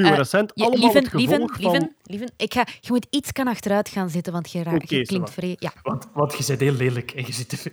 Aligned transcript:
fluorescent. 0.00 0.52
Ja, 0.54 0.64
allemaal 0.64 0.80
lieven, 0.80 1.02
het 1.02 1.10
gevolg 1.10 1.28
lieven, 1.28 1.48
van... 1.58 1.70
lieven, 1.70 1.96
lieven. 2.02 2.30
Ik 2.36 2.54
ga, 2.54 2.66
je 2.80 2.92
moet 2.92 3.06
iets 3.10 3.32
kan 3.32 3.48
achteruit 3.48 3.88
gaan 3.88 4.10
zitten, 4.10 4.32
want 4.32 4.52
je, 4.52 4.58
Oké, 4.58 4.96
je 4.96 5.02
klinkt 5.02 5.30
vrij... 5.30 5.56
Ja. 5.58 5.72
Want, 5.82 6.08
want 6.12 6.38
je 6.38 6.44
bent 6.46 6.60
heel 6.60 6.72
lelijk 6.72 7.10
en 7.10 7.24
je 7.26 7.32
zit 7.32 7.48
te 7.48 7.56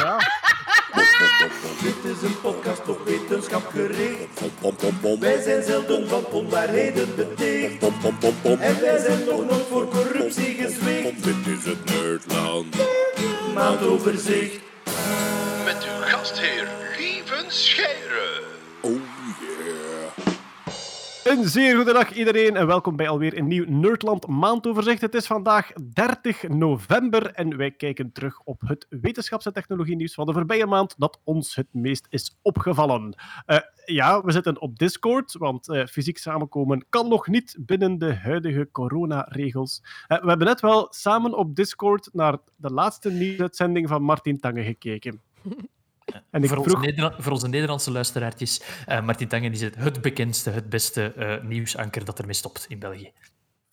Ja. 0.00 0.18
Dit 1.82 2.16
is 2.16 2.22
een 2.22 2.40
podcast 2.40 2.88
op 2.88 3.00
wetenschap 3.04 3.66
gericht. 3.66 5.20
Wij 5.20 5.42
zijn 5.42 5.62
zelden 5.62 6.08
van 6.08 6.24
onwaarheden 6.24 7.14
beticht. 7.16 7.82
En 8.42 8.80
wij 8.80 8.98
zijn 8.98 9.24
nog 9.24 9.50
nooit 9.50 9.66
voor 9.70 9.88
corruptie 9.88 10.54
gezwicht. 10.54 11.24
Dit 11.24 11.46
is 11.58 11.64
het 11.64 11.84
Nerdland. 11.84 12.76
Maandoverzicht. 13.54 14.60
Met 15.64 15.84
uw 15.84 16.04
gastheer 16.04 16.68
Lieven 16.98 17.44
Scheire. 17.48 18.55
Een 21.26 21.48
zeer 21.48 21.76
goede 21.76 21.92
dag 21.92 22.12
iedereen 22.12 22.56
en 22.56 22.66
welkom 22.66 22.96
bij 22.96 23.08
alweer 23.08 23.38
een 23.38 23.46
nieuw 23.46 23.64
Nerdland 23.68 24.26
maandoverzicht. 24.26 25.00
Het 25.00 25.14
is 25.14 25.26
vandaag 25.26 25.72
30 25.72 26.48
november 26.48 27.32
en 27.32 27.56
wij 27.56 27.70
kijken 27.70 28.12
terug 28.12 28.40
op 28.44 28.60
het 28.66 28.86
wetenschaps- 28.88 29.46
en 29.46 29.52
technologie-nieuws 29.52 30.14
van 30.14 30.26
de 30.26 30.32
voorbije 30.32 30.66
maand 30.66 30.94
dat 30.98 31.20
ons 31.24 31.54
het 31.54 31.66
meest 31.72 32.06
is 32.08 32.36
opgevallen. 32.42 33.14
Eh, 33.46 33.58
ja, 33.84 34.22
we 34.22 34.32
zitten 34.32 34.60
op 34.60 34.78
Discord, 34.78 35.32
want 35.32 35.68
eh, 35.68 35.86
fysiek 35.86 36.18
samenkomen 36.18 36.86
kan 36.88 37.08
nog 37.08 37.26
niet 37.26 37.56
binnen 37.60 37.98
de 37.98 38.14
huidige 38.14 38.68
coronaregels. 38.72 39.82
Eh, 40.06 40.20
we 40.22 40.28
hebben 40.28 40.46
net 40.46 40.60
wel 40.60 40.86
samen 40.90 41.34
op 41.34 41.56
Discord 41.56 42.08
naar 42.12 42.38
de 42.56 42.70
laatste 42.70 43.10
nieuwsuitzending 43.10 43.88
van 43.88 44.02
Martin 44.02 44.40
Tange 44.40 44.62
gekeken. 44.62 45.20
En 46.30 46.42
ik 46.42 46.48
voor, 46.48 46.58
onze 46.58 47.12
voor 47.18 47.32
onze 47.32 47.48
Nederlandse 47.48 47.90
luisteraartjes, 47.90 48.62
eh 48.86 49.02
Martin 49.02 49.28
Tangen 49.28 49.52
is 49.52 49.60
het, 49.60 49.74
het 49.76 50.00
bekendste, 50.00 50.50
het 50.50 50.68
beste 50.68 51.12
eh, 51.12 51.42
nieuwsanker 51.42 52.04
dat 52.04 52.18
ermee 52.18 52.34
stopt 52.34 52.66
in 52.68 52.78
België. 52.78 53.12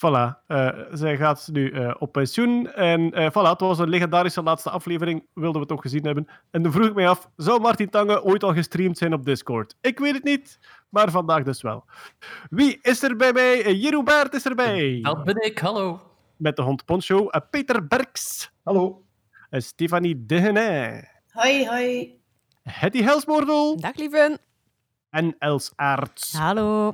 Voilà, 0.03 0.43
eh, 0.47 0.69
zij 0.91 1.17
gaat 1.17 1.49
nu 1.51 1.71
eh, 1.71 1.95
op 1.99 2.11
pensioen. 2.11 2.71
En 2.71 3.11
eh 3.11 3.29
voilà, 3.29 3.49
het 3.49 3.59
was 3.59 3.79
een 3.79 3.89
legendarische 3.89 4.43
laatste 4.43 4.69
aflevering, 4.69 5.25
wilden 5.33 5.61
we 5.61 5.67
toch 5.67 5.81
gezien 5.81 6.05
hebben. 6.05 6.27
En 6.51 6.63
dan 6.63 6.71
vroeg 6.71 6.87
ik 6.87 6.93
mij 6.93 7.07
af, 7.07 7.29
zou 7.35 7.61
Martin 7.61 7.89
Tange 7.89 8.23
ooit 8.23 8.43
al 8.43 8.53
gestreamd 8.53 8.97
zijn 8.97 9.13
op 9.13 9.25
Discord? 9.25 9.75
Ik 9.81 9.99
weet 9.99 10.13
het 10.13 10.23
niet, 10.23 10.59
maar 10.89 11.11
vandaag 11.11 11.43
dus 11.43 11.61
wel. 11.61 11.85
Wie 12.49 12.79
is 12.81 13.03
er 13.03 13.15
bij 13.15 13.33
mij? 13.33 13.75
Jeroen 13.75 14.03
Baert 14.03 14.33
is 14.33 14.45
erbij. 14.45 14.99
Dat 15.01 15.23
ben 15.23 15.45
ik, 15.45 15.59
hallo. 15.59 16.01
Met 16.37 16.55
de 16.55 16.61
hond 16.61 16.85
Poncho. 16.85 17.29
Peter 17.49 17.87
Berks. 17.87 18.51
Hallo. 18.63 19.03
En 19.49 19.61
Stefanie 19.61 20.25
Degenay. 20.25 21.09
Hoi, 21.31 21.67
hoi. 21.67 22.21
Hetty 22.63 23.01
Helsmoordel. 23.01 23.79
Dag, 23.79 23.95
lieve. 23.95 24.39
En 25.09 25.35
Els 25.39 25.71
Aerts. 25.75 26.33
Hallo. 26.33 26.93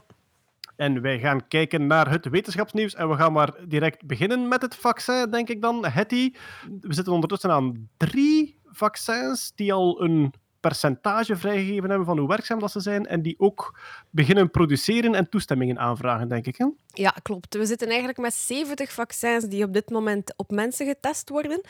En 0.75 1.01
wij 1.01 1.19
gaan 1.19 1.47
kijken 1.47 1.87
naar 1.87 2.09
het 2.09 2.29
wetenschapsnieuws. 2.29 2.95
En 2.95 3.09
we 3.09 3.15
gaan 3.15 3.33
maar 3.33 3.53
direct 3.67 4.05
beginnen 4.05 4.47
met 4.47 4.61
het 4.61 4.75
vaccin, 4.75 5.31
denk 5.31 5.49
ik 5.49 5.61
dan. 5.61 5.85
Hetty, 5.85 6.33
we 6.81 6.93
zitten 6.93 7.13
ondertussen 7.13 7.51
aan 7.51 7.89
drie 7.97 8.59
vaccins 8.65 9.51
die 9.55 9.73
al 9.73 10.01
een 10.01 10.33
percentage 10.59 11.35
vrijgegeven 11.35 11.89
hebben 11.89 12.07
van 12.07 12.17
hoe 12.17 12.27
werkzaam 12.27 12.59
dat 12.59 12.71
ze 12.71 12.79
zijn. 12.79 13.05
En 13.05 13.21
die 13.21 13.35
ook 13.37 13.79
beginnen 14.09 14.51
produceren 14.51 15.15
en 15.15 15.29
toestemmingen 15.29 15.79
aanvragen, 15.79 16.29
denk 16.29 16.45
ik. 16.45 16.57
Hè? 16.57 16.65
Ja, 16.93 17.13
klopt. 17.21 17.55
We 17.55 17.65
zitten 17.65 17.87
eigenlijk 17.87 18.17
met 18.17 18.33
70 18.33 18.91
vaccins 18.91 19.43
die 19.43 19.63
op 19.63 19.73
dit 19.73 19.89
moment 19.89 20.33
op 20.35 20.51
mensen 20.51 20.85
getest 20.85 21.29
worden. 21.29 21.61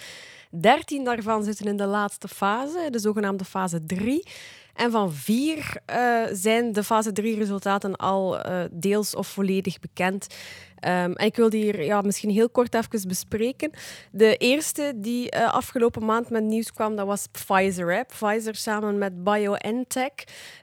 13 0.52 1.04
daarvan 1.04 1.44
zitten 1.44 1.66
in 1.66 1.78
de 1.78 1.86
laatste 1.86 2.28
fase, 2.28 2.88
de 2.90 3.00
zogenaamde 3.00 3.46
fase 3.46 3.86
3. 3.86 4.24
En 4.80 4.92
van 4.92 5.14
vier 5.14 5.82
eh, 5.86 6.24
zijn 6.32 6.72
de 6.72 6.84
fase 6.84 7.10
3-resultaten 7.22 7.96
al 7.96 8.40
eh, 8.40 8.64
deels 8.72 9.16
of 9.16 9.28
volledig 9.28 9.80
bekend. 9.80 10.28
Ehm, 10.80 11.12
en 11.12 11.26
ik 11.26 11.36
wil 11.36 11.50
die 11.50 11.64
hier 11.64 11.84
ja, 11.84 12.02
misschien 12.02 12.30
heel 12.30 12.50
kort 12.50 12.74
even 12.76 13.08
bespreken. 13.08 13.72
De 14.12 14.36
eerste 14.36 14.94
die 14.96 15.30
eh, 15.30 15.54
afgelopen 15.54 16.06
maand 16.06 16.30
met 16.30 16.44
nieuws 16.44 16.74
kwam, 16.74 16.96
dat 16.96 17.06
was 17.06 17.28
Pfizer. 17.32 18.06
Pfizer 18.06 18.56
samen 18.56 18.98
met 18.98 19.24
BioNTech 19.24 20.14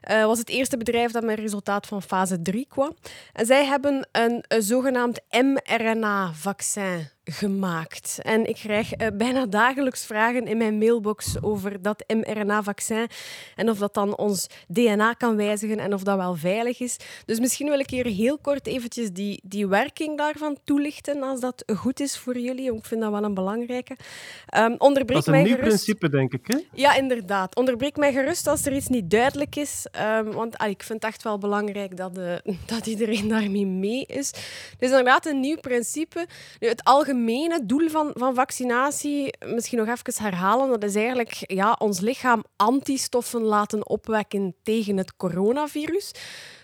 eh, 0.01 0.25
was 0.25 0.39
het 0.39 0.49
eerste 0.49 0.77
bedrijf 0.77 1.11
dat 1.11 1.23
met 1.23 1.39
resultaat 1.39 1.87
van 1.87 2.01
fase 2.01 2.41
3 2.41 2.65
kwam. 2.69 2.95
En 3.33 3.45
zij 3.45 3.65
hebben 3.65 4.07
een, 4.11 4.43
een 4.47 4.61
zogenaamd 4.61 5.21
mRNA-vaccin 5.29 7.09
gemaakt. 7.29 8.19
En 8.21 8.45
ik 8.45 8.55
krijg 8.55 8.91
eh, 8.91 9.07
bijna 9.13 9.45
dagelijks 9.45 10.05
vragen 10.05 10.47
in 10.47 10.57
mijn 10.57 10.77
mailbox 10.77 11.41
over 11.41 11.81
dat 11.81 12.03
mRNA-vaccin 12.07 13.07
en 13.55 13.69
of 13.69 13.77
dat 13.77 13.93
dan 13.93 14.17
ons 14.17 14.47
DNA 14.67 15.13
kan 15.13 15.35
wijzigen 15.35 15.79
en 15.79 15.93
of 15.93 16.03
dat 16.03 16.17
wel 16.17 16.35
veilig 16.35 16.79
is. 16.79 16.97
Dus 17.25 17.39
misschien 17.39 17.69
wil 17.69 17.79
ik 17.79 17.89
hier 17.89 18.05
heel 18.05 18.37
kort 18.37 18.67
eventjes 18.67 19.11
die, 19.11 19.41
die 19.43 19.67
werking 19.67 20.06
daarvan 20.15 20.57
toelichten, 20.63 21.23
als 21.23 21.39
dat 21.39 21.63
goed 21.75 21.99
is 21.99 22.17
voor 22.17 22.37
jullie. 22.37 22.73
Ik 22.73 22.85
vind 22.85 23.01
dat 23.01 23.11
wel 23.11 23.23
een 23.23 23.33
belangrijke. 23.33 23.97
Ehm 24.45 24.75
onderbreek 24.77 25.07
Dat 25.07 25.17
is 25.17 25.25
een 25.25 25.31
mij 25.31 25.43
nieuw 25.43 25.55
gerust. 25.55 25.83
principe, 25.83 26.09
denk 26.09 26.33
ik. 26.33 26.47
Hè? 26.47 26.57
Ja, 26.73 26.95
inderdaad. 26.95 27.55
Onderbreek 27.55 27.95
mij 27.95 28.11
gerust 28.13 28.47
als 28.47 28.65
er 28.65 28.73
iets 28.73 28.87
niet 28.87 29.09
duidelijk 29.09 29.55
is. 29.55 29.87
ehm, 29.91 30.31
want 30.31 30.57
ah, 30.57 30.69
ik 30.69 30.83
vind 30.83 31.01
het 31.03 31.11
echt 31.11 31.23
wel 31.23 31.37
belangrijk 31.37 31.97
dat, 31.97 32.17
eh, 32.17 32.35
dat 32.65 32.85
iedereen 32.87 33.27
daarmee 33.27 33.65
mee 33.65 34.05
is. 34.05 34.27
Het 34.71 34.81
is 34.81 34.89
inderdaad 34.89 35.25
een 35.25 35.39
nieuw 35.39 35.59
principe. 35.59 36.27
Nu, 36.59 36.67
het 36.67 36.83
algemene 36.83 37.65
doel 37.65 37.89
van, 37.89 38.11
van 38.13 38.35
vaccinatie, 38.35 39.33
misschien 39.45 39.77
nog 39.77 39.87
even 39.87 40.23
herhalen, 40.23 40.69
dat 40.69 40.83
is 40.83 40.95
eigenlijk 40.95 41.33
ja, 41.47 41.75
ons 41.79 41.99
lichaam 41.99 42.43
antistoffen 42.55 43.41
laten 43.41 43.89
opwekken 43.89 44.55
tegen 44.63 44.97
het 44.97 45.15
coronavirus. 45.15 46.11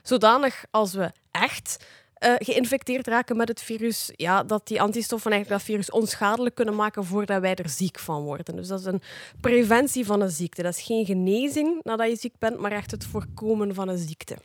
Zodanig 0.04 0.66
als 0.72 0.94
we 0.94 1.12
echt 1.32 1.86
eh, 2.24 2.34
geïnfecteerd 2.38 3.08
raken 3.08 3.38
met 3.38 3.48
het 3.48 3.62
virus, 3.62 4.12
ja, 4.16 4.44
dat 4.44 4.68
die 4.68 4.82
antistoffen 4.82 5.32
eigenlijk 5.32 5.62
dat 5.62 5.72
virus 5.72 5.92
onschadelijk 5.92 6.56
kunnen 6.56 6.76
maken 6.76 7.06
voordat 7.06 7.42
wij 7.42 7.56
er 7.56 7.70
ziek 7.70 8.00
van 8.00 8.24
worden. 8.24 8.56
Dus 8.56 8.68
dat 8.68 8.80
is 8.80 8.86
een 8.86 9.02
preventie 9.42 10.06
van 10.06 10.22
een 10.22 10.30
ziekte. 10.30 10.62
Dat 10.62 10.78
is 10.78 10.84
geen 10.84 11.06
genezing 11.06 11.80
nadat 11.84 12.10
je 12.10 12.16
ziek 12.16 12.34
bent, 12.40 12.60
maar 12.60 12.72
echt 12.72 12.92
het 12.92 13.06
voorkomen 13.06 13.74
van 13.74 13.88
een 13.88 13.98
ziekte. 13.98 14.38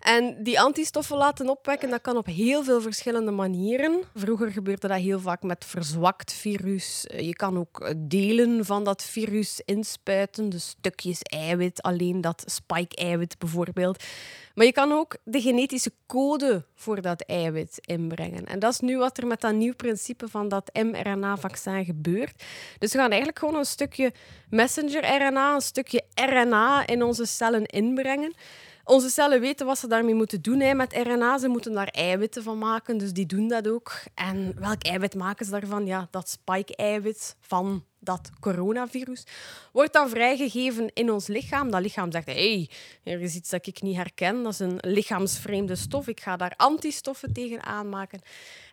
En 0.00 0.42
die 0.42 0.60
antistoffen 0.60 1.16
laten 1.16 1.48
opwekken, 1.48 1.90
dat 1.90 2.00
kan 2.00 2.16
op 2.16 2.26
heel 2.26 2.64
veel 2.64 2.80
verschillende 2.80 3.30
manieren. 3.30 4.02
Vroeger 4.14 4.50
gebeurde 4.50 4.88
dat 4.88 4.98
heel 4.98 5.20
vaak 5.20 5.42
met 5.42 5.64
verzwakt 5.64 6.32
virus. 6.32 7.06
Eh, 7.06 7.20
Je 7.26 7.34
kan 7.34 7.58
ook 7.58 7.80
eh, 7.80 7.94
delen 7.96 8.64
van 8.64 8.84
dat 8.84 9.02
virus 9.02 9.60
inspuiten, 9.64 10.48
dus 10.48 10.68
stukjes 10.68 11.22
eiwit, 11.22 11.82
alleen 11.82 12.20
dat 12.20 12.44
spike-eiwit 12.46 13.38
bijvoorbeeld. 13.38 14.04
Maar 14.54 14.66
je 14.66 14.72
kan 14.72 14.92
ook 14.92 15.16
de 15.24 15.40
genetische 15.40 15.92
code 16.06 16.64
voor 16.74 17.02
dat 17.02 17.22
eiwit 17.22 17.78
inbrengen. 17.80 18.46
En 18.46 18.58
dat 18.58 18.72
is 18.72 18.80
nu 18.80 18.98
wat 18.98 19.18
er 19.18 19.26
met 19.26 19.40
dat 19.40 19.54
nieuw 19.54 19.74
principe 19.74 20.28
van 20.28 20.48
dat 20.48 20.70
mRNA-vaccin 20.72 21.84
gebeurt. 21.84 22.44
Dus 22.78 22.92
we 22.92 22.98
gaan 22.98 23.08
eigenlijk 23.08 23.38
gewoon 23.38 23.54
een 23.54 23.64
stukje 23.64 24.12
messenger-RNA, 24.50 25.54
een 25.54 25.60
stukje 25.60 26.02
RNA 26.14 26.86
in 26.86 27.02
onze 27.02 27.24
cellen 27.24 27.66
inbrengen. 27.66 28.34
Onze 28.84 29.10
cellen 29.10 29.40
weten 29.40 29.66
wat 29.66 29.78
ze 29.78 29.86
daarmee 29.86 30.14
moeten 30.14 30.42
doen 30.42 30.60
hè, 30.60 30.74
met 30.74 30.92
RNA. 30.92 31.38
Ze 31.38 31.48
moeten 31.48 31.72
daar 31.72 31.88
eiwitten 31.88 32.42
van 32.42 32.58
maken, 32.58 32.98
dus 32.98 33.12
die 33.12 33.26
doen 33.26 33.48
dat 33.48 33.68
ook. 33.68 33.92
En 34.14 34.54
welk 34.60 34.82
eiwit 34.82 35.14
maken 35.14 35.44
ze 35.44 35.50
daarvan? 35.50 35.86
Ja, 35.86 36.08
dat 36.10 36.28
spike-eiwit 36.28 37.36
van 37.40 37.84
dat 37.98 38.30
coronavirus 38.40 39.26
wordt 39.72 39.92
dan 39.92 40.08
vrijgegeven 40.08 40.90
in 40.94 41.10
ons 41.10 41.26
lichaam. 41.26 41.70
Dat 41.70 41.80
lichaam 41.80 42.12
zegt, 42.12 42.26
hey, 42.26 42.70
er 43.02 43.20
is 43.20 43.34
iets 43.34 43.50
dat 43.50 43.66
ik 43.66 43.82
niet 43.82 43.96
herken. 43.96 44.42
Dat 44.42 44.52
is 44.52 44.58
een 44.58 44.78
lichaamsvreemde 44.80 45.76
stof. 45.76 46.08
Ik 46.08 46.20
ga 46.20 46.36
daar 46.36 46.54
antistoffen 46.56 47.32
tegen 47.32 47.62
aanmaken. 47.62 48.20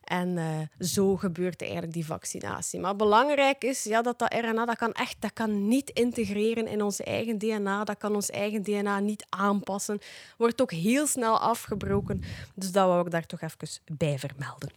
En 0.10 0.38
eh, 0.38 0.46
zo 0.88 1.16
gebeurt 1.16 1.62
eigenlijk 1.62 1.94
die 1.94 2.06
vaccinatie. 2.06 2.80
Maar 2.80 2.96
belangrijk 2.96 3.64
is 3.64 3.84
ja, 3.84 4.02
dat 4.02 4.20
dat 4.20 4.34
RNA 4.34 4.66
dat 4.66 4.78
kan 4.78 4.92
echt 4.92 5.16
dat 5.20 5.34
kan 5.34 5.68
niet 5.68 5.90
integreren 5.90 6.68
in 6.68 6.82
onze 6.82 7.04
eigen 7.04 7.38
DNA. 7.38 7.84
Dat 7.84 7.98
kan 7.98 8.16
ons 8.16 8.30
eigen 8.30 8.64
DNA 8.64 9.00
niet 9.00 9.26
aanpassen. 9.30 10.00
Wordt 10.38 10.62
ook 10.62 10.72
heel 10.72 11.08
snel 11.08 11.40
afgebroken. 11.40 12.22
Dus 12.56 12.72
dat 12.72 12.86
wou 12.88 13.06
ik 13.06 13.12
daar 13.12 13.26
toch 13.26 13.42
even 13.42 13.58
bij 13.98 14.20
vermelden. 14.20 14.70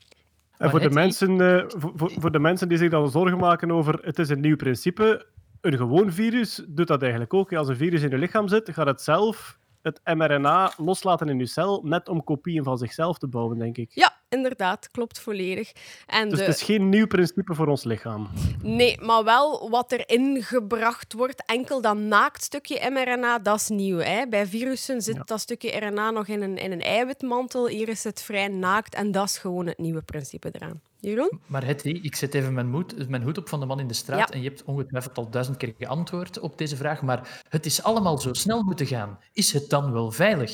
En 0.58 0.70
voor 0.70 0.80
de, 0.80 0.90
mensen, 0.90 1.40
eh, 1.40 1.64
voor, 1.68 1.92
voor- 1.96 2.12
voor 2.18 2.32
de 2.32 2.38
mensen 2.38 2.68
die 2.68 2.78
zich 2.78 2.90
dan 2.90 3.10
zorgen 3.10 3.38
maken 3.38 3.70
over 3.70 3.98
het 4.02 4.18
is 4.18 4.28
een 4.28 4.40
nieuw 4.40 4.56
principe, 4.56 5.26
een 5.60 5.76
gewoon 5.76 6.12
virus 6.12 6.62
doet 6.68 6.86
dat 6.86 7.00
eigenlijk 7.02 7.34
ook. 7.34 7.52
Als 7.52 7.68
een 7.68 7.76
virus 7.76 8.02
in 8.02 8.10
je 8.10 8.18
lichaam 8.18 8.48
zit, 8.48 8.70
gaat 8.72 8.86
het 8.86 9.02
zelf 9.02 9.58
het 9.82 10.00
mRNA 10.04 10.72
loslaten 10.76 11.28
in 11.28 11.38
je 11.38 11.46
cel, 11.46 11.82
net 11.84 12.08
om 12.08 12.24
kopieën 12.24 12.64
van 12.64 12.78
zichzelf 12.78 13.18
te 13.18 13.28
bouwen, 13.28 13.58
denk 13.58 13.76
ik. 13.78 13.90
Ja, 13.94 14.20
inderdaad, 14.32 14.90
klopt 14.90 15.20
volledig. 15.20 15.72
En 16.06 16.28
Dus 16.28 16.38
de... 16.38 16.44
het 16.44 16.54
is 16.54 16.62
geen 16.62 16.88
nieuw 16.88 17.06
principe 17.06 17.54
voor 17.54 17.66
ons 17.66 17.84
lichaam. 17.84 18.28
Nee, 18.62 19.00
maar 19.00 19.24
wel 19.24 19.70
wat 19.70 19.92
erin 19.92 20.42
gebracht 20.42 21.12
wordt. 21.12 21.42
Enkel 21.46 21.80
dat 21.80 21.96
naaktstukje 21.96 22.90
mRNA, 22.90 23.38
dat 23.38 23.60
is 23.60 23.68
nieuw. 23.68 23.98
Hè? 23.98 24.26
Bij 24.28 24.46
virussen 24.46 25.02
zit 25.02 25.14
Ja. 25.16 25.22
dat 25.24 25.40
stukje 25.40 25.70
RNA 25.78 26.10
nog 26.10 26.26
in 26.26 26.42
een, 26.42 26.56
in 26.58 26.72
een 26.72 26.80
eiwitmantel. 26.82 27.66
Hier 27.68 27.88
is 27.88 28.04
het 28.04 28.22
vrij 28.22 28.48
naakt 28.48 28.94
en 28.94 29.12
dat 29.12 29.24
is 29.24 29.38
gewoon 29.38 29.66
het 29.66 29.78
nieuwe 29.78 30.02
principe 30.02 30.48
eraan. 30.52 30.80
Jeroen? 31.00 31.40
Maar 31.46 31.64
Hetty, 31.64 31.88
ik 31.88 32.16
zet 32.16 32.34
even 32.34 32.52
mijn, 32.54 32.68
moed, 32.70 33.08
mijn 33.08 33.22
hoed 33.22 33.38
op 33.38 33.48
van 33.48 33.60
de 33.60 33.66
man 33.66 33.80
in 33.80 33.88
de 33.88 33.94
straat. 33.94 34.18
Ja. 34.18 34.34
En 34.34 34.42
je 34.42 34.48
hebt 34.48 34.64
ongetwijfeld 34.64 35.16
al 35.18 35.30
duizend 35.30 35.56
keer 35.56 35.74
geantwoord 35.78 36.38
op 36.40 36.58
deze 36.58 36.76
vraag. 36.76 37.02
Maar 37.02 37.42
het 37.48 37.66
is 37.66 37.82
allemaal 37.82 38.18
zo 38.18 38.32
snel 38.32 38.62
moeten 38.62 38.86
gaan. 38.86 39.18
Is 39.32 39.52
het 39.52 39.70
dan 39.70 39.92
wel 39.92 40.10
veilig? 40.10 40.52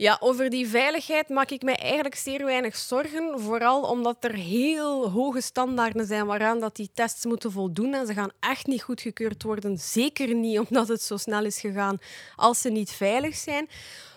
Ja, 0.00 0.16
over 0.20 0.50
die 0.50 0.68
veiligheid 0.68 1.28
maak 1.28 1.50
ik 1.50 1.62
mij 1.62 1.76
eigenlijk 1.76 2.14
zeer 2.14 2.44
weinig 2.44 2.76
zorgen. 2.76 3.40
Vooral 3.40 3.82
omdat 3.82 4.24
er 4.24 4.34
heel 4.34 5.10
hoge 5.10 5.40
standaarden 5.40 6.06
zijn 6.06 6.26
waaraan 6.26 6.60
dat 6.60 6.76
die 6.76 6.90
tests 6.94 7.24
moeten 7.24 7.52
voldoen. 7.52 7.94
En 7.94 8.06
ze 8.06 8.14
gaan 8.14 8.30
echt 8.40 8.66
niet 8.66 8.82
goedgekeurd 8.82 9.42
worden. 9.42 9.78
Zeker 9.78 10.34
niet 10.34 10.58
omdat 10.58 10.88
het 10.88 11.02
zo 11.02 11.16
snel 11.16 11.44
is 11.44 11.60
gegaan 11.60 11.98
als 12.36 12.60
ze 12.60 12.70
niet 12.70 12.90
veilig 12.90 13.36
zijn. 13.36 13.68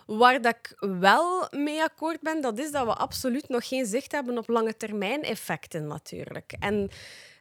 Waar 0.06 0.42
dat 0.42 0.56
ik 0.56 0.76
wel 0.80 1.48
mee 1.52 1.82
akkoord 1.82 2.22
ben, 2.22 2.42
dat 2.42 2.60
is 2.60 2.72
dat 2.72 2.86
we 2.86 2.94
absoluut 2.94 3.50
nog 3.50 3.68
geen 3.68 3.86
zicht 3.86 4.12
hebben 4.12 4.38
op 4.38 4.48
lange 4.48 4.78
termijn 4.78 5.22
effecten 5.22 5.88
natuurlijk. 5.88 6.54
En 6.60 6.90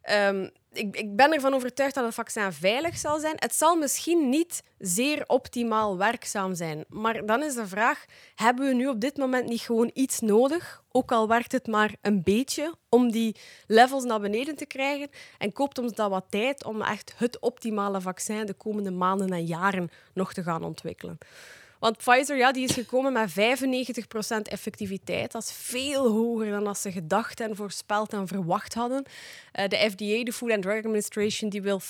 ehm, 0.03 0.49
ik, 0.73 0.97
ik 0.97 1.17
ben 1.17 1.33
ervan 1.33 1.55
overtuigd 1.55 1.95
dat 1.95 2.05
het 2.05 2.15
vaccin 2.15 2.53
veilig 2.53 2.97
zal 2.97 3.19
zijn. 3.19 3.35
Het 3.37 3.55
zal 3.55 3.77
misschien 3.77 4.29
niet 4.29 4.63
zeer 4.79 5.25
optimaal 5.27 5.99
werkzaam 5.99 6.55
zijn. 6.55 6.85
Maar 6.89 7.27
dan 7.27 7.43
is 7.43 7.55
de 7.55 7.67
vraag, 7.67 8.05
hebben 8.35 8.67
we 8.67 8.75
nu 8.75 8.89
op 8.89 9.01
dit 9.01 9.17
moment 9.17 9.49
niet 9.49 9.61
gewoon 9.61 9.91
iets 9.95 10.21
nodig, 10.21 10.83
ook 10.91 11.13
al 11.13 11.29
werkt 11.29 11.53
het 11.53 11.67
maar 11.67 11.95
een 12.01 12.23
beetje, 12.23 12.75
om 12.89 13.11
die 13.11 13.37
levels 13.67 14.05
naar 14.05 14.21
beneden 14.21 14.57
te 14.57 14.67
krijgen? 14.67 15.09
En 15.39 15.53
koopt 15.53 15.79
ons 15.79 15.93
dat 15.93 16.11
wat 16.11 16.27
tijd 16.29 16.65
om 16.65 16.83
echt 16.83 17.15
het 17.17 17.39
optimale 17.39 18.01
vaccin 18.01 18.47
de 18.47 18.55
komende 18.55 18.91
maanden 18.91 19.31
en 19.31 19.45
jaren 19.45 19.91
nog 20.15 20.33
te 20.33 20.43
gaan 20.43 20.65
ontwikkelen? 20.65 21.19
Want 21.83 21.97
Pfizer 21.97 22.37
ja, 22.37 22.53
die 22.53 22.65
is 22.69 22.75
gekomen 22.75 23.13
met 23.13 23.31
95% 23.31 23.35
effectiviteit. 24.43 25.33
Dat 25.33 25.43
is 25.43 25.53
veel 25.53 26.09
hoger 26.11 26.51
dan 26.51 26.67
als 26.67 26.83
ze 26.83 26.93
gedacht 26.93 27.41
en 27.41 27.57
voorspeld 27.57 28.13
en 28.13 28.27
verwacht 28.27 28.75
hadden. 28.75 29.05
Uh, 29.61 29.69
de 29.69 29.77
FDA, 29.77 30.25
de 30.25 30.33
Food 30.33 30.51
and 30.51 30.63
Drug 30.63 30.77
Administration, 30.77 31.51
die 31.51 31.63
wil 31.63 31.81
50% 31.81 31.85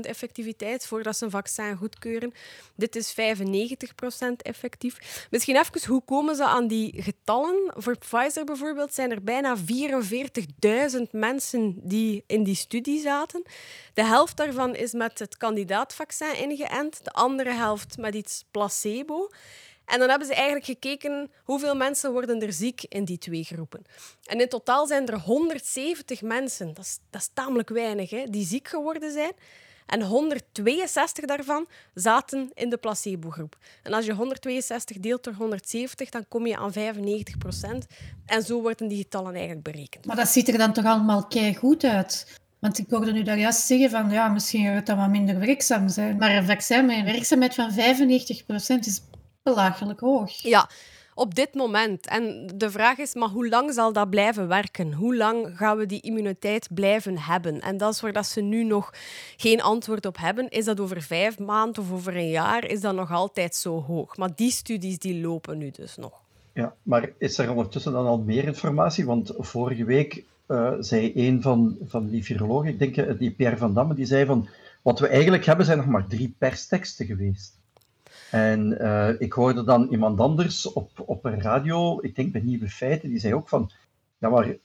effectiviteit 0.00 0.86
voordat 0.86 1.16
ze 1.16 1.24
een 1.24 1.30
vaccin 1.30 1.76
goedkeuren. 1.76 2.32
Dit 2.74 2.96
is 2.96 3.14
95% 3.14 3.14
effectief. 4.36 5.26
Misschien 5.30 5.56
even, 5.56 5.86
hoe 5.86 6.02
komen 6.04 6.36
ze 6.36 6.44
aan 6.44 6.66
die 6.66 7.02
getallen? 7.02 7.72
Voor 7.76 7.98
Pfizer 7.98 8.44
bijvoorbeeld 8.44 8.94
zijn 8.94 9.10
er 9.10 9.22
bijna 9.22 9.56
44.000 9.56 9.62
mensen 11.10 11.80
die 11.82 12.24
in 12.26 12.44
die 12.44 12.54
studie 12.54 13.00
zaten. 13.00 13.42
De 13.94 14.04
helft 14.04 14.36
daarvan 14.36 14.74
is 14.74 14.92
met 14.92 15.18
het 15.18 15.36
kandidaatvaccin 15.36 16.38
ingeënt, 16.38 17.04
de 17.04 17.12
andere 17.12 17.52
helft 17.52 17.96
met 17.98 18.14
iets 18.14 18.44
placebo. 18.50 19.05
En 19.84 19.98
dan 19.98 20.08
hebben 20.08 20.26
ze 20.26 20.34
eigenlijk 20.34 20.64
gekeken 20.64 21.30
hoeveel 21.44 21.76
mensen 21.76 22.12
worden 22.12 22.42
er 22.42 22.52
ziek 22.52 22.84
in 22.88 23.04
die 23.04 23.18
twee 23.18 23.44
groepen. 23.44 23.82
En 24.24 24.40
in 24.40 24.48
totaal 24.48 24.86
zijn 24.86 25.06
er 25.06 25.20
170 25.20 26.22
mensen, 26.22 26.74
dat 26.74 26.84
is, 26.84 26.98
dat 27.10 27.20
is 27.20 27.30
tamelijk 27.32 27.68
weinig, 27.68 28.10
hè, 28.10 28.24
die 28.30 28.46
ziek 28.46 28.68
geworden 28.68 29.12
zijn. 29.12 29.32
En 29.86 30.02
162 30.02 31.24
daarvan 31.24 31.66
zaten 31.94 32.50
in 32.54 32.70
de 32.70 32.76
placebo-groep. 32.76 33.56
En 33.82 33.92
als 33.92 34.06
je 34.06 34.12
162 34.12 34.98
deelt 34.98 35.24
door 35.24 35.34
170, 35.34 36.10
dan 36.10 36.28
kom 36.28 36.46
je 36.46 36.56
aan 36.56 36.72
95 36.72 37.38
procent. 37.38 37.86
En 38.26 38.42
zo 38.42 38.60
worden 38.60 38.88
die 38.88 38.98
getallen 38.98 39.34
eigenlijk 39.34 39.62
berekend. 39.62 40.04
Maar 40.04 40.16
dat 40.16 40.28
ziet 40.28 40.48
er 40.48 40.58
dan 40.58 40.72
toch 40.72 40.84
allemaal 40.84 41.26
kei 41.26 41.54
goed 41.54 41.84
uit? 41.84 42.40
Want 42.66 42.78
ik 42.78 42.90
hoorde 42.90 43.12
nu 43.12 43.22
daar 43.22 43.38
juist 43.38 43.66
zeggen 43.66 43.90
van 43.90 44.10
ja, 44.10 44.28
misschien 44.28 44.64
gaat 44.64 44.74
het 44.74 44.86
dan 44.86 44.96
wat 44.96 45.08
minder 45.08 45.38
werkzaam 45.38 45.88
zijn. 45.88 46.16
Maar 46.16 46.36
een 46.36 46.44
vaccin 46.46 46.86
met 46.86 46.96
een 46.96 47.04
werkzaamheid 47.04 47.54
van 47.54 47.70
95% 47.70 47.74
is 48.78 49.02
belachelijk 49.42 50.00
hoog. 50.00 50.30
Ja, 50.30 50.68
op 51.14 51.34
dit 51.34 51.54
moment. 51.54 52.06
En 52.06 52.52
de 52.54 52.70
vraag 52.70 52.98
is, 52.98 53.14
maar 53.14 53.28
hoe 53.28 53.48
lang 53.48 53.72
zal 53.72 53.92
dat 53.92 54.10
blijven 54.10 54.48
werken? 54.48 54.92
Hoe 54.92 55.16
lang 55.16 55.56
gaan 55.56 55.76
we 55.76 55.86
die 55.86 56.00
immuniteit 56.00 56.68
blijven 56.74 57.18
hebben? 57.18 57.60
En 57.60 57.76
dat 57.76 57.92
is 57.92 58.00
waar 58.00 58.12
dat 58.12 58.26
ze 58.26 58.40
nu 58.40 58.64
nog 58.64 58.92
geen 59.36 59.62
antwoord 59.62 60.06
op 60.06 60.16
hebben. 60.18 60.48
Is 60.48 60.64
dat 60.64 60.80
over 60.80 61.02
vijf 61.02 61.38
maanden 61.38 61.82
of 61.82 61.92
over 61.92 62.16
een 62.16 62.30
jaar? 62.30 62.64
Is 62.64 62.80
dat 62.80 62.94
nog 62.94 63.12
altijd 63.12 63.54
zo 63.54 63.82
hoog? 63.82 64.16
Maar 64.16 64.30
die 64.34 64.50
studies 64.50 64.98
die 64.98 65.20
lopen 65.20 65.58
nu 65.58 65.70
dus 65.70 65.96
nog. 65.96 66.22
Ja, 66.52 66.74
maar 66.82 67.10
is 67.18 67.38
er 67.38 67.50
ondertussen 67.50 67.92
dan 67.92 68.06
al 68.06 68.18
meer 68.18 68.44
informatie? 68.44 69.06
Want 69.06 69.32
vorige 69.38 69.84
week 69.84 70.24
uh, 70.48 70.72
zei 70.78 71.12
een 71.14 71.42
van, 71.42 71.76
van 71.84 72.08
die 72.08 72.24
virologen, 72.24 72.68
ik 72.68 72.78
denk 72.78 72.96
uh, 72.96 73.18
die 73.18 73.30
Pierre 73.30 73.56
van 73.56 73.74
Damme, 73.74 73.94
die 73.94 74.06
zei 74.06 74.24
van 74.24 74.48
wat 74.82 74.98
we 74.98 75.08
eigenlijk 75.08 75.44
hebben 75.44 75.66
zijn 75.66 75.78
nog 75.78 75.86
maar 75.86 76.06
drie 76.06 76.34
persteksten 76.38 77.06
geweest. 77.06 77.58
En 78.30 78.76
uh, 78.80 79.20
ik 79.20 79.32
hoorde 79.32 79.64
dan 79.64 79.88
iemand 79.88 80.20
anders 80.20 80.72
op, 80.72 80.90
op 81.06 81.24
een 81.24 81.40
radio, 81.40 81.98
ik 82.02 82.14
denk 82.14 82.32
bij 82.32 82.40
Nieuwe 82.40 82.68
Feiten, 82.68 83.08
die 83.08 83.18
zei 83.18 83.34
ook 83.34 83.48
van 83.48 83.70
ja, 84.18 84.28
maar 84.28 84.56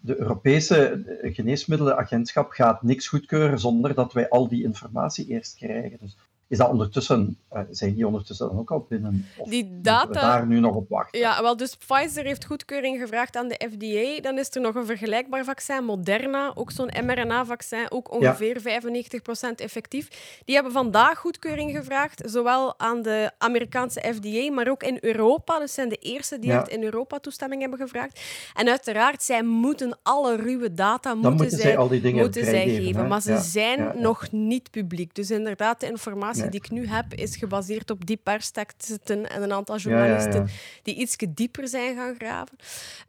de 0.00 0.20
Europese 0.20 1.02
Geneesmiddelenagentschap 1.22 2.50
gaat 2.50 2.82
niks 2.82 3.08
goedkeuren 3.08 3.58
zonder 3.58 3.94
dat 3.94 4.12
wij 4.12 4.28
al 4.28 4.48
die 4.48 4.62
informatie 4.62 5.26
eerst 5.26 5.56
krijgen. 5.56 5.98
Dus 6.00 6.16
is 6.52 6.58
dat 6.58 6.70
ondertussen, 6.70 7.38
uh, 7.52 7.60
zijn 7.70 7.94
die 7.94 8.06
ondertussen 8.06 8.48
dan 8.48 8.58
ook 8.58 8.70
al 8.70 8.86
binnen? 8.88 9.26
Of 9.36 9.48
die 9.48 9.80
data... 9.80 10.12
daar 10.12 10.46
nu 10.46 10.60
nog 10.60 10.74
op 10.74 10.88
wachten? 10.88 11.18
Ja, 11.18 11.42
wel, 11.42 11.56
dus 11.56 11.76
Pfizer 11.76 12.24
heeft 12.24 12.44
goedkeuring 12.44 13.00
gevraagd 13.00 13.36
aan 13.36 13.48
de 13.48 13.68
FDA. 13.70 14.20
Dan 14.20 14.38
is 14.38 14.54
er 14.54 14.60
nog 14.60 14.74
een 14.74 14.86
vergelijkbaar 14.86 15.44
vaccin, 15.44 15.84
Moderna, 15.84 16.52
ook 16.54 16.70
zo'n 16.70 16.90
mRNA-vaccin, 17.04 17.86
ook 17.90 18.12
ongeveer 18.12 18.70
ja. 18.70 18.80
95% 18.80 19.54
effectief. 19.56 20.08
Die 20.44 20.54
hebben 20.54 20.72
vandaag 20.72 21.18
goedkeuring 21.18 21.76
gevraagd, 21.76 22.22
zowel 22.24 22.78
aan 22.78 23.02
de 23.02 23.30
Amerikaanse 23.38 24.14
FDA, 24.14 24.52
maar 24.52 24.68
ook 24.68 24.82
in 24.82 24.98
Europa. 25.00 25.58
Dus 25.58 25.74
zijn 25.74 25.88
de 25.88 25.98
eerste 26.00 26.38
die 26.38 26.50
ja. 26.50 26.68
in 26.68 26.82
Europa 26.82 27.18
toestemming 27.18 27.60
hebben 27.60 27.78
gevraagd. 27.78 28.20
En 28.54 28.68
uiteraard, 28.68 29.22
zij 29.22 29.42
moeten 29.42 29.98
alle 30.02 30.36
ruwe 30.36 30.74
data 30.74 31.14
moeten, 31.14 31.32
moeten 31.32 31.58
zij, 31.58 31.76
al 31.76 31.88
die 31.88 32.00
dingen 32.00 32.22
moeten 32.22 32.44
zij 32.44 32.68
geven. 32.68 33.02
Hè? 33.02 33.08
Maar 33.08 33.22
ze 33.22 33.32
ja. 33.32 33.40
zijn 33.40 33.92
nog 33.94 34.32
niet 34.32 34.70
publiek. 34.70 35.14
Dus 35.14 35.30
inderdaad, 35.30 35.80
de 35.80 35.86
informatie 35.86 36.40
die 36.50 36.60
ik 36.60 36.70
nu 36.70 36.86
heb, 36.86 37.14
is 37.14 37.36
gebaseerd 37.36 37.90
op 37.90 38.06
die 38.06 38.16
persteksten 38.16 39.30
en 39.30 39.42
een 39.42 39.52
aantal 39.52 39.76
journalisten 39.76 40.32
ja, 40.32 40.38
ja, 40.38 40.44
ja. 40.46 40.80
die 40.82 40.94
iets 40.94 41.16
dieper 41.28 41.68
zijn 41.68 41.96
gaan 41.96 42.14
graven. 42.14 42.56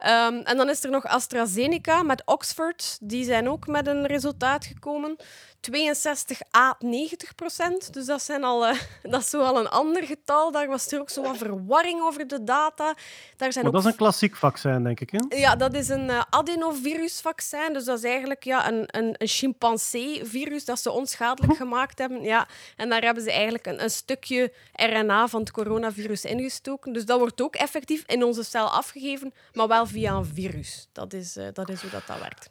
Um, 0.06 0.42
en 0.42 0.56
dan 0.56 0.68
is 0.68 0.84
er 0.84 0.90
nog 0.90 1.04
AstraZeneca 1.04 2.02
met 2.02 2.22
Oxford. 2.24 2.98
Die 3.00 3.24
zijn 3.24 3.48
ook 3.48 3.66
met 3.66 3.86
een 3.86 4.06
resultaat 4.06 4.64
gekomen. 4.64 5.16
62 5.64 6.40
à 6.56 6.76
90 6.78 7.34
procent. 7.34 7.92
Dus 7.92 8.06
dat, 8.06 8.22
zijn 8.22 8.44
al, 8.44 8.68
uh, 8.68 8.80
dat 9.02 9.20
is 9.20 9.30
zo 9.30 9.40
al 9.40 9.58
een 9.58 9.68
ander 9.68 10.02
getal. 10.02 10.52
Daar 10.52 10.68
was 10.68 10.92
er 10.92 11.00
ook 11.00 11.10
zo 11.10 11.22
wat 11.22 11.36
verwarring 11.36 12.00
over 12.00 12.26
de 12.26 12.44
data. 12.44 12.94
Daar 13.36 13.52
zijn 13.52 13.64
maar 13.64 13.74
ook... 13.74 13.80
dat 13.80 13.84
is 13.84 13.90
een 13.90 13.96
klassiek 13.96 14.36
vaccin, 14.36 14.82
denk 14.82 15.00
ik. 15.00 15.10
Hè? 15.10 15.36
Ja, 15.36 15.56
dat 15.56 15.74
is 15.74 15.88
een 15.88 16.08
uh, 16.08 16.22
adenovirusvaccin. 16.30 17.72
Dus 17.72 17.84
dat 17.84 17.98
is 17.98 18.04
eigenlijk 18.04 18.44
ja, 18.44 18.68
een, 18.68 18.84
een, 18.86 19.14
een 19.18 19.28
chimpansee-virus 19.28 20.64
dat 20.64 20.80
ze 20.80 20.90
onschadelijk 20.90 21.56
gemaakt 21.56 21.98
hebben. 21.98 22.22
Ja, 22.22 22.48
en 22.76 22.88
daar 22.88 23.02
hebben 23.02 23.22
ze 23.22 23.32
eigenlijk 23.32 23.66
een, 23.66 23.82
een 23.82 23.90
stukje 23.90 24.52
RNA 24.72 25.28
van 25.28 25.40
het 25.40 25.50
coronavirus 25.50 26.24
ingestoken. 26.24 26.92
Dus 26.92 27.06
dat 27.06 27.18
wordt 27.18 27.42
ook 27.42 27.54
effectief 27.54 28.02
in 28.06 28.24
onze 28.24 28.42
cel 28.42 28.70
afgegeven, 28.70 29.34
maar 29.52 29.68
wel 29.68 29.86
via 29.86 30.14
een 30.14 30.26
virus. 30.34 30.88
Dat 30.92 31.12
is, 31.12 31.36
uh, 31.36 31.46
dat 31.52 31.68
is 31.68 31.80
hoe 31.80 31.90
dat, 31.90 32.06
dat 32.06 32.18
werkt. 32.18 32.50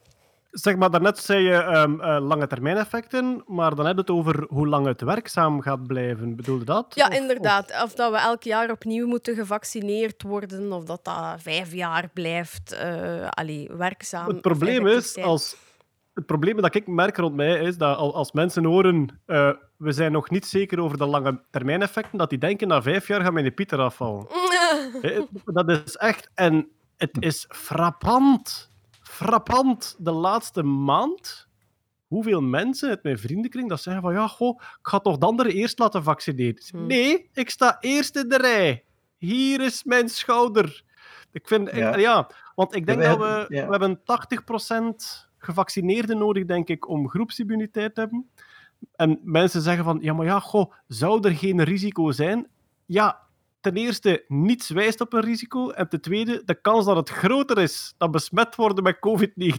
Zeg 0.53 0.75
maar, 0.75 0.91
daarnet 0.91 1.17
zei 1.17 1.43
je 1.43 1.63
um, 1.63 2.01
uh, 2.01 2.17
lange 2.19 2.47
termijn 2.47 2.77
effecten, 2.77 3.43
maar 3.45 3.75
dan 3.75 3.85
heb 3.85 3.95
je 3.95 4.01
het 4.01 4.09
over 4.09 4.45
hoe 4.49 4.67
lang 4.67 4.85
het 4.85 5.01
werkzaam 5.01 5.61
gaat 5.61 5.87
blijven. 5.87 6.35
Bedoelde 6.35 6.65
dat? 6.65 6.95
Ja, 6.95 7.07
of, 7.07 7.13
inderdaad. 7.13 7.71
Of... 7.71 7.83
of... 7.83 7.93
dat 7.93 8.11
we 8.11 8.17
elk 8.17 8.43
jaar 8.43 8.71
opnieuw 8.71 9.07
moeten 9.07 9.35
gevaccineerd 9.35 10.21
worden, 10.21 10.71
of 10.71 10.83
dat 10.83 11.05
dat 11.05 11.41
vijf 11.41 11.73
jaar 11.73 12.09
blijft 12.13 12.73
uh, 12.73 13.27
allee, 13.29 13.69
werkzaam. 13.77 14.27
Het 14.27 14.41
probleem 14.41 14.87
is, 14.87 15.17
als, 15.17 15.55
het 16.13 16.25
probleem 16.25 16.61
dat 16.61 16.75
ik 16.75 16.87
merk 16.87 17.17
rond 17.17 17.35
mij 17.35 17.59
is 17.59 17.77
dat 17.77 17.97
als 17.97 18.31
mensen 18.31 18.63
horen 18.63 19.21
uh, 19.27 19.51
we 19.77 19.91
zijn 19.91 20.11
nog 20.11 20.29
niet 20.29 20.45
zeker 20.45 20.79
over 20.79 20.97
de 20.97 21.05
lange 21.05 21.41
termijn 21.51 21.81
effecten, 21.81 22.17
dat 22.17 22.29
die 22.29 22.39
denken 22.39 22.67
na 22.67 22.81
vijf 22.81 23.07
jaar 23.07 23.21
gaan 23.21 23.33
mijn 23.33 23.53
Pieter 23.53 23.79
afvallen. 23.79 24.27
dat 25.45 25.69
is 25.69 25.95
echt... 25.95 26.29
En 26.33 26.67
het 26.97 27.17
is 27.19 27.45
frappant 27.49 28.71
frappant 29.13 29.95
de 29.99 30.11
laatste 30.11 30.63
maand 30.63 31.47
hoeveel 32.07 32.41
mensen 32.41 32.89
uit 32.89 33.03
mijn 33.03 33.17
vriendenkring 33.17 33.69
dat 33.69 33.81
zeggen 33.81 34.03
van 34.03 34.13
ja, 34.13 34.27
goh, 34.27 34.59
ik 34.59 34.87
ga 34.87 34.99
toch 34.99 35.17
de 35.17 35.25
anderen 35.25 35.51
eerst 35.51 35.79
laten 35.79 36.03
vaccineren. 36.03 36.63
Hmm. 36.69 36.87
Nee, 36.87 37.29
ik 37.33 37.49
sta 37.49 37.77
eerst 37.79 38.15
in 38.15 38.29
de 38.29 38.37
rij. 38.37 38.83
Hier 39.17 39.61
is 39.61 39.83
mijn 39.83 40.09
schouder. 40.09 40.83
Ik 41.31 41.47
vind, 41.47 41.75
ja, 41.75 41.93
ik, 41.93 41.99
ja 41.99 42.29
want 42.55 42.75
ik 42.75 42.85
denk 42.85 43.01
ja, 43.01 43.15
dat 43.15 43.17
we, 43.17 43.55
ja. 43.55 43.65
we 43.65 43.71
hebben 43.71 43.99
80% 43.99 45.29
gevaccineerden 45.37 46.17
nodig, 46.17 46.45
denk 46.45 46.67
ik, 46.67 46.87
om 46.87 47.09
groepsimmuniteit 47.09 47.95
te 47.95 47.99
hebben. 47.99 48.29
En 48.95 49.19
mensen 49.23 49.61
zeggen 49.61 49.83
van, 49.83 49.99
ja, 50.01 50.13
maar 50.13 50.25
ja, 50.25 50.39
goh, 50.39 50.73
zou 50.87 51.27
er 51.27 51.35
geen 51.35 51.63
risico 51.63 52.11
zijn? 52.11 52.47
Ja, 52.85 53.19
ten 53.63 53.75
eerste, 53.75 54.25
niets 54.27 54.69
wijst 54.69 55.01
op 55.01 55.13
een 55.13 55.21
risico. 55.21 55.69
En 55.69 55.89
ten 55.89 56.01
tweede, 56.01 56.41
de 56.45 56.61
kans 56.61 56.85
dat 56.85 56.95
het 56.95 57.09
groter 57.09 57.57
is 57.57 57.93
dan 57.97 58.11
besmet 58.11 58.55
worden 58.55 58.83
met 58.83 58.95
COVID-19 58.95 59.53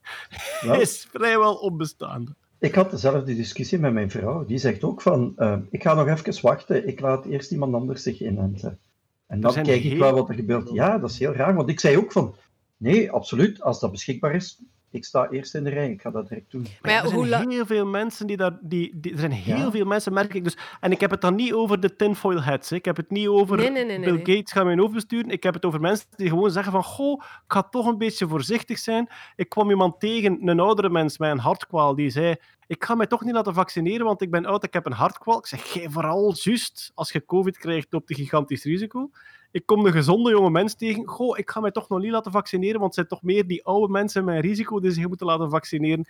well, 0.60 0.80
is 0.80 1.08
vrijwel 1.10 1.54
onbestaande. 1.54 2.34
Ik 2.58 2.74
had 2.74 2.90
dezelfde 2.90 3.34
discussie 3.34 3.78
met 3.78 3.92
mijn 3.92 4.10
vrouw. 4.10 4.44
Die 4.44 4.58
zegt 4.58 4.84
ook 4.84 5.02
van, 5.02 5.32
uh, 5.36 5.58
ik 5.70 5.82
ga 5.82 5.94
nog 5.94 6.08
even 6.08 6.42
wachten. 6.42 6.88
Ik 6.88 7.00
laat 7.00 7.24
eerst 7.24 7.50
iemand 7.50 7.74
anders 7.74 8.02
zich 8.02 8.20
inenten. 8.20 8.78
En 9.26 9.40
dan 9.40 9.52
kijk 9.52 9.84
ik 9.84 9.98
wel 9.98 10.14
wat 10.14 10.28
er 10.28 10.34
gebeurt. 10.34 10.70
Ja, 10.72 10.98
dat 10.98 11.10
is 11.10 11.18
heel 11.18 11.32
raar. 11.32 11.54
Want 11.54 11.68
ik 11.68 11.80
zei 11.80 11.96
ook 11.96 12.12
van, 12.12 12.34
nee, 12.76 13.10
absoluut. 13.10 13.62
Als 13.62 13.80
dat 13.80 13.90
beschikbaar 13.90 14.34
is, 14.34 14.62
ik 14.92 15.04
sta 15.04 15.28
eerst 15.30 15.54
in 15.54 15.64
de 15.64 15.70
rij, 15.70 15.90
ik 15.90 16.00
ga 16.00 16.10
dat 16.10 16.28
direct 16.28 16.50
doen. 16.50 16.66
Maar 16.82 16.90
ja, 16.92 17.02
er 17.02 17.08
zijn 17.08 17.28
la- 17.28 17.48
heel 17.48 17.66
veel 17.66 17.86
mensen 17.86 18.26
die 18.26 18.36
daar... 18.36 18.58
Die, 18.60 18.92
die, 19.00 19.12
er 19.12 19.18
zijn 19.18 19.32
heel 19.32 19.56
Ja. 19.56 19.70
veel 19.70 19.84
mensen, 19.84 20.12
merk 20.12 20.34
ik 20.34 20.44
dus. 20.44 20.56
En 20.80 20.92
ik 20.92 21.00
heb 21.00 21.10
het 21.10 21.20
dan 21.20 21.34
niet 21.34 21.52
over 21.52 21.80
de 21.80 21.96
tinfoil 21.96 22.40
hats. 22.40 22.70
hè. 22.70 22.76
Ik 22.76 22.84
heb 22.84 22.96
het 22.96 23.10
niet 23.10 23.26
over 23.28 23.56
Nee, 23.56 23.70
nee, 23.70 23.84
nee, 23.84 23.98
nee, 23.98 24.12
Bill 24.12 24.22
nee. 24.24 24.36
Gates 24.36 24.52
gaat 24.52 24.64
mijn 24.64 24.78
hoofd 24.78 24.92
besturen. 24.94 25.30
Ik 25.30 25.42
heb 25.42 25.54
het 25.54 25.64
over 25.64 25.80
mensen 25.80 26.06
die 26.16 26.28
gewoon 26.28 26.50
zeggen 26.50 26.72
van 26.72 26.84
goh, 26.84 27.22
ik 27.22 27.52
ga 27.52 27.62
toch 27.62 27.86
een 27.86 27.98
beetje 27.98 28.28
voorzichtig 28.28 28.78
zijn. 28.78 29.08
Ik 29.36 29.48
kwam 29.48 29.70
iemand 29.70 30.00
tegen, 30.00 30.48
een 30.48 30.60
oudere 30.60 30.90
mens 30.90 31.18
met 31.18 31.30
een 31.30 31.38
hartkwaal, 31.38 31.94
die 31.94 32.10
zei 32.10 32.34
ik 32.66 32.84
ga 32.84 32.94
mij 32.94 33.06
toch 33.06 33.24
niet 33.24 33.34
laten 33.34 33.54
vaccineren, 33.54 34.06
want 34.06 34.22
ik 34.22 34.30
ben 34.30 34.46
oud, 34.46 34.64
ik 34.64 34.72
heb 34.72 34.86
een 34.86 34.92
hartkwaal. 34.92 35.38
Ik 35.38 35.46
zeg, 35.46 35.64
jij 35.64 35.90
vooral 35.90 36.34
juist, 36.36 36.92
als 36.94 37.12
je 37.12 37.24
covid 37.24 37.58
krijgt, 37.58 37.86
loopt 37.90 38.10
een 38.10 38.16
gigantisch 38.16 38.64
risico. 38.64 39.10
Ik 39.52 39.66
kom 39.66 39.86
een 39.86 39.92
gezonde 39.92 40.30
jonge 40.30 40.50
mens 40.50 40.74
tegen. 40.74 41.08
Goh, 41.08 41.38
ik 41.38 41.50
ga 41.50 41.60
mij 41.60 41.70
toch 41.70 41.88
nog 41.88 42.00
niet 42.00 42.10
laten 42.10 42.32
vaccineren, 42.32 42.80
want 42.80 42.84
het 42.84 42.94
zijn 42.94 43.06
toch 43.06 43.22
meer 43.22 43.46
die 43.46 43.64
oude 43.64 43.92
mensen 43.92 44.24
met 44.24 44.34
een 44.34 44.40
risico 44.40 44.80
die 44.80 44.90
zich 44.90 45.08
moeten 45.08 45.26
laten 45.26 45.50
vaccineren. 45.50 46.06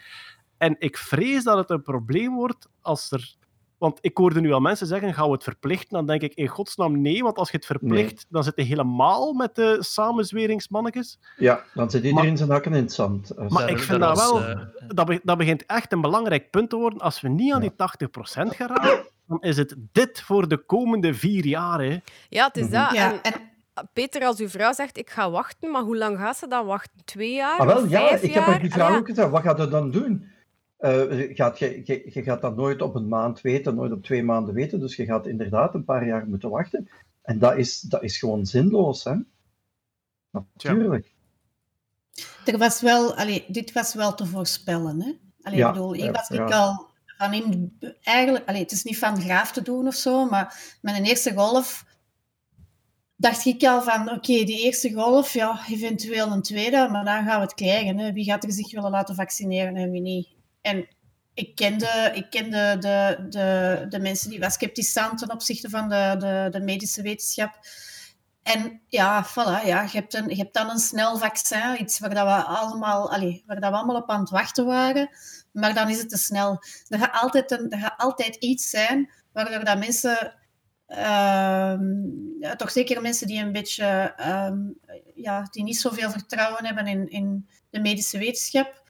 En 0.59 0.77
ik 0.79 0.97
vrees 0.97 1.45
dat 1.45 1.57
het 1.57 1.71
een 1.71 1.83
probleem 1.83 2.35
wordt 2.35 2.69
als 2.81 3.11
er... 3.11 3.37
Want 3.83 3.99
ik 4.01 4.17
hoorde 4.17 4.41
nu 4.41 4.53
al 4.53 4.61
mensen 4.61 4.87
zeggen, 4.87 5.15
gaan 5.15 5.27
we 5.27 5.33
het 5.33 5.43
verplichten? 5.43 5.89
Dan 5.91 6.07
denk 6.07 6.23
ik, 6.23 6.35
in 6.35 6.47
godsnaam 6.49 7.01
nee, 7.01 7.23
want 7.23 7.37
als 7.37 7.51
je 7.51 7.57
het 7.57 7.67
verplicht, 7.67 8.27
dan 8.29 8.45
zit 8.45 8.53
je 8.57 8.63
helemaal 8.63 9.33
met 9.33 9.55
de 9.55 9.77
samenzweringsmannetjes. 9.81 11.19
Ja, 11.37 11.63
dan 11.75 11.91
zit 11.91 12.05
iedereen 12.05 12.37
zijn 12.37 12.51
hakken 12.51 12.73
in 12.75 12.83
het 12.83 12.93
zand. 12.93 13.31
Eh, 13.31 13.49
Maar 13.49 13.71
ik 13.71 13.79
vind 13.79 14.01
dat 14.01 14.19
wel... 14.19 14.41
eh, 14.45 14.61
Dat, 14.89 15.07
be- 15.07 15.21
dat 15.23 15.39
begint 15.39 15.67
echt 15.67 15.93
een 15.93 16.01
belangrijk 16.01 16.51
punt 16.51 16.71
te 16.71 16.77
worden. 16.77 16.99
Als 17.01 17.21
we 17.21 17.29
niet 17.29 17.53
aan 17.53 17.61
die 17.61 17.71
80% 17.71 17.75
gaan 18.57 18.69
raken, 18.69 19.05
dan 19.27 19.41
is 19.41 19.57
het 19.57 19.75
dit 19.93 20.21
voor 20.21 20.49
de 20.49 20.57
komende 20.57 21.15
vier 21.15 21.47
jaar. 21.47 21.81
Hè. 21.81 21.99
Ja, 22.29 22.47
het 22.47 22.57
is 22.57 22.63
Mhm. 22.69 22.73
dat. 22.73 22.93
Ja, 22.93 23.13
En, 23.13 23.21
en 23.23 23.89
Peter, 23.93 24.23
als 24.25 24.39
uw 24.41 24.49
vrouw 24.49 24.73
zegt, 24.73 24.99
ik 24.99 25.11
ga 25.11 25.31
wachten, 25.31 25.71
maar 25.71 25.83
hoe 25.83 25.97
lang 25.97 26.19
gaat 26.19 26.37
ze 26.37 26.49
dan 26.49 26.67
wachten? 26.67 27.05
Twee 27.05 27.35
jaar? 27.35 27.59
Ah, 27.59 27.67
wel, 27.67 27.87
ja, 27.87 28.07
vijf 28.09 28.23
ik 28.23 28.29
jaar? 28.33 28.43
heb 28.45 28.53
haar 28.53 28.61
die 28.63 28.71
vraag 28.73 28.87
Ah, 28.87 28.93
ja. 28.93 28.99
ook 28.99 29.07
gesteld. 29.07 29.31
Wat 29.31 29.43
gaat 29.43 29.59
je 29.59 29.69
dan 29.69 29.91
doen? 29.91 30.31
Eh, 30.83 31.37
gaat, 31.37 31.59
je, 31.59 31.81
je, 31.85 32.11
je 32.13 32.23
gaat 32.23 32.41
dat 32.41 32.57
nooit 32.57 32.83
op 32.83 32.95
een 32.95 33.09
maand 33.09 33.41
weten, 33.41 33.75
nooit 33.75 33.93
op 33.93 34.03
twee 34.03 34.23
maanden 34.23 34.55
weten. 34.55 34.81
Dus 34.81 34.97
je 34.97 35.05
gaat 35.05 35.27
inderdaad 35.27 35.75
een 35.75 35.85
paar 35.85 36.07
jaar 36.07 36.27
moeten 36.27 36.51
wachten. 36.51 36.89
En 37.23 37.39
dat 37.39 37.57
is, 37.57 37.81
dat 37.81 38.03
is 38.03 38.19
gewoon 38.19 38.47
zinloos, 38.47 39.05
hè? 39.05 39.15
Natuurlijk. 40.31 41.13
er 42.45 42.59
was 42.59 42.81
wel, 42.81 43.15
allee, 43.15 43.45
dit 43.49 43.73
was 43.73 43.95
wel 43.95 44.15
te 44.15 44.27
voorspellen. 44.27 45.03
Hè? 45.03 45.13
Allee, 45.43 45.59
Ja, 45.59 45.69
ik 45.69 45.73
bedoel, 45.73 45.95
ja, 45.95 46.11
was 46.11 46.29
ik 46.29 46.49
ja. 46.49 46.59
al 46.59 46.87
van 47.17 47.33
in, 47.33 47.79
eigenlijk, 48.03 48.49
allee, 48.49 48.63
het 48.63 48.73
is 48.73 48.83
niet 48.83 48.99
van 48.99 49.21
graaf 49.21 49.53
te 49.53 49.63
doen 49.63 49.87
of 49.87 49.95
zo, 49.95 50.25
maar 50.29 50.77
met 50.81 50.97
een 50.97 51.05
eerste 51.05 51.35
golf 51.35 51.85
dacht 53.17 53.45
ik 53.45 53.63
al 53.65 53.83
van, 53.83 54.11
oké, 54.11 54.45
die 54.45 54.63
eerste 54.65 54.93
golf, 54.93 55.33
ja, 55.33 55.61
eventueel 55.69 56.33
een 56.33 56.43
tweede, 56.43 56.89
maar 56.91 57.05
dan 57.05 57.25
gaan 57.25 57.37
we 57.37 57.45
het 57.45 57.55
krijgen. 57.55 57.99
Hè? 57.99 58.13
Wie 58.13 58.25
gaat 58.25 58.45
er 58.45 58.53
zich 58.53 58.73
willen 58.73 58.91
laten 58.91 59.15
vaccineren 59.15 59.77
en 59.77 59.91
wie 59.91 60.01
niet? 60.01 60.41
En 60.63 60.89
ik 61.35 61.55
kende, 61.55 62.11
ik 62.15 62.31
kende 62.31 62.77
de, 62.79 63.27
de, 63.29 63.87
de 63.89 64.01
mensen 64.01 64.31
die 64.31 64.41
wat 64.41 64.53
sceptisch 64.53 64.89
staan 64.91 65.17
ten 65.17 65.31
opzichte 65.31 65.71
van 65.71 65.89
de, 65.89 66.15
de, 66.19 66.49
de 66.51 66.61
medische 66.61 67.03
wetenschap. 67.03 67.59
En 68.43 68.81
ja, 68.87 69.27
voilà, 69.27 69.67
ja, 69.67 69.83
je, 69.83 69.89
hebt 69.93 70.15
een, 70.15 70.29
je 70.29 70.37
hebt 70.37 70.55
dan 70.55 70.71
een 70.71 70.79
snel 70.79 71.19
vaccin, 71.19 71.81
iets 71.81 71.99
waar, 71.99 72.15
dat 72.15 72.27
we, 72.27 72.33
allemaal, 72.33 73.13
allee, 73.13 73.43
waar 73.47 73.61
dat 73.61 73.71
we 73.71 73.77
allemaal 73.77 73.97
op 73.97 74.11
aan 74.11 74.21
het 74.21 74.31
wachten 74.31 74.67
waren. 74.67 75.11
Maar 75.53 75.75
dan 75.75 75.89
is 75.89 75.99
het 75.99 76.09
te 76.09 76.17
snel. 76.17 76.63
Er 76.89 76.99
gaat 76.99 77.23
altijd, 77.23 77.51
een, 77.51 77.71
er 77.71 77.79
gaat 77.79 77.95
altijd 77.97 78.35
iets 78.35 78.71
zijn 78.71 79.13
waardoor 79.33 79.65
dat 79.65 79.79
mensen, 79.79 80.35
ehm, 80.87 81.83
ja, 82.41 82.57
toch 82.57 82.71
zeker 82.71 83.03
mensen 83.03 83.27
die 83.27 83.43
een 83.43 83.53
beetje, 83.53 84.13
ehm, 84.17 84.59
ja, 85.15 85.43
die 85.51 85.63
niet 85.63 85.81
zoveel 85.81 86.11
vertrouwen 86.11 86.65
hebben 86.65 86.87
in, 86.87 87.09
in 87.09 87.49
de 87.71 87.81
medische 87.81 88.19
wetenschap, 88.19 88.82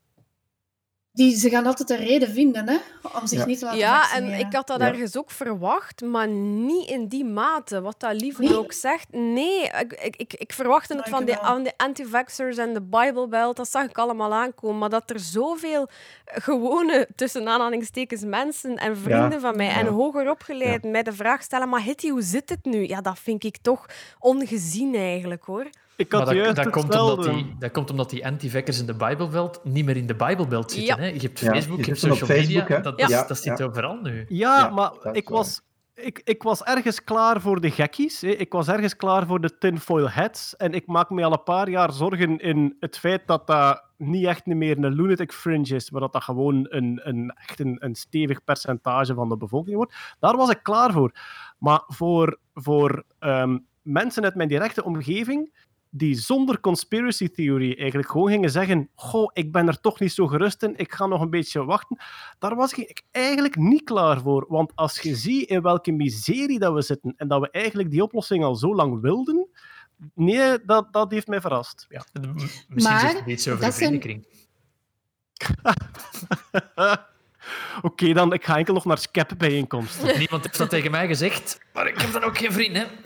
die, 1.12 1.36
ze 1.36 1.50
gaan 1.50 1.66
altijd 1.66 1.90
een 1.90 1.96
reden 1.96 2.28
vinden 2.30 2.68
hè, 2.68 2.76
om 3.20 3.26
zich 3.26 3.38
Ja. 3.38 3.46
niet 3.46 3.58
te 3.58 3.64
laten 3.64 3.80
Ja, 3.80 4.12
en 4.14 4.32
ik 4.38 4.52
had 4.52 4.66
dat 4.66 4.80
Ja. 4.80 4.86
ergens 4.86 5.16
ook 5.16 5.30
verwacht, 5.30 6.00
maar 6.00 6.28
niet 6.28 6.88
in 6.90 7.06
die 7.08 7.24
mate. 7.24 7.80
Wat 7.80 8.00
dat 8.00 8.20
Lieve 8.20 8.42
Nee? 8.42 8.58
ook 8.58 8.72
zegt. 8.72 9.06
Nee, 9.10 9.62
ik, 9.62 9.92
ik, 9.92 10.16
ik, 10.16 10.34
ik 10.34 10.52
verwachtte 10.52 10.96
het 10.96 11.08
van 11.08 11.24
de, 11.24 11.32
wel. 11.32 11.40
aan 11.42 11.62
de 11.62 11.72
anti-vaxxers 11.76 12.56
en 12.56 12.74
de 12.74 12.82
Bible 12.82 13.28
Belt. 13.28 13.56
Dat 13.56 13.70
zag 13.70 13.84
ik 13.84 13.98
allemaal 13.98 14.32
aankomen. 14.32 14.78
Maar 14.78 14.88
dat 14.88 15.10
er 15.10 15.20
zoveel 15.20 15.88
gewone, 16.24 17.08
tussen 17.16 17.48
aanhalingstekens, 17.48 18.22
mensen 18.24 18.76
en 18.76 18.96
vrienden 18.96 19.40
van 19.40 19.56
mij 19.56 19.68
en 19.68 19.86
hoger 19.86 20.30
opgeleid 20.30 20.82
mij 20.84 21.02
de 21.02 21.12
vraag 21.12 21.42
stellen, 21.42 21.68
maar 21.68 21.82
Hitty, 21.82 22.08
hoe 22.10 22.22
zit 22.22 22.48
het 22.48 22.64
nu? 22.64 22.86
Ja, 22.88 23.00
dat 23.00 23.18
vind 23.18 23.44
ik 23.44 23.56
toch 23.62 23.86
ongezien 24.18 24.94
eigenlijk, 24.94 25.44
hoor. 25.44 25.66
Ik 25.96 26.12
had 26.12 26.24
Maar 26.24 26.34
dat, 26.34 26.42
juist 26.44 26.56
dat, 26.56 26.70
komt 26.70 26.94
omdat 27.00 27.22
die, 27.24 27.54
dat 27.58 27.70
komt 27.70 27.90
omdat 27.90 28.10
die 28.10 28.26
anti-vaxxers 28.26 28.80
in 28.80 28.86
de 28.86 28.94
Bijbelbelt 28.94 29.60
niet 29.64 29.84
meer 29.84 29.96
in 29.96 30.06
de 30.06 30.14
Bijbelbelt 30.14 30.72
zitten. 30.72 30.96
Ja. 30.96 31.02
Hè? 31.02 31.06
Je 31.08 31.20
hebt 31.20 31.40
Ja, 31.40 31.50
Facebook, 31.52 31.76
die 31.76 31.84
je 31.84 31.90
hebt 31.90 32.02
social 32.02 32.26
Facebook, 32.28 32.68
media. 32.68 32.76
hè? 32.76 32.82
Dat, 32.82 32.98
Ja. 32.98 33.06
dat, 33.06 33.10
Ja, 33.10 33.24
dat 33.26 33.38
zit 33.38 33.58
ja. 33.58 33.64
overal 33.64 34.00
nu. 34.02 34.24
Ja, 34.28 34.58
Ja, 34.58 34.68
maar 34.70 34.92
ik 35.12 35.28
waar. 35.28 35.38
was, 35.38 35.60
ik, 35.94 36.20
ik 36.24 36.42
was 36.42 36.62
ergens 36.62 37.04
klaar 37.04 37.40
voor 37.40 37.60
de 37.60 37.70
gekkies. 37.70 38.20
Hè. 38.20 38.28
Ik 38.28 38.52
was 38.52 38.68
ergens 38.68 38.96
klaar 38.96 39.26
voor 39.26 39.40
de 39.40 39.58
tinfoil 39.58 40.08
hats. 40.10 40.56
En 40.56 40.72
ik 40.72 40.86
maak 40.86 41.10
me 41.10 41.24
al 41.24 41.32
een 41.32 41.42
paar 41.42 41.68
jaar 41.70 41.92
zorgen 41.92 42.38
in 42.38 42.76
het 42.80 42.98
feit 42.98 43.26
dat 43.26 43.46
dat 43.46 43.84
niet 43.96 44.26
echt 44.26 44.46
meer 44.46 44.78
een 44.78 44.92
lunatic 44.94 45.32
fringe 45.32 45.74
is, 45.74 45.90
maar 45.90 46.00
dat 46.00 46.12
dat 46.12 46.22
gewoon 46.24 46.66
een, 46.68 47.00
een, 47.02 47.34
echt 47.48 47.60
een, 47.60 47.76
een 47.80 47.94
stevig 47.94 48.44
percentage 48.44 49.14
van 49.14 49.28
de 49.28 49.36
bevolking 49.36 49.76
wordt. 49.76 49.94
Daar 50.20 50.36
was 50.36 50.50
ik 50.50 50.60
klaar 50.62 50.92
voor. 50.92 51.12
Maar 51.58 51.82
voor, 51.86 52.38
voor 52.54 53.04
ehm, 53.18 53.58
mensen 53.82 54.24
uit 54.24 54.34
mijn 54.34 54.48
directe 54.48 54.84
omgeving 54.84 55.60
die 55.94 56.14
zonder 56.14 56.60
conspiracy 56.60 57.28
theory 57.28 57.74
eigenlijk 57.78 58.10
gewoon 58.10 58.28
gingen 58.28 58.50
zeggen 58.50 58.88
goh, 58.94 59.30
ik 59.32 59.52
ben 59.52 59.68
er 59.68 59.80
toch 59.80 60.00
niet 60.00 60.12
zo 60.12 60.26
gerust 60.26 60.62
in, 60.62 60.76
ik 60.76 60.92
ga 60.92 61.06
nog 61.06 61.20
een 61.20 61.30
beetje 61.30 61.64
wachten. 61.64 61.98
Daar 62.38 62.54
was 62.54 62.72
ik 62.72 63.02
eigenlijk 63.10 63.56
niet 63.56 63.84
klaar 63.84 64.20
voor. 64.20 64.44
Want 64.48 64.72
als 64.74 65.00
je 65.00 65.16
ziet 65.16 65.48
in 65.48 65.62
welke 65.62 65.92
miserie 65.92 66.58
dat 66.58 66.74
we 66.74 66.82
zitten 66.82 67.14
en 67.16 67.28
dat 67.28 67.40
we 67.40 67.50
eigenlijk 67.50 67.90
die 67.90 68.02
oplossing 68.02 68.44
al 68.44 68.54
zo 68.54 68.74
lang 68.74 69.00
wilden, 69.00 69.48
nee, 70.14 70.64
dat, 70.64 70.92
dat 70.92 71.10
heeft 71.10 71.26
mij 71.26 71.40
verrast. 71.40 71.86
Ja. 71.88 72.04
Misschien 72.12 72.64
Maar 72.68 73.00
zegt 73.00 73.18
het 73.18 73.26
iets 73.26 73.48
over 73.48 73.64
de 73.64 73.72
vriendenkring. 73.72 74.26
Oké, 77.82 78.12
dan 78.12 78.32
ik 78.32 78.44
ga 78.44 78.56
enkel 78.56 78.74
nog 78.74 78.84
naar 78.84 78.98
SCAP-bijeenkomsten. 78.98 80.18
Niemand 80.18 80.44
heeft 80.44 80.58
dat 80.58 80.70
tegen 80.70 80.90
mij 80.90 81.06
gezegd, 81.06 81.60
maar 81.72 81.86
ik 81.86 82.00
heb 82.00 82.12
dan 82.12 82.22
ook 82.22 82.38
geen 82.38 82.52
vrienden. 82.52 82.88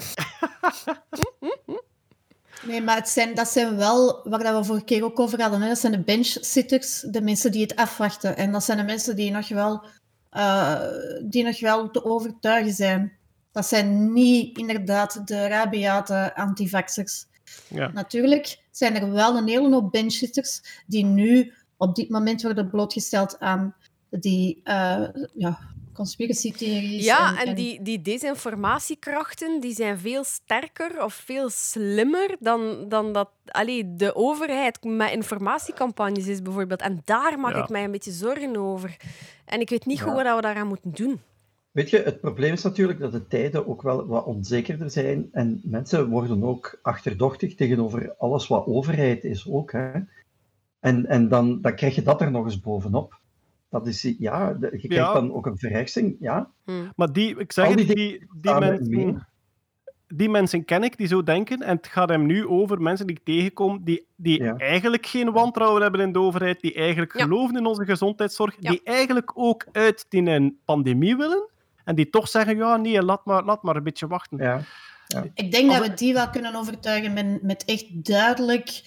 Nee, 2.67 2.83
maar 2.83 2.97
het 2.97 3.09
zijn, 3.09 3.35
dat 3.35 3.49
zijn 3.49 3.77
wel, 3.77 4.21
waar 4.25 4.43
dat 4.43 4.59
we 4.59 4.65
vorige 4.65 4.85
keer 4.85 5.05
ook 5.05 5.21
over 5.21 5.41
hadden, 5.41 5.61
hè, 5.61 5.69
dat 5.69 5.79
zijn 5.79 5.93
de 5.93 6.03
bench-sitters, 6.03 7.01
de 7.01 7.21
mensen 7.21 7.53
die 7.53 7.63
het 7.63 7.77
afwachten. 7.77 8.37
En 8.37 8.53
dat 8.53 8.65
zijn 8.65 8.79
de 8.79 8.85
mensen 8.85 9.17
die 9.17 9.31
nog 9.31 9.49
wel, 9.49 9.85
eh, 10.31 10.81
die 11.25 11.45
nog 11.45 11.61
wel 11.61 11.91
te 11.91 12.05
overtuigen 12.05 12.73
zijn. 12.73 13.13
Dat 13.53 13.67
zijn 13.67 14.13
niet 14.13 14.59
inderdaad 14.59 15.27
de 15.27 15.47
rabiate 15.47 16.35
antivaxers. 16.35 17.27
Ja. 17.69 17.91
Natuurlijk 17.93 18.59
zijn 18.71 18.97
er 18.97 19.11
wel 19.11 19.37
een 19.37 19.49
hele 19.49 19.71
hoop 19.71 19.93
bench-sitters 19.93 20.83
die 20.87 21.05
nu 21.05 21.53
op 21.77 21.95
dit 21.95 22.09
moment 22.09 22.43
worden 22.43 22.71
blootgesteld 22.71 23.39
aan 23.41 23.75
die 24.11 24.61
eh 24.65 25.09
ja, 25.35 25.59
conspiracy-theories. 25.97 27.05
Ja, 27.05 27.45
en 27.45 27.55
die, 27.55 27.83
die 27.83 28.03
desinformatiekrachten 28.03 29.61
die 29.61 29.75
zijn 29.75 29.99
veel 29.99 30.25
sterker 30.25 31.05
of 31.05 31.15
veel 31.15 31.49
slimmer 31.51 32.37
dan, 32.41 32.89
dan 32.89 33.13
dat 33.13 33.31
allee, 33.47 33.95
de 33.97 34.15
overheid 34.15 34.85
met 34.85 35.13
informatiecampagnes 35.13 36.27
is, 36.27 36.43
bijvoorbeeld. 36.43 36.81
En 36.81 37.01
daar 37.05 37.39
maak 37.39 37.55
Ja. 37.55 37.63
ik 37.63 37.69
mij 37.69 37.85
een 37.85 37.91
beetje 37.91 38.13
zorgen 38.13 38.57
over. 38.57 38.97
En 39.45 39.61
ik 39.61 39.69
weet 39.71 39.87
niet 39.87 39.99
Ja. 39.99 40.05
goed 40.05 40.13
wat 40.23 40.35
we 40.35 40.41
daaraan 40.41 40.67
moeten 40.69 40.91
doen. 40.93 41.21
Weet 41.71 41.91
je, 41.91 41.99
het 42.03 42.21
probleem 42.21 42.53
is 42.53 42.63
natuurlijk 42.63 42.99
dat 42.99 43.13
de 43.13 43.27
tijden 43.27 43.67
ook 43.67 43.83
wel 43.83 44.07
wat 44.07 44.25
onzekerder 44.25 44.91
zijn 44.91 45.29
en 45.33 45.61
mensen 45.65 46.09
worden 46.09 46.43
ook 46.45 46.79
achterdochtig 46.83 47.55
tegenover 47.55 48.15
alles 48.19 48.47
wat 48.47 48.67
overheid 48.67 49.25
is 49.25 49.49
ook. 49.49 49.73
Hè. 49.73 49.91
En, 50.81 51.07
en 51.07 51.29
dan, 51.29 51.61
dan 51.61 51.75
krijg 51.75 51.95
je 51.95 52.03
dat 52.03 52.21
er 52.21 52.31
nog 52.31 52.45
eens 52.45 52.61
bovenop. 52.61 53.21
Dat 53.79 53.87
is, 53.87 54.15
ja, 54.19 54.53
de- 54.53 54.69
je 54.81 54.89
krijgt 54.89 55.07
Ja. 55.07 55.13
dan 55.13 55.33
ook 55.33 55.47
een 55.47 55.59
verreksing. 55.59 56.17
Ja, 56.21 56.51
Maar 56.97 57.13
die, 57.13 57.39
ik 57.39 57.53
zeg 57.53 57.75
die 57.75 57.87
die, 57.95 58.27
mensen, 58.59 58.91
mee. 58.91 59.15
die 60.09 60.29
mensen 60.29 60.65
ken 60.65 60.83
ik 60.83 60.97
die 60.97 61.07
zo 61.07 61.23
denken. 61.23 61.63
En 61.63 61.77
het 61.77 61.87
gaat 61.87 62.09
hem 62.09 62.27
nu 62.27 62.47
over 62.47 62.81
mensen 62.83 63.07
die 63.07 63.17
ik 63.17 63.25
tegenkom 63.25 63.81
die, 63.85 64.07
die 64.17 64.43
Ja. 64.43 64.57
eigenlijk 64.57 65.07
geen 65.07 65.33
wantrouwen 65.33 65.83
hebben 65.83 66.01
in 66.01 66.13
de 66.13 66.19
overheid, 66.19 66.61
die 66.61 66.75
eigenlijk 66.75 67.17
Ja. 67.19 67.23
geloven 67.25 67.57
in 67.57 67.67
onze 67.67 67.85
gezondheidszorg, 67.85 68.57
Ja. 68.61 68.71
die 68.71 68.81
eigenlijk 68.85 69.31
ook 69.35 69.67
uit 69.73 70.07
die 70.09 70.31
een 70.31 70.59
pandemie 70.65 71.17
willen. 71.17 71.49
En 71.85 71.95
die 71.95 72.11
toch 72.11 72.29
zeggen, 72.29 72.57
ja, 72.57 72.77
nee, 72.77 73.03
laat 73.03 73.25
maar, 73.25 73.45
laat 73.45 73.63
maar 73.63 73.77
een 73.77 73.83
beetje 73.83 74.07
wachten. 74.07 74.39
ja. 74.39 74.61
Ik 75.35 75.53
denk 75.53 75.71
dat 75.73 75.87
we 75.89 75.95
die 75.95 76.13
wel 76.15 76.31
kunnen 76.31 76.55
overtuigen 76.55 77.13
met, 77.13 77.43
met 77.43 77.65
echt 77.65 78.05
duidelijk 78.05 78.83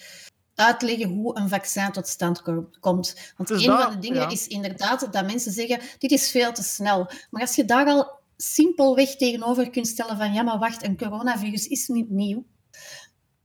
uitleggen 0.54 1.08
hoe 1.08 1.36
een 1.38 1.48
vaccin 1.48 1.92
tot 1.92 2.08
stand 2.08 2.42
ko- 2.42 2.70
komt. 2.80 3.32
Want 3.36 3.48
Dus 3.48 3.62
een 3.62 3.68
dat- 3.70 3.82
van 3.82 3.92
de 3.92 3.98
dingen 3.98 4.20
ja. 4.20 4.28
is 4.30 4.46
inderdaad 4.46 5.12
dat 5.12 5.26
mensen 5.26 5.52
zeggen, 5.52 5.80
dit 5.98 6.10
is 6.10 6.30
veel 6.30 6.52
te 6.52 6.62
snel. 6.62 7.10
Maar 7.30 7.40
als 7.40 7.54
je 7.54 7.64
daar 7.64 7.86
al 7.86 8.18
simpelweg 8.36 9.16
tegenover 9.16 9.70
kunt 9.70 9.86
stellen 9.88 10.16
van, 10.16 10.32
ja, 10.32 10.42
maar 10.42 10.58
wacht, 10.58 10.84
een 10.84 10.96
coronavirus 10.96 11.66
is 11.66 11.88
niet 11.88 12.10
nieuw. 12.10 12.44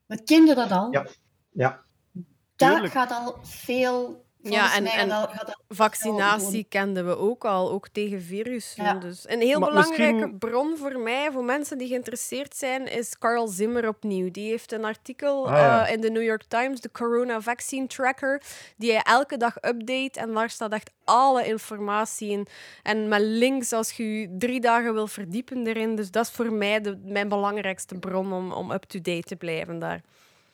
We 0.05 0.23
kenden 0.23 0.55
dat 0.55 0.71
al. 0.71 0.91
Ja. 0.91 1.07
ja. 1.51 1.83
Dat 2.55 2.69
Tuurlijk. 2.71 2.93
gaat 2.93 3.11
al 3.11 3.37
veel, 3.41 4.24
Volgens 4.47 4.71
Ja, 4.71 4.77
en, 4.77 4.85
en 4.85 5.09
dat- 5.09 5.31
dat 5.45 5.57
vaccinatie 5.69 6.63
kenden 6.69 7.05
we 7.07 7.17
ook 7.17 7.45
al, 7.45 7.71
ook 7.71 7.87
tegen 7.89 8.21
virussen. 8.21 8.83
Ja. 8.83 8.93
Dus 8.93 9.29
een 9.29 9.41
heel 9.41 9.59
Maar 9.59 9.69
belangrijke 9.69 10.13
misschien- 10.13 10.37
bron 10.37 10.77
voor 10.77 10.99
mij, 10.99 11.31
voor 11.31 11.43
mensen 11.43 11.77
die 11.77 11.87
geïnteresseerd 11.87 12.55
zijn, 12.55 12.87
is 12.87 13.17
Carl 13.17 13.47
Zimmer 13.47 13.87
opnieuw. 13.87 14.31
Die 14.31 14.49
heeft 14.49 14.71
een 14.71 14.85
artikel 14.85 15.47
Ah, 15.47 15.51
ja. 15.57 15.87
eh, 15.87 15.93
in 15.93 16.01
de 16.01 16.09
New 16.09 16.23
York 16.23 16.43
Times, 16.47 16.81
de 16.81 16.91
Corona 16.91 17.41
Vaccine 17.41 17.87
Tracker, 17.87 18.41
die 18.77 18.91
hij 18.91 19.01
elke 19.03 19.37
dag 19.37 19.55
update. 19.55 20.19
En 20.19 20.33
daar 20.33 20.49
staat 20.49 20.71
echt 20.71 20.91
alle 21.03 21.45
informatie 21.47 22.29
in. 22.29 22.47
En 22.83 23.07
met 23.07 23.21
links 23.21 23.71
als 23.71 23.91
je 23.91 24.19
je 24.19 24.35
drie 24.37 24.61
dagen 24.61 24.93
wil 24.93 25.07
verdiepen 25.07 25.67
erin. 25.67 25.95
Dus 25.95 26.11
dat 26.11 26.25
is 26.25 26.31
voor 26.31 26.51
mij 26.53 26.81
de, 26.81 27.01
mijn 27.03 27.29
belangrijkste 27.29 27.95
bron 27.99 28.33
om, 28.33 28.51
om 28.51 28.71
up-to-date 28.71 29.21
te 29.27 29.35
blijven 29.35 29.79
daar. 29.79 30.01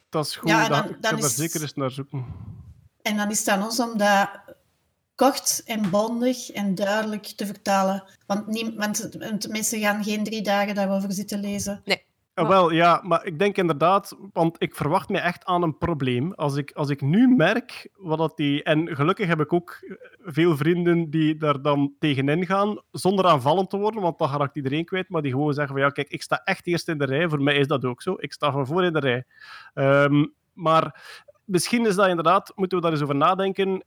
Dat 0.09 0.25
is 0.25 0.35
goed. 0.35 0.49
Ja, 0.49 0.67
dan- 0.67 0.77
ik 0.83 0.85
dan 1.01 1.11
ga 1.11 1.17
daar 1.17 1.25
is- 1.25 1.35
zeker 1.35 1.61
eens 1.61 1.73
naar 1.73 1.91
zoeken. 1.91 2.25
En 3.01 3.17
dan 3.17 3.29
is 3.29 3.39
het 3.39 3.47
aan 3.47 3.63
ons 3.63 3.79
om 3.79 3.97
dat 3.97 4.29
kort 5.15 5.61
en 5.65 5.89
bondig 5.89 6.51
en 6.51 6.75
duidelijk 6.75 7.25
te 7.25 7.45
vertalen. 7.45 8.03
Want, 8.25 8.47
niem- 8.47 8.75
want, 8.75 9.09
want 9.19 9.47
mensen 9.49 9.79
gaan 9.79 10.03
geen 10.03 10.23
drie 10.23 10.41
dagen 10.41 10.75
daarover 10.75 11.11
zitten 11.11 11.39
lezen. 11.39 11.81
Ah, 12.33 12.47
wel, 12.47 12.71
ja, 12.71 13.01
maar 13.03 13.25
ik 13.25 13.39
denk 13.39 13.57
inderdaad, 13.57 14.17
want 14.33 14.55
ik 14.61 14.75
verwacht 14.75 15.09
me 15.09 15.19
echt 15.19 15.45
aan 15.45 15.63
een 15.63 15.77
probleem. 15.77 16.33
Als 16.33 16.55
ik, 16.55 16.71
als 16.71 16.89
ik 16.89 17.01
nu 17.01 17.27
merk 17.27 17.89
wat 17.95 18.17
dat 18.17 18.37
die. 18.37 18.63
En 18.63 18.95
gelukkig 18.95 19.27
heb 19.27 19.39
ik 19.39 19.53
ook 19.53 19.93
veel 20.19 20.57
vrienden 20.57 21.09
die 21.09 21.37
daar 21.37 21.61
dan 21.61 21.93
tegenin 21.99 22.45
gaan, 22.45 22.81
zonder 22.91 23.25
aanvallend 23.25 23.69
te 23.69 23.77
worden, 23.77 24.01
want 24.01 24.17
dan 24.19 24.29
raakt 24.29 24.55
iedereen 24.55 24.85
kwijt, 24.85 25.09
maar 25.09 25.21
die 25.21 25.31
gewoon 25.31 25.53
zeggen 25.53 25.73
van 25.73 25.83
ja, 25.83 25.89
kijk, 25.89 26.09
ik 26.09 26.21
sta 26.21 26.41
echt 26.43 26.67
eerst 26.67 26.87
in 26.87 26.97
de 26.97 27.05
rij. 27.05 27.29
Voor 27.29 27.41
mij 27.41 27.55
is 27.55 27.67
dat 27.67 27.85
ook 27.85 28.01
zo. 28.01 28.15
Ik 28.17 28.33
sta 28.33 28.51
van 28.51 28.67
voor 28.67 28.83
in 28.83 28.93
de 28.93 28.99
rij. 28.99 29.23
Ehm, 29.73 30.25
maar 30.53 31.01
misschien 31.51 31.85
is 31.85 31.95
dat 31.95 32.07
inderdaad, 32.07 32.51
moeten 32.55 32.77
we 32.77 32.83
daar 32.83 32.93
eens 32.93 33.01
over 33.01 33.15
nadenken. 33.15 33.83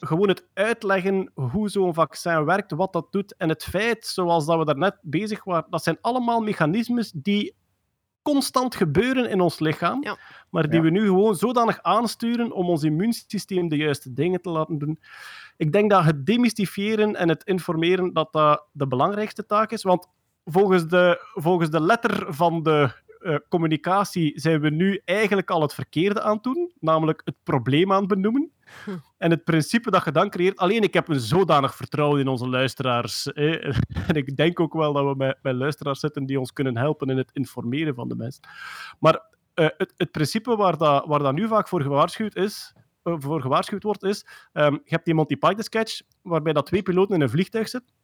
Gewoon 0.00 0.28
het 0.28 0.46
uitleggen 0.54 1.30
hoe 1.34 1.68
zo'n 1.68 1.94
vaccin 1.94 2.44
werkt, 2.44 2.70
wat 2.72 2.92
dat 2.92 3.06
doet. 3.12 3.34
En 3.36 3.48
het 3.48 3.64
feit, 3.64 4.06
zoals 4.06 4.46
dat 4.46 4.58
we 4.58 4.64
daarnet 4.64 4.98
bezig 5.02 5.44
waren, 5.44 5.70
dat 5.70 5.82
zijn 5.82 5.98
allemaal 6.00 6.40
mechanismes 6.40 7.12
die 7.14 7.54
constant 8.22 8.74
gebeuren 8.74 9.30
in 9.30 9.40
ons 9.40 9.58
lichaam, 9.58 10.02
Ja. 10.02 10.16
maar 10.50 10.62
die 10.68 10.78
Ja. 10.78 10.80
we 10.84 10.90
nu 10.90 11.04
gewoon 11.06 11.34
zodanig 11.34 11.82
aansturen 11.82 12.52
om 12.52 12.68
ons 12.68 12.82
immuunsysteem 12.82 13.68
de 13.68 13.76
juiste 13.76 14.12
dingen 14.12 14.40
te 14.40 14.50
laten 14.50 14.78
doen. 14.78 14.98
Ik 15.56 15.72
denk 15.72 15.90
dat 15.90 16.04
het 16.04 16.26
demystifiëren 16.26 17.16
en 17.16 17.28
het 17.28 17.44
informeren 17.44 18.12
dat 18.12 18.32
dat 18.32 18.64
de 18.72 18.86
belangrijkste 18.86 19.46
taak 19.46 19.70
is, 19.72 19.82
want 19.82 20.06
volgens 20.44 20.86
de, 20.88 21.30
volgens 21.34 21.70
de 21.70 21.80
letter 21.80 22.34
van 22.34 22.62
de 22.62 22.90
eh, 23.20 23.36
communicatie 23.48 24.32
zijn 24.40 24.60
we 24.60 24.70
nu 24.70 25.00
eigenlijk 25.04 25.50
al 25.50 25.62
het 25.62 25.74
verkeerde 25.74 26.22
aan 26.22 26.34
het 26.34 26.42
doen, 26.42 26.72
namelijk 26.80 27.22
het 27.24 27.34
probleem 27.42 27.92
aan 27.92 27.98
het 27.98 28.08
benoemen. 28.08 28.50
En 29.18 29.30
het 29.30 29.44
principe 29.44 29.90
dat 29.90 30.04
je 30.04 30.12
dan 30.12 30.30
creëert. 30.30 30.56
Alleen 30.56 30.82
ik 30.82 30.94
heb 30.94 31.08
een 31.08 31.20
zodanig 31.20 31.74
vertrouwen 31.74 32.20
in 32.20 32.28
onze 32.28 32.48
luisteraars. 32.48 33.26
En 34.08 34.14
ik 34.14 34.36
denk 34.36 34.60
ook 34.60 34.72
wel 34.72 34.92
dat 34.92 35.04
we 35.04 35.14
met, 35.16 35.38
met 35.42 35.54
luisteraars 35.54 36.00
zitten 36.00 36.26
die 36.26 36.38
ons 36.38 36.52
kunnen 36.52 36.76
helpen 36.76 37.08
in 37.08 37.16
het 37.16 37.30
informeren 37.32 37.94
van 37.94 38.08
de 38.08 38.14
mensen. 38.14 38.42
Maar 38.98 39.22
eh, 39.54 39.66
het, 39.76 39.94
het 39.96 40.10
principe 40.10 40.56
waar 40.56 40.76
dat, 40.76 41.06
waar 41.06 41.18
dat 41.18 41.34
nu 41.34 41.48
vaak 41.48 41.68
voor 41.68 41.82
gewaarschuwd, 41.82 42.36
is, 42.36 42.74
eh, 43.02 43.14
voor 43.18 43.40
gewaarschuwd 43.40 43.82
wordt, 43.82 44.02
is: 44.02 44.26
ehm, 44.52 44.72
je 44.72 44.80
hebt 44.84 45.04
die 45.04 45.14
Monty 45.14 45.36
Python 45.36 45.62
sketch 45.62 46.00
waarbij 46.22 46.52
dat 46.52 46.66
twee 46.66 46.82
piloten 46.82 47.14
in 47.14 47.20
een 47.20 47.30
vliegtuig 47.30 47.68
zitten 47.68 47.94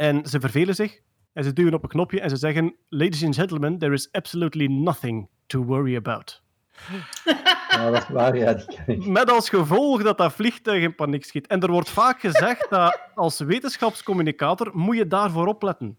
en 0.00 0.26
ze 0.26 0.40
vervelen 0.40 0.74
zich 0.74 1.00
en 1.32 1.44
ze 1.44 1.52
duwen 1.52 1.74
op 1.74 1.82
een 1.82 1.88
knopje 1.88 2.20
en 2.20 2.30
ze 2.30 2.36
zeggen: 2.36 2.76
Ladies 2.88 3.24
and 3.24 3.34
gentlemen, 3.34 3.78
there 3.78 3.92
is 3.92 4.08
absolutely 4.12 4.66
nothing 4.66 5.28
to 5.46 5.64
worry 5.64 5.96
about. 5.96 6.42
Ja, 7.70 7.90
dat 7.90 8.02
is 8.02 8.08
waar, 8.08 8.36
ja, 8.36 8.52
die 8.54 8.66
ken 8.66 8.84
ik. 8.86 9.06
Met 9.06 9.30
als 9.30 9.48
gevolg 9.48 10.02
dat 10.02 10.18
dat 10.18 10.32
vliegtuig 10.32 10.82
in 10.82 10.94
paniek 10.94 11.24
schiet. 11.24 11.46
En 11.46 11.60
er 11.60 11.70
wordt 11.70 11.90
vaak 11.90 12.20
gezegd 12.20 12.70
dat 12.70 13.00
als 13.14 13.38
wetenschapscommunicator 13.38 14.70
moet 14.72 14.96
je 14.96 15.06
daarvoor 15.06 15.46
opletten. 15.46 15.98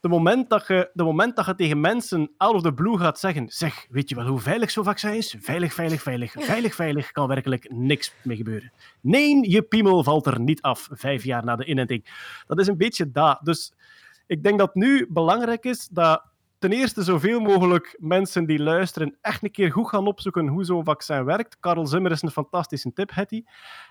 De 0.00 0.08
moment, 0.08 0.50
dat 0.50 0.66
je, 0.66 0.90
de 0.92 1.02
moment 1.02 1.36
dat 1.36 1.46
je 1.46 1.54
tegen 1.54 1.80
mensen 1.80 2.30
out 2.36 2.54
of 2.54 2.62
the 2.62 2.72
blue 2.72 2.98
gaat 2.98 3.18
zeggen 3.18 3.48
zeg, 3.48 3.86
weet 3.88 4.08
je 4.08 4.14
wel 4.14 4.26
hoe 4.26 4.40
veilig 4.40 4.70
zo'n 4.70 4.84
vaccin 4.84 5.14
is? 5.14 5.36
Veilig, 5.40 5.74
veilig, 5.74 6.02
veilig. 6.02 6.32
Veilig, 6.38 6.74
veilig, 6.74 7.12
kan 7.12 7.28
werkelijk 7.28 7.70
niks 7.72 8.12
mee 8.22 8.36
gebeuren. 8.36 8.72
Nee, 9.00 9.50
je 9.50 9.62
piemel 9.62 10.04
valt 10.04 10.26
er 10.26 10.40
niet 10.40 10.62
af, 10.62 10.88
vijf 10.90 11.24
jaar 11.24 11.44
na 11.44 11.56
de 11.56 11.64
inenting. 11.64 12.04
Dat 12.46 12.58
is 12.58 12.66
een 12.66 12.76
beetje 12.76 13.10
dat. 13.10 13.40
Dus 13.42 13.72
ik 14.30 14.42
denk 14.42 14.58
dat 14.58 14.74
nu 14.74 15.06
belangrijk 15.08 15.64
is 15.64 15.88
dat 15.88 16.22
ten 16.58 16.72
eerste 16.72 17.02
zoveel 17.02 17.40
mogelijk 17.40 17.96
mensen 17.98 18.46
die 18.46 18.62
luisteren 18.62 19.16
echt 19.20 19.42
een 19.42 19.50
keer 19.50 19.72
goed 19.72 19.88
gaan 19.88 20.06
opzoeken 20.06 20.46
hoe 20.46 20.64
zo'n 20.64 20.84
vaccin 20.84 21.24
werkt. 21.24 21.56
Karel 21.60 21.86
Zimmer 21.86 22.10
is 22.10 22.22
een 22.22 22.30
fantastische 22.30 22.92
tip, 22.92 23.14
Hetty. 23.14 23.44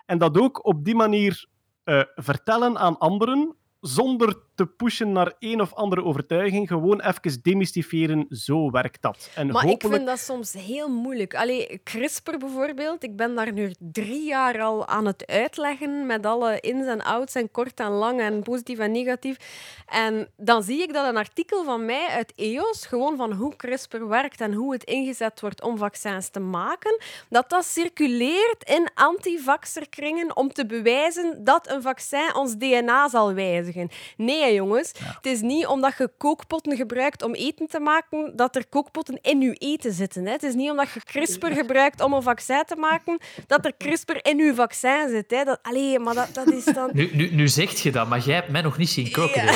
En 0.06 0.18
dat 0.18 0.40
ook 0.40 0.66
op 0.66 0.86
die 0.86 0.96
manier 0.96 1.46
eh, 1.84 2.02
vertellen 2.16 2.78
aan 2.78 2.98
anderen, 2.98 3.56
zonder 3.80 4.36
te 4.60 4.66
pushen 4.66 5.12
naar 5.12 5.34
een 5.40 5.62
of 5.62 5.74
andere 5.74 6.04
overtuiging. 6.04 6.68
Gewoon 6.68 7.02
even 7.02 7.42
demystifiëren, 7.42 8.26
zo 8.30 8.72
werkt 8.72 9.02
dat. 9.02 9.30
En 9.36 9.48
Maar 9.48 9.70
ik 9.70 9.86
vind 9.88 10.06
dat 10.06 10.20
soms 10.20 10.54
heel 10.54 10.90
moeilijk. 10.90 11.36
Allee, 11.36 11.82
CRISPR 11.84 12.38
bijvoorbeeld, 12.38 13.04
ik 13.04 13.16
ben 13.16 13.36
daar 13.36 13.54
nu 13.54 13.74
drie 13.80 14.26
jaar 14.26 14.62
al 14.62 14.88
aan 14.88 15.06
het 15.06 15.28
uitleggen 15.28 16.06
met 16.06 16.26
alle 16.26 16.60
ins 16.60 16.88
en 16.88 17.02
outs 17.02 17.36
en 17.36 17.52
kort 17.52 17.80
en 17.80 17.90
lang 17.90 18.20
en 18.20 18.44
positief 18.44 18.80
en 18.80 18.92
negatief. 18.92 19.38
En 19.86 20.28
dan 20.38 20.64
zie 20.64 20.82
ik 20.82 20.94
dat 20.94 21.08
een 21.08 21.18
artikel 21.18 21.64
van 21.64 21.86
mij 21.86 22.08
uit 22.08 22.34
EOS, 22.36 22.86
gewoon 22.86 23.18
van 23.18 23.32
hoe 23.32 23.56
CRISPR 23.56 24.08
werkt 24.08 24.42
en 24.42 24.54
hoe 24.54 24.74
het 24.74 24.84
ingezet 24.84 25.42
wordt 25.42 25.62
om 25.62 25.78
vaccins 25.78 26.30
te 26.30 26.40
maken, 26.40 27.02
dat 27.30 27.50
dat 27.50 27.66
circuleert 27.66 28.64
in 28.64 28.90
antivaxerkringen 28.94 30.36
om 30.36 30.54
te 30.54 30.66
bewijzen 30.66 31.44
dat 31.44 31.70
een 31.70 31.82
vaccin 31.82 32.36
ons 32.36 32.58
DNA 32.58 33.10
zal 33.10 33.34
wijzigen. 33.34 33.90
Nee, 34.18 34.49
jongens. 34.54 34.92
Het 35.04 35.26
is 35.26 35.42
niet 35.42 35.66
omdat 35.66 35.98
je 35.98 36.12
kookpotten 36.18 36.76
gebruikt 36.76 37.24
om 37.24 37.34
eten 37.34 37.68
te 37.68 37.80
maken, 37.80 38.36
dat 38.36 38.56
er 38.56 38.68
kookpotten 38.68 39.20
in 39.22 39.42
je 39.42 39.54
eten 39.54 39.94
zitten. 39.94 40.26
Hè. 40.26 40.32
Het 40.32 40.44
is 40.44 40.54
niet 40.54 40.70
omdat 40.70 40.92
je 40.92 41.00
CRISPR 41.04 41.52
gebruikt 41.52 42.02
om 42.02 42.14
een 42.14 42.22
vaccin 42.22 42.64
te 42.66 42.76
maken, 42.76 43.18
dat 43.48 43.66
er 43.66 43.74
CRISPR 43.78 44.18
in 44.22 44.38
je 44.38 44.56
vaccin 44.56 45.10
zit. 45.10 45.32
Hè. 45.32 45.44
Dat, 45.44 45.60
allee, 45.62 46.00
maar 46.00 46.14
dat, 46.14 46.34
dat 46.34 46.52
is 46.52 46.66
dan... 46.66 46.90
Nu, 46.94 47.10
nu, 47.14 47.30
nu 47.32 47.48
zegt 47.48 47.80
je 47.80 47.92
dat, 47.92 48.08
maar 48.08 48.20
jij 48.20 48.36
hebt 48.36 48.50
mij 48.50 48.62
nog 48.62 48.78
niet 48.78 48.90
zien 48.90 49.12
koken 49.12 49.44
Ja. 49.44 49.52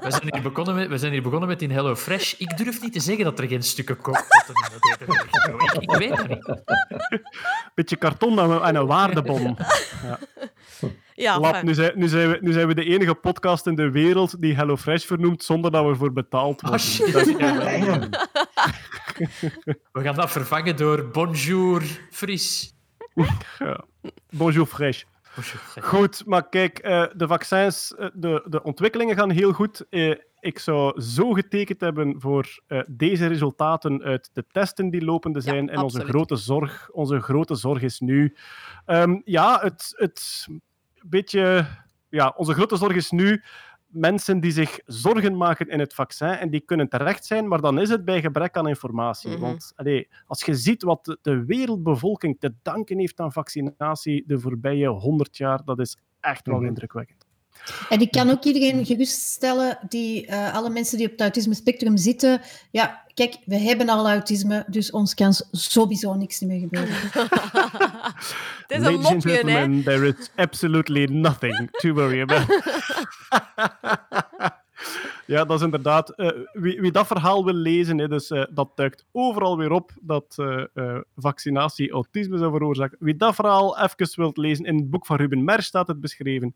we, 0.00 0.10
zijn 0.10 0.28
hier 0.30 0.42
begonnen 0.42 0.74
met, 0.74 0.88
we 0.88 0.98
zijn 0.98 1.12
hier 1.12 1.22
begonnen 1.22 1.48
met 1.48 1.62
in 1.62 1.70
Hello 1.70 1.96
Fresh. 1.96 2.34
Ik 2.38 2.56
durf 2.56 2.82
niet 2.82 2.92
te 2.92 3.00
zeggen 3.00 3.24
dat 3.24 3.38
er 3.38 3.48
geen 3.48 3.62
stukken 3.62 3.96
kookpotten 3.96 4.54
in 4.54 4.70
dat 4.70 4.92
eten 4.92 5.06
liggen. 5.08 5.64
Ik, 5.64 5.82
ik 5.82 5.96
weet 5.96 6.16
dat 6.16 6.28
niet. 6.28 6.62
beetje 7.74 7.96
karton 7.96 8.62
en 8.62 8.74
een 8.74 8.86
waardebom. 8.86 9.56
Ja, 10.02 10.18
Lap, 11.14 11.44
enfin. 11.44 11.66
nu, 11.66 11.74
zijn, 11.74 11.92
nu, 11.94 12.08
zijn 12.08 12.30
we, 12.30 12.38
nu 12.40 12.52
zijn 12.52 12.66
we 12.66 12.74
de 12.74 12.84
enige 12.84 13.14
podcast 13.14 13.66
in 13.66 13.74
de 13.74 13.90
wereld 13.90 14.40
die 14.40 14.54
HelloFresh 14.54 15.04
vernoemt 15.04 15.44
zonder 15.44 15.70
dat 15.70 15.84
we 15.84 15.90
ervoor 15.90 16.12
betaald 16.12 16.60
worden. 16.60 16.80
Oh, 16.80 16.86
shit. 16.86 17.12
Dat 17.12 17.26
is-. 17.26 17.36
We 19.92 20.02
gaan 20.02 20.14
dat 20.14 20.30
vervangen 20.30 20.76
door 20.76 21.08
Bonjour 21.08 21.82
Fris. 22.10 22.74
ja. 23.58 23.84
Bonjour 24.30 24.66
Fresh. 24.66 25.02
Goed, 25.80 26.22
maar 26.26 26.48
kijk, 26.48 26.78
eh, 26.78 27.04
de 27.14 27.26
vaccins, 27.26 27.94
eh, 27.94 28.08
de, 28.14 28.46
de 28.48 28.62
ontwikkelingen 28.62 29.16
gaan 29.16 29.30
heel 29.30 29.52
goed. 29.52 29.86
Eh, 29.90 30.14
ik 30.40 30.58
zou 30.58 31.00
zo 31.00 31.32
getekend 31.32 31.80
hebben 31.80 32.20
voor 32.20 32.62
eh, 32.66 32.80
deze 32.86 33.26
resultaten 33.26 34.02
uit 34.02 34.30
de 34.32 34.44
testen 34.50 34.90
die 34.90 35.04
lopende 35.04 35.40
zijn. 35.40 35.68
en 35.68 35.78
onze 35.78 36.04
grote, 36.04 36.36
zorg, 36.36 36.90
onze 36.90 37.20
grote 37.20 37.54
zorg 37.54 37.82
is 37.82 38.00
nu... 38.00 38.36
ehm, 38.86 39.20
ja, 39.24 39.58
het, 39.60 39.92
het 39.96 40.46
beetje... 41.10 41.66
Ja, 42.08 42.34
onze 42.36 42.52
grote 42.52 42.76
zorg 42.76 42.94
is 42.94 43.10
nu 43.10 43.42
mensen 43.86 44.40
die 44.40 44.50
zich 44.52 44.78
zorgen 44.84 45.36
maken 45.36 45.68
in 45.68 45.78
het 45.78 45.94
vaccin 45.94 46.28
en 46.28 46.50
die 46.50 46.60
kunnen 46.60 46.88
terecht 46.88 47.24
zijn, 47.24 47.48
maar 47.48 47.60
dan 47.60 47.80
is 47.80 47.88
het 47.88 48.04
bij 48.04 48.20
gebrek 48.20 48.56
aan 48.56 48.68
informatie. 48.68 49.30
Mhm. 49.30 49.40
Want 49.40 49.72
allee, 49.76 50.08
als 50.26 50.44
je 50.44 50.54
ziet 50.54 50.82
wat 50.82 51.04
de, 51.04 51.18
de 51.22 51.44
wereldbevolking 51.44 52.36
te 52.40 52.54
danken 52.62 52.98
heeft 52.98 53.20
aan 53.20 53.32
vaccinatie 53.32 54.24
de 54.26 54.38
voorbije 54.40 54.88
100 54.88 55.36
jaar, 55.36 55.64
dat 55.64 55.78
is 55.78 55.98
echt 56.20 56.46
wel 56.46 56.56
Mhm. 56.58 56.66
indrukwekkend. 56.66 57.23
En 57.88 58.00
ik 58.00 58.10
kan 58.10 58.30
ook 58.30 58.44
iedereen 58.44 58.86
geruststellen, 58.86 59.78
die, 59.88 60.26
eh, 60.26 60.54
alle 60.54 60.70
mensen 60.70 60.96
die 60.96 61.06
op 61.06 61.12
het 61.12 61.20
autisme 61.20 61.54
spectrum 61.54 61.96
zitten. 61.96 62.40
Ja, 62.70 63.02
kijk, 63.14 63.36
we 63.44 63.58
hebben 63.58 63.88
al 63.88 64.08
autisme, 64.08 64.64
dus 64.66 64.90
ons 64.90 65.14
kan 65.14 65.34
sowieso 65.50 66.14
niks 66.14 66.40
meer 66.40 66.60
gebeuren. 66.60 66.94
Het 68.66 68.80
is 68.80 68.86
een 68.86 69.00
mopje, 69.00 69.50
hè. 69.50 69.82
there 69.82 70.06
is 70.06 70.30
absolutely 70.36 71.04
nothing 71.04 71.68
to 71.70 71.92
worry 71.92 72.20
about. 72.20 72.46
ja, 75.26 75.44
dat 75.44 75.58
is 75.58 75.64
inderdaad... 75.64 76.10
eh, 76.10 76.30
wie, 76.52 76.80
wie 76.80 76.92
dat 76.92 77.06
verhaal 77.06 77.44
wil 77.44 77.54
lezen, 77.54 77.98
hè, 77.98 78.08
dus, 78.08 78.30
eh, 78.30 78.44
dat 78.50 78.70
duikt 78.74 79.06
overal 79.12 79.56
weer 79.56 79.70
op 79.70 79.90
dat 80.00 80.34
eh, 80.38 80.98
vaccinatie 81.16 81.90
autisme 81.90 82.38
zou 82.38 82.52
veroorzaken. 82.52 82.98
Wie 83.00 83.16
dat 83.16 83.34
verhaal 83.34 83.78
even 83.78 84.20
wilt 84.20 84.36
lezen, 84.36 84.64
in 84.64 84.76
het 84.76 84.90
boek 84.90 85.06
van 85.06 85.16
Ruben 85.16 85.44
Mer 85.44 85.62
staat 85.62 85.86
het 85.86 86.00
beschreven. 86.00 86.54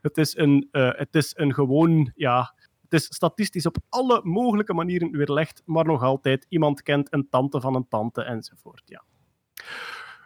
Het 0.00 0.18
is 0.18 0.36
een, 0.36 0.68
het 0.70 1.14
is 1.14 1.32
een 1.36 1.54
gewoon... 1.54 2.12
Ja, 2.14 2.54
het 2.82 3.00
is 3.00 3.04
statistisch 3.04 3.66
op 3.66 3.76
alle 3.88 4.20
mogelijke 4.24 4.74
manieren 4.74 5.10
weerlegd, 5.10 5.62
maar 5.64 5.84
nog 5.84 6.02
altijd 6.02 6.46
iemand 6.48 6.82
kent 6.82 7.12
een 7.12 7.28
tante 7.30 7.60
van 7.60 7.74
een 7.74 7.88
tante 7.88 8.22
enzovoort. 8.22 8.82
Ja. 8.84 9.02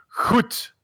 Goed. 0.07 0.77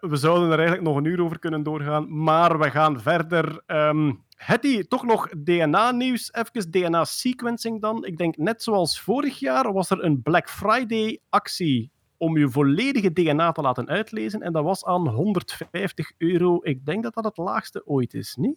We 0.00 0.16
zouden 0.16 0.50
er 0.50 0.58
eigenlijk 0.58 0.88
nog 0.88 0.96
een 0.96 1.04
uur 1.04 1.22
over 1.22 1.38
kunnen 1.38 1.62
doorgaan, 1.62 2.22
maar 2.22 2.58
we 2.58 2.70
gaan 2.70 3.00
verder. 3.00 3.62
Ehm 3.66 4.12
Hetty, 4.36 4.82
toch 4.82 5.04
nog 5.04 5.28
DNA-nieuws. 5.28 6.32
Even 6.32 6.70
DNA-sequencing 6.70 7.80
dan. 7.80 8.04
Ik 8.04 8.16
denk 8.16 8.36
net 8.36 8.62
zoals 8.62 9.00
vorig 9.00 9.38
jaar 9.38 9.72
was 9.72 9.90
er 9.90 10.04
een 10.04 10.22
Black 10.22 10.50
Friday-actie 10.50 11.90
om 12.16 12.38
je 12.38 12.50
volledige 12.50 13.12
DNA 13.12 13.52
te 13.52 13.60
laten 13.60 13.88
uitlezen. 13.88 14.40
En 14.40 14.52
dat 14.52 14.64
was 14.64 14.84
aan 14.84 15.08
150 15.08 16.12
euro. 16.18 16.58
Ik 16.62 16.84
denk 16.84 17.02
dat 17.02 17.14
dat 17.14 17.24
het 17.24 17.36
laagste 17.36 17.86
ooit 17.86 18.14
is, 18.14 18.34
niet? 18.34 18.56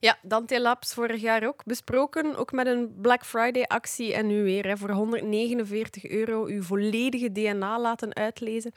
Ja, 0.00 0.18
Dante 0.22 0.60
Labs 0.60 0.94
vorig 0.94 1.20
jaar 1.20 1.46
ook 1.46 1.64
besproken, 1.64 2.36
ook 2.36 2.52
met 2.52 2.66
een 2.66 2.94
Black 3.00 3.24
Friday-actie. 3.24 4.14
En 4.14 4.26
nu 4.26 4.42
weer 4.42 4.66
hè, 4.66 4.76
voor 4.76 4.90
149 4.90 6.04
euro 6.04 6.44
uw 6.44 6.62
volledige 6.62 7.32
DNA 7.32 7.80
laten 7.80 8.14
uitlezen. 8.14 8.72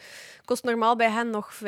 Kost 0.45 0.63
normaal 0.63 0.95
bij 0.95 1.09
hen 1.09 1.29
nog 1.29 1.53
5,99. 1.53 1.59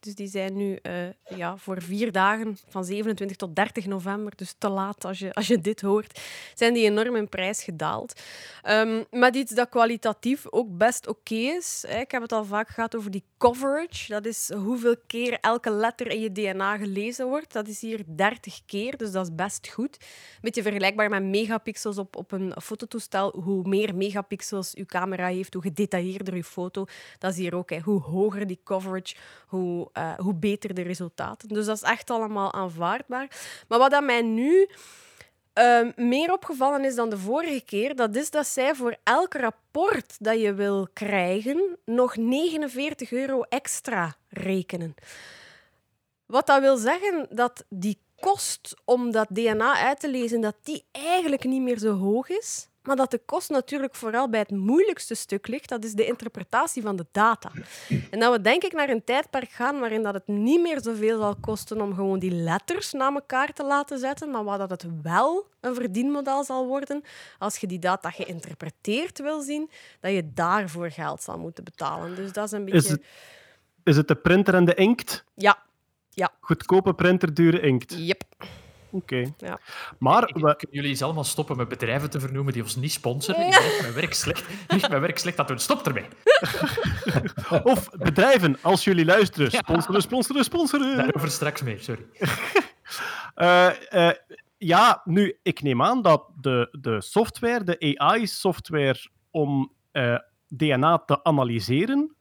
Dus 0.00 0.14
die 0.14 0.26
zijn 0.26 0.56
nu 0.56 0.78
eh, 0.82 0.92
ja, 1.36 1.56
voor 1.56 1.82
vier 1.82 2.12
dagen, 2.12 2.56
van 2.68 2.84
27 2.84 3.36
tot 3.36 3.56
30 3.56 3.86
november, 3.86 4.32
dus 4.36 4.54
te 4.58 4.68
laat 4.68 5.04
als 5.04 5.18
je, 5.18 5.32
als 5.32 5.46
je 5.46 5.60
dit 5.60 5.80
hoort, 5.80 6.20
zijn 6.54 6.74
die 6.74 6.84
enorm 6.84 7.16
in 7.16 7.28
prijs 7.28 7.62
gedaald. 7.62 8.20
Um, 8.68 9.04
met 9.10 9.36
iets 9.36 9.54
dat 9.54 9.68
kwalitatief 9.68 10.46
ook 10.50 10.76
best 10.76 11.06
oké 11.06 11.34
is. 11.34 11.84
Hè. 11.88 12.00
Ik 12.00 12.10
heb 12.10 12.22
het 12.22 12.32
al 12.32 12.44
vaak 12.44 12.68
gehad 12.68 12.96
over 12.96 13.10
die 13.10 13.24
coverage. 13.38 14.12
Dat 14.12 14.24
is 14.24 14.50
hoeveel 14.52 14.96
keer 15.06 15.38
elke 15.40 15.70
letter 15.70 16.10
in 16.10 16.20
je 16.20 16.32
DNA 16.32 16.76
gelezen 16.76 17.26
wordt. 17.26 17.52
Dat 17.52 17.68
is 17.68 17.80
hier 17.80 18.02
30 18.06 18.27
keer, 18.66 18.96
dus 18.96 19.12
dat 19.12 19.24
is 19.28 19.34
best 19.34 19.68
goed. 19.68 19.96
Een 20.00 20.38
beetje 20.40 20.62
vergelijkbaar 20.62 21.10
met 21.10 21.22
megapixels 21.22 21.98
op, 21.98 22.16
op 22.16 22.32
een 22.32 22.54
fototoestel. 22.62 23.40
Hoe 23.40 23.68
meer 23.68 23.94
megapixels 23.94 24.74
uw 24.74 24.84
camera 24.84 25.26
heeft, 25.26 25.54
hoe 25.54 25.62
gedetailleerder 25.62 26.34
uw 26.34 26.42
foto. 26.42 26.84
Dat 27.18 27.32
is 27.32 27.38
hier 27.38 27.54
ook. 27.54 27.70
Hoe 27.70 28.00
hoger 28.00 28.46
die 28.46 28.60
coverage, 28.64 29.14
hoe, 29.46 29.88
uh, 29.98 30.14
hoe 30.14 30.34
beter 30.34 30.74
de 30.74 30.82
resultaten. 30.82 31.48
Dus 31.48 31.66
dat 31.66 31.76
is 31.76 31.82
echt 31.82 32.10
allemaal 32.10 32.52
aanvaardbaar. 32.52 33.28
Maar 33.68 33.78
wat 33.78 33.90
dat 33.90 34.04
mij 34.04 34.22
nu... 34.22 34.68
Uh, 35.54 35.88
meer 35.96 36.32
opgevallen 36.32 36.84
is 36.84 36.94
dan 36.94 37.10
de 37.10 37.18
vorige 37.18 37.60
keer, 37.64 37.96
dat 37.96 38.16
is 38.16 38.30
dat 38.30 38.46
zij 38.46 38.74
voor 38.74 38.96
elk 39.02 39.34
rapport 39.34 40.16
dat 40.18 40.40
je 40.40 40.54
wil 40.54 40.88
krijgen 40.92 41.78
nog 41.84 42.16
49 42.16 43.12
euro 43.12 43.42
extra 43.42 44.14
rekenen. 44.28 44.94
Wat 46.26 46.46
dat 46.46 46.60
wil 46.60 46.76
zeggen 46.76 47.26
dat 47.30 47.64
die 47.68 47.98
kost 48.20 48.74
om 48.84 49.10
dat 49.10 49.28
DNA 49.30 49.74
uit 49.74 50.00
te 50.00 50.10
lezen, 50.10 50.40
dat 50.40 50.56
die 50.62 50.84
eigenlijk 50.92 51.44
niet 51.44 51.62
meer 51.62 51.78
zo 51.78 51.96
hoog 51.96 52.28
is. 52.28 52.68
Maar 52.88 52.96
dat 52.96 53.10
de 53.10 53.20
kost 53.24 53.50
natuurlijk 53.50 53.94
vooral 53.94 54.28
bij 54.28 54.40
het 54.40 54.50
moeilijkste 54.50 55.14
stuk 55.14 55.46
ligt, 55.46 55.68
dat 55.68 55.84
is 55.84 55.92
de 55.92 56.06
interpretatie 56.06 56.82
van 56.82 56.96
de 56.96 57.06
data. 57.12 57.50
En 58.10 58.20
dat 58.20 58.32
we 58.32 58.40
denk 58.40 58.62
ik 58.62 58.72
naar 58.72 58.88
een 58.88 59.04
tijdperk 59.04 59.50
gaan 59.50 59.78
waarin 59.78 60.02
dat 60.02 60.14
het 60.14 60.26
niet 60.26 60.60
meer 60.60 60.82
zoveel 60.82 61.18
zal 61.18 61.36
kosten 61.40 61.80
om 61.80 61.94
gewoon 61.94 62.18
die 62.18 62.30
letters 62.30 62.92
naar 62.92 63.12
elkaar 63.12 63.52
te 63.52 63.64
laten 63.64 63.98
zetten, 63.98 64.30
maar 64.30 64.44
waar 64.44 64.58
dat 64.58 64.70
het 64.70 64.86
wel 65.02 65.46
een 65.60 65.74
verdienmodel 65.74 66.44
zal 66.44 66.66
worden 66.66 67.02
als 67.38 67.56
je 67.56 67.66
die 67.66 67.78
data 67.78 68.10
geïnterpreteerd 68.10 69.18
wil 69.18 69.40
zien, 69.40 69.70
dat 70.00 70.12
je 70.12 70.32
daarvoor 70.32 70.90
geld 70.90 71.22
zal 71.22 71.38
moeten 71.38 71.64
betalen. 71.64 72.14
Dus 72.14 72.32
dat 72.32 72.44
is 72.44 72.52
een 72.52 72.64
beetje... 72.64 72.78
Is 72.78 72.88
het, 72.88 73.02
is 73.84 73.96
het 73.96 74.08
de 74.08 74.16
printer 74.16 74.54
en 74.54 74.64
de 74.64 74.74
inkt? 74.74 75.24
Ja. 75.34 75.66
Ja. 76.18 76.32
Goedkope 76.40 76.94
printer, 76.94 77.34
dure 77.34 77.60
inkt? 77.60 77.94
Yep. 77.98 78.22
Oké. 78.90 79.14
Okay. 79.14 79.34
Ja. 79.38 79.58
Maar 79.98 80.22
we... 80.22 80.32
Kunnen 80.32 80.56
jullie 80.70 80.90
eens 80.90 81.02
allemaal 81.02 81.24
stoppen 81.24 81.56
met 81.56 81.68
bedrijven 81.68 82.10
te 82.10 82.20
vernoemen 82.20 82.52
die 82.52 82.62
ons 82.62 82.76
niet 82.76 82.92
sponsoren? 82.92 83.46
Ik 83.46 83.60
ligt 83.60 83.80
mijn 83.80 83.94
werk 83.94 84.14
slecht. 84.14 84.44
Ligt 84.68 84.88
mijn 84.88 85.00
werk 85.00 85.18
slecht 85.18 85.36
dat 85.36 85.48
doen. 85.48 85.58
Stop 85.58 85.86
ermee. 85.86 86.04
of 87.74 87.90
bedrijven, 87.90 88.58
als 88.62 88.84
jullie 88.84 89.04
luisteren. 89.04 89.50
Sponsoren, 89.50 90.02
sponsoren, 90.02 90.44
sponsoren. 90.44 90.96
Daarover 90.96 91.30
straks 91.30 91.62
meer, 91.62 91.80
sorry. 91.80 92.06
uh, 93.36 93.70
uh, 94.06 94.10
ja, 94.56 95.00
nu, 95.04 95.38
ik 95.42 95.62
neem 95.62 95.82
aan 95.82 96.02
dat 96.02 96.24
de, 96.40 96.76
de 96.80 97.00
software, 97.00 97.64
de 97.64 97.98
AI-software 97.98 99.06
om 99.30 99.72
uh, 99.92 100.18
DNA 100.48 100.98
te 100.98 101.24
analyseren, 101.24 102.16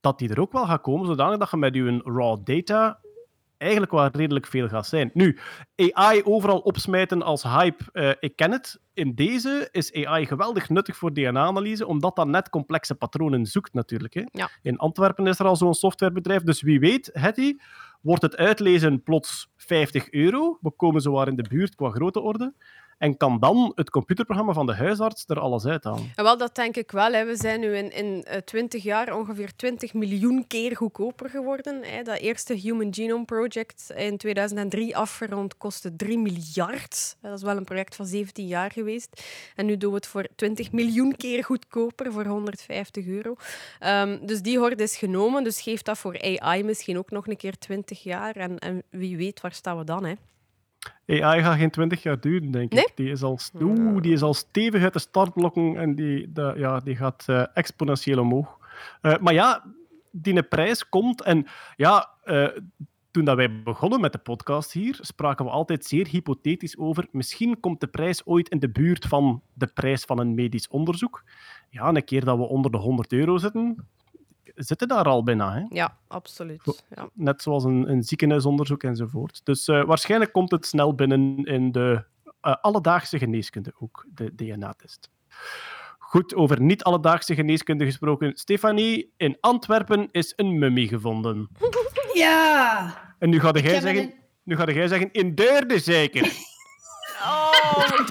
dat 0.00 0.18
die 0.18 0.28
er 0.28 0.40
ook 0.40 0.52
wel 0.52 0.66
gaat 0.66 0.80
komen, 0.80 1.06
zodanig 1.06 1.38
dat 1.38 1.50
je 1.50 1.56
met 1.56 1.74
je 1.74 2.00
raw 2.04 2.44
data 2.44 3.01
eigenlijk 3.62 3.92
wel 3.92 4.08
redelijk 4.12 4.46
veel 4.46 4.68
gaat 4.68 4.86
zijn. 4.86 5.10
Nu, 5.14 5.38
AI 5.90 6.22
overal 6.24 6.58
opsmijten 6.58 7.22
als 7.22 7.42
hype, 7.42 7.84
uh, 7.92 8.10
ik 8.20 8.36
ken 8.36 8.50
het. 8.50 8.80
In 8.94 9.14
deze 9.14 9.68
is 9.70 9.92
AI 9.92 10.26
geweldig 10.26 10.68
nuttig 10.68 10.96
voor 10.96 11.12
DNA-analyse, 11.12 11.86
omdat 11.86 12.16
dat 12.16 12.26
net 12.26 12.48
complexe 12.48 12.94
patronen 12.94 13.46
zoekt 13.46 13.74
natuurlijk. 13.74 14.14
Hè. 14.14 14.22
Ja. 14.26 14.50
In 14.62 14.78
Antwerpen 14.78 15.26
is 15.26 15.38
er 15.38 15.46
al 15.46 15.56
zo'n 15.56 15.74
softwarebedrijf, 15.74 16.42
dus 16.42 16.62
wie 16.62 16.80
weet, 16.80 17.10
Hetty, 17.12 17.56
wordt 18.00 18.22
het 18.22 18.36
uitlezen 18.36 19.02
plots 19.02 19.50
50 19.56 20.10
euro. 20.10 20.58
We 20.60 20.70
komen 20.70 21.00
zowaar 21.00 21.28
in 21.28 21.36
de 21.36 21.48
buurt 21.48 21.74
qua 21.74 21.90
grote 21.90 22.20
orde. 22.20 22.54
En 23.02 23.16
kan 23.16 23.38
dan 23.38 23.72
het 23.74 23.90
computerprogramma 23.90 24.52
van 24.52 24.66
de 24.66 24.74
huisarts 24.74 25.24
er 25.26 25.40
alles 25.40 25.66
uithalen? 25.66 26.12
Wel, 26.14 26.36
dat 26.36 26.54
denk 26.54 26.76
ik 26.76 26.90
wel. 26.90 27.12
Hè. 27.12 27.24
We 27.24 27.36
zijn 27.36 27.60
nu 27.60 27.76
in, 27.76 27.92
in 27.92 28.24
uh, 28.28 28.36
20 28.36 28.82
jaar 28.82 29.16
ongeveer 29.16 29.56
20 29.56 29.94
miljoen 29.94 30.46
keer 30.46 30.76
goedkoper 30.76 31.30
geworden. 31.30 31.80
Hè. 31.84 32.02
Dat 32.02 32.18
eerste 32.18 32.54
Human 32.54 32.94
Genome 32.94 33.24
Project 33.24 33.92
in 33.96 34.16
2003 34.16 34.96
afgerond 34.96 35.56
kostte 35.56 35.96
3 35.96 36.18
miljard. 36.18 37.16
Dat 37.20 37.36
is 37.36 37.42
wel 37.42 37.56
een 37.56 37.64
project 37.64 37.96
van 37.96 38.06
17 38.06 38.46
jaar 38.46 38.70
geweest. 38.72 39.22
En 39.56 39.66
nu 39.66 39.76
doen 39.76 39.90
we 39.90 39.96
het 39.96 40.06
voor 40.06 40.26
20 40.36 40.72
miljoen 40.72 41.16
keer 41.16 41.44
goedkoper, 41.44 42.12
voor 42.12 42.26
150 42.26 43.06
euro. 43.06 43.34
Um, 43.80 44.26
dus 44.26 44.42
die 44.42 44.58
horde 44.58 44.82
is 44.82 44.96
genomen. 44.96 45.44
Dus 45.44 45.60
geeft 45.60 45.84
dat 45.84 45.98
voor 45.98 46.38
AI 46.38 46.64
misschien 46.64 46.98
ook 46.98 47.10
nog 47.10 47.26
een 47.26 47.36
keer 47.36 47.58
20 47.58 48.02
jaar. 48.02 48.36
En, 48.36 48.58
en 48.58 48.82
wie 48.90 49.16
weet, 49.16 49.40
waar 49.40 49.54
staan 49.54 49.78
we 49.78 49.84
dan? 49.84 50.04
Hè? 50.04 50.14
AI 51.06 51.42
gaat 51.42 51.56
geen 51.56 51.70
20 51.70 52.02
jaar 52.02 52.20
duren, 52.20 52.50
denk 52.50 52.72
nee? 52.72 52.84
ik. 52.84 52.92
Die 52.94 53.10
is, 53.10 53.22
al, 53.22 53.38
oeh, 53.60 54.02
die 54.02 54.12
is 54.12 54.22
al 54.22 54.34
stevig 54.34 54.82
uit 54.82 54.92
de 54.92 54.98
startblokken 54.98 55.76
en 55.76 55.94
die, 55.94 56.32
de, 56.32 56.54
ja, 56.56 56.80
die 56.80 56.96
gaat 56.96 57.26
uh, 57.30 57.44
exponentieel 57.54 58.18
omhoog. 58.18 58.58
Uh, 59.02 59.16
maar 59.18 59.34
ja, 59.34 59.64
die 60.10 60.42
prijs 60.42 60.88
komt 60.88 61.22
en 61.22 61.46
ja, 61.76 62.10
uh, 62.24 62.48
toen 63.10 63.24
dat 63.24 63.36
wij 63.36 63.62
begonnen 63.62 64.00
met 64.00 64.12
de 64.12 64.18
podcast 64.18 64.72
hier, 64.72 64.98
spraken 65.00 65.44
we 65.44 65.50
altijd 65.50 65.84
zeer 65.84 66.06
hypothetisch 66.06 66.78
over 66.78 67.06
misschien 67.10 67.60
komt 67.60 67.80
de 67.80 67.86
prijs 67.86 68.26
ooit 68.26 68.48
in 68.48 68.58
de 68.58 68.70
buurt 68.70 69.06
van 69.06 69.42
de 69.52 69.66
prijs 69.66 70.04
van 70.04 70.18
een 70.18 70.34
medisch 70.34 70.68
onderzoek. 70.68 71.24
Ja, 71.70 71.88
een 71.88 72.04
keer 72.04 72.24
dat 72.24 72.36
we 72.36 72.42
onder 72.42 72.70
de 72.70 72.78
100 72.78 73.12
euro 73.12 73.38
zitten, 73.38 73.88
zitten 74.64 74.88
daar 74.88 75.04
al 75.04 75.22
bijna. 75.22 75.54
Hè? 75.54 75.64
Ja, 75.68 75.96
absoluut. 76.08 76.82
Ja. 76.88 77.08
Net 77.12 77.42
zoals 77.42 77.64
een, 77.64 77.90
een 77.90 78.02
ziekenhuisonderzoek 78.02 78.82
enzovoort. 78.82 79.40
Dus 79.44 79.68
uh, 79.68 79.84
waarschijnlijk 79.84 80.32
komt 80.32 80.50
het 80.50 80.66
snel 80.66 80.94
binnen 80.94 81.44
in 81.44 81.72
de 81.72 82.04
uh, 82.42 82.54
alledaagse 82.60 83.18
geneeskunde 83.18 83.72
ook, 83.78 84.06
de 84.14 84.34
DNA-test. 84.34 85.10
Goed, 85.98 86.34
over 86.34 86.60
niet-alledaagse 86.60 87.34
geneeskunde 87.34 87.84
gesproken. 87.84 88.32
Stefanie, 88.34 89.12
in 89.16 89.36
Antwerpen 89.40 90.08
is 90.10 90.32
een 90.36 90.58
mummie 90.58 90.88
gevonden. 90.88 91.48
Ja! 92.12 92.94
En 93.18 93.30
nu 93.30 93.40
ga 93.40 93.50
jij 93.50 93.80
zeggen... 93.80 94.02
Een... 94.02 94.14
Nu 94.44 94.56
ga 94.56 94.70
jij 94.70 94.88
zeggen, 94.88 95.12
in 95.12 95.34
Deurne 95.34 95.78
zeker. 95.78 96.32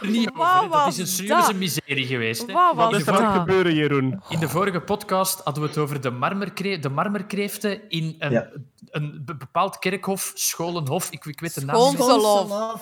Niet 0.02 0.32
over. 0.34 0.70
Dat 0.70 0.88
is 0.88 0.98
een 0.98 1.08
serieuze 1.08 1.54
miserie 1.54 2.06
geweest. 2.06 2.48
Hè. 2.48 2.54
Wat, 2.54 2.76
Wat 2.76 2.96
is 2.96 3.08
er 3.08 3.20
aan 3.20 3.40
gebeuren, 3.40 3.76
Jeroen? 3.76 4.22
In 4.30 4.40
de 4.40 4.50
vorige 4.50 4.80
podcast 4.80 5.42
hadden 5.44 5.64
we 5.64 5.70
het 5.70 5.78
over 5.78 6.02
de, 6.02 6.12
marmerkre 6.12 6.80
de 6.80 6.90
marmerkreeften 6.90 7.90
in 7.90 8.16
een, 8.20 8.32
ja. 8.32 8.50
een 8.90 9.22
bepaald 9.26 9.80
kerkhof, 9.80 10.32
scholenhof. 10.36 11.12
Ik, 11.12 11.26
ik 11.26 11.40
weet 11.40 11.54
de 11.54 11.66
naam. 11.66 11.96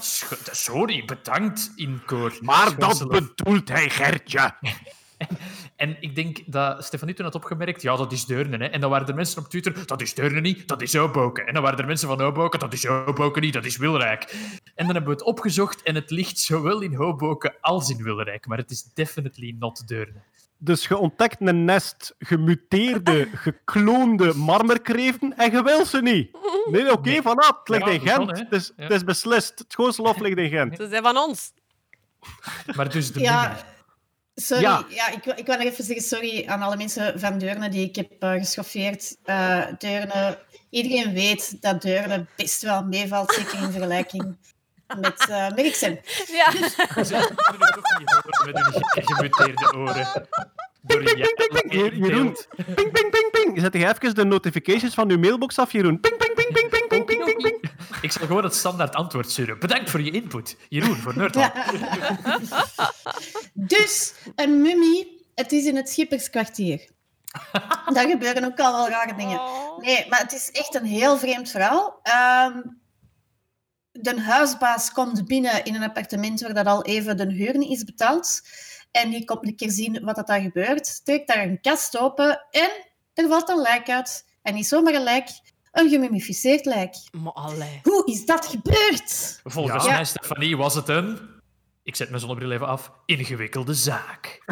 Sch 0.02 0.24
Sorry, 0.52 1.06
bedankt, 1.06 1.72
in 1.76 2.02
koor. 2.06 2.38
Maar 2.42 2.78
dat 2.78 3.08
bedoelt 3.08 3.70
hij, 3.70 3.90
Gertje. 3.90 4.52
En, 5.20 5.28
en, 5.76 5.98
ik 6.00 6.16
denk 6.16 6.40
dat 6.46 6.86
Stefanie 6.86 7.16
toen 7.16 7.26
had 7.26 7.36
opgemerkt, 7.36 7.82
ja, 7.82 7.96
dat 7.96 8.12
is 8.12 8.26
Deurne. 8.26 8.58
Hè. 8.58 8.66
En 8.66 8.82
dan 8.82 8.90
waren 8.90 9.08
er 9.08 9.16
mensen 9.16 9.42
op 9.42 9.50
Twitter, 9.50 9.86
dat 9.86 10.02
is 10.02 10.14
Deurne 10.14 10.42
niet, 10.42 10.68
dat 10.68 10.82
is 10.82 10.96
Oboken. 10.96 11.48
En 11.48 11.54
dan 11.54 11.64
waren 11.64 11.80
er 11.80 11.86
mensen 11.86 12.08
van 12.08 12.22
Oboken, 12.22 12.60
dat 12.60 12.74
is 12.74 12.88
Oboken 12.88 13.42
niet, 13.42 13.54
dat 13.54 13.66
is 13.66 13.78
Wilrijk. 13.78 14.32
En 14.76 14.86
dan 14.86 14.96
hebben 14.96 15.14
we 15.14 15.18
het 15.18 15.24
opgezocht 15.24 15.82
en 15.82 15.96
het 15.96 16.10
ligt 16.10 16.40
zowel 16.40 16.82
in 16.82 16.94
Hoboken 16.94 17.54
als 17.62 17.90
in 17.90 18.04
Wilrijk. 18.04 18.48
Maar 18.48 18.58
het 18.58 18.72
is 18.72 18.84
definitely 18.94 19.56
not 19.60 19.88
Deurne. 19.88 20.22
Dus 20.62 20.88
je 20.88 20.98
ontdekt 20.98 21.38
een 21.40 21.66
nest 21.66 22.16
gemuteerde, 22.20 23.28
gekloonde 23.46 24.34
marmerkreeften 24.34 25.38
en 25.38 25.52
je 25.52 25.64
wil 25.64 25.86
ze 25.86 26.02
niet. 26.02 26.38
Nee, 26.72 26.82
oké, 26.82 26.92
okay, 26.92 27.12
nee. 27.12 27.22
vanaf. 27.22 27.60
Het 27.60 27.70
ligt 27.70 27.86
ja, 27.86 27.92
in 27.92 28.00
Gent. 28.00 28.18
Kan, 28.18 28.38
het, 28.38 28.52
is, 28.52 28.72
ja. 28.76 28.84
het 28.84 28.92
is 28.92 29.04
beslist. 29.04 29.60
Het 29.60 29.72
schoonselhof 29.72 30.20
ligt 30.20 30.38
in 30.38 30.50
Gent. 30.50 30.76
Ze 30.76 30.88
zijn 30.88 31.04
van 31.04 31.18
ons. 31.18 31.52
Maar 32.76 32.90
dus 32.90 33.12
de 33.12 33.20
ja. 33.20 33.58
Sorry, 34.40 34.64
ja. 34.64 35.10
ik, 35.12 35.26
ik 35.26 35.46
wil 35.46 35.56
nog 35.56 35.66
even 35.66 35.84
zeggen 35.84 36.06
sorry 36.06 36.44
aan 36.48 36.62
alle 36.62 36.78
mensen 36.78 37.20
van 37.20 37.38
Deurne 37.38 37.70
die 37.70 37.88
ik 37.88 37.96
heb 37.96 38.12
uh, 38.20 38.32
geschoffeerd. 38.32 39.18
Eh, 39.24 39.66
Deurne, 39.78 40.38
iedereen 40.70 41.14
weet 41.14 41.62
dat 41.62 41.82
Deurne 41.82 42.26
best 42.36 42.62
wel 42.62 42.84
meevalt, 42.84 43.34
zeker 43.34 43.64
in 43.64 43.72
vergelijking 43.72 44.38
met 45.00 45.30
eh, 45.30 45.48
uh, 45.50 45.56
Merksen. 45.56 46.00
Ja. 46.28 46.52
Dus- 46.52 46.76
Je 47.10 47.36
kunnen 47.46 47.74
toch 47.74 47.98
niet 47.98 48.46
met 48.46 48.56
een 48.96 49.16
gemuteerde 49.16 49.74
oren. 49.74 50.28
Door 50.82 51.04
ping, 51.04 51.34
ping, 51.36 51.52
ping, 51.52 51.70
ping. 51.70 52.06
Jeroen, 52.06 52.38
ping, 52.76 52.92
ping, 52.92 53.10
ping, 53.12 53.30
ping. 53.32 53.60
Zet 53.60 53.74
jij 53.74 53.90
even 53.90 54.16
de 54.16 54.26
notifications 54.26 54.94
van 54.94 55.10
uw 55.10 55.18
mailbox 55.18 55.60
af, 55.60 55.72
Jeroen. 55.72 56.00
Ping, 56.00 56.18
ping, 56.18 56.34
ping, 56.34 56.54
ping. 56.54 56.69
Ik 58.02 58.12
zal 58.12 58.28
gewoon 58.28 58.44
het 58.44 58.56
standaard 58.56 58.96
antwoord 58.96 59.32
sturen. 59.32 59.60
Bedankt 59.60 59.90
voor 59.90 60.02
je 60.02 60.12
input. 60.12 60.58
Jeroen, 60.70 60.96
voor 60.96 61.18
Nerdland. 61.18 61.54
Dus, 63.54 64.14
een 64.36 64.62
mummie, 64.62 65.26
het 65.36 65.52
is 65.52 65.66
in 65.66 65.76
het 65.76 65.90
schipperskwartier. 65.90 66.90
Daar 67.94 68.10
gebeuren 68.10 68.44
ook 68.44 68.60
al 68.60 68.72
wel 68.72 68.90
rare 68.90 69.16
dingen. 69.16 69.42
Nee, 69.78 70.06
maar 70.10 70.20
het 70.20 70.34
is 70.34 70.52
echt 70.52 70.76
een 70.76 70.86
heel 70.86 71.18
vreemd 71.18 71.50
verhaal. 71.50 72.00
Ehm, 72.04 72.62
de 73.92 74.22
huisbaas 74.22 74.92
komt 74.92 75.26
binnen 75.26 75.64
in 75.64 75.76
een 75.76 75.84
appartement 75.84 76.42
waar 76.42 76.54
dat 76.54 76.66
al 76.66 76.84
even 76.84 77.18
de 77.18 77.32
huur 77.32 77.58
niet 77.58 77.72
is 77.72 77.84
betaald. 77.84 78.42
En 78.92 79.10
die 79.10 79.26
komt 79.26 79.48
een 79.48 79.56
keer 79.56 79.72
zien 79.72 80.04
wat 80.04 80.16
dat 80.16 80.28
daar 80.28 80.42
gebeurt. 80.42 81.06
Trekt 81.06 81.28
daar 81.28 81.44
een 81.44 81.62
kast 81.62 81.98
open 81.98 82.46
en 82.52 82.70
er 83.14 83.28
valt 83.28 83.50
een 83.50 83.62
lijk 83.62 83.90
uit. 83.90 84.26
En 84.42 84.54
niet 84.54 84.68
zomaar 84.68 84.94
een 84.94 85.04
lijk, 85.04 85.30
een 85.72 85.90
gemummificeerd 85.90 86.66
lijk. 86.66 86.96
Maar 87.12 87.34
allee. 87.34 87.80
Hoe 87.84 88.06
is 88.06 88.26
dat 88.26 88.46
gebeurd? 88.46 89.40
Volgens 89.44 89.86
Ja. 89.86 89.92
mij, 89.92 90.06
Stefanie, 90.06 90.58
was 90.58 90.76
het 90.76 90.88
een... 90.88 91.20
Ik 91.84 91.96
zet 91.96 92.10
mijn 92.10 92.22
zonnebril 92.22 92.52
even 92.52 92.68
af. 92.68 92.92
Ingewikkelde 93.06 93.74
zaak. 93.74 94.42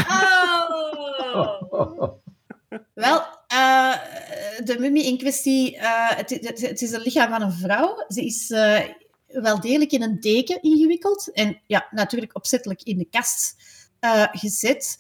Wel, 2.94 3.26
eh, 3.48 3.94
de 4.64 4.76
mummie 4.80 5.06
in 5.06 5.18
kwestie, 5.18 5.78
eh, 5.78 6.18
het, 6.18 6.30
het, 6.30 6.62
het 6.62 6.82
is 6.82 6.92
een 6.92 7.02
lichaam 7.02 7.30
van 7.30 7.42
een 7.42 7.52
vrouw. 7.52 8.06
Ze 8.08 8.26
is 8.26 8.50
eh, 8.52 8.80
wel 9.28 9.60
degelijk 9.60 9.92
in 9.92 10.02
een 10.02 10.20
deken 10.20 10.62
ingewikkeld 10.62 11.32
en 11.32 11.62
ja, 11.68 11.88
natuurlijk 11.92 12.36
opzettelijk 12.36 12.82
in 12.84 12.98
de 12.98 13.06
kast 13.10 13.56
eh, 14.00 14.24
gezet. 14.32 14.98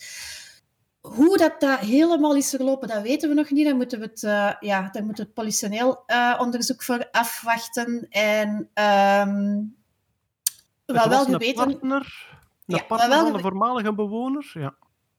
Hoe 1.15 1.37
dat, 1.37 1.59
dat 1.59 1.79
helemaal 1.79 2.35
is 2.35 2.49
verlopen, 2.49 2.87
dat 2.87 3.01
weten 3.01 3.29
we 3.29 3.35
nog 3.35 3.49
niet. 3.49 3.65
Daar 3.65 3.75
moeten 3.75 3.99
we 3.99 4.05
het, 4.05 4.23
eh, 4.23 4.51
ja, 4.59 4.89
daar 4.91 5.03
moeten 5.03 5.23
we 5.23 5.29
het 5.29 5.33
politioneel 5.33 6.03
eh, 6.05 6.35
onderzoek 6.39 6.83
voor 6.83 7.07
afwachten. 7.11 8.07
En 8.09 8.69
ehm 8.73 9.63
Het 10.85 10.95
wat 10.95 11.07
wel 11.07 11.19
een 11.19 11.25
geweten... 11.25 11.65
partner, 11.65 12.27
een 12.65 12.75
Ja, 12.75 12.83
partner 12.83 13.09
wel 13.09 13.23
van 13.23 13.33
de 13.33 13.39
voormalige 13.39 13.93
bewoner. 13.93 14.51
Ja. 14.53 14.73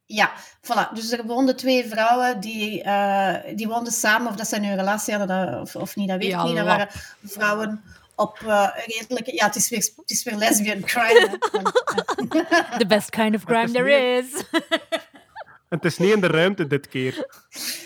Ja, 0.06 0.32
voilà. 0.62 0.92
Dus 0.94 1.12
er 1.12 1.26
woonden 1.26 1.56
twee 1.56 1.88
vrouwen 1.88 2.40
die, 2.40 2.82
eh, 2.82 3.56
die 3.56 3.68
woonden 3.68 3.92
samen, 3.92 4.28
of 4.28 4.36
dat 4.36 4.48
ze 4.48 4.56
een 4.56 4.76
relatie 4.76 5.14
hadden 5.14 5.46
dat, 5.46 5.60
of, 5.60 5.76
of 5.76 5.96
niet, 5.96 6.08
dat 6.08 6.18
weet 6.18 6.32
ik 6.32 6.42
niet. 6.42 6.56
Dat 6.56 6.66
waren 6.66 6.88
vrouwen 7.22 7.82
op 8.16 8.38
eh 8.46 8.68
redelijke... 8.86 9.34
Ja, 9.34 9.46
het 9.46 9.56
is 9.56 9.68
weer, 9.68 9.88
het 9.96 10.10
is 10.10 10.24
weer 10.24 10.36
lesbian 10.36 10.80
crime. 10.80 11.38
hè. 11.40 12.78
The 12.78 12.86
best 12.86 13.10
kind 13.10 13.34
of 13.34 13.44
crime 13.44 13.70
there 13.70 14.16
is. 14.16 14.44
Het 15.68 15.84
is 15.84 15.98
niet 15.98 16.12
in 16.12 16.20
de 16.20 16.26
ruimte 16.26 16.66
dit 16.66 16.88
keer. 16.88 17.14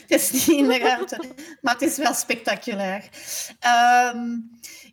het 0.06 0.10
is 0.20 0.46
niet 0.46 0.58
in 0.58 0.68
de 0.68 0.78
ruimte, 0.78 1.20
maar 1.60 1.72
het 1.72 1.82
is 1.82 1.96
wel 1.96 2.14
spectaculair. 2.14 3.08
Ehm, 3.60 4.38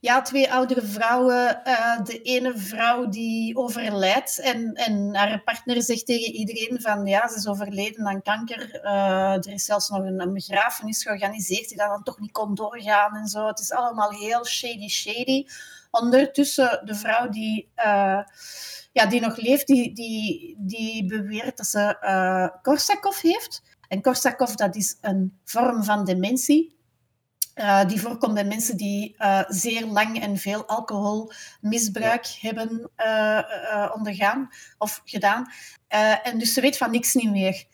ja, 0.01 0.21
twee 0.21 0.51
oudere 0.51 0.81
vrouwen. 0.85 1.63
eh, 1.63 2.03
de 2.03 2.21
ene 2.21 2.57
vrouw 2.57 3.09
die 3.09 3.57
overlijdt 3.57 4.39
en, 4.39 4.73
en 4.73 5.15
haar 5.15 5.41
partner 5.43 5.83
zegt 5.83 6.05
tegen 6.05 6.33
iedereen 6.33 6.81
van 6.81 7.05
ja, 7.05 7.27
ze 7.27 7.35
is 7.35 7.47
overleden 7.47 8.07
aan 8.07 8.21
kanker. 8.21 8.79
Eh, 8.81 9.33
er 9.33 9.51
is 9.51 9.65
zelfs 9.65 9.89
nog 9.89 9.99
een, 9.99 10.21
een 10.21 10.33
begrafenis 10.33 11.03
georganiseerd 11.03 11.67
die 11.67 11.77
dan 11.77 12.03
toch 12.03 12.19
niet 12.19 12.31
kon 12.31 12.55
doorgaan 12.55 13.15
en 13.15 13.27
zo. 13.27 13.47
Het 13.47 13.59
is 13.59 13.71
allemaal 13.71 14.11
heel 14.11 14.45
shady, 14.45 14.87
shady. 14.87 15.45
Ondertussen, 15.91 16.81
de 16.85 16.95
vrouw 16.95 17.29
die, 17.29 17.69
eh, 17.75 18.19
ja, 18.91 19.05
die 19.05 19.21
nog 19.21 19.37
leeft, 19.37 19.67
die, 19.67 19.93
die, 19.93 20.55
die 20.59 21.05
beweert 21.05 21.57
dat 21.57 21.65
ze 21.67 21.97
eh 21.99 22.47
Korsakoff 22.61 23.21
heeft. 23.21 23.61
En 23.87 24.01
Korsakoff, 24.01 24.55
dat 24.55 24.75
is 24.75 24.97
een 25.01 25.39
vorm 25.45 25.83
van 25.83 26.05
dementie. 26.05 26.77
eh, 27.53 27.85
die 27.87 28.01
voorkomt 28.01 28.33
bij 28.33 28.45
mensen 28.45 28.77
die 28.77 29.15
zeer 29.47 29.85
lang 29.85 30.21
en 30.21 30.37
veel 30.37 30.65
alcoholmisbruik 30.67 32.25
hebben 32.27 32.91
ondergaan 33.93 34.49
of 34.77 35.01
gedaan. 35.05 35.51
En 36.23 36.39
dus 36.39 36.53
ze 36.53 36.61
weet 36.61 36.77
van 36.77 36.91
niks 36.91 37.13
niet 37.13 37.31
meer. 37.31 37.65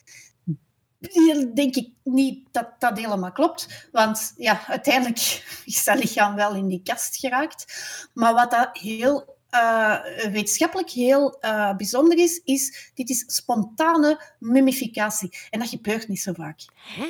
Hier 1.00 1.56
denk 1.56 1.76
ik 1.76 1.90
niet 2.04 2.48
dat 2.52 2.70
dat 2.80 2.98
helemaal 2.98 3.32
klopt. 3.32 3.88
Want 3.92 4.34
ja, 4.38 4.68
uiteindelijk 4.68 5.46
is 5.66 5.84
dat 5.84 6.00
lichaam 6.00 6.36
wel 6.36 6.56
in 6.56 6.68
die 6.68 6.82
kast 6.84 7.18
geraakt. 7.18 7.66
Maar 8.14 8.34
wat 8.34 8.52
dat 8.52 8.70
heel 8.78 9.36
eh, 9.56 9.96
wetenschappelijk 10.32 10.90
heel 10.90 11.40
eh, 11.40 11.76
bijzonder 11.76 12.18
is, 12.18 12.42
is 12.44 12.92
dit 12.94 13.10
is 13.10 13.24
spontane 13.28 14.22
mummificatie. 14.40 15.30
En 15.50 15.60
dat 15.60 15.70
gebeurt 15.70 16.08
niet 16.08 16.20
zo 16.20 16.34
vaak. 16.34 16.60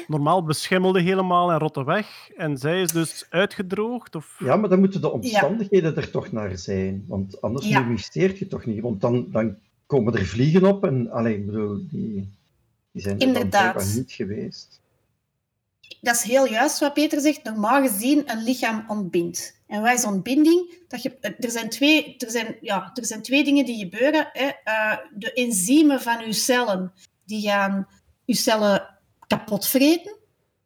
Normaal 0.07 0.43
beschimmelde 0.43 1.01
helemaal 1.01 1.51
en 1.51 1.59
rotte 1.59 1.83
weg. 1.83 2.29
En 2.35 2.57
zij 2.57 2.81
is 2.81 2.91
dus 2.91 3.25
uitgedroogd. 3.29 4.15
Of... 4.15 4.35
Ja, 4.39 4.55
maar 4.55 4.69
dan 4.69 4.79
moeten 4.79 5.01
de 5.01 5.11
omstandigheden 5.11 5.95
er 5.95 6.11
toch 6.11 6.31
naar 6.31 6.57
zijn. 6.57 7.05
Want 7.07 7.41
anders 7.41 7.67
Ja. 7.67 7.79
mummificeert 7.79 8.37
je 8.37 8.47
toch 8.47 8.65
niet. 8.65 8.81
Want 8.81 9.01
dan, 9.01 9.27
dan 9.31 9.55
komen 9.85 10.13
er 10.13 10.25
vliegen 10.25 10.63
op 10.63 10.83
en 10.85 11.11
alleen, 11.11 11.45
bedoel, 11.45 11.87
die, 11.89 12.29
die 12.95 13.03
zijn 13.03 13.19
er 13.19 13.27
Inderdaad. 13.27 13.93
niet 13.95 14.11
geweest. 14.11 14.81
Dat 16.01 16.15
is 16.15 16.21
heel 16.21 16.47
juist 16.47 16.79
wat 16.79 16.93
Peter 16.93 17.21
zegt. 17.21 17.43
Normaal 17.43 17.81
gezien, 17.81 18.31
een 18.31 18.43
lichaam 18.43 18.85
ontbindt. 18.87 19.61
En 19.67 19.81
wat 19.81 19.97
is 19.97 20.05
ontbinding? 20.05 20.77
Dat 20.87 21.01
je, 21.01 21.17
er, 21.19 21.51
zijn 21.51 21.69
twee, 21.69 22.17
er, 22.17 22.31
zijn, 22.31 22.57
ja, 22.61 22.91
er 22.93 23.05
zijn 23.05 23.21
twee 23.21 23.43
dingen 23.43 23.65
die 23.65 23.77
gebeuren. 23.77 24.29
Hè. 24.31 24.51
Eh, 24.63 24.97
de 25.13 25.33
enzymen 25.33 26.01
van 26.01 26.21
uw 26.21 26.31
cellen, 26.31 26.93
die 27.25 27.41
gaan 27.41 27.87
uw 28.25 28.35
cellen 28.35 28.97
kapot 29.27 29.67
vreten. 29.67 30.15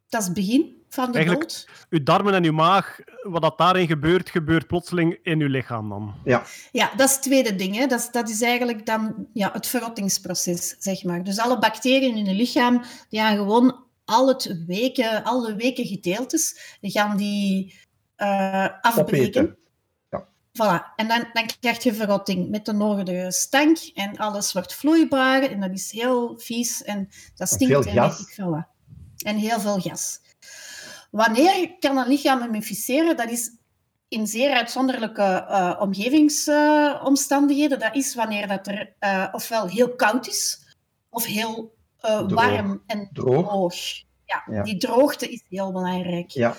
Dat 0.09 0.21
is 0.21 0.27
het 0.27 0.35
begin 0.35 0.78
van 1.03 1.11
de 1.11 1.17
Eigenlijk- 1.17 1.49
dood. 1.49 1.67
Uw 1.89 2.03
darmen 2.03 2.33
en 2.33 2.43
uw 2.43 2.51
maag, 2.53 2.99
wat 3.23 3.41
dat 3.41 3.57
daarin 3.57 3.87
gebeurt, 3.87 4.29
gebeurt 4.29 4.67
plotseling 4.67 5.19
in 5.23 5.41
uw 5.41 5.47
lichaam 5.47 5.89
dan. 5.89 6.15
Ja, 6.25 6.43
Ja, 6.71 6.91
dat 6.95 7.07
is 7.07 7.13
het 7.13 7.23
tweede 7.23 7.55
ding. 7.55 7.75
Hè. 7.75 7.87
Dat, 7.87 7.99
is, 7.99 8.09
dat 8.11 8.29
is 8.29 8.41
eigenlijk 8.41 8.85
dan 8.85 9.27
ja, 9.33 9.49
het 9.53 9.67
verrottingsproces, 9.67 10.75
zeg 10.79 11.03
maar. 11.03 11.23
Dus 11.23 11.39
alle 11.39 11.59
bacteriën 11.59 12.15
in 12.17 12.25
je 12.25 12.33
lichaam, 12.33 12.81
die 13.09 13.19
gaan 13.19 13.35
gewoon 13.35 13.83
al 14.05 14.27
het 14.27 14.63
weken, 14.67 15.23
alle 15.23 15.55
weken 15.55 15.85
gedeeltes, 15.85 16.77
die 16.81 16.91
gaan 16.91 17.17
die 17.17 17.75
eh, 18.15 18.67
afbreken. 18.81 19.41
opeten. 19.41 19.57
Voilà. 20.53 20.93
En 20.95 21.07
dan, 21.07 21.25
dan 21.33 21.45
krijg 21.59 21.83
je 21.83 21.93
verrotting 21.93 22.49
met 22.49 22.65
de 22.65 22.73
nodige 22.73 23.31
stank 23.31 23.77
en 23.93 24.17
alles 24.17 24.53
wordt 24.53 24.73
vloeibaar 24.75 25.41
en 25.41 25.59
dat 25.59 25.71
is 25.71 25.91
heel 25.91 26.33
vies 26.39 26.83
en 26.83 27.09
dat 27.35 27.47
stinkt 27.47 27.85
en 27.85 27.93
gas. 27.93 28.17
weet 28.17 28.27
ik 28.27 28.33
veel 28.33 28.49
wat. 28.49 28.67
En 29.19 29.35
heel 29.37 29.59
veel 29.59 29.79
gas. 29.79 30.19
Wanneer 31.09 31.75
kan 31.79 31.97
een 31.97 32.07
lichaam 32.07 32.39
mummificeren? 32.39 33.17
Dat 33.17 33.29
is 33.29 33.51
in 34.07 34.27
zeer 34.27 34.51
uitzonderlijke 34.51 35.21
eh, 35.23 35.75
omgevingsomstandigheden. 35.79 37.79
dat 37.79 37.95
is 37.95 38.15
wanneer 38.15 38.47
dat 38.47 38.67
er 38.67 38.93
eh, 38.99 39.27
ofwel 39.31 39.67
heel 39.67 39.95
koud 39.95 40.27
is, 40.27 40.59
of 41.09 41.25
heel 41.25 41.75
eh, 41.99 42.17
Droog. 42.17 42.33
warm 42.33 42.83
en 42.85 43.09
Droog. 43.13 43.47
droog. 43.47 43.75
Ja, 44.25 44.43
Ja. 44.51 44.63
die 44.63 44.77
droogte 44.77 45.29
is 45.31 45.43
heel 45.49 45.71
belangrijk. 45.71 46.29
Ja, 46.29 46.55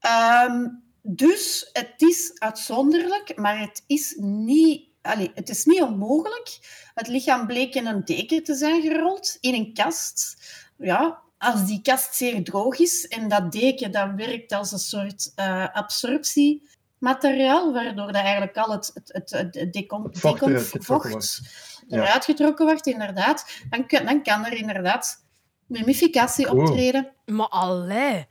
Ehm, 0.00 0.66
dus 1.02 1.70
het 1.72 1.94
is 1.96 2.32
uitzonderlijk, 2.38 3.36
maar 3.36 3.58
het 3.60 3.82
is 3.86 4.14
niet, 4.18 4.88
allee, 5.02 5.30
het 5.34 5.48
is 5.48 5.64
niet 5.64 5.82
onmogelijk. 5.82 6.58
Het 6.94 7.08
lichaam 7.08 7.46
bleek 7.46 7.74
in 7.74 7.86
een 7.86 8.04
deken 8.04 8.42
te 8.44 8.54
zijn 8.54 8.82
gerold, 8.82 9.36
in 9.40 9.54
een 9.54 9.72
kast. 9.74 10.36
Ja, 10.78 11.20
als 11.38 11.66
die 11.66 11.82
kast 11.82 12.14
zeer 12.14 12.44
droog 12.44 12.78
is 12.78 13.06
en 13.08 13.28
dat 13.28 13.52
deken 13.52 13.92
dat 13.92 14.08
werkt 14.16 14.52
als 14.52 14.72
een 14.72 14.78
soort 14.78 15.32
eh, 15.34 15.66
absorptiemateriaal, 15.72 17.72
waardoor 17.72 18.06
dat 18.12 18.22
eigenlijk 18.22 18.56
al 18.56 18.70
het, 18.72 18.90
het, 18.94 19.12
het, 19.32 19.54
het, 19.54 19.72
decom- 19.72 20.08
vocht 20.16 20.42
eruit 20.42 20.66
getrokken 20.66 21.10
vocht 21.10 21.40
Ja. 21.88 22.02
eruit 22.02 22.24
getrokken 22.24 22.66
wordt, 22.66 22.86
inderdaad, 22.86 23.46
dan, 23.70 23.86
kan- 23.86 24.04
dan 24.04 24.22
kan 24.22 24.44
er 24.46 24.52
inderdaad 24.52 25.24
mummificatie 25.66 26.46
Cool. 26.46 26.68
optreden. 26.68 27.12
Maar 27.24 27.48
allee. 27.48 28.26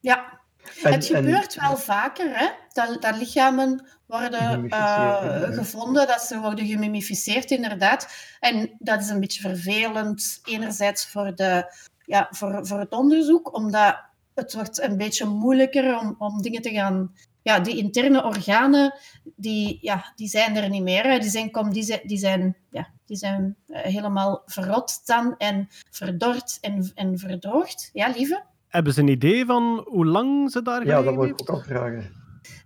Ja, 0.00 0.40
En- 0.82 0.92
het 0.92 1.10
en- 1.10 1.16
gebeurt 1.16 1.54
wel 1.54 1.76
vaker, 1.76 2.38
hè? 2.38 2.48
Dat, 2.72 3.02
dat 3.02 3.16
lichamen 3.16 3.86
worden 4.06 4.40
eh, 4.40 4.62
ja. 4.68 5.46
gevonden, 5.52 6.06
dat 6.06 6.22
ze 6.22 6.38
worden 6.40 6.66
gemummificeerd, 6.66 7.50
inderdaad. 7.50 8.08
En 8.40 8.76
dat 8.78 9.00
is 9.00 9.08
een 9.08 9.20
beetje 9.20 9.40
vervelend, 9.40 10.40
enerzijds 10.44 11.06
voor, 11.06 11.34
de, 11.34 11.74
ja, 12.06 12.28
voor, 12.30 12.66
voor 12.66 12.78
het 12.78 12.92
onderzoek, 12.92 13.56
omdat 13.56 13.96
het 14.34 14.54
wordt 14.54 14.82
een 14.82 14.96
beetje 14.96 15.24
moeilijker 15.24 15.98
om, 15.98 16.14
om 16.18 16.42
dingen 16.42 16.62
te 16.62 16.70
gaan... 16.70 17.14
Ja, 17.42 17.60
die 17.60 17.76
interne 17.76 18.24
organen, 18.24 18.94
die, 19.36 19.78
ja, 19.80 20.12
die 20.16 20.28
zijn 20.28 20.56
er 20.56 20.68
niet 20.68 20.82
meer. 20.82 21.20
Die 21.20 21.30
zijn, 21.30 21.50
kom, 21.50 21.72
die 21.72 21.82
zijn, 21.82 22.00
die 22.04 22.18
zijn, 22.18 22.56
ja, 22.70 22.88
die 23.04 23.16
zijn 23.16 23.56
eh, 23.66 23.82
helemaal 23.82 24.42
verrot 24.46 25.06
dan 25.06 25.34
en 25.38 25.68
verdord 25.90 26.58
en, 26.60 26.90
en 26.94 27.18
verdroogd. 27.18 27.90
Ja, 27.92 28.08
lieve? 28.16 28.42
Hebben 28.68 28.92
ze 28.92 29.00
een 29.00 29.08
idee 29.08 29.44
van 29.44 29.84
hoe 29.88 30.06
lang 30.06 30.50
ze 30.50 30.62
daar 30.62 30.86
ja, 30.86 31.02
dat 31.02 31.14
wil 31.14 31.24
ik 31.24 31.40
ook 31.40 31.48
al 31.50 31.60
vragen. 31.60 32.12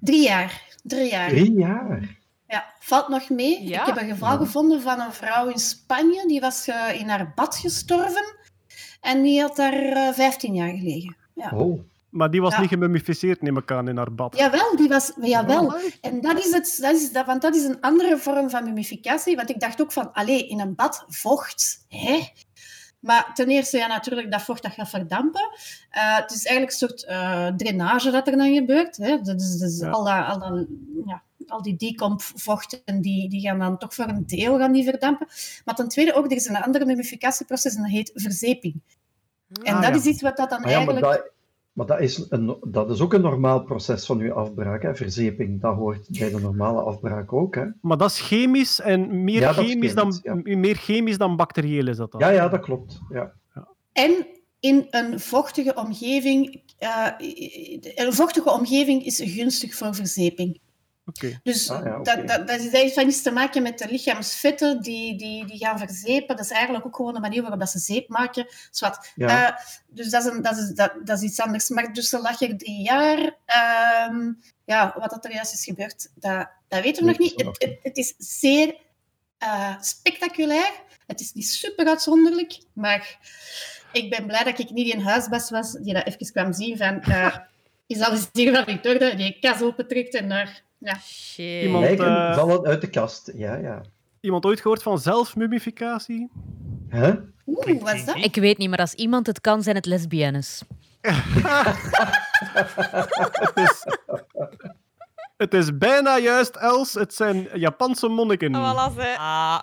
Drie 0.00 0.22
jaar. 0.22 0.62
Drie 0.82 1.10
jaar. 1.10 1.28
Drie 1.28 1.52
jaar. 1.52 2.18
Ja, 2.46 2.64
valt 2.78 3.08
nog 3.08 3.28
mee. 3.28 3.68
Ja. 3.68 3.80
Ik 3.80 3.86
heb 3.86 3.96
een 3.96 4.08
geval 4.08 4.36
gevonden 4.36 4.82
van 4.82 5.00
een 5.00 5.12
vrouw 5.12 5.48
in 5.48 5.58
Spanje. 5.58 6.26
Die 6.26 6.40
was 6.40 6.68
eh, 6.68 7.00
in 7.00 7.08
haar 7.08 7.32
bad 7.34 7.56
gestorven. 7.56 8.38
En 9.00 9.22
die 9.22 9.40
had 9.40 9.56
daar 9.56 9.72
eh 9.82 10.12
15 10.12 10.54
jaar 10.54 10.70
gelegen. 10.72 11.16
Ja. 11.34 11.50
Oh, 11.54 11.80
Maar 12.10 12.30
die 12.30 12.40
was 12.40 12.54
Ja. 12.54 12.60
niet 12.60 12.68
gemummificeerd, 12.68 13.42
neem 13.42 13.56
ik 13.56 13.70
aan, 13.72 13.88
in 13.88 13.96
haar 13.96 14.12
bad. 14.14 14.36
Jawel, 14.38 14.76
die 14.76 14.88
was... 14.88 15.12
Jawel. 15.20 15.68
Amai. 15.68 15.94
En 16.00 16.20
dat 16.20 16.38
is, 16.38 16.52
het, 16.52 16.78
dat, 16.80 16.94
is, 16.94 17.12
dat, 17.12 17.26
want 17.26 17.42
dat 17.42 17.54
is 17.54 17.64
een 17.64 17.80
andere 17.80 18.18
vorm 18.18 18.50
van 18.50 18.64
mummificatie. 18.64 19.36
Want 19.36 19.50
ik 19.50 19.60
dacht 19.60 19.80
ook 19.82 19.92
van, 19.92 20.12
allee, 20.12 20.48
in 20.48 20.60
een 20.60 20.74
bad, 20.74 21.04
vocht. 21.08 21.84
Hè? 21.88 22.28
Maar 23.00 23.30
ten 23.34 23.48
eerste, 23.48 23.78
ja, 23.78 23.86
natuurlijk, 23.86 24.30
dat 24.30 24.42
vocht 24.42 24.62
dat 24.62 24.72
gaat 24.72 24.88
verdampen. 24.88 25.48
Eh, 25.90 26.16
het 26.16 26.30
is 26.30 26.44
eigenlijk 26.46 26.80
een 26.80 26.88
soort 26.88 27.04
eh, 27.04 27.46
drainage 27.56 28.10
dat 28.10 28.26
er 28.28 28.36
dan 28.36 28.54
gebeurt. 28.54 28.96
Hè? 28.96 29.20
Dat 29.20 29.40
is, 29.40 29.58
dat 29.58 29.70
is 29.70 29.78
Ja. 29.80 29.90
al, 29.90 30.04
dat, 30.04 30.26
al, 30.26 30.38
dat, 30.56 30.66
ja, 31.06 31.22
al 31.50 31.62
die 31.62 31.76
decomp-vochten, 31.76 33.00
die, 33.00 33.28
die 33.28 33.40
gaan 33.40 33.58
dan 33.58 33.78
toch 33.78 33.94
voor 33.94 34.08
een 34.08 34.26
deel 34.26 34.58
gaan 34.58 34.72
die 34.72 34.84
verdampen. 34.84 35.26
Maar 35.64 35.74
ten 35.74 35.88
tweede 35.88 36.14
ook, 36.14 36.24
er 36.24 36.36
is 36.36 36.48
een 36.48 36.56
andere 36.56 36.84
mummificatieproces 36.84 37.74
en 37.74 37.82
dat 37.82 37.90
heet 37.90 38.10
verzeping. 38.14 38.80
En 39.62 39.74
Ah, 39.74 39.82
dat 39.82 39.90
ja. 39.90 39.96
is 39.96 40.04
iets 40.04 40.22
wat 40.22 40.36
dat 40.36 40.50
dan 40.50 40.60
maar, 40.60 40.70
ja, 40.70 40.76
maar, 40.84 40.94
eigenlijk... 40.94 41.22
dat, 41.22 41.32
maar 41.72 41.86
dat, 41.86 42.00
is 42.00 42.26
een, 42.28 42.56
dat 42.66 42.90
is 42.90 43.00
ook 43.00 43.12
een 43.12 43.20
normaal 43.20 43.62
proces 43.62 44.06
van 44.06 44.20
uw 44.20 44.32
afbraak, 44.32 44.82
hè? 44.82 44.94
verzeping. 44.94 45.60
Dat 45.60 45.74
hoort 45.76 46.18
bij 46.18 46.30
de 46.30 46.40
normale 46.40 46.80
afbraak 46.80 47.32
ook. 47.32 47.54
Hè? 47.54 47.64
Maar 47.80 47.96
dat 47.96 48.10
is 48.10 48.20
chemisch 48.20 48.80
en 48.80 49.24
meer, 49.24 49.40
Ja, 49.40 49.52
dat 49.52 49.64
is 49.64 49.70
chemisch, 49.70 49.92
chemisch, 49.92 50.20
dan, 50.22 50.60
meer 50.60 50.76
chemisch 50.76 51.18
dan 51.18 51.36
bacterieel 51.36 51.88
is 51.88 51.96
dat 51.96 52.12
dan. 52.12 52.20
Ja, 52.20 52.28
ja, 52.30 52.48
dat 52.48 52.60
klopt. 52.60 53.00
Ja. 53.12 53.32
En 53.92 54.26
in 54.60 54.86
een 54.90 55.20
vochtige 55.20 55.74
omgeving... 55.74 56.62
eh, 56.78 57.06
een 57.94 58.12
vochtige 58.12 58.50
omgeving 58.50 59.04
is 59.04 59.20
gunstig 59.24 59.74
voor 59.74 59.94
verzeping. 59.94 60.60
Dus 61.42 61.70
Ah, 61.70 61.84
ja, 61.84 61.98
dat, 61.98 62.28
dat, 62.28 62.48
dat, 62.48 62.58
is, 62.58 62.64
dat 62.70 62.80
heeft 62.80 62.94
van 62.94 63.08
iets 63.08 63.22
te 63.22 63.30
maken 63.30 63.62
met 63.62 63.78
de 63.78 63.88
lichaamsvetten 63.88 64.82
die, 64.82 65.16
die, 65.16 65.46
die 65.46 65.58
gaan 65.58 65.78
verzepen. 65.78 66.36
Dat 66.36 66.44
is 66.44 66.50
eigenlijk 66.50 66.86
ook 66.86 66.96
gewoon 66.96 67.14
de 67.14 67.20
manier 67.20 67.40
waarop 67.40 67.60
dat 67.60 67.70
ze 67.70 67.78
zeep 67.78 68.08
maken. 68.08 68.46
Zwat. 68.70 69.10
Ja. 69.14 69.48
Eh, 69.48 69.64
dus 69.88 70.10
dat 70.10 70.24
is, 70.24 70.32
een, 70.32 70.42
dat, 70.42 70.56
is, 70.56 70.68
dat, 70.68 70.92
dat 71.04 71.18
is 71.18 71.24
iets 71.24 71.40
anders. 71.40 71.68
Maar 71.68 71.92
dus 71.92 72.08
ze 72.08 72.20
lag 72.20 72.40
er 72.40 72.58
drie 72.58 72.82
jaar. 72.82 73.36
Ehm, 73.46 74.32
ja, 74.64 74.94
wat 74.98 75.10
dat 75.10 75.24
er 75.24 75.32
juist 75.32 75.52
is 75.52 75.64
gebeurd, 75.64 76.10
dat, 76.14 76.48
dat 76.68 76.82
weten 76.82 77.04
we 77.04 77.10
nog 77.10 77.18
niet. 77.18 77.38
dat 77.38 77.46
Het, 77.46 77.62
het, 77.62 77.78
het 77.82 77.96
is 77.96 78.14
zeer 78.18 78.76
eh, 79.38 79.80
spectaculair. 79.80 80.72
Het 81.06 81.20
is 81.20 81.32
niet 81.32 81.48
super 81.48 81.86
uitzonderlijk, 81.86 82.58
maar 82.72 83.18
ik 83.92 84.10
ben 84.10 84.26
blij 84.26 84.44
dat 84.44 84.58
ik 84.58 84.70
niet 84.70 84.94
in 84.94 85.00
huisbas 85.00 85.50
was 85.50 85.72
die 85.72 85.94
dat 85.94 86.06
even 86.06 86.32
kwam 86.32 86.52
zien 86.52 86.76
van... 86.76 87.02
eh 87.02 87.36
is 87.90 88.00
alles 88.00 88.28
hier 88.32 88.54
van 88.54 88.64
Victorda, 88.64 89.10
die 89.10 89.36
kas 89.40 89.62
opentrekt 89.62 90.14
en 90.14 90.28
daar... 90.28 90.62
Ja. 90.80 90.94
Shit. 91.02 91.62
Iemand- 91.62 91.84
Lijken 91.84 92.06
eh, 92.28 92.36
vallen 92.36 92.64
uit 92.64 92.80
de 92.80 92.90
kast. 92.90 93.30
Ja, 93.34 93.54
ja. 93.56 93.80
Iemand 94.20 94.44
ooit 94.44 94.60
gehoord 94.60 94.82
van 94.82 94.98
zelfmummificatie? 94.98 96.30
Hè? 96.88 97.10
Oeh, 97.46 97.80
wat 97.82 97.94
is 97.94 98.04
dat? 98.04 98.16
Ik 98.16 98.34
weet 98.34 98.58
niet, 98.58 98.68
maar 98.70 98.78
als 98.78 98.94
iemand 98.94 99.26
het 99.26 99.40
kan, 99.40 99.62
zijn 99.62 99.76
het 99.76 99.86
lesbiennes. 99.86 100.62
Het 103.32 103.52
is, 103.54 103.84
het 105.36 105.54
is 105.54 105.78
bijna 105.78 106.18
juist, 106.18 106.56
Els. 106.56 106.94
Het 106.94 107.14
zijn 107.14 107.48
Japanse 107.54 108.08
monniken. 108.08 108.54
Ah, 108.54 108.90
voilà, 108.90 108.94
ze. 109.00 109.16
Ah. 109.18 109.58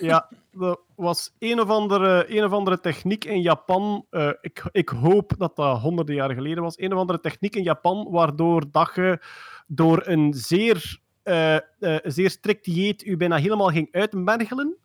Ja, 0.00 0.28
er 0.60 0.76
was 0.96 1.34
een 1.38 1.60
of 1.60 1.68
andere, 1.68 2.36
een 2.36 2.44
of 2.44 2.52
andere 2.52 2.80
techniek 2.80 3.24
in 3.24 3.40
Japan. 3.40 4.06
eh, 4.10 4.30
ik, 4.40 4.64
ik 4.72 4.88
hoop 4.88 5.32
dat 5.38 5.56
dat 5.56 5.78
honderden 5.80 6.14
jaren 6.14 6.34
geleden 6.36 6.62
was. 6.62 6.78
Een 6.78 6.92
of 6.92 6.98
andere 6.98 7.20
techniek 7.20 7.56
in 7.56 7.62
Japan 7.62 8.06
waardoor 8.10 8.64
dat 8.70 8.90
je 8.94 9.18
door 9.66 10.02
een 10.06 10.34
zeer, 10.34 11.00
eh, 11.22 11.54
eh, 11.54 11.60
zeer 12.02 12.30
strikt 12.30 12.64
dieet 12.64 13.02
je 13.02 13.16
bijna 13.16 13.36
helemaal 13.36 13.68
ging 13.68 13.88
uitmergelen. 13.92 14.76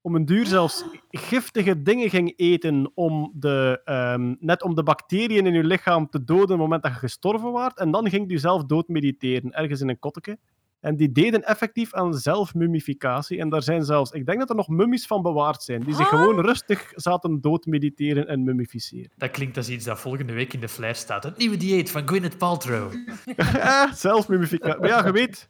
Om 0.00 0.14
een 0.14 0.24
duur 0.24 0.46
zelfs 0.46 0.84
giftige 1.10 1.82
dingen 1.82 2.10
ging 2.10 2.32
eten 2.36 2.90
om 2.94 3.32
de, 3.34 3.80
ehm, 3.84 4.34
net 4.40 4.62
om 4.62 4.74
de 4.74 4.82
bacteriën 4.82 5.46
in 5.46 5.54
je 5.54 5.64
lichaam 5.64 6.08
te 6.08 6.24
doden 6.24 6.42
op 6.42 6.48
het 6.48 6.58
moment 6.58 6.82
dat 6.82 6.92
je 6.92 6.98
gestorven 6.98 7.52
waart. 7.52 7.78
En 7.78 7.90
dan 7.90 8.10
ging 8.10 8.26
je 8.26 8.32
jezelf 8.32 8.64
doodmediteren, 8.64 9.52
ergens 9.52 9.80
in 9.80 9.88
een 9.88 9.98
kotteke. 9.98 10.38
En 10.80 10.96
die 10.96 11.12
deden 11.12 11.44
effectief 11.44 11.94
aan 11.94 12.14
zelfmummificatie. 12.14 13.38
En 13.38 13.48
daar 13.48 13.62
zijn 13.62 13.84
zelfs, 13.84 14.10
ik 14.10 14.26
denk 14.26 14.38
dat 14.38 14.50
er 14.50 14.56
nog 14.56 14.68
mummies 14.68 15.06
van 15.06 15.22
bewaard 15.22 15.62
zijn, 15.62 15.80
die 15.80 15.94
zich 15.94 16.08
gewoon 16.08 16.40
rustig 16.40 16.92
zaten 16.94 17.40
doodmediteren 17.40 18.28
en 18.28 18.44
mummificeren. 18.44 19.10
Dat 19.16 19.30
klinkt 19.30 19.56
als 19.56 19.68
iets 19.68 19.84
dat 19.84 20.00
volgende 20.00 20.32
week 20.32 20.52
in 20.52 20.60
de 20.60 20.68
flyer 20.68 20.94
staat. 20.94 21.22
Het 21.22 21.36
nieuwe 21.36 21.56
dieet 21.56 21.90
van 21.90 22.08
Gwyneth 22.08 22.38
Paltrow. 22.38 22.92
Ah, 23.36 23.92
zelfmummificatie. 24.06 24.80
Maar 24.80 24.88
ja, 24.88 25.06
je 25.06 25.12
weet, 25.12 25.46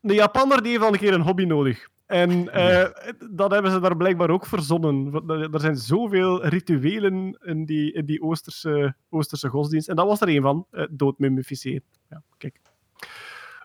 de 0.00 0.14
Japanner 0.14 0.62
die 0.62 0.70
heeft 0.70 0.84
al 0.84 0.92
een 0.92 0.98
keer 0.98 1.14
een 1.14 1.20
hobby 1.20 1.44
nodig. 1.44 1.88
En 2.06 2.52
eh, 2.52 2.90
dat 3.30 3.50
hebben 3.50 3.70
ze 3.70 3.80
daar 3.80 3.96
blijkbaar 3.96 4.30
ook 4.30 4.46
verzonnen. 4.46 5.10
Want 5.10 5.30
Er 5.30 5.60
zijn 5.60 5.76
zoveel 5.76 6.46
rituelen 6.46 7.38
in 7.42 7.64
die, 7.64 7.92
in 7.92 8.04
die 8.04 8.22
Oosterse, 8.22 8.94
Oosterse 9.10 9.48
godsdienst. 9.48 9.88
En 9.88 9.96
dat 9.96 10.06
was 10.06 10.20
er 10.20 10.28
een 10.28 10.42
van, 10.42 10.66
eh, 10.70 10.84
doodmummificeren. 10.90 11.82
Ja, 12.08 12.22
kijk. 12.38 12.60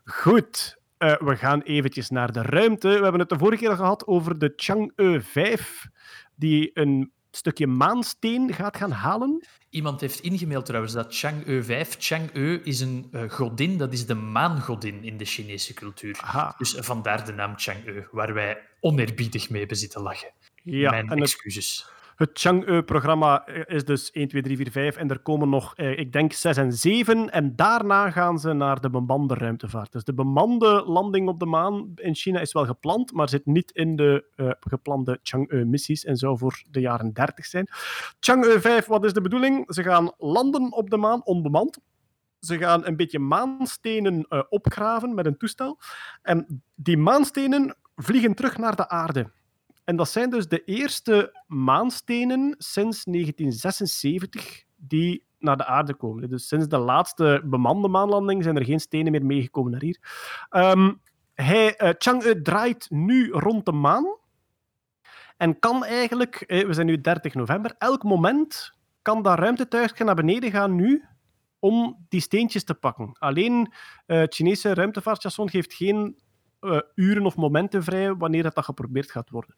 Goed. 0.04 0.79
Eh, 1.00 1.16
we 1.20 1.36
gaan 1.36 1.62
eventjes 1.62 2.10
naar 2.10 2.32
de 2.32 2.42
ruimte. 2.42 2.88
We 2.88 3.04
hebben 3.04 3.20
het 3.20 3.30
de 3.30 3.38
vorige 3.38 3.64
keer 3.64 3.76
gehad 3.76 4.08
over 4.08 4.40
de 4.40 4.54
Chang'e 4.56 5.22
5, 5.22 5.88
die 6.36 6.72
een 6.74 7.12
stukje 7.32 7.68
maansteen 7.68 8.54
gaat 8.54 8.78
gaan 8.78 8.92
halen. 8.92 9.48
Iemand 9.70 10.02
heeft 10.02 10.20
ingemaild 10.20 10.66
trouwens 10.66 10.94
dat 10.94 11.18
Chang'e 11.18 11.64
5. 11.64 11.96
Chang'e 12.00 12.62
is 12.64 12.80
een 12.80 13.08
eh, 13.12 13.30
godin, 13.30 13.78
dat 13.78 13.94
is 13.94 14.06
de 14.06 14.14
maangodin 14.14 15.04
in 15.04 15.18
de 15.18 15.26
Chinese 15.26 15.74
cultuur. 15.74 16.20
Aha. 16.22 16.56
Dus 16.58 16.76
vandaar 16.80 17.26
de 17.26 17.34
naam 17.34 17.54
Chang'e, 17.58 18.08
waar 18.12 18.34
wij 18.34 18.58
oneerbiedig 18.80 19.50
mee 19.50 19.60
hebben 19.60 19.78
zitten 19.78 20.02
lachen. 20.02 20.32
Ja, 20.64 20.90
Mijn 20.90 21.10
en 21.10 21.18
excuses. 21.18 21.86
Het 21.86 21.99
Chang'e-programma 22.34 23.48
is 23.48 23.86
dus 23.86 24.12
1, 24.12 24.28
2, 24.28 24.42
3, 24.42 24.58
4, 24.58 24.72
5 24.72 24.96
en 24.96 25.10
er 25.10 25.20
komen 25.20 25.50
nog, 25.50 25.76
eh, 25.76 26.00
ik 26.00 26.12
denk, 26.12 26.34
6 26.34 26.58
en 26.58 26.74
7. 26.74 27.32
En 27.32 27.56
daarna 27.56 28.12
gaan 28.12 28.40
ze 28.40 28.54
naar 28.54 28.82
de 28.82 28.90
bemande 28.90 29.34
ruimtevaart. 29.34 29.92
Dus 29.92 30.04
de 30.04 30.14
bemande 30.14 30.84
landing 30.86 31.28
op 31.28 31.40
de 31.40 31.46
maan 31.46 31.92
in 31.96 32.16
China 32.16 32.40
is 32.40 32.52
wel 32.52 32.66
gepland, 32.66 33.12
maar 33.12 33.30
zit 33.30 33.46
niet 33.46 33.72
in 33.72 33.96
de 33.96 34.26
eh, 34.36 34.50
geplande 34.60 35.20
Chang'e-missies 35.24 36.06
en 36.06 36.16
zou 36.16 36.38
voor 36.38 36.64
de 36.70 36.80
jaren 36.80 37.14
30 37.14 37.46
zijn. 37.46 37.68
Chang'e 38.20 38.60
5, 38.60 38.86
wat 38.86 39.06
is 39.06 39.14
de 39.14 39.22
bedoeling? 39.22 39.74
Ze 39.74 39.84
gaan 39.84 40.12
landen 40.18 40.72
op 40.72 40.90
de 40.90 40.98
maan 40.98 41.26
onbemand. 41.26 41.80
Ze 42.40 42.58
gaan 42.58 42.86
een 42.86 42.96
beetje 42.96 43.20
maanstenen 43.20 44.26
eh, 44.30 44.42
opgraven 44.50 45.14
met 45.14 45.26
een 45.26 45.38
toestel. 45.38 45.80
En 46.22 46.64
die 46.76 46.98
maanstenen 46.98 47.76
vliegen 47.96 48.34
terug 48.34 48.58
naar 48.58 48.76
de 48.76 48.90
aarde. 48.90 49.32
En 49.90 49.96
dat 49.96 50.10
zijn 50.10 50.30
dus 50.30 50.48
de 50.48 50.64
eerste 50.64 51.44
maanstenen 51.48 52.56
sinds 52.58 53.04
1976 53.04 54.64
die 54.76 55.26
naar 55.40 55.58
de 55.58 55.66
aarde 55.66 55.94
komen. 55.94 56.30
Dus 56.30 56.48
sinds 56.48 56.68
de 56.68 56.78
laatste 56.78 57.42
bemande 57.46 57.88
maanlanding 57.88 58.44
zijn 58.44 58.56
er 58.56 58.66
geen 58.66 58.80
stenen 58.80 59.12
meer 59.12 59.26
meegekomen 59.26 59.72
naar 59.72 59.82
hier. 59.82 60.00
Ehm, 60.50 60.94
hij, 61.34 61.76
eh, 61.76 61.90
Chang'e 61.98 62.42
draait 62.42 62.90
nu 62.90 63.32
rond 63.32 63.66
de 63.66 63.72
maan 63.72 64.18
en 65.38 65.60
kan 65.60 65.86
eigenlijk, 65.86 66.36
eh, 66.36 66.66
we 66.66 66.74
zijn 66.74 66.88
nu 66.88 67.02
30 67.02 67.34
november, 67.34 67.76
elk 67.78 68.04
moment 68.04 68.74
kan 69.02 69.24
dat 69.24 69.40
ruimtetuigje 69.40 70.04
naar 70.04 70.16
beneden 70.16 70.52
gaan 70.52 70.76
nu 70.76 71.06
om 71.60 72.06
die 72.10 72.22
steentjes 72.22 72.64
te 72.64 72.74
pakken. 72.74 73.12
Alleen 73.20 73.74
eh, 74.06 74.20
het 74.20 74.36
Chinese 74.36 74.74
ruimtevaartstation 74.74 75.50
geeft 75.50 75.74
geen 75.74 76.18
eh, 76.60 76.80
uren 76.96 77.26
of 77.26 77.36
momenten 77.36 77.84
vrij 77.84 78.16
wanneer 78.16 78.44
dat, 78.44 78.56
dat 78.56 78.66
geprobeerd 78.66 79.12
gaat 79.12 79.30
worden. 79.30 79.56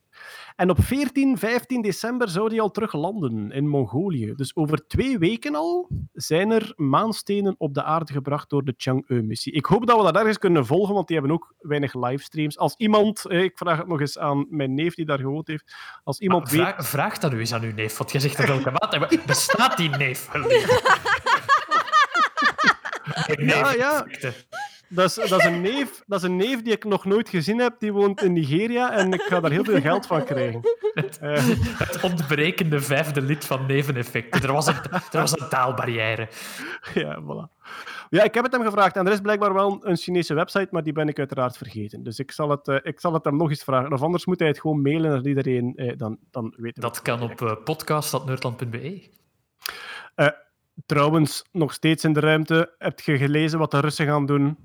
En 0.55 0.69
op 0.69 0.83
14, 0.83 1.37
15 1.37 1.81
december 1.81 2.29
zou 2.29 2.49
die 2.49 2.61
al 2.61 2.71
terug 2.71 2.93
landen 2.93 3.51
in 3.51 3.67
Mongolië. 3.67 4.33
Dus 4.35 4.55
over 4.55 4.87
twee 4.87 5.17
weken 5.17 5.55
al 5.55 5.89
zijn 6.13 6.51
er 6.51 6.73
maanstenen 6.75 7.55
op 7.57 7.73
de 7.73 7.83
aarde 7.83 8.13
gebracht 8.13 8.49
door 8.49 8.63
de 8.63 8.73
Chang'e-missie. 8.77 9.53
Ik 9.53 9.65
hoop 9.65 9.87
dat 9.87 9.97
we 9.97 10.03
dat 10.03 10.15
ergens 10.15 10.37
kunnen 10.37 10.65
volgen, 10.65 10.93
want 10.93 11.07
die 11.07 11.17
hebben 11.17 11.35
ook 11.35 11.53
weinig 11.59 11.93
livestreams. 11.93 12.57
Als 12.57 12.75
iemand, 12.77 13.25
eh, 13.25 13.43
ik 13.43 13.57
vraag 13.57 13.77
het 13.77 13.87
nog 13.87 13.99
eens 13.99 14.17
aan 14.17 14.45
mijn 14.49 14.73
neef 14.73 14.95
die 14.95 15.05
daar 15.05 15.19
gewoond 15.19 15.47
heeft, 15.47 15.75
als 16.03 16.19
iemand 16.19 16.49
weet... 16.49 16.61
Vraag, 16.61 16.87
vraag 16.87 17.17
dat 17.17 17.31
nu 17.31 17.39
eens 17.39 17.53
aan 17.53 17.63
uw 17.63 17.73
neef, 17.73 17.97
want 17.97 18.11
jij 18.11 18.21
zegt 18.21 18.37
dat 18.37 18.47
elke 18.47 18.71
maand. 18.71 19.25
Bestaat 19.25 19.77
die 19.77 19.89
neef? 19.89 20.29
Ja, 23.37 23.73
ja. 23.73 24.05
Dat 24.93 25.06
is, 25.06 25.30
dat, 25.30 25.39
is 25.39 25.46
een 25.46 25.62
neef, 25.62 26.02
dat 26.08 26.19
is 26.19 26.25
een 26.29 26.35
neef 26.35 26.62
die 26.62 26.73
ik 26.73 26.83
nog 26.83 27.06
nooit 27.06 27.29
gezien 27.29 27.60
heb. 27.60 27.79
Die 27.79 27.94
woont 27.94 28.21
in 28.21 28.33
Nigeria 28.33 28.92
en 28.92 29.13
ik 29.13 29.21
ga 29.21 29.39
daar 29.39 29.52
heel 29.52 29.63
veel 29.63 29.81
geld 29.81 30.06
van 30.06 30.23
krijgen. 30.23 30.62
Eh, 31.19 31.48
Het 31.77 32.00
ontbrekende 32.04 32.79
vijfde 32.81 33.21
lid 33.21 33.46
van 33.46 33.65
neveneffecten. 33.65 34.42
Er 34.42 34.52
was 34.54 34.67
een, 34.67 34.75
er 34.92 35.19
was 35.19 35.39
een 35.39 35.50
taalbarrière. 35.50 36.27
ja, 36.94 37.21
voilà. 37.21 37.60
Ja, 38.10 38.23
ik 38.23 38.33
heb 38.33 38.44
het 38.44 38.54
hem 38.54 38.63
gevraagd 38.63 38.96
en 38.96 39.06
er 39.06 39.12
is 39.13 39.19
blijkbaar 39.21 39.54
wel 39.54 39.79
een 39.83 39.98
Chinese 39.98 40.33
website, 40.33 40.67
maar 40.71 40.83
die 40.83 40.94
ben 40.94 41.08
ik 41.08 41.19
uiteraard 41.19 41.58
vergeten. 41.58 42.04
Dus 42.04 42.19
ik 42.19 42.31
zal 42.31 42.50
het, 42.50 42.67
eh, 42.67 42.77
ik 42.83 43.00
zal 43.00 43.13
het 43.13 43.23
hem 43.23 43.37
nog 43.37 43.50
eens 43.50 43.63
vragen. 43.63 43.94
Of 43.94 44.02
anders 44.02 44.25
moet 44.25 44.39
hij 44.39 44.48
het 44.48 44.60
gewoon 44.60 44.81
mailen 44.81 45.12
naar 45.12 45.25
iedereen, 45.25 45.73
eh, 45.75 45.98
dan, 45.98 46.17
dan 46.31 46.44
weten 46.58 46.81
we 46.81 46.87
Dat 46.87 46.96
het 46.96 47.02
kan 47.06 47.19
direct. 47.19 47.42
op 47.42 47.48
uh, 47.48 47.63
podcast.nerdland.be. 47.63 49.10
Trouwens, 50.85 51.44
nog 51.52 51.73
steeds 51.73 52.04
in 52.04 52.13
de 52.13 52.19
ruimte. 52.19 52.75
Heb 52.77 53.00
je 53.00 53.17
gelezen 53.17 53.60
wat 53.60 53.71
de 53.71 53.79
Russen 53.79 54.06
gaan 54.06 54.25
doen? 54.25 54.58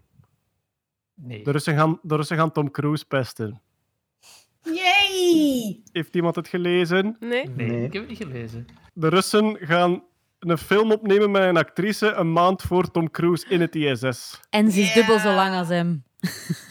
Nee. 1.17 1.45
De 1.45 1.51
Russen 1.51 1.77
gaan, 1.77 1.99
de 2.03 2.17
Russen 2.17 2.37
gaan 2.37 2.53
Tom 2.53 2.71
Cruise 2.71 3.07
pesten. 3.07 3.61
Yay! 4.62 5.81
Heeft 5.93 6.14
iemand 6.14 6.37
het 6.37 6.49
gelezen? 6.49 7.17
Nee? 7.21 7.49
Nee, 7.49 7.67
Nee. 7.71 7.85
ik 7.85 7.93
heb 7.93 8.03
het 8.03 8.11
niet 8.11 8.23
gelezen. 8.23 8.67
De 8.93 9.09
Russen 9.09 9.57
gaan 9.61 10.03
een 10.39 10.59
film 10.59 10.91
opnemen 10.93 11.31
met 11.31 11.43
een 11.43 11.57
actrice 11.57 12.12
een 12.12 12.33
maand 12.33 12.62
voor 12.62 12.91
Tom 12.91 13.11
Cruise 13.11 13.49
in 13.49 13.61
het 13.61 13.75
ISS. 13.75 14.41
En 14.51 14.71
ze 14.73 14.81
is 14.81 14.93
dubbel 14.95 15.19
zo 15.19 15.35
lang 15.35 15.55
als 15.55 15.69
hem. 15.69 16.05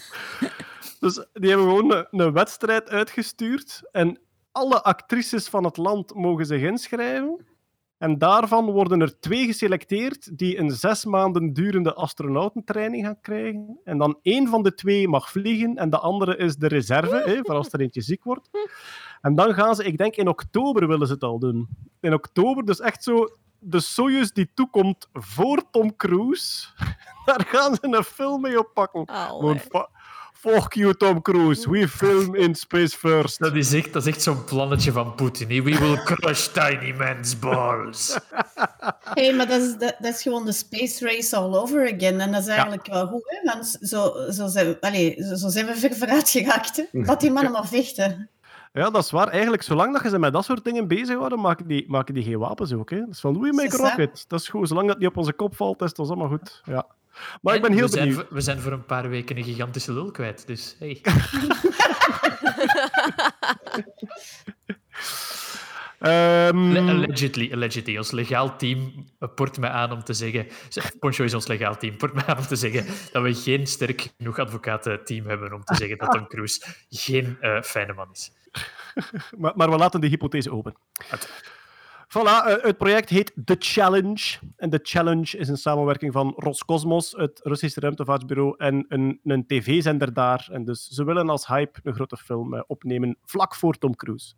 Dus 0.99 1.25
die 1.33 1.49
hebben 1.49 1.67
gewoon 1.67 1.91
een, 1.93 2.07
een 2.11 2.33
wedstrijd 2.33 2.89
uitgestuurd 2.89 3.81
en 3.91 4.19
alle 4.51 4.83
actrices 4.83 5.47
van 5.47 5.63
het 5.63 5.77
land 5.77 6.13
mogen 6.13 6.45
zich 6.45 6.61
inschrijven. 6.61 7.45
En 8.05 8.17
daarvan 8.17 8.71
worden 8.71 9.01
er 9.01 9.19
twee 9.19 9.45
geselecteerd 9.45 10.37
die 10.37 10.57
een 10.59 10.71
zes 10.71 11.05
maanden 11.05 11.53
durende 11.53 11.93
astronautentraining 11.93 13.05
gaan 13.05 13.21
krijgen. 13.21 13.79
En 13.83 13.97
dan 13.97 14.19
één 14.21 14.47
van 14.47 14.63
de 14.63 14.73
twee 14.73 15.07
mag 15.07 15.31
vliegen 15.31 15.75
en 15.75 15.89
de 15.89 15.99
andere 15.99 16.37
is 16.37 16.55
de 16.55 16.67
reserve, 16.67 17.23
hè, 17.25 17.39
voor 17.43 17.55
als 17.55 17.73
er 17.73 17.79
eentje 17.81 18.01
ziek 18.01 18.23
wordt. 18.23 18.49
En 19.21 19.35
dan 19.35 19.53
gaan 19.53 19.75
ze, 19.75 19.83
ik 19.83 19.97
denk 19.97 20.15
in 20.15 20.27
oktober 20.27 20.87
willen 20.87 21.07
ze 21.07 21.13
het 21.13 21.23
al 21.23 21.39
doen. 21.39 21.67
In 21.99 22.13
oktober, 22.13 22.65
dus 22.65 22.79
echt 22.79 23.03
zo, 23.03 23.27
de 23.59 23.79
Soyuz 23.79 24.29
die 24.29 24.49
toekomt 24.53 25.07
voor 25.13 25.63
Tom 25.71 25.95
Cruise, 25.95 26.67
daar 27.25 27.45
gaan 27.47 27.73
ze 27.75 27.79
een 27.81 28.03
film 28.03 28.41
mee 28.41 28.59
oppakken. 28.59 29.09
Gewoon, 29.09 29.59
fu- 29.59 29.87
fuck 30.45 30.75
you 30.75 30.93
Tom 30.93 31.21
Cruise, 31.21 31.69
we 31.69 31.87
film 31.87 32.35
in 32.35 32.55
space 32.55 32.97
first. 32.97 33.39
Dat 33.39 33.55
is 33.55 33.73
echt, 33.73 33.93
dat 33.93 34.05
is 34.05 34.13
echt 34.13 34.21
zo'n 34.21 34.43
plannetje 34.43 34.91
van 34.91 35.15
Poetin. 35.15 35.47
We 35.47 35.61
will 35.61 36.03
crush 36.03 36.47
tiny 36.47 36.93
man's 36.97 37.39
balls. 37.39 38.13
Hey, 39.13 39.33
maar 39.33 39.47
dat 39.47 39.61
is, 39.61 39.77
dat, 39.77 39.95
dat 39.99 40.13
is 40.13 40.21
gewoon 40.21 40.45
de 40.45 40.51
space 40.51 41.05
race 41.05 41.35
all 41.35 41.55
over 41.55 41.93
again. 41.93 42.19
En 42.19 42.31
dat 42.31 42.41
is 42.41 42.47
eigenlijk 42.47 42.87
wel 42.87 43.07
goed, 43.07 43.23
hè? 43.25 43.51
want 43.51 43.77
zo, 43.81 44.13
zo, 44.31 44.47
zijn, 44.47 44.77
allee, 44.79 45.15
zo, 45.23 45.35
zo 45.35 45.49
zijn 45.49 45.65
we 45.65 45.75
ver 45.75 45.95
vooruit 45.95 46.29
geraakt. 46.29 46.75
Hè? 46.75 46.83
Dat 47.05 47.19
die 47.19 47.31
mannen 47.31 47.51
maar 47.51 47.67
vechten. 47.67 48.29
Ja, 48.75 48.89
dat 48.89 49.03
is 49.03 49.11
waar. 49.11 49.27
Eigenlijk, 49.27 49.63
zolang 49.63 49.93
dat 49.93 50.03
je 50.03 50.09
ze 50.09 50.19
met 50.19 50.33
dat 50.33 50.45
soort 50.45 50.63
dingen 50.63 50.87
bezighouden, 50.87 51.39
maken 51.39 51.67
die, 51.67 51.85
maken 51.87 52.13
die 52.13 52.23
geen 52.23 52.37
wapens 52.39 52.73
ook. 52.73 52.89
Hè. 52.89 52.99
Dat 52.99 53.09
is 53.09 53.19
van, 53.19 53.39
we 53.41 53.53
make 53.53 53.71
ça. 53.77 53.79
rocket. 53.89 54.25
Dat 54.27 54.39
is 54.39 54.47
goed. 54.49 54.67
Zolang 54.67 54.87
dat 54.87 54.97
niet 54.99 55.07
op 55.07 55.17
onze 55.17 55.33
kop 55.33 55.55
valt, 55.55 55.81
is 55.81 55.89
het 55.89 55.99
allemaal 55.99 56.27
goed. 56.27 56.61
Ja. 56.65 56.85
Maar 57.41 57.55
ik 57.55 57.61
ben 57.61 57.69
En 57.71 57.75
heel 57.77 57.85
we 57.85 57.91
zijn, 57.91 58.07
benieuwd. 58.07 58.25
voor- 58.25 58.35
we 58.35 58.41
zijn 58.41 58.59
voor 58.59 58.71
een 58.71 58.85
paar 58.85 59.09
weken 59.09 59.37
een 59.37 59.43
gigantische 59.43 59.93
lul 59.93 60.11
kwijt. 60.11 60.47
Dus 60.47 60.75
hey. 60.79 61.01
Ehm, 65.99 66.71
Le- 66.71 66.79
allegedly, 66.91 67.51
allegedly. 67.53 67.97
Ons 67.97 68.11
legaal 68.11 68.55
team 68.57 69.05
port 69.35 69.57
mij 69.59 69.69
aan 69.69 69.91
om 69.91 70.03
te 70.03 70.13
zeggen... 70.13 70.47
Poncho 70.99 71.23
is 71.23 71.33
ons 71.33 71.47
legaal 71.47 71.77
team. 71.77 71.97
Port 71.97 72.13
mij 72.13 72.25
aan 72.25 72.37
om 72.37 72.43
te 72.47 72.55
zeggen 72.55 72.85
dat 73.11 73.23
we 73.23 73.33
geen 73.33 73.67
sterk 73.67 74.13
genoeg 74.17 74.39
advocatenteam 74.39 75.27
hebben 75.27 75.53
om 75.53 75.63
te 75.63 75.75
zeggen 75.75 75.97
dat 75.97 76.11
Tom 76.11 76.27
Cruise 76.27 76.61
geen 76.89 77.37
eh, 77.39 77.61
fijne 77.61 77.93
man 77.93 78.07
is. 78.11 78.31
maar, 79.41 79.53
maar 79.55 79.69
we 79.69 79.77
laten 79.77 80.01
de 80.01 80.07
hypothese 80.07 80.51
open. 80.51 80.73
Voilà, 82.07 82.45
eh, 82.45 82.63
het 82.63 82.77
project 82.77 83.09
heet 83.09 83.33
The 83.45 83.55
Challenge. 83.59 84.37
En 84.55 84.69
The 84.69 84.79
Challenge 84.83 85.37
is 85.37 85.47
een 85.47 85.57
samenwerking 85.57 86.13
van 86.13 86.33
Roscosmos, 86.35 87.11
het 87.11 87.39
Russische 87.43 87.79
ruimtevaartbureau, 87.79 88.55
en 88.57 88.85
een, 88.87 89.19
een 89.23 89.47
tv-zender 89.47 90.13
daar. 90.13 90.47
En 90.51 90.63
dus 90.65 90.87
ze 90.87 91.03
willen 91.03 91.29
als 91.29 91.47
hype 91.47 91.79
een 91.83 91.93
grote 91.93 92.17
film 92.17 92.53
eh, 92.53 92.61
opnemen, 92.67 93.17
vlak 93.23 93.55
voor 93.55 93.77
Tom 93.77 93.95
Cruise. 93.95 94.33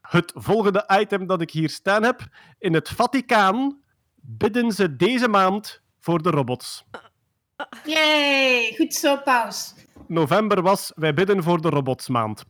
Het 0.00 0.32
volgende 0.34 0.90
item 1.00 1.26
dat 1.26 1.40
ik 1.40 1.50
hier 1.50 1.70
staan 1.70 2.02
heb. 2.02 2.20
In 2.58 2.74
het 2.74 2.88
Vaticaan 2.88 3.82
bidden 4.14 4.72
ze 4.72 4.96
deze 4.96 5.28
maand 5.28 5.82
voor 6.00 6.22
de 6.22 6.30
robots. 6.30 6.84
Yay! 7.84 8.74
Goed 8.76 8.94
zo, 8.94 9.16
paus. 9.16 9.74
November 10.06 10.62
was 10.62 10.92
Wij 10.94 11.14
bidden 11.14 11.42
voor 11.42 11.60
de 11.60 11.68
robotsmaand. 11.68 12.44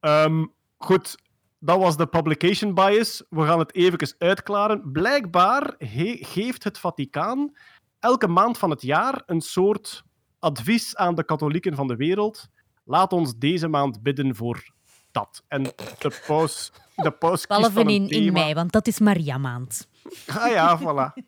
Ehm, 0.00 0.44
goed, 0.78 1.16
dat 1.58 1.78
was 1.78 1.96
de 1.96 2.06
publication 2.06 2.74
bias. 2.74 3.22
We 3.28 3.42
gaan 3.46 3.58
het 3.58 3.74
even 3.74 4.14
uitklaren. 4.18 4.92
Blijkbaar 4.92 5.74
he- 5.78 6.18
geeft 6.20 6.64
het 6.64 6.78
Vaticaan 6.78 7.52
elke 7.98 8.28
maand 8.28 8.58
van 8.58 8.70
het 8.70 8.82
jaar 8.82 9.22
een 9.26 9.40
soort 9.40 10.02
advies 10.38 10.96
aan 10.96 11.14
de 11.14 11.24
katholieken 11.24 11.74
van 11.74 11.86
de 11.86 11.96
wereld. 11.96 12.48
Laat 12.84 13.12
ons 13.12 13.34
deze 13.38 13.68
maand 13.68 14.02
bidden 14.02 14.36
voor 14.36 14.74
dat. 15.10 15.42
En 15.48 15.62
de 15.98 16.20
paus, 16.26 16.72
de 16.96 17.10
paus 17.10 17.46
Behalve 17.46 17.80
in, 17.80 18.08
in 18.08 18.32
mei, 18.32 18.54
want 18.54 18.72
dat 18.72 18.86
is 18.86 18.98
Maria-maand. 19.00 19.88
Ah 20.26 20.50
ja, 20.50 20.78
voilà. 20.80 21.22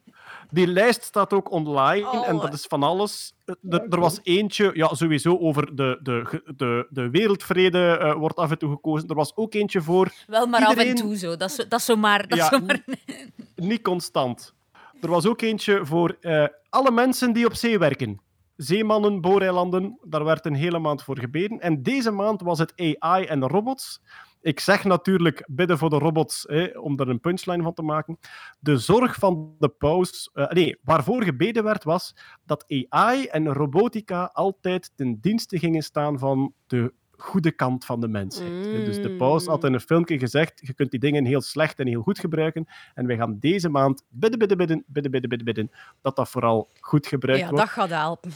Die 0.51 0.67
lijst 0.67 1.03
staat 1.03 1.33
ook 1.33 1.51
online 1.51 2.25
en 2.25 2.35
Oh. 2.35 2.43
dat 2.43 2.53
is 2.53 2.65
van 2.67 2.83
alles. 2.83 3.33
Er, 3.45 3.87
er 3.89 4.01
was 4.01 4.21
eentje, 4.23 4.71
ja, 4.75 4.95
sowieso 4.95 5.39
over 5.39 5.77
de, 5.77 5.99
de, 6.03 6.43
de, 6.57 6.87
de 6.91 7.11
wereldvrede 7.11 7.99
eh, 7.99 8.15
wordt 8.15 8.37
af 8.37 8.51
en 8.51 8.59
toe 8.59 8.71
gekozen. 8.71 9.09
Er 9.09 9.15
was 9.15 9.37
ook 9.37 9.55
eentje 9.55 9.83
voor, 9.83 10.13
Wel 10.27 10.47
maar 10.47 10.65
af 10.65 10.77
en 10.77 10.95
toe 10.95 11.17
zo. 11.17 11.37
Dat 11.37 11.51
is, 11.51 11.57
dat 11.57 11.79
is 11.79 11.85
zomaar... 11.85 12.29
Dat 12.29 12.39
Ja, 12.39 12.49
zomaar... 12.49 12.85
niet 13.57 13.83
constant. 13.83 14.55
Er 15.01 15.11
was 15.11 15.27
ook 15.27 15.41
eentje 15.41 15.87
voor 15.87 16.17
eh, 16.21 16.45
alle 16.69 16.91
mensen 16.91 17.33
die 17.33 17.47
op 17.47 17.55
zee 17.55 17.79
werken. 17.79 18.21
Zeemannen, 18.57 19.21
booreilanden, 19.21 19.99
daar 20.03 20.25
werd 20.25 20.47
een 20.47 20.55
hele 20.55 20.79
maand 20.79 21.03
voor 21.03 21.19
gebeden. 21.19 21.61
En 21.61 21.83
deze 21.83 22.11
maand 22.11 22.41
was 22.41 22.59
het 22.59 22.73
AI 22.77 23.25
en 23.25 23.47
robots. 23.49 24.01
Ik 24.41 24.61
zeg 24.61 24.85
natuurlijk 24.85 25.45
bidden 25.51 25.79
voor 25.79 25.91
de 25.91 25.99
robots, 25.99 26.45
hè, 26.49 26.65
om 26.79 26.99
er 27.01 27.09
een 27.09 27.21
punchline 27.21 27.63
van 27.63 27.75
te 27.75 27.83
maken. 27.83 28.19
De 28.59 28.77
zorg 28.79 29.15
van 29.15 29.55
de 29.59 29.69
paus... 29.69 30.31
eh, 30.33 30.49
nee, 30.51 30.79
waarvoor 30.83 31.23
gebeden 31.23 31.65
werd, 31.65 31.85
was 31.85 32.15
dat 32.45 32.65
AI 32.89 33.25
en 33.27 33.53
robotica 33.53 34.31
altijd 34.33 34.91
ten 34.95 35.19
dienste 35.21 35.59
gingen 35.59 35.83
staan 35.83 36.19
van 36.19 36.53
de 36.67 36.93
goede 37.17 37.51
kant 37.53 37.85
van 37.85 38.01
de 38.01 38.09
mensheid. 38.09 38.51
Dus 38.85 39.03
de 39.03 39.17
paus 39.17 39.47
had 39.47 39.65
in 39.65 39.73
een 39.73 39.81
filmpje 39.81 40.19
gezegd, 40.19 40.61
je 40.67 40.75
kunt 40.75 40.91
die 40.91 41.01
dingen 41.01 41.25
heel 41.25 41.41
slecht 41.41 41.79
en 41.79 41.87
heel 41.87 42.03
goed 42.03 42.19
gebruiken. 42.19 42.67
En 42.95 43.07
wij 43.07 43.17
gaan 43.17 43.39
deze 43.39 43.69
maand 43.69 44.05
bidden, 44.09 44.39
bidden, 44.39 44.57
bidden, 44.57 44.85
bidden, 44.87 45.11
bidden, 45.11 45.29
bidden, 45.29 45.45
bidden, 45.45 45.71
dat 46.01 46.17
dat 46.17 46.29
vooral 46.31 46.71
goed 46.81 47.07
gebruikt 47.07 47.43
Ja, 47.43 47.49
wordt. 47.49 47.65
dat 47.65 47.75
gaat 47.75 47.91
helpen. 47.91 48.31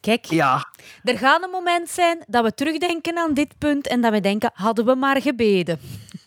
Kijk, 0.00 0.24
Ja, 0.24 0.66
er 1.02 1.18
gaat 1.18 1.42
een 1.42 1.50
moment 1.50 1.88
zijn 1.90 2.24
dat 2.26 2.44
we 2.44 2.54
terugdenken 2.54 3.18
aan 3.18 3.34
dit 3.34 3.58
punt 3.58 3.86
en 3.86 4.00
dat 4.00 4.12
we 4.12 4.20
denken, 4.20 4.50
hadden 4.54 4.84
we 4.84 4.94
maar 4.94 5.22
gebeden. 5.22 5.78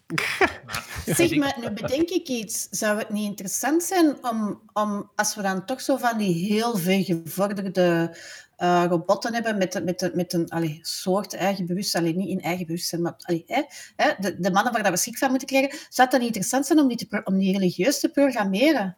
Zeg 1.05 1.35
maar, 1.35 1.57
nu 1.61 1.69
bedenk 1.71 2.09
ik 2.09 2.27
iets. 2.27 2.67
Zou 2.69 2.97
het 2.97 3.09
niet 3.09 3.25
interessant 3.25 3.83
zijn 3.83 4.17
om, 4.21 4.61
om 4.73 5.11
als 5.15 5.35
we 5.35 5.41
dan 5.41 5.65
toch 5.65 5.81
zo 5.81 5.97
van 5.97 6.17
die 6.17 6.53
heel 6.53 6.77
veel 6.77 7.03
gevorderde 7.03 8.15
eh, 8.57 8.83
robotten 8.89 9.33
hebben 9.33 9.57
met, 9.57 9.83
met, 9.83 10.11
met 10.13 10.33
een 10.33 10.49
allee, 10.49 10.79
soort 10.81 11.33
eigen 11.33 11.65
bewustzijn, 11.65 12.03
allee, 12.03 12.15
niet 12.15 12.29
in 12.29 12.41
eigen 12.41 12.65
bewustzijn, 12.65 13.01
maar 13.01 13.13
allee, 13.17 13.43
hè, 13.47 13.61
hè, 13.95 14.11
de, 14.19 14.39
de 14.39 14.51
mannen 14.51 14.73
waar 14.73 14.83
dat 14.83 14.91
we 14.91 14.97
schrik 14.97 15.17
van 15.17 15.29
moeten 15.29 15.47
krijgen, 15.47 15.69
zou 15.71 15.81
het 15.89 16.11
dan 16.11 16.19
niet 16.19 16.27
interessant 16.27 16.65
zijn 16.65 16.79
om 16.79 16.87
die, 16.87 16.97
te, 16.97 17.21
om 17.23 17.37
die 17.37 17.51
religieus 17.57 17.99
te 17.99 18.09
programmeren? 18.09 18.97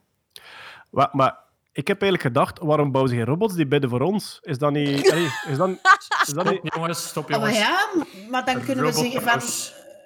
wa- 0.89 1.09
maar 1.11 1.42
ik 1.73 1.87
heb 1.87 2.01
eigenlijk 2.01 2.33
gedacht, 2.33 2.59
waarom 2.59 2.91
bouwen 2.91 3.11
ze 3.11 3.17
geen 3.17 3.27
robots 3.27 3.55
die 3.55 3.67
bidden 3.67 3.89
voor 3.89 4.01
ons? 4.01 4.37
Is 4.41 4.57
dat 4.57 4.71
niet... 4.71 5.09
allee, 5.11 5.27
is 5.49 5.57
dat, 5.57 5.69
is 6.27 6.33
dat 6.33 6.49
niet 6.49 6.59
Stop, 6.59 6.73
jongens. 6.75 7.07
Stop, 7.07 7.23
Oh, 7.23 7.29
maar 7.29 7.39
jongens. 7.39 7.57
ja, 7.57 7.87
maar 8.29 8.45
dan 8.45 8.63
kunnen 8.63 8.85
we 8.85 8.91
zeggen 8.91 9.21
van... 9.21 9.41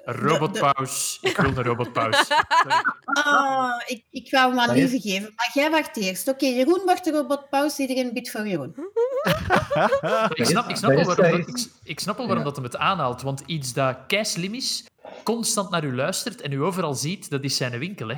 Robotpaus. 0.10 1.18
Ik 1.22 1.38
wil 1.38 1.46
een 1.58 1.64
robotpaus. 1.64 2.18
Sorry. 2.28 2.84
Ah, 3.04 3.72
ik, 3.86 4.04
ik 4.12 4.32
wou 4.32 4.56
hem 4.60 4.74
liever 4.74 4.96
is- 4.96 5.02
geven, 5.02 5.34
maar 5.36 5.50
jij 5.54 5.70
wacht 5.72 5.98
eerst. 5.98 6.28
Oké, 6.28 6.46
Jeroen 6.46 6.82
wordt 6.86 7.04
de 7.04 7.12
robotpaus, 7.12 7.80
iedereen 7.80 8.14
biedt 8.14 8.32
voor 8.32 8.48
Jeroen. 8.48 8.76
Ik 10.34 10.46
snap, 10.46 10.70
ik 10.70 10.76
snap 10.76 10.92
is- 10.92 11.06
waarom, 11.06 11.16
dat 11.32 11.48
ik, 11.48 11.68
ik 11.84 12.00
snap 12.00 12.18
wel 12.18 12.26
waarom 12.28 12.44
dat 12.46 12.56
hem 12.56 12.64
het 12.66 12.78
aanhaalt. 12.78 13.22
Want 13.22 13.44
iets 13.46 13.74
dat 13.74 13.98
keislim 14.08 14.54
is, 14.54 14.86
constant 15.24 15.70
naar 15.70 15.84
u 15.84 15.96
luistert 15.96 16.42
en 16.42 16.52
u 16.52 16.64
overal 16.64 16.94
ziet, 16.94 17.30
dat 17.30 17.44
is 17.44 17.56
zijn 17.58 17.80
winkel. 17.80 18.08
Hè. 18.08 18.16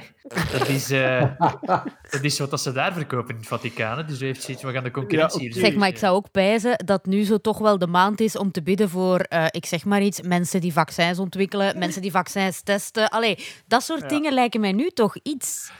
Dat, 0.51 0.67
is, 0.67 0.91
eh, 0.91 1.23
dat 2.11 2.21
is 2.21 2.39
wat 2.39 2.49
dat 2.49 2.61
ze 2.61 2.71
daar 2.71 2.93
verkopen 2.93 3.29
in 3.29 3.35
het 3.35 3.47
Vaticaan. 3.47 3.97
hè. 3.97 4.05
Dus 4.05 4.21
u 4.21 4.25
heeft 4.25 4.43
zoiets, 4.43 4.63
we 4.63 4.71
gaan 4.71 4.83
de 4.83 4.91
concurrentie 4.91 5.41
Ja, 5.41 5.45
hier 5.47 5.57
oké. 5.57 5.65
Zeg 5.65 5.75
maar, 5.75 5.87
ik 5.87 5.97
zou 5.97 6.15
ook 6.15 6.31
pijzen 6.31 6.85
dat 6.85 7.05
nu 7.05 7.23
zo 7.23 7.37
toch 7.37 7.57
wel 7.57 7.77
de 7.77 7.87
maand 7.87 8.19
is 8.19 8.37
om 8.37 8.51
te 8.51 8.61
bidden 8.61 8.89
voor, 8.89 9.19
eh, 9.19 9.45
ik 9.49 9.65
zeg 9.65 9.85
maar 9.85 10.01
iets, 10.01 10.21
mensen 10.21 10.61
die 10.61 10.73
vaccins 10.73 11.19
ontwikkelen, 11.19 11.77
mensen 11.79 12.01
die 12.01 12.11
vaccins 12.11 12.61
testen. 12.61 13.09
Allee, 13.09 13.37
dat 13.67 13.83
soort 13.83 14.09
dingen 14.09 14.33
lijken 14.33 14.59
mij 14.59 14.71
nu 14.71 14.89
toch 14.89 15.15
iets. 15.23 15.71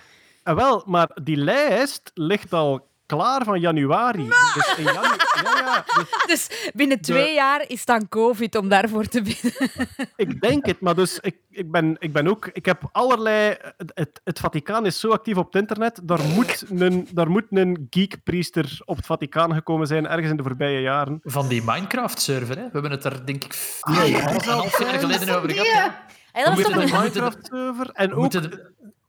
Ah, 0.44 0.56
wel, 0.56 0.84
maar 0.86 1.18
die 1.24 1.38
lijst 1.38 2.12
ligt 2.14 2.54
al 2.54 2.89
klaar 3.16 3.44
van 3.44 3.60
januari. 3.60 4.28
Dus 4.54 4.74
in 4.78 4.84
janu- 4.84 5.16
ja, 5.44 5.58
ja, 5.58 5.84
dus 5.96 6.48
Dus 6.48 6.72
binnen 6.74 7.02
twee 7.02 7.34
jaar 7.34 7.64
is 7.68 7.86
dan 7.86 8.08
COVID 8.10 8.56
om 8.56 8.70
daarvoor 8.70 9.08
te 9.08 9.22
bidden. 9.22 9.52
ik 10.26 10.42
denk 10.42 10.66
het, 10.66 10.80
maar 10.82 10.96
dus 10.96 11.20
ik, 11.20 11.36
ik, 11.50 11.72
ben, 11.72 11.96
ik 12.00 12.14
ben 12.14 12.28
ook... 12.28 12.50
Ik 12.54 12.66
heb 12.66 12.90
allerlei... 12.92 13.56
Het, 13.78 13.92
het, 13.94 14.22
het 14.24 14.40
Vaticaan 14.40 14.86
is 14.86 15.00
zo 15.00 15.10
actief 15.12 15.38
op 15.38 15.46
het 15.46 15.56
internet, 15.62 16.00
daar 16.04 16.24
moet 16.24 16.66
een, 16.70 17.08
daar 17.12 17.30
moet 17.30 17.46
een 17.50 17.88
geekpriester 17.90 18.80
op 18.86 18.96
het 18.98 19.06
Vaticaan 19.06 19.54
gekomen 19.54 19.88
zijn, 19.88 20.08
ergens 20.08 20.30
in 20.30 20.38
de 20.38 20.44
voorbije 20.44 20.82
jaren. 20.82 21.20
Van 21.24 21.48
die 21.48 21.64
Minecraft-server. 21.66 22.56
hè. 22.58 22.64
We 22.64 22.70
hebben 22.72 22.92
het 22.92 23.02
daar, 23.02 23.26
denk 23.26 23.44
ik, 23.44 23.78
Ah, 23.82 24.08
ja, 24.08 24.20
half 24.46 24.80
jaar 24.80 25.00
geleden 25.00 25.36
over 25.38 25.50
gehad. 25.52 25.66
Ja. 25.66 26.06
Hey, 26.32 26.44
dat 26.44 26.54
was 26.56 26.64
moeten 26.64 26.74
toch 26.82 26.90
de 26.90 26.96
een... 26.96 27.02
Minecraft-server. 27.02 27.90
En 27.94 28.14
ook 28.14 28.32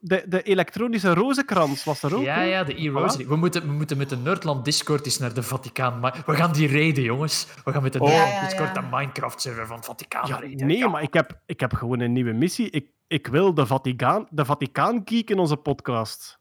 de- 0.00 0.24
de, 0.28 0.42
elektronische 0.42 1.14
rozenkrans 1.14 1.84
was 1.84 2.02
er 2.02 2.14
ook. 2.16 2.22
Ja, 2.22 2.40
ja, 2.42 2.64
de 2.64 2.82
e-rosary. 2.82 3.26
We 3.26 3.36
moeten, 3.36 3.66
we 3.66 3.72
moeten 3.72 3.96
met 3.96 4.08
de 4.08 4.16
Nerdland 4.16 4.64
Discord 4.64 5.04
eens 5.04 5.18
naar 5.18 5.34
de 5.34 5.42
Vaticaan. 5.42 6.00
Maar 6.00 6.22
we 6.26 6.34
gaan 6.34 6.52
die 6.52 6.68
reden, 6.68 7.02
jongens. 7.04 7.46
We 7.64 7.72
gaan 7.72 7.82
met 7.82 7.92
de 7.92 8.00
Oh. 8.00 8.08
Nerdland 8.08 8.32
Ja, 8.32 8.44
Discord 8.44 8.74
de 8.74 8.80
Minecraft-server 8.90 9.66
van 9.66 9.76
het 9.76 9.84
Vaticaan 9.84 10.28
Ja, 10.28 10.36
reden. 10.36 10.66
nee, 10.66 10.76
Ja. 10.78 10.88
maar 10.88 11.02
ik 11.02 11.14
heb, 11.14 11.38
ik 11.46 11.60
heb 11.60 11.72
gewoon 11.74 12.00
een 12.00 12.12
nieuwe 12.12 12.32
missie. 12.32 12.70
Ik, 12.70 12.86
ik 13.06 13.26
wil 13.26 13.54
de 13.54 13.66
Vaticaan, 13.66 14.26
de 14.30 14.44
Vaticaan 14.44 15.02
geek 15.04 15.30
in 15.30 15.38
onze 15.38 15.56
podcast. 15.56 16.38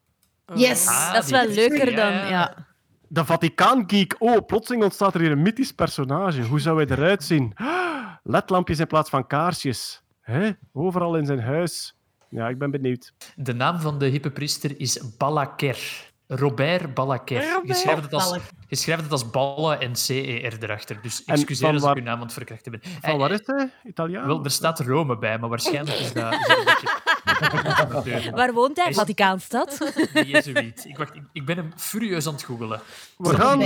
Yes. 0.56 0.88
Ah, 0.88 1.14
Dat 1.14 1.24
is 1.24 1.30
wel 1.32 1.48
is- 1.48 1.56
leuker 1.56 1.86
dan... 1.96 2.12
ja. 2.14 2.28
Ja. 2.30 2.68
De 3.08 3.26
Vaticaan 3.26 3.84
geek. 3.88 4.16
Oh, 4.20 4.46
plotseling 4.46 4.84
ontstaat 4.84 5.14
er 5.14 5.20
hier 5.22 5.32
een 5.32 5.42
mythisch 5.42 5.72
personage. 5.72 6.42
Hoe 6.42 6.60
zou 6.60 6.84
hij 6.86 6.98
eruit 6.98 7.24
zien? 7.24 7.54
Ledlampjes 8.24 8.80
in 8.80 8.88
plaats 8.88 9.10
van 9.10 9.28
kaarsjes. 9.28 10.04
Hè? 10.22 10.50
Overal 10.74 11.16
in 11.18 11.26
zijn 11.26 11.42
huis. 11.42 11.98
Ja, 12.30 12.48
ik 12.50 12.58
ben 12.58 12.72
benieuwd. 12.72 13.14
De 13.36 13.54
naam 13.54 13.80
van 13.80 14.00
de 14.00 14.06
hippe 14.06 14.32
priester 14.32 14.80
is 14.80 15.02
Balaker. 15.18 16.08
Robert 16.32 16.94
Balaker. 16.94 17.42
Je 17.42 17.52
Robert. 17.54 17.78
schrijft 17.78 18.02
het 18.04 18.14
als, 18.14 18.38
je 18.68 18.76
schrijft 18.76 19.02
het 19.04 19.12
als 19.12 19.30
ballen 19.30 19.80
en 19.80 19.96
CER 19.96 20.58
erachter. 20.64 21.00
Dus 21.02 21.24
excuseer 21.26 21.74
als 21.74 21.82
waar- 21.82 21.92
ik 21.92 21.98
uw 21.98 22.04
naam 22.04 22.16
aan 22.18 22.24
het 22.24 22.34
verkrachten 22.34 22.72
ben. 22.72 22.82
Van 23.02 23.10
Eh, 23.12 23.18
waar 23.18 23.32
is 23.32 23.40
hij? 23.46 23.70
Italiaan? 23.84 24.28
Wel, 24.28 24.44
er 24.44 24.52
staat 24.52 24.80
Rome 24.80 25.18
bij, 25.18 25.38
maar 25.40 25.50
waarschijnlijk 25.50 25.98
is 25.98 26.14
dat, 26.14 26.34
is 26.34 26.48
dat 26.48 26.58
een 26.58 26.66
beetje... 26.66 28.32
Waar 28.36 28.54
woont 28.54 28.76
hij? 28.76 28.84
Hij 28.86 28.94
is- 28.94 29.00
Vaticaanstad? 29.00 29.92
Jezuïet. 30.14 30.86
Ik, 30.88 30.98
wacht, 30.98 31.16
ik, 31.16 31.22
ik 31.32 31.46
ben 31.46 31.58
hem 31.58 31.72
furieus 31.78 32.28
aan 32.28 32.34
het 32.34 32.44
googelen. 32.44 32.82
We 33.18 33.36
gaan. 33.36 33.62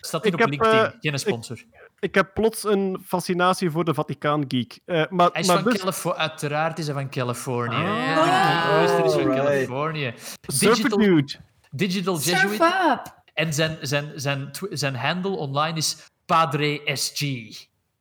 Staat 0.00 0.24
hier 0.24 0.32
Ik 0.32 0.34
op 0.34 0.40
heb, 0.40 0.48
LinkedIn, 0.50 0.78
eh, 0.80 0.90
geen 1.00 1.18
sponsor. 1.18 1.56
ik 1.58 1.83
heb 2.14 2.30
plots 2.34 2.64
een 2.64 3.02
fascinatie 3.06 3.70
voor 3.70 3.84
de 3.84 3.94
Vaticaan 3.94 4.44
geek. 4.48 4.80
Eh, 4.84 5.04
maar, 5.10 5.28
Hij 5.32 5.40
is 5.40 5.46
maar 5.46 5.62
van 5.62 5.70
dus, 5.70 5.80
Californië. 5.80 6.18
Uiteraard 6.18 6.78
is 6.78 6.84
hij 6.86 6.94
van 6.94 7.10
Californië. 7.10 7.74
Ah. 7.76 7.82
Ja, 7.82 8.80
is 8.80 8.90
van. 9.12 9.34
Californië. 9.34 10.14
Digital, 10.58 10.98
Dude. 10.98 11.32
digital 11.70 12.16
Surf 12.16 12.42
Jesuit. 12.50 12.72
up. 12.98 13.22
En 13.34 13.52
zijn, 13.54 13.78
zijn, 13.80 14.12
zijn, 14.14 14.50
zijn 14.70 14.94
handle 14.96 15.36
online 15.36 15.76
is 15.76 15.96
Padre 16.26 16.80
SG. 16.84 17.22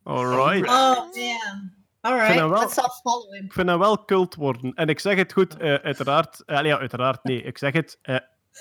Alright. 0.03 0.67
Oh, 0.69 0.95
man. 0.97 1.71
All 2.01 2.11
vind 2.11 2.21
right, 2.27 2.39
hem 2.39 2.49
wel- 2.49 2.59
let's 2.59 2.77
all 2.77 2.89
follow 3.03 3.33
him. 3.33 3.45
Ik 3.45 3.53
vind 3.53 3.69
hem 3.69 3.79
wel 3.79 4.05
cult 4.05 4.35
worden. 4.35 4.73
En 4.73 4.87
ik 4.87 4.99
zeg 4.99 5.15
het 5.17 5.33
goed, 5.33 5.57
eh, 5.57 5.73
uiteraard. 5.73 6.43
eh, 6.45 6.61
ja, 6.63 6.77
uiteraard, 6.79 7.23
nee. 7.23 7.41
Ik 7.43 7.57
zeg 7.57 7.73
het. 7.73 7.99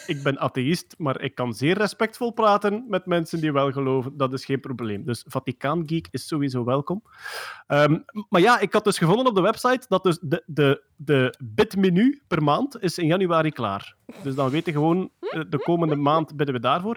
Ik 0.07 0.23
ben 0.23 0.39
atheïst, 0.39 0.95
maar 0.99 1.21
ik 1.21 1.35
kan 1.35 1.55
zeer 1.55 1.79
respectvol 1.79 2.31
praten 2.31 2.85
met 2.89 3.07
mensen 3.07 3.41
die 3.41 3.53
wel 3.53 3.73
geloven. 3.73 4.17
Dat 4.17 4.33
is 4.33 4.45
geen 4.45 4.61
probleem. 4.61 5.05
Dus 5.05 5.25
Vaticaan 5.27 5.83
Geek 5.87 6.09
is 6.11 6.27
sowieso 6.27 6.65
welkom. 6.65 7.03
Ehm, 7.67 7.99
maar 8.29 8.41
ja, 8.41 8.59
ik 8.59 8.73
had 8.73 8.85
dus 8.85 8.99
gevonden 8.99 9.27
op 9.27 9.35
de 9.35 9.41
website 9.41 9.87
dat 9.89 10.03
dus 10.03 10.19
de, 10.21 10.43
de, 10.47 10.85
de 10.97 11.35
bitmenu 11.39 12.23
per 12.27 12.43
maand 12.43 12.83
is 12.83 12.99
in 12.99 13.07
januari 13.07 13.51
klaar. 13.51 13.97
Dus 14.23 14.35
dan 14.35 14.51
weten 14.51 14.73
we 14.73 14.79
gewoon, 14.79 15.11
eh, 15.21 15.41
de 15.49 15.59
komende 15.59 15.97
maand 15.97 16.37
bidden 16.37 16.55
we 16.55 16.61
daarvoor. 16.61 16.97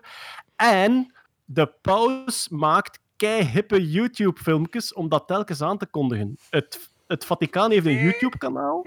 En 0.56 1.14
de 1.46 1.74
paus 1.82 2.50
maakt 2.50 3.00
keihippe 3.16 3.90
YouTube-filmpjes 3.90 4.94
om 4.94 5.10
dat 5.10 5.28
telkens 5.28 5.62
aan 5.62 5.78
te 5.78 5.86
kondigen. 5.86 6.38
Het, 6.50 6.90
het 7.08 7.26
Vaticaan 7.26 7.72
heeft 7.72 7.86
een 7.86 8.02
YouTube-kanaal. 8.02 8.86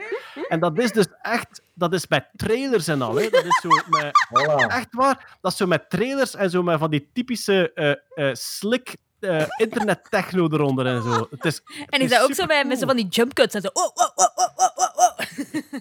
En 0.49 0.61
dat 0.61 0.79
is 0.79 0.93
dus 0.93 1.07
echt... 1.23 1.62
Dat 1.75 1.93
is 1.93 2.07
met 2.09 2.29
trailers 2.37 2.89
en 2.89 3.03
al. 3.03 3.14
Hè. 3.14 3.29
Dat 3.29 3.45
is 3.45 3.61
zo 3.61 3.69
met... 3.69 4.11
Voilà. 4.33 4.66
Echt 4.66 4.89
waar. 4.91 5.39
Dat 5.41 5.53
is 5.53 5.59
zo 5.59 5.66
met 5.66 5.91
trailers 5.91 6.35
en 6.35 6.51
zo 6.51 6.62
met 6.62 6.79
van 6.79 6.91
die 6.91 7.11
typische 7.12 7.73
eh, 7.73 8.29
eh, 8.29 8.35
slick 8.35 8.97
eh, 9.21 9.45
internet-techno 9.57 10.49
eronder 10.51 10.87
en 10.87 11.03
zo. 11.03 11.27
Het 11.31 11.45
is, 11.45 11.62
En 11.87 12.01
is 12.01 12.11
dat 12.11 12.23
ook 12.23 12.35
zo 12.35 12.47
bij 12.47 12.77
zo 12.77 12.87
van 12.87 12.97
die 12.97 13.09
jumpcuts 13.09 13.55
en 13.55 13.61
zo... 13.61 13.69
Oh, 13.73 13.85
oh, 13.85 13.91
oh, 13.95 14.27
oh, 14.35 14.49
oh, 14.57 14.57
oh, 14.57 14.71
oh. 14.77 14.88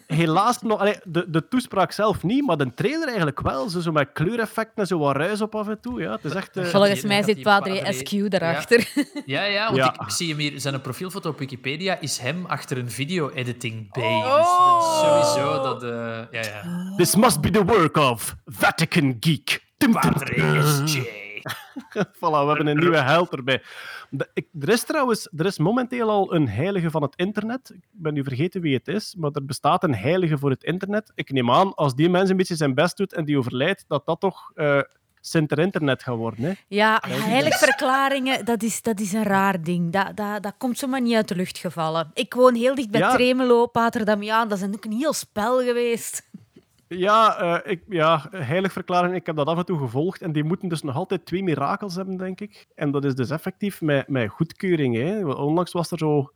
Helaas 0.07 0.61
nog... 0.61 0.79
allee, 0.79 0.95
de, 1.03 1.25
de 1.29 1.47
toespraak 1.47 1.91
zelf 1.91 2.23
niet, 2.23 2.45
maar 2.45 2.57
de 2.57 2.73
trailer 2.73 3.07
eigenlijk 3.07 3.41
wel. 3.41 3.69
Zo, 3.69 3.79
zo 3.79 3.91
met 3.91 4.09
kleureffecten 4.13 4.75
en 4.75 4.87
zo 4.87 4.97
wat 4.99 5.15
ruis 5.15 5.41
op 5.41 5.55
af 5.55 5.67
en 5.67 5.79
toe. 5.81 6.01
Ja, 6.01 6.11
het 6.11 6.23
is 6.25 6.33
echt... 6.33 6.57
eh, 6.57 6.65
Volgens 6.65 7.01
mij 7.01 7.23
zit 7.23 7.41
Padre 7.41 7.73
Padre- 7.75 7.93
SQ 7.93 8.27
daarachter. 8.29 8.87
Ja, 9.25 9.43
ja, 9.43 9.63
want 9.65 9.75
Ja. 9.77 9.93
Ik, 9.93 10.01
ik 10.01 10.09
zie 10.09 10.29
hem 10.29 10.37
hier. 10.37 10.59
Zijn 10.59 10.81
profielfoto 10.81 11.29
op 11.29 11.39
Wikipedia 11.39 11.99
is 11.99 12.17
hem 12.17 12.45
achter 12.45 12.77
een 12.77 12.91
video-editing 12.91 13.91
bay. 13.93 14.03
Oh. 14.03 14.35
Dus 14.37 14.45
dat 14.45 15.25
sowieso 15.25 15.63
dat... 15.63 15.83
eh, 15.83 15.89
ja, 16.41 16.49
ja. 16.49 16.93
This 16.95 17.15
must 17.15 17.41
be 17.41 17.49
the 17.49 17.65
work 17.65 17.97
of 17.97 18.35
Vatican 18.45 19.17
Geek. 19.19 19.65
Padre 19.91 20.35
tum. 20.85 21.26
Voilà, 22.17 22.19
we 22.19 22.47
hebben 22.47 22.67
een 22.67 22.77
nieuwe 22.77 22.97
held 23.01 23.31
erbij. 23.31 23.61
De- 24.09 24.29
ik- 24.33 24.47
er 24.59 24.69
is 24.69 24.83
trouwens 24.83 25.29
er 25.37 25.45
is 25.45 25.57
momenteel 25.57 26.09
al 26.09 26.33
een 26.33 26.49
heilige 26.49 26.91
van 26.91 27.01
het 27.01 27.15
internet. 27.15 27.69
Ik 27.73 27.83
ben 27.91 28.13
nu 28.13 28.23
vergeten 28.23 28.61
wie 28.61 28.75
het 28.75 28.87
is, 28.87 29.15
maar 29.17 29.31
er 29.33 29.45
bestaat 29.45 29.83
een 29.83 29.95
heilige 29.95 30.37
voor 30.37 30.49
het 30.49 30.63
internet. 30.63 31.11
Ik 31.15 31.31
neem 31.31 31.51
aan, 31.51 31.73
als 31.75 31.95
die 31.95 32.09
mens 32.09 32.29
een 32.29 32.37
beetje 32.37 32.55
zijn 32.55 32.73
best 32.73 32.97
doet 32.97 33.13
en 33.13 33.25
die 33.25 33.37
overlijdt, 33.37 33.85
dat 33.87 34.05
dat 34.05 34.19
toch 34.19 34.51
eh 34.55 34.79
Sinter 35.21 35.59
Internet 35.59 36.03
gaat 36.03 36.15
worden. 36.15 36.43
Hè? 36.43 36.51
Ja, 36.67 37.03
heilige 37.07 37.57
verklaringen, 37.65 38.45
dat 38.45 38.63
is, 38.63 38.81
dat 38.81 38.99
is 38.99 39.13
een 39.13 39.23
raar 39.23 39.61
ding. 39.63 39.91
Dat, 39.93 40.15
dat, 40.17 40.43
dat 40.43 40.53
komt 40.57 40.77
zomaar 40.77 41.01
niet 41.01 41.15
uit 41.15 41.27
de 41.27 41.35
lucht 41.35 41.57
gevallen. 41.57 42.11
Ik 42.13 42.33
woon 42.33 42.55
heel 42.55 42.75
dicht 42.75 42.89
bij 42.91 42.99
Ja. 43.01 43.13
Tremelo, 43.13 43.65
Pater 43.65 44.05
Damiaan. 44.05 44.47
Dat 44.47 44.57
is 44.57 44.63
ook 44.67 44.85
een 44.85 44.91
heel 44.91 45.13
spel 45.13 45.59
geweest. 45.63 46.29
Ja, 46.87 47.37
eh, 47.39 47.71
ik, 47.71 47.83
ja, 47.87 48.27
heilig 48.31 48.71
verklaring, 48.71 49.15
ik 49.15 49.25
heb 49.25 49.35
dat 49.35 49.47
af 49.47 49.57
en 49.57 49.65
toe 49.65 49.77
gevolgd. 49.77 50.21
En 50.21 50.31
die 50.31 50.43
moeten 50.43 50.69
dus 50.69 50.81
nog 50.81 50.95
altijd 50.95 51.25
twee 51.25 51.43
mirakels 51.43 51.95
hebben, 51.95 52.17
denk 52.17 52.41
ik. 52.41 52.67
En 52.75 52.91
dat 52.91 53.05
is 53.05 53.15
dus 53.15 53.29
effectief 53.29 53.81
met, 53.81 54.07
met 54.07 54.29
goedkeuring. 54.29 54.95
Hè. 54.95 55.25
Onlangs 55.25 55.71
was 55.71 55.91
er 55.91 55.97
zo 55.97 56.31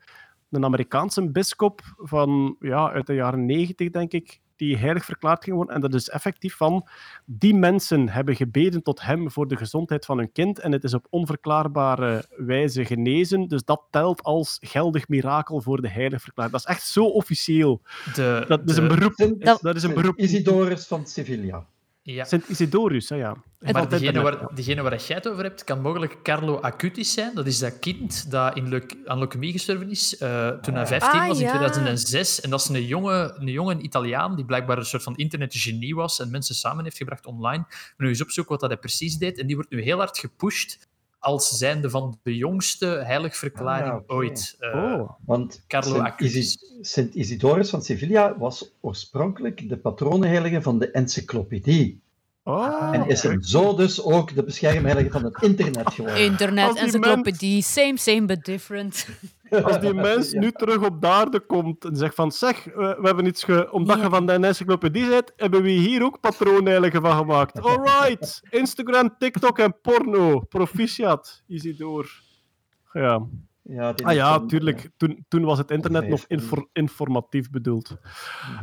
een 0.49 0.65
Amerikaanse 0.65 1.31
bischop 1.31 1.81
van, 1.97 2.55
ja, 2.59 2.91
uit 2.91 3.07
de 3.07 3.13
jaren 3.13 3.45
negentig, 3.45 3.89
denk 3.89 4.11
ik, 4.11 4.39
die 4.61 4.77
heilig 4.77 5.05
verklaard 5.05 5.43
ging 5.43 5.55
worden. 5.55 5.75
En 5.75 5.81
dat 5.81 5.93
is 5.93 6.09
effectief 6.09 6.55
van, 6.55 6.87
die 7.25 7.55
mensen 7.55 8.09
hebben 8.09 8.35
gebeden 8.35 8.83
tot 8.83 9.01
hem 9.01 9.31
voor 9.31 9.47
de 9.47 9.55
gezondheid 9.57 10.05
van 10.05 10.17
hun 10.17 10.31
kind. 10.31 10.59
En 10.59 10.71
het 10.71 10.83
is 10.83 10.93
op 10.93 11.07
onverklaarbare 11.09 12.25
wijze 12.37 12.85
genezen. 12.85 13.47
Dus 13.47 13.63
dat 13.63 13.83
telt 13.89 14.23
als 14.23 14.57
geldig 14.61 15.07
mirakel 15.07 15.61
voor 15.61 15.81
de 15.81 15.89
heilig 15.89 16.21
verklaring. 16.21 16.53
Dat 16.57 16.65
is 16.67 16.75
echt 16.75 16.87
zo 16.87 17.05
officieel. 17.05 17.81
De, 18.15 18.45
Dat 18.47 18.69
is 18.69 18.77
een 18.77 18.87
de- 18.87 18.95
beroep. 18.95 19.15
Dat- 19.39 19.61
Dat 19.61 19.75
is 19.75 19.83
een 19.83 19.93
beroep. 19.93 20.17
Isidorus 20.17 20.87
van 20.87 21.07
Sevilla. 21.07 21.65
Ja. 22.13 22.23
Sint 22.23 22.49
Isidorus, 22.49 23.09
hè, 23.09 23.15
ja. 23.15 23.35
Maar 23.59 23.89
degene 23.89 24.21
waar, 24.21 24.55
degene 24.55 24.81
waar 24.81 25.01
jij 25.01 25.15
het 25.15 25.27
over 25.27 25.43
hebt, 25.43 25.63
kan 25.63 25.81
mogelijk 25.81 26.17
Carlo 26.23 26.59
Acutis 26.59 27.13
zijn. 27.13 27.35
Dat 27.35 27.47
is 27.47 27.59
dat 27.59 27.79
kind 27.79 28.31
dat 28.31 28.55
in 28.55 28.69
leuk, 28.69 28.95
aan 29.05 29.17
leukemie 29.17 29.51
gestorven 29.51 29.89
is 29.89 30.17
eh, 30.17 30.47
toen 30.47 30.73
hij 30.73 30.87
15 30.87 31.19
Ah, 31.19 31.27
was, 31.27 31.39
in 31.39 31.43
ja. 31.45 31.51
2006. 31.51 32.41
En 32.41 32.49
dat 32.49 32.59
is 32.59 32.67
een 32.67 32.85
jonge, 32.85 33.35
een 33.39 33.47
jonge 33.47 33.77
Italiaan 33.77 34.35
die 34.35 34.45
blijkbaar 34.45 34.77
een 34.77 34.85
soort 34.85 35.03
van 35.03 35.15
internetgenie 35.15 35.95
was 35.95 36.19
en 36.19 36.31
mensen 36.31 36.55
samen 36.55 36.83
heeft 36.83 36.97
gebracht 36.97 37.25
online. 37.25 37.63
Ben 37.67 37.93
nu 37.97 38.07
eens 38.07 38.21
opzoeken 38.21 38.51
wat 38.51 38.61
dat 38.61 38.69
hij 38.69 38.79
precies 38.79 39.17
deed. 39.17 39.39
En 39.39 39.47
die 39.47 39.55
wordt 39.55 39.71
nu 39.71 39.81
heel 39.81 39.97
hard 39.97 40.17
gepusht 40.17 40.89
als 41.21 41.49
zijnde 41.57 41.89
van 41.89 42.19
de 42.23 42.35
jongste 42.35 42.85
heiligverklaring 42.85 43.93
Ah, 43.93 44.01
ooit. 44.07 44.55
Eh, 44.59 44.75
Oh, 44.75 45.09
Want 45.25 45.63
Carlo 45.67 45.93
Sint, 45.93 46.05
Acutis. 46.07 46.57
Sint 46.81 47.15
Isidorus 47.15 47.69
van 47.69 47.81
Sevilla 47.81 48.37
was 48.37 48.71
oorspronkelijk 48.79 49.69
de 49.69 49.77
patronenheilige 49.77 50.61
van 50.61 50.79
de 50.79 50.91
encyclopedie. 50.91 52.01
oh. 52.43 52.89
en 52.93 53.07
is 53.07 53.23
hem 53.23 53.41
zo 53.43 53.75
dus 53.75 54.03
ook 54.03 54.35
de 54.35 54.43
beschermheilige 54.43 55.09
van 55.09 55.23
het 55.23 55.41
internet 55.41 55.93
geworden. 55.93 56.23
Internet, 56.23 56.75
encyclopedie, 56.77 57.61
same, 57.61 57.97
same, 57.97 58.25
but 58.25 58.45
different. 58.45 59.07
Als 59.63 59.79
die 59.79 59.93
mens 60.09 60.33
nu 60.33 60.51
terug 60.51 60.85
op 60.85 61.01
de 61.01 61.07
aarde 61.07 61.39
komt 61.39 61.85
en 61.85 61.95
zegt 61.95 62.15
van 62.15 62.31
zeg, 62.31 62.63
we, 62.63 62.97
we 62.99 63.07
hebben 63.07 63.25
iets 63.25 63.43
ge... 63.43 63.71
omdat 63.71 64.01
je 64.01 64.09
van 64.09 64.25
de 64.25 64.33
encyclopedie 64.33 65.09
bent, 65.09 65.31
hebben 65.35 65.61
we 65.61 65.69
hier 65.69 66.03
ook 66.03 66.19
patroonheiligen 66.19 67.01
van 67.01 67.17
gemaakt. 67.17 67.61
Alright. 67.61 68.41
Instagram, 68.49 69.17
TikTok 69.17 69.59
en 69.59 69.75
porno. 69.81 70.39
Proficiat. 70.39 71.43
Isidor. 71.47 72.09
Ja. 72.91 73.27
Ja, 73.63 73.93
Ah 74.03 74.13
ja, 74.13 74.45
tuurlijk. 74.45 74.89
Toen, 74.97 75.25
toen 75.27 75.43
was 75.43 75.57
het 75.57 75.71
internet 75.71 76.07
nog 76.07 76.23
infor- 76.27 76.67
informatief 76.73 77.49
bedoeld. 77.49 77.97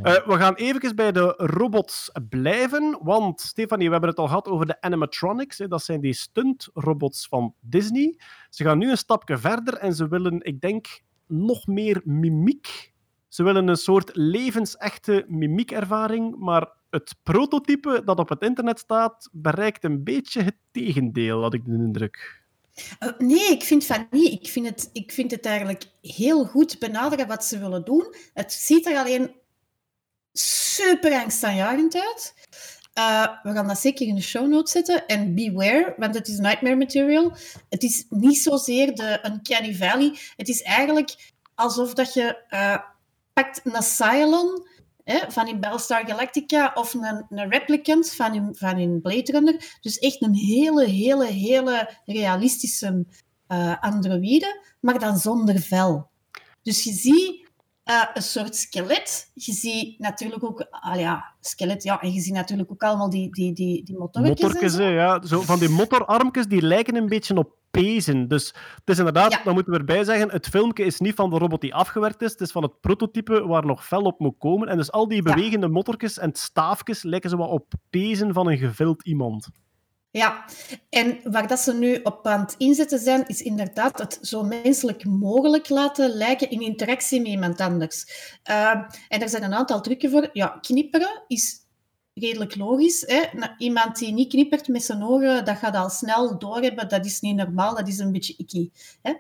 Eh, 0.03 0.26
we 0.26 0.36
gaan 0.36 0.55
even 0.55 0.96
bij 0.96 1.12
de 1.12 1.34
robots 1.36 2.11
blijven, 2.28 2.99
want 3.03 3.40
Stefanie, 3.40 3.86
we 3.86 3.92
hebben 3.92 4.11
het 4.11 4.18
al 4.18 4.26
gehad 4.26 4.49
over 4.49 4.66
de 4.66 4.80
animatronics. 4.80 5.59
Hè, 5.59 5.68
dat 5.68 5.82
zijn 5.82 6.01
die 6.01 6.12
stuntrobots 6.12 7.28
van 7.28 7.55
Disney. 7.61 8.18
Ze 8.51 8.64
gaan 8.64 8.78
nu 8.78 8.90
een 8.90 8.96
stapje 8.96 9.38
verder 9.38 9.74
en 9.74 9.94
ze 9.94 10.09
willen, 10.09 10.40
ik 10.42 10.61
denk, 10.61 10.86
nog 11.26 11.66
meer 11.66 12.01
mimiek. 12.05 12.92
Ze 13.28 13.42
willen 13.42 13.68
een 13.68 13.76
soort 13.76 14.11
levensechte 14.16 15.24
mimiekervaring, 15.28 16.36
maar 16.38 16.68
het 16.90 17.14
prototype 17.22 18.03
dat 18.05 18.18
op 18.18 18.28
het 18.28 18.42
internet 18.42 18.78
staat, 18.78 19.28
bereikt 19.32 19.84
een 19.84 20.05
beetje 20.05 20.42
het 20.42 20.57
tegendeel, 20.70 21.42
had 21.42 21.55
ik 21.55 21.64
de 21.64 21.72
indruk. 21.72 22.38
Eh, 22.98 23.08
nee, 23.18 23.50
ik 23.50 23.62
vind 23.62 23.84
van 23.84 24.06
niet. 24.10 24.32
Ik 24.32 24.48
vind, 24.48 24.66
het, 24.66 24.90
ik 24.92 25.12
vind 25.12 25.30
het 25.30 25.46
eigenlijk 25.46 25.84
heel 26.02 26.44
goed 26.44 26.78
benaderen 26.78 27.26
wat 27.26 27.44
ze 27.44 27.58
willen 27.58 27.84
doen. 27.84 28.14
Het 28.34 28.52
ziet 28.52 28.86
er 28.86 28.96
alleen 28.96 29.34
super 30.32 31.12
angstaanjagend 31.12 31.94
uit. 31.94 32.34
Eh, 32.92 33.28
we 33.42 33.52
gaan 33.52 33.66
dat 33.66 33.78
zeker 33.78 34.06
in 34.06 34.14
de 34.14 34.22
show 34.22 34.48
notes 34.48 34.72
zetten. 34.72 35.06
En 35.06 35.34
beware, 35.34 35.94
want 35.96 36.14
het 36.14 36.28
is 36.28 36.38
nightmare 36.38 36.76
material. 36.76 37.36
Het 37.68 37.82
is 37.82 38.06
niet 38.08 38.38
zozeer 38.38 38.94
de 38.94 39.20
Uncanny 39.24 39.74
Valley. 39.74 40.18
Het 40.36 40.48
is 40.48 40.62
eigenlijk 40.62 41.32
alsof 41.54 41.94
dat 41.94 42.14
je 42.14 42.36
eh, 42.48 42.78
pakt 43.32 43.60
een 43.64 43.82
Cylon 43.82 44.67
hè, 45.12 45.30
van 45.30 45.48
in 45.48 45.61
Battlestar 45.61 46.06
Galactica 46.06 46.70
of 46.74 46.94
een, 46.94 47.26
een 47.28 47.50
replicant 47.50 48.12
van 48.12 48.34
in, 48.34 48.54
van 48.54 48.78
in 48.78 49.00
Blade 49.00 49.32
Runner. 49.32 49.76
Dus 49.80 49.98
echt 49.98 50.22
een 50.22 50.34
hele, 50.34 50.84
hele, 50.84 51.26
hele 51.26 51.90
realistische 52.06 53.06
eh, 53.46 53.74
androïde, 53.80 54.62
maar 54.80 54.98
dan 54.98 55.16
zonder 55.16 55.61
vel. 55.61 56.11
Dus 56.62 56.84
je 56.84 56.92
ziet 56.92 57.48
eh, 57.84 58.04
een 58.14 58.22
soort 58.22 58.56
skelet. 58.56 59.30
Je 59.34 59.52
ziet 59.52 59.98
natuurlijk 59.98 60.44
ook, 60.44 60.66
ah 60.70 60.98
ja, 60.98 61.34
skelet, 61.40 61.82
ja, 61.82 62.00
en 62.00 62.12
je 62.12 62.20
ziet 62.20 62.34
natuurlijk 62.34 62.70
ook 62.70 62.82
allemaal 62.82 63.11
die, 63.11 63.30
die, 63.30 63.52
die, 63.52 63.84
die 63.84 63.98
motorretjes. 63.98 64.40
en 64.40 64.46
Motorkes, 64.46 64.74
zo. 64.74 64.82
hè, 64.82 64.88
ja. 64.88 65.26
Zo 65.26 65.40
van 65.40 65.59
die 65.59 65.68
motorarmjes 65.68 66.46
die 66.46 66.62
lijken 66.62 66.96
een 66.96 67.09
beetje 67.09 67.36
op 67.36 67.57
pezen. 67.70 68.28
Dus 68.28 68.46
het 68.74 68.88
is 68.88 68.98
inderdaad, 68.98 69.32
Ja. 69.32 69.40
dan 69.44 69.54
moeten 69.54 69.72
we 69.72 69.78
erbij 69.78 70.04
zeggen, 70.04 70.30
het 70.30 70.48
filmpje 70.48 70.84
is 70.84 71.00
niet 71.00 71.14
van 71.14 71.30
de 71.30 71.38
robot 71.38 71.60
die 71.60 71.74
afgewerkt 71.74 72.22
is, 72.22 72.30
het 72.30 72.40
is 72.40 72.50
van 72.50 72.62
het 72.62 72.80
prototype 72.80 73.46
waar 73.46 73.66
nog 73.66 73.86
fel 73.86 74.02
op 74.02 74.18
moet 74.18 74.38
komen. 74.38 74.68
En 74.68 74.76
dus 74.76 74.92
al 74.92 75.08
die 75.08 75.22
Ja. 75.26 75.34
bewegende 75.34 75.68
motorkes 75.68 76.18
en 76.18 76.30
staafjes 76.34 77.02
lijken 77.02 77.30
zo 77.30 77.36
wat 77.36 77.50
op 77.50 77.72
pezen 77.90 78.32
van 78.32 78.48
een 78.48 78.58
gevild 78.58 79.02
iemand. 79.06 79.48
Ja, 80.10 80.44
en 80.90 81.18
waar 81.24 81.46
dat 81.48 81.58
ze 81.58 81.74
nu 81.74 82.00
op 82.02 82.26
aan 82.26 82.40
het 82.40 82.54
inzetten 82.58 82.98
zijn, 82.98 83.26
is 83.26 83.40
inderdaad 83.42 83.98
het 83.98 84.18
zo 84.22 84.42
menselijk 84.42 85.04
mogelijk 85.04 85.68
laten 85.68 86.10
lijken 86.10 86.50
in 86.50 86.60
interactie 86.60 87.20
met 87.20 87.28
iemand 87.28 87.60
anders. 87.60 88.04
Uh, 88.50 88.70
en 89.08 89.22
er 89.22 89.28
zijn 89.28 89.42
een 89.42 89.54
aantal 89.54 89.80
trucken 89.80 90.10
voor. 90.10 90.28
Ja, 90.32 90.46
knipperen 90.60 91.22
is 91.26 91.66
redelijk 92.20 92.56
logisch. 92.56 93.04
Hè? 93.06 93.22
Iemand 93.58 93.98
die 93.98 94.12
niet 94.12 94.28
knippert 94.28 94.68
met 94.68 94.82
zijn 94.82 95.02
ogen, 95.02 95.44
dat 95.44 95.56
gaat 95.56 95.76
al 95.76 95.90
snel 95.90 96.38
doorhebben. 96.38 96.88
Dat 96.88 97.04
is 97.04 97.20
niet 97.20 97.36
normaal, 97.36 97.74
dat 97.74 97.88
is 97.88 97.98
een 97.98 98.12
beetje 98.12 98.34
icky. 98.36 98.70
Hè? 99.02 99.12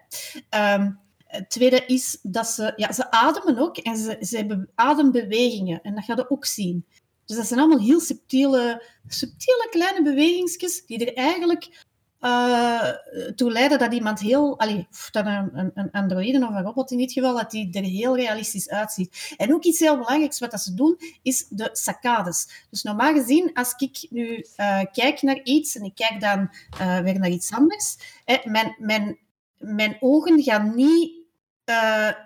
Um, 0.74 0.98
het 1.28 1.50
tweede 1.50 1.84
is 1.86 2.18
dat 2.22 2.46
ze, 2.46 2.72
ja, 2.76 2.92
ze 2.92 3.10
ademen 3.10 3.58
ook 3.58 3.76
en 3.76 3.96
ze, 3.96 4.16
ze 4.20 4.36
hebben 4.36 4.70
adembewegingen. 4.74 5.80
En 5.82 5.94
dat 5.94 6.04
ga 6.04 6.14
je 6.16 6.30
ook 6.30 6.44
zien. 6.44 6.84
Dus 7.24 7.36
dat 7.36 7.46
zijn 7.46 7.60
allemaal 7.60 7.84
heel 7.84 8.00
subtiele, 8.00 8.82
subtiele 9.06 9.66
kleine 9.70 10.02
bewegingsjes 10.02 10.86
die 10.86 11.06
er 11.06 11.14
eigenlijk 11.14 11.86
uh, 12.20 12.88
toe 13.36 13.52
leiden 13.52 13.78
dat 13.78 13.92
iemand 13.92 14.20
heel, 14.20 14.58
allee, 14.58 14.88
een, 15.12 15.70
een, 15.74 15.90
androïde 15.90 16.46
of 16.46 16.54
een 16.54 16.62
robot 16.62 16.90
in 16.90 16.98
dit 16.98 17.12
geval, 17.12 17.36
dat 17.36 17.50
die 17.50 17.72
er 17.72 17.82
heel 17.82 18.16
realistisch 18.16 18.68
uitziet. 18.68 19.34
En 19.36 19.54
ook 19.54 19.64
iets 19.64 19.78
heel 19.78 19.98
belangrijks 19.98 20.38
wat 20.38 20.50
dat 20.50 20.60
ze 20.60 20.74
doen, 20.74 20.98
is 21.22 21.46
de 21.48 21.68
saccades. 21.72 22.66
Dus 22.70 22.82
normaal 22.82 23.12
gezien, 23.12 23.50
als 23.54 23.74
ik 23.76 24.06
nu 24.10 24.46
uh, 24.56 24.80
kijk 24.92 25.22
naar 25.22 25.42
iets 25.42 25.76
en 25.76 25.82
ik 25.82 25.94
kijk 25.94 26.20
dan 26.20 26.50
uh, 26.80 26.98
weer 26.98 27.18
naar 27.18 27.30
iets 27.30 27.52
anders, 27.52 27.96
hè, 28.24 28.36
mijn, 28.44 28.76
mijn, 28.78 29.18
mijn 29.58 29.96
ogen 30.00 30.42
gaan 30.42 30.74
niet 30.74 31.16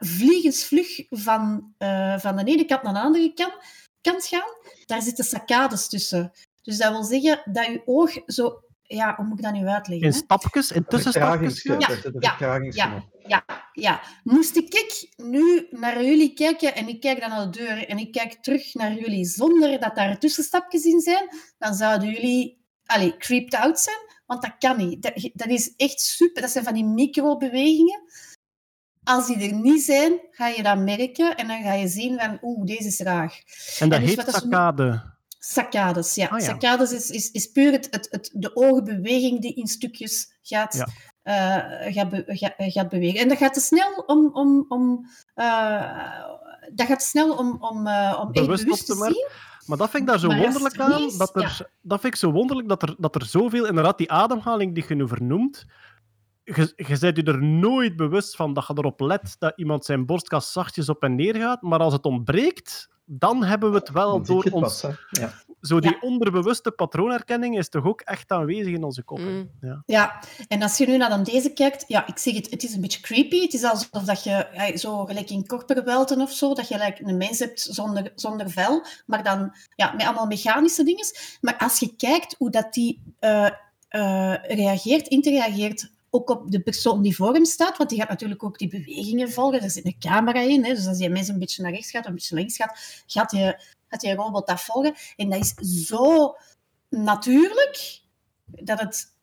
vliegensvlug 0.00 1.04
van, 1.10 1.74
van 2.18 2.36
de 2.36 2.44
ene 2.44 2.64
kant 2.64 2.82
naar 2.82 2.92
de 2.92 3.00
andere 3.00 3.32
kant, 3.34 3.54
kant 4.00 4.26
gaan. 4.26 4.56
Daar 4.86 5.02
zitten 5.02 5.24
saccades 5.24 5.88
tussen. 5.88 6.32
Dus 6.62 6.78
dat 6.78 6.90
wil 6.90 7.04
zeggen 7.04 7.42
dat 7.44 7.66
je 7.66 7.82
oog 7.84 8.12
zo... 8.26 8.62
Ja, 8.82 9.14
hoe 9.16 9.26
moet 9.26 9.38
ik 9.38 9.44
dat 9.44 9.52
nu 9.52 9.66
uitleggen? 9.66 10.06
In 10.06 10.12
stapjes, 10.12 10.70
in 10.70 10.84
tussenstapjes. 10.84 11.62
Ja, 11.62 11.78
Ja, 12.18 12.36
ja. 12.70 13.10
Ja, 13.26 13.44
ja. 13.72 14.00
Moest 14.22 14.56
ik 14.56 15.08
nu 15.16 15.66
naar 15.70 16.04
jullie 16.04 16.32
kijken 16.32 16.74
en 16.74 16.88
ik 16.88 17.00
kijk 17.00 17.20
dan 17.20 17.30
naar 17.30 17.50
de 17.50 17.58
deur 17.58 17.88
en 17.88 17.98
ik 17.98 18.12
kijk 18.12 18.32
terug 18.32 18.74
naar 18.74 18.94
jullie 18.94 19.24
zonder 19.24 19.80
dat 19.80 19.94
daar 19.94 20.18
tussenstapjes 20.18 20.84
in 20.84 21.00
zijn, 21.00 21.28
dan 21.58 21.74
zouden 21.74 22.10
jullie 22.10 22.62
allee, 22.86 23.16
creeped 23.16 23.54
out 23.54 23.78
zijn, 23.78 23.96
want 24.26 24.42
dat 24.42 24.54
kan 24.58 24.76
niet. 24.76 25.02
Dat, 25.02 25.30
dat 25.32 25.48
is 25.48 25.74
echt 25.76 26.00
super. 26.00 26.42
Dat 26.42 26.50
zijn 26.50 26.64
van 26.64 26.74
die 26.74 26.84
microbewegingen. 26.84 28.02
Als 29.04 29.26
die 29.26 29.50
er 29.50 29.54
niet 29.54 29.82
zijn, 29.82 30.20
ga 30.30 30.48
je 30.48 30.62
dat 30.62 30.78
merken 30.78 31.36
en 31.36 31.48
dan 31.48 31.62
ga 31.62 31.72
je 31.72 31.88
zien 31.88 32.18
van, 32.18 32.38
oeh, 32.42 32.66
deze 32.66 32.86
is 32.86 33.00
raar. 33.00 33.42
En 33.78 33.88
dat 33.88 33.98
En 33.98 34.06
dus 34.06 34.14
heet 34.14 34.30
saccade. 34.30 35.10
Saccades, 35.44 36.14
ja. 36.14 36.26
Ah, 36.26 36.38
ja. 36.38 36.44
Saccades 36.44 36.92
is, 36.92 37.10
is, 37.10 37.30
is 37.30 37.46
puur 37.46 37.72
het, 37.72 37.88
het, 37.90 38.08
het, 38.10 38.30
de 38.34 38.56
ogenbeweging 38.56 39.40
die 39.40 39.54
in 39.54 39.66
stukjes 39.66 40.38
gaat, 40.42 40.74
Ja. 40.74 40.86
eh, 41.82 41.92
gaat, 41.94 42.08
be- 42.08 42.24
ga- 42.26 42.54
gaat 42.56 42.88
bewegen. 42.88 43.20
En 43.20 43.28
dat 43.28 43.38
gaat 43.38 43.54
te 43.54 43.60
snel 43.60 43.92
om... 44.06 44.30
om, 44.32 44.64
om 44.68 45.06
eh, 45.34 46.20
dat 46.72 46.86
gaat 46.86 47.02
snel 47.02 47.36
om, 47.36 47.56
om, 47.60 47.86
eh, 47.86 48.18
om 48.20 48.32
Bewust 48.32 48.86
te 48.86 48.94
zien. 48.94 49.26
Maar 49.66 49.76
dat 49.78 49.90
vind 49.90 50.02
ik 50.02 50.08
daar 50.08 50.18
zo 50.18 50.28
Maar 50.28 50.38
wonderlijk 50.38 50.78
aan. 50.80 51.02
is, 51.02 51.16
Dat, 51.16 51.36
er, 51.36 51.70
dat 51.80 52.00
vind 52.00 52.12
ik 52.12 52.18
zo 52.20 52.30
wonderlijk 52.32 52.68
dat 52.68 52.82
er, 52.82 52.94
dat 52.98 53.14
er 53.14 53.24
zoveel, 53.24 53.66
inderdaad, 53.66 53.98
die 53.98 54.10
ademhaling 54.10 54.74
die 54.74 54.84
je 54.88 54.94
nu 54.94 55.08
vernoemt. 55.08 55.64
Je, 56.44 56.72
je 56.76 56.98
bent 57.00 57.16
je 57.16 57.22
er 57.22 57.42
nooit 57.42 57.96
bewust 57.96 58.36
van 58.36 58.52
dat 58.54 58.66
je 58.66 58.74
erop 58.76 59.00
let 59.00 59.36
dat 59.38 59.52
iemand 59.56 59.84
zijn 59.84 60.06
borstkas 60.06 60.52
zachtjes 60.52 60.88
op 60.88 61.02
en 61.02 61.14
neer 61.14 61.36
gaat. 61.36 61.62
Maar 61.62 61.78
als 61.78 61.92
het 61.92 62.04
ontbreekt, 62.04 62.88
dan 63.18 63.44
hebben 63.44 63.70
we 63.70 63.76
het 63.78 63.90
wel 63.90 64.10
Dan 64.10 64.22
door 64.22 64.44
het 64.44 64.52
ons. 64.52 64.80
pas. 64.80 64.94
Ja. 65.10 65.32
Zo 65.60 65.80
die 65.80 65.90
Ja. 65.90 65.96
onderbewuste 66.00 66.70
patroonherkenning 66.70 67.58
is 67.58 67.68
toch 67.68 67.84
ook 67.84 68.00
echt 68.00 68.30
aanwezig 68.30 68.72
in 68.72 68.84
onze 68.84 69.02
koppen. 69.02 69.34
Mm. 69.36 69.50
Ja. 69.60 69.82
Ja, 69.86 70.20
en 70.48 70.62
als 70.62 70.78
je 70.78 70.86
nu 70.86 70.96
naar 70.96 71.08
dan 71.08 71.22
deze 71.22 71.52
kijkt, 71.52 71.84
ja, 71.88 72.06
ik 72.06 72.18
zeg 72.18 72.34
het, 72.34 72.50
het 72.50 72.62
is 72.62 72.74
een 72.74 72.80
beetje 72.80 73.00
creepy. 73.00 73.40
Het 73.40 73.54
is 73.54 73.64
alsof 73.64 73.88
dat 74.04 74.24
je, 74.24 74.46
ja, 74.52 74.76
zo 74.76 75.04
gelijk 75.04 75.30
in 75.30 75.46
korperwelten 75.46 76.20
of 76.20 76.32
zo, 76.32 76.54
dat 76.54 76.68
je 76.68 76.74
gelijk 76.74 76.98
een 77.00 77.16
mens 77.16 77.38
hebt 77.38 77.60
zonder, 77.60 78.12
zonder 78.14 78.50
vel, 78.50 78.84
maar 79.06 79.22
dan 79.22 79.54
ja, 79.76 79.92
met 79.92 80.06
allemaal 80.06 80.26
mechanische 80.26 80.84
dingen. 80.84 81.06
Maar 81.40 81.56
als 81.58 81.78
je 81.78 81.96
kijkt 81.96 82.34
hoe 82.38 82.50
dat 82.50 82.72
die 82.72 83.02
eh, 83.18 83.46
eh, 83.88 84.34
reageert, 84.42 85.08
interageert, 85.08 85.90
ook 86.14 86.30
op 86.30 86.50
de 86.50 86.60
persoon 86.60 87.02
die 87.02 87.16
voor 87.16 87.32
hem 87.32 87.44
staat, 87.44 87.76
want 87.76 87.90
die 87.90 87.98
gaat 87.98 88.08
natuurlijk 88.08 88.44
ook 88.44 88.58
die 88.58 88.68
bewegingen 88.68 89.32
volgen. 89.32 89.62
Er 89.62 89.70
zit 89.70 89.86
een 89.86 89.98
camera 89.98 90.40
in, 90.40 90.64
hè, 90.64 90.74
dus 90.74 90.86
als 90.86 90.98
die 90.98 91.08
mens 91.08 91.28
een 91.28 91.38
beetje 91.38 91.62
naar 91.62 91.72
rechts 91.72 91.90
gaat 91.90 92.06
een 92.06 92.14
beetje 92.14 92.34
links 92.34 92.56
gaat, 92.56 93.02
gaat 93.06 94.00
die 94.00 94.14
robot 94.14 94.46
dat 94.46 94.60
volgen. 94.60 94.94
En 95.16 95.30
dat 95.30 95.40
is 95.40 95.86
zo 95.86 96.36
natuurlijk 96.88 98.00
dat 98.46 98.80
het 98.80 99.14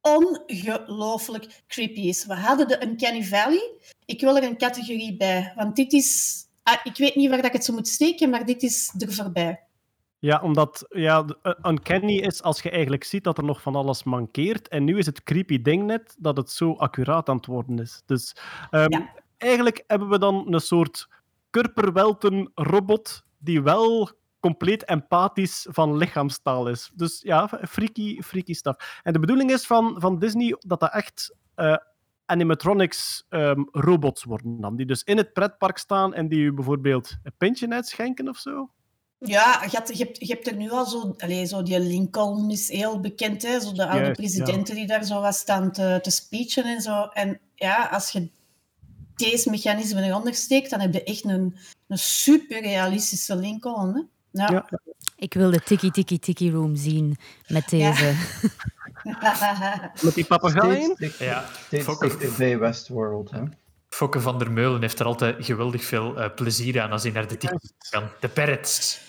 ongelooflijk 0.00 1.62
creepy 1.66 2.00
is. 2.00 2.26
We 2.26 2.34
hadden 2.34 2.68
de 2.68 2.82
Uncanny 2.82 3.24
Valley. 3.24 3.72
Ik 4.04 4.20
wil 4.20 4.36
er 4.36 4.42
een 4.42 4.58
categorie 4.58 5.16
bij, 5.16 5.52
want 5.56 5.76
dit 5.76 5.92
is... 5.92 6.36
ah, 6.62 6.80
ik 6.84 6.96
weet 6.96 7.14
niet 7.14 7.28
waar 7.28 7.36
dat 7.36 7.46
ik 7.46 7.52
het 7.52 7.64
zo 7.64 7.72
moet 7.72 7.88
steken, 7.88 8.30
maar 8.30 8.46
dit 8.46 8.62
is 8.62 8.92
er 8.98 9.12
voorbij. 9.12 9.65
Ja, 10.18 10.40
omdat 10.42 10.84
ja, 10.88 11.24
uh, 11.42 11.52
uncanny 11.62 12.16
is 12.18 12.42
als 12.42 12.62
je 12.62 12.70
eigenlijk 12.70 13.04
ziet 13.04 13.24
dat 13.24 13.38
er 13.38 13.44
nog 13.44 13.62
van 13.62 13.74
alles 13.76 14.02
mankeert. 14.04 14.68
En 14.68 14.84
nu 14.84 14.98
is 14.98 15.06
het 15.06 15.22
creepy 15.22 15.62
ding 15.62 15.84
net 15.84 16.16
dat 16.18 16.36
het 16.36 16.50
zo 16.50 16.72
accuraat 16.72 17.28
aan 17.28 17.36
het 17.36 17.46
worden 17.46 17.78
is. 17.78 18.02
Dus 18.06 18.36
ehm, 18.70 18.92
Ja. 18.92 19.12
eigenlijk 19.36 19.84
hebben 19.86 20.08
we 20.08 20.18
dan 20.18 20.52
een 20.54 20.60
soort 20.60 21.08
kurperwelten 21.50 22.50
robot 22.54 23.22
die 23.38 23.62
wel 23.62 24.10
compleet 24.40 24.84
empathisch 24.84 25.66
van 25.70 25.96
lichaamstaal 25.96 26.68
is. 26.68 26.90
Dus 26.94 27.20
ja, 27.22 27.48
freaky, 27.68 28.20
freaky 28.22 28.54
stuff. 28.54 29.00
En 29.02 29.12
de 29.12 29.18
bedoeling 29.18 29.50
is 29.50 29.66
van, 29.66 30.00
van 30.00 30.18
Disney 30.18 30.56
dat 30.58 30.80
dat 30.80 30.92
echt 30.92 31.36
eh, 31.54 31.76
animatronics 32.26 33.24
ehm, 33.28 33.62
robots 33.70 34.24
worden 34.24 34.60
dan. 34.60 34.76
Die 34.76 34.86
dus 34.86 35.02
in 35.02 35.16
het 35.16 35.32
pretpark 35.32 35.78
staan 35.78 36.14
en 36.14 36.28
die 36.28 36.40
u 36.44 36.52
bijvoorbeeld 36.52 37.16
een 37.22 37.32
pintje 37.38 37.68
uitschenken 37.70 38.28
of 38.28 38.36
zo. 38.38 38.70
Ja, 39.18 39.62
je 39.62 39.76
hebt, 39.76 39.98
je, 39.98 40.04
hebt, 40.04 40.18
je 40.18 40.26
hebt 40.26 40.46
er 40.46 40.56
nu 40.56 40.70
al 40.70 40.86
zo... 40.86 41.14
Allez, 41.18 41.50
zo 41.50 41.62
die 41.62 41.80
Lincoln 41.80 42.50
is 42.50 42.68
heel 42.68 43.00
bekend, 43.00 43.42
hè? 43.42 43.60
Zo 43.60 43.72
de 43.72 43.86
oude 43.86 44.00
Juist, 44.00 44.20
presidenten 44.20 44.74
die 44.74 44.86
daar 44.86 45.04
zo 45.04 45.20
wat 45.20 45.34
staan 45.34 45.72
te, 45.72 45.98
te 46.02 46.10
speechen 46.10 46.64
en 46.64 46.80
zo. 46.80 47.04
En 47.04 47.40
ja, 47.54 47.88
als 47.92 48.10
je 48.10 48.28
deze 49.14 49.50
mechanisme 49.50 50.02
eronder 50.02 50.34
steekt, 50.34 50.70
dan 50.70 50.80
heb 50.80 50.92
je 50.92 51.02
echt 51.02 51.24
een, 51.24 51.56
een 51.88 51.98
super 51.98 52.62
realistische 52.62 53.36
Lincoln. 53.36 53.94
Hè? 53.94 54.02
Ja. 54.42 54.50
Ja. 54.52 54.80
Ik 55.16 55.34
wil 55.34 55.50
de 55.50 55.60
Tiki 55.60 55.90
Tiki 55.90 56.18
Tiki 56.18 56.50
Room 56.50 56.76
zien 56.76 57.16
met 57.46 57.68
deze. 57.68 58.14
Met 60.02 60.14
die 60.14 60.24
papegaaien. 60.24 60.96
Ja, 61.18 61.44
bij 62.36 62.58
Westworld. 62.58 63.30
Hè. 63.30 63.42
Fokke 63.88 64.20
van 64.20 64.38
der 64.38 64.52
Meulen 64.52 64.80
heeft 64.80 65.00
er 65.00 65.06
altijd 65.06 65.44
geweldig 65.44 65.84
veel 65.84 66.20
eh, 66.20 66.34
plezier 66.34 66.80
aan 66.80 66.90
als 66.90 67.02
hij 67.02 67.12
naar 67.12 67.28
de 67.28 67.36
tv 67.36 67.50
kan. 67.90 68.08
De 68.20 68.28
parrots. 68.28 69.00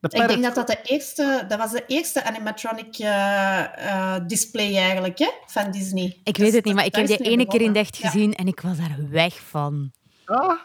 De 0.00 0.08
Ik 0.20 0.28
denk 0.28 0.42
dat 0.42 0.54
dat 0.54 0.66
de 0.66 0.78
eerste... 0.82 1.44
Dat 1.48 1.58
was 1.58 1.70
de 1.72 1.84
eerste 1.86 2.24
animatronic 2.24 2.98
eh, 2.98 4.14
eh, 4.14 4.22
display 4.26 4.76
eigenlijk, 4.76 5.18
hè? 5.18 5.30
Van 5.46 5.70
Disney. 5.70 6.20
Ik 6.24 6.34
Dus 6.34 6.44
weet 6.44 6.54
het 6.54 6.64
niet, 6.64 6.74
maar 6.74 6.84
ik 6.84 6.94
heb 6.94 7.06
die 7.06 7.18
ene 7.18 7.46
keer 7.46 7.60
in 7.60 7.74
echt 7.76 7.96
Ja. 7.96 8.10
gezien 8.10 8.34
en 8.34 8.46
ik 8.46 8.60
was 8.60 8.76
daar 8.76 8.96
weg 9.10 9.40
van. 9.40 9.92
Ah. 10.24 10.58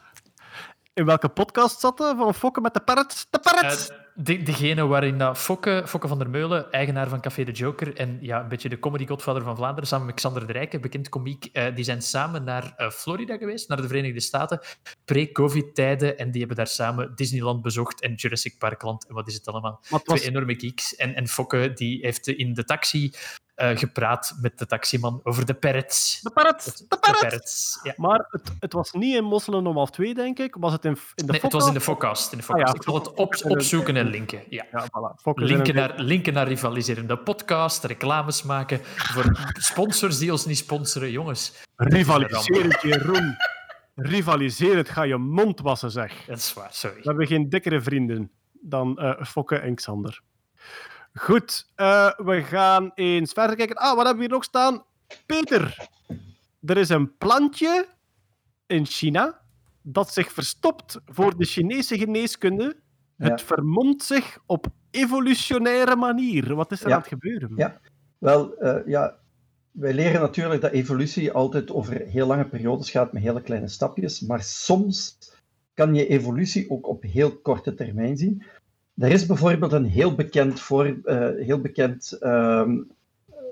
In 0.94 1.06
welke 1.06 1.30
podcast 1.30 1.80
zat 1.80 1.98
dat? 1.98 2.18
Van 2.18 2.34
Fokken 2.34 2.62
met 2.62 2.74
de 2.74 2.80
parrot? 2.80 3.28
De 3.30 3.40
parrot! 3.40 3.92
De, 4.24 4.44
degene 4.44 4.86
waarin 4.86 5.18
dat 5.18 5.38
Fokke, 5.38 5.84
Fokke 5.86 6.08
van 6.08 6.18
der 6.18 6.30
Meulen, 6.30 6.72
eigenaar 6.72 7.10
van 7.10 7.22
Café 7.22 7.44
de 7.44 7.52
Joker 7.52 7.96
en 7.96 8.18
ja, 8.22 8.42
een 8.42 8.48
beetje 8.48 8.70
de 8.70 8.80
comedy 8.80 9.08
godfather 9.08 9.44
van 9.44 9.56
Vlaanderen, 9.56 9.88
samen 9.88 10.06
met 10.06 10.16
Xander 10.16 10.48
de 10.48 10.54
Rijke, 10.54 10.80
bekend 10.80 11.10
komiek, 11.10 11.46
eh, 11.46 11.76
die 11.76 11.84
zijn 11.84 12.02
samen 12.02 12.44
naar 12.44 12.74
eh, 12.76 12.90
Florida 12.90 13.38
geweest, 13.38 13.68
naar 13.70 13.82
de 13.82 13.88
Verenigde 13.88 14.20
Staten, 14.20 14.60
pre-covid-tijden, 15.06 16.18
en 16.18 16.32
die 16.32 16.40
hebben 16.40 16.58
daar 16.58 16.68
samen 16.68 17.16
Disneyland 17.16 17.62
bezocht 17.62 18.02
en 18.02 18.14
Jurassic 18.14 18.58
Parkland 18.58 19.08
en 19.08 19.14
wat 19.16 19.28
is 19.28 19.34
het 19.34 19.48
allemaal. 19.48 19.82
Was- 19.90 20.04
Twee 20.04 20.22
enorme 20.30 20.60
geeks. 20.60 20.96
En, 20.96 21.16
en 21.16 21.28
Fokke 21.28 21.72
die 21.74 22.00
heeft 22.02 22.28
in 22.28 22.54
de 22.54 22.64
taxi 22.64 23.12
eh, 23.62 23.78
gepraat 23.78 24.38
met 24.42 24.58
de 24.60 24.66
taximan 24.66 25.20
over 25.24 25.46
de 25.46 25.54
parrots. 25.54 26.22
De 26.22 26.32
parrots! 26.32 26.66
Het- 26.66 26.78
De 26.78 26.86
De 26.90 26.98
parrots! 27.00 27.22
parrots, 27.22 27.80
ja. 27.84 27.94
Maar 27.98 28.26
het, 28.30 28.52
het 28.60 28.74
was 28.74 28.92
niet 28.92 29.16
in 29.16 29.24
Mosselen 29.24 29.68
om 29.68 29.76
half 29.76 29.90
twee, 29.92 30.14
denk 30.14 30.40
ik. 30.40 30.56
Was 30.60 30.72
het 30.72 30.86
in, 30.86 30.92
in 31.16 31.26
de 31.26 31.32
Nee, 31.32 31.42
het 31.42 31.52
was 31.54 31.68
in 31.68 31.74
de? 31.74 31.82
Focast. 31.82 32.32
In 32.32 32.38
de 32.38 32.44
Ah 32.48 32.60
ja. 32.60 32.74
Ik 32.74 32.84
zal 32.84 32.94
het 32.96 33.14
op, 33.14 33.36
opzoeken 33.48 33.96
en 33.96 34.08
linken. 34.08 34.44
Ja. 34.50 34.66
Ja, 34.72 34.86
voilà. 34.86 35.22
Linken 35.34 35.76
naar, 35.76 35.94
linken 36.00 36.34
naar 36.34 36.48
rivaliserende 36.48 37.18
podcast, 37.18 37.84
reclames 37.84 38.44
maken 38.44 38.80
voor 38.84 39.52
sponsors 39.54 40.18
die 40.18 40.32
ons 40.32 40.46
niet 40.46 40.58
sponsoren. 40.58 41.12
Jongens, 41.12 41.54
Rivaliserend, 41.76 42.82
Jeroen. 42.82 43.36
Rivaliserend, 43.96 44.90
ga 44.90 45.04
je 45.04 45.18
mond 45.18 45.60
wassen, 45.60 45.92
zeg. 45.92 46.26
dat 46.28 46.38
is 46.38 46.54
waar, 46.54 46.70
sorry. 46.72 46.96
We 46.96 47.02
hebben 47.08 47.28
geen 47.28 47.50
dikkere 47.50 47.82
vrienden 47.82 48.32
dan 48.62 48.98
eh 48.98 49.24
Fokke 49.26 49.56
en 49.58 49.76
Xander. 49.76 50.22
Goed, 51.14 51.68
eh, 51.76 52.12
we 52.18 52.42
gaan 52.44 52.92
eens 52.96 53.34
verder 53.34 53.56
kijken. 53.56 53.76
Ah, 53.76 53.96
wat 53.96 54.06
hebben 54.06 54.16
we 54.16 54.22
hier 54.22 54.30
nog 54.30 54.44
staan? 54.44 54.84
Peter, 55.26 55.88
er 56.66 56.78
is 56.78 56.90
een 56.90 57.18
plantje 57.18 57.86
in 58.68 58.86
China 58.86 59.40
dat 59.82 60.14
zich 60.14 60.32
verstopt 60.32 61.00
voor 61.06 61.38
de 61.38 61.46
Chinese 61.46 61.98
geneeskunde. 61.98 62.76
Het 63.18 63.42
vermomt 63.42 64.04
zich 64.04 64.38
op 64.46 64.66
evolutionaire 64.92 65.96
manier. 65.96 66.56
Wat 66.56 66.72
is 66.72 66.82
er 66.82 66.88
Ja. 66.88 66.94
aan 66.94 67.00
het 67.00 67.10
gebeuren? 67.10 67.52
Ja. 67.56 67.80
Wel, 68.18 68.56
eh, 68.58 68.88
ja, 68.88 69.18
wij 69.72 69.94
leren 69.94 70.22
natuurlijk 70.22 70.62
dat 70.62 70.72
evolutie 70.72 71.32
altijd 71.32 71.72
over 71.72 71.94
heel 71.94 72.28
lange 72.28 72.46
periodes 72.46 72.92
gaat 72.92 73.14
met 73.14 73.22
hele 73.22 73.42
kleine 73.42 73.68
stapjes, 73.68 74.22
maar 74.22 74.44
soms 74.44 75.18
kan 75.74 75.96
je 75.96 76.08
evolutie 76.08 76.70
ook 76.70 76.88
op 76.88 77.04
heel 77.04 77.38
korte 77.38 77.74
termijn 77.74 78.18
zien. 78.18 78.44
Er 78.96 79.12
is 79.12 79.26
bijvoorbeeld 79.26 79.72
een 79.72 79.86
heel 79.86 80.16
bekend, 80.16 80.60
voor, 80.60 81.00
eh, 81.04 81.30
heel 81.46 81.62
bekend 81.62 82.12
ehm, 82.12 82.78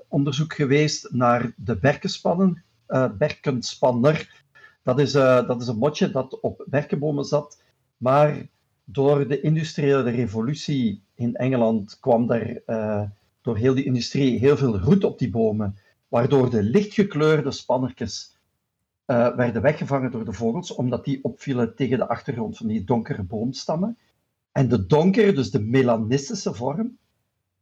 onderzoek 0.08 0.52
geweest 0.52 1.12
naar 1.12 1.52
de 1.56 1.76
berkenspannen, 1.76 2.62
eh, 2.86 3.10
berkenspanner. 3.18 4.44
Dat 4.82 5.00
is, 5.00 5.14
eh, 5.14 5.46
dat 5.46 5.60
is 5.60 5.68
een 5.68 5.78
motje 5.78 6.10
dat 6.10 6.40
op 6.40 6.64
berkenbomen 6.66 7.24
zat, 7.24 7.62
maar 7.96 8.46
door 8.84 9.28
de 9.28 9.40
industriële 9.40 10.10
revolutie 10.10 11.02
in 11.14 11.34
Engeland 11.34 11.98
kwam 12.00 12.30
er 12.30 12.62
door 13.42 13.56
heel 13.56 13.74
die 13.74 13.84
industrie 13.84 14.38
heel 14.38 14.56
veel 14.56 14.78
roet 14.78 15.04
op 15.04 15.18
die 15.18 15.30
bomen, 15.30 15.76
waardoor 16.08 16.50
de 16.50 16.62
lichtgekleurde 16.62 17.50
spannertjes 17.50 18.36
werden 19.06 19.62
weggevangen 19.62 20.10
door 20.10 20.24
de 20.24 20.32
vogels, 20.32 20.74
omdat 20.74 21.04
die 21.04 21.24
opvielen 21.24 21.74
tegen 21.74 21.98
de 21.98 22.08
achtergrond 22.08 22.56
van 22.56 22.66
die 22.66 22.84
donkere 22.84 23.22
boomstammen. 23.22 23.98
En 24.52 24.68
de 24.68 24.86
donkere, 24.86 25.32
dus 25.32 25.50
de 25.50 25.62
melanistische 25.62 26.54
vorm, 26.54 26.98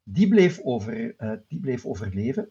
die 0.02 0.28
bleef, 0.28 0.60
over, 0.60 1.14
eh, 1.16 1.32
die 1.48 1.60
bleef 1.60 1.86
overleven. 1.86 2.48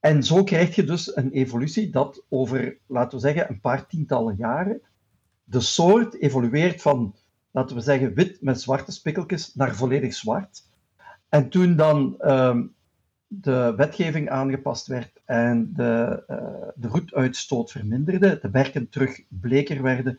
En 0.00 0.22
zo 0.22 0.44
krijg 0.44 0.74
je 0.74 0.84
dus 0.84 1.16
een 1.16 1.30
evolutie 1.30 1.90
dat 1.90 2.24
over, 2.28 2.78
laten 2.86 3.18
we 3.18 3.24
zeggen, 3.24 3.50
een 3.50 3.60
paar 3.60 3.86
tientallen 3.86 4.36
jaren 4.36 4.82
de 5.48 5.60
soort 5.60 6.20
evolueert 6.20 6.82
van, 6.82 7.14
laten 7.50 7.76
we 7.76 7.82
zeggen, 7.82 8.14
wit 8.14 8.42
met 8.42 8.60
zwarte 8.60 8.92
spikkeltjes 8.92 9.54
naar 9.54 9.74
volledig 9.74 10.14
zwart. 10.14 10.64
En 11.28 11.48
toen 11.48 11.76
dan 11.76 12.20
ehm, 12.20 12.66
de 13.26 13.74
wetgeving 13.76 14.28
aangepast 14.28 14.86
werd 14.86 15.20
en 15.24 15.72
de, 15.74 16.22
eh, 16.26 16.68
de 16.74 16.88
roetuitstoot 16.88 17.70
verminderde, 17.70 18.38
de 18.42 18.50
berken 18.50 18.88
terug 18.88 19.22
bleker 19.28 19.82
werden, 19.82 20.18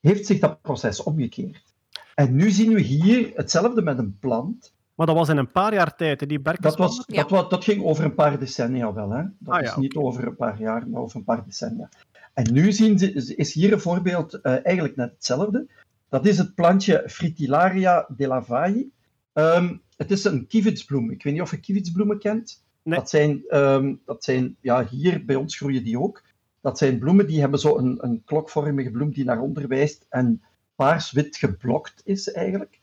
heeft 0.00 0.26
zich 0.26 0.38
dat 0.38 0.60
proces 0.60 1.02
omgekeerd. 1.02 1.73
En 2.14 2.34
nu 2.34 2.50
zien 2.50 2.74
we 2.74 2.80
hier 2.80 3.30
hetzelfde 3.34 3.82
met 3.82 3.98
een 3.98 4.18
plant. 4.18 4.72
Maar 4.94 5.06
dat 5.06 5.16
was 5.16 5.28
in 5.28 5.36
een 5.36 5.50
paar 5.52 5.74
jaar 5.74 5.96
tijd, 5.96 6.28
die 6.28 6.42
Dat, 6.42 6.76
was, 6.76 7.02
Ja. 7.06 7.22
dat, 7.22 7.30
was, 7.30 7.48
dat 7.48 7.64
ging 7.64 7.84
over 7.84 8.04
een 8.04 8.14
paar 8.14 8.38
decennia 8.38 8.92
wel. 8.92 9.10
Hè? 9.10 9.22
Dat 9.38 9.54
Ah, 9.54 9.62
is 9.62 9.68
ja, 9.68 9.78
niet 9.78 9.94
over 9.94 10.26
een 10.26 10.36
paar 10.36 10.60
jaar, 10.60 10.88
maar 10.88 11.00
over 11.00 11.16
een 11.16 11.24
paar 11.24 11.44
decennia. 11.44 11.88
En 12.32 12.52
nu 12.52 12.72
zien 12.72 12.98
ze, 12.98 13.12
is 13.36 13.52
hier 13.52 13.72
een 13.72 13.80
voorbeeld 13.80 14.34
eh, 14.34 14.64
eigenlijk 14.64 14.96
net 14.96 15.10
hetzelfde. 15.10 15.66
Dat 16.08 16.26
is 16.26 16.38
het 16.38 16.54
plantje 16.54 17.04
Fritillaria 17.06 18.06
delavayi. 18.16 18.90
Ehm 19.32 19.76
het 19.96 20.10
is 20.10 20.24
een 20.24 20.46
kievitsbloem. 20.46 21.10
Ik 21.10 21.22
weet 21.22 21.32
niet 21.32 21.42
of 21.42 21.50
je 21.50 21.60
kievitsbloemen 21.60 22.18
kent. 22.18 22.64
Nee. 22.82 22.98
Dat 22.98 23.10
zijn, 23.10 23.42
ehm, 23.48 23.94
dat 24.04 24.24
zijn, 24.24 24.56
ja, 24.60 24.86
hier 24.86 25.24
bij 25.24 25.36
ons 25.36 25.56
groeien 25.56 25.84
die 25.84 26.00
ook. 26.00 26.22
Dat 26.60 26.78
zijn 26.78 26.98
bloemen 26.98 27.26
die 27.26 27.40
hebben 27.40 27.58
zo 27.58 27.76
een, 27.78 27.98
een 28.00 28.22
klokvormige 28.24 28.90
bloem 28.90 29.10
die 29.12 29.24
naar 29.24 29.40
onder 29.40 29.68
wijst 29.68 30.06
en 30.08 30.42
paars-wit 30.74 31.36
geblokt 31.36 32.00
is 32.04 32.32
eigenlijk. 32.32 32.80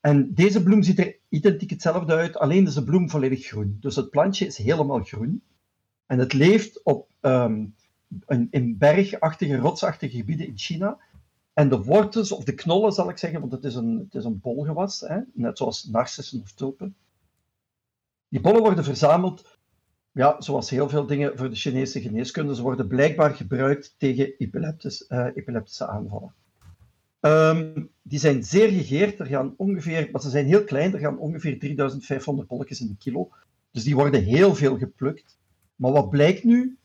En 0.00 0.34
deze 0.34 0.62
bloem 0.62 0.82
ziet 0.82 0.98
er 0.98 1.16
identiek 1.28 1.70
hetzelfde 1.70 2.14
uit, 2.14 2.36
alleen 2.36 2.66
is 2.66 2.74
de 2.74 2.84
bloem 2.84 3.10
volledig 3.10 3.46
groen. 3.46 3.76
Dus 3.80 3.96
het 3.96 4.10
plantje 4.10 4.46
is 4.46 4.56
helemaal 4.56 5.00
groen. 5.02 5.42
En 6.06 6.18
het 6.18 6.32
leeft 6.32 6.82
op, 6.82 7.10
ehm, 7.20 7.64
een, 8.26 8.48
in 8.50 8.78
bergachtige, 8.78 9.56
rotsachtige 9.56 10.16
gebieden 10.16 10.46
in 10.46 10.58
China. 10.58 10.98
En 11.52 11.68
de 11.68 11.82
wortels, 11.82 12.32
of 12.32 12.44
de 12.44 12.54
knollen 12.54 12.92
zal 12.92 13.10
ik 13.10 13.18
zeggen, 13.18 13.40
want 13.40 13.52
het 13.52 13.64
is 13.64 13.74
een, 13.74 13.98
het 13.98 14.14
is 14.14 14.24
een 14.24 14.40
bolgewas, 14.40 15.00
hè, 15.00 15.20
net 15.32 15.58
zoals 15.58 15.84
narcissen 15.84 16.40
of 16.40 16.52
tulpen. 16.52 16.96
Die 18.28 18.40
bollen 18.40 18.62
worden 18.62 18.84
verzameld, 18.84 19.58
ja, 20.12 20.40
zoals 20.40 20.70
heel 20.70 20.88
veel 20.88 21.06
dingen 21.06 21.38
voor 21.38 21.50
de 21.50 21.56
Chinese 21.56 22.00
geneeskunde, 22.00 22.54
ze 22.54 22.62
worden 22.62 22.88
blijkbaar 22.88 23.34
gebruikt 23.34 23.94
tegen 23.98 24.26
eh, 24.26 25.26
epileptische 25.34 25.86
aanvallen. 25.86 26.34
Ehm, 27.24 27.82
die 28.02 28.18
zijn 28.18 28.44
zeer 28.44 28.68
gegeerd, 28.68 29.20
er 29.20 29.26
gaan 29.26 29.54
ongeveer, 29.56 30.08
maar 30.12 30.20
ze 30.20 30.30
zijn 30.30 30.46
heel 30.46 30.64
klein, 30.64 30.92
er 30.92 30.98
gaan 30.98 31.18
ongeveer 31.18 31.58
3500 31.58 32.48
bolletjes 32.48 32.80
in 32.80 32.88
een 32.88 32.96
kilo. 32.98 33.30
Dus 33.70 33.84
die 33.84 33.94
worden 33.94 34.22
heel 34.22 34.54
veel 34.54 34.78
geplukt. 34.78 35.38
Maar 35.76 35.92
wat 35.92 36.10
blijkt 36.10 36.44
nu? 36.44 36.78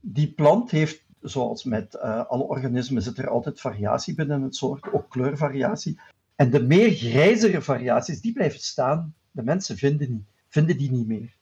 Die 0.00 0.32
plant 0.32 0.70
heeft, 0.70 1.04
zoals 1.20 1.64
met 1.64 1.94
eh, 1.94 2.24
alle 2.26 2.42
organismen, 2.42 3.02
zit 3.02 3.18
er 3.18 3.28
altijd 3.28 3.60
variatie 3.60 4.14
binnen 4.14 4.42
het 4.42 4.56
soort, 4.56 4.92
ook 4.92 5.10
kleurvariatie. 5.10 6.00
En 6.36 6.50
de 6.50 6.62
meer 6.62 6.90
grijzere 6.90 7.62
variaties, 7.62 8.20
die 8.20 8.32
blijven 8.32 8.60
staan. 8.60 9.14
De 9.30 9.42
mensen 9.42 9.76
vinden, 9.76 10.08
die, 10.08 10.24
vinden 10.48 10.76
die 10.76 10.90
niet 10.90 11.06
meer. 11.06 11.36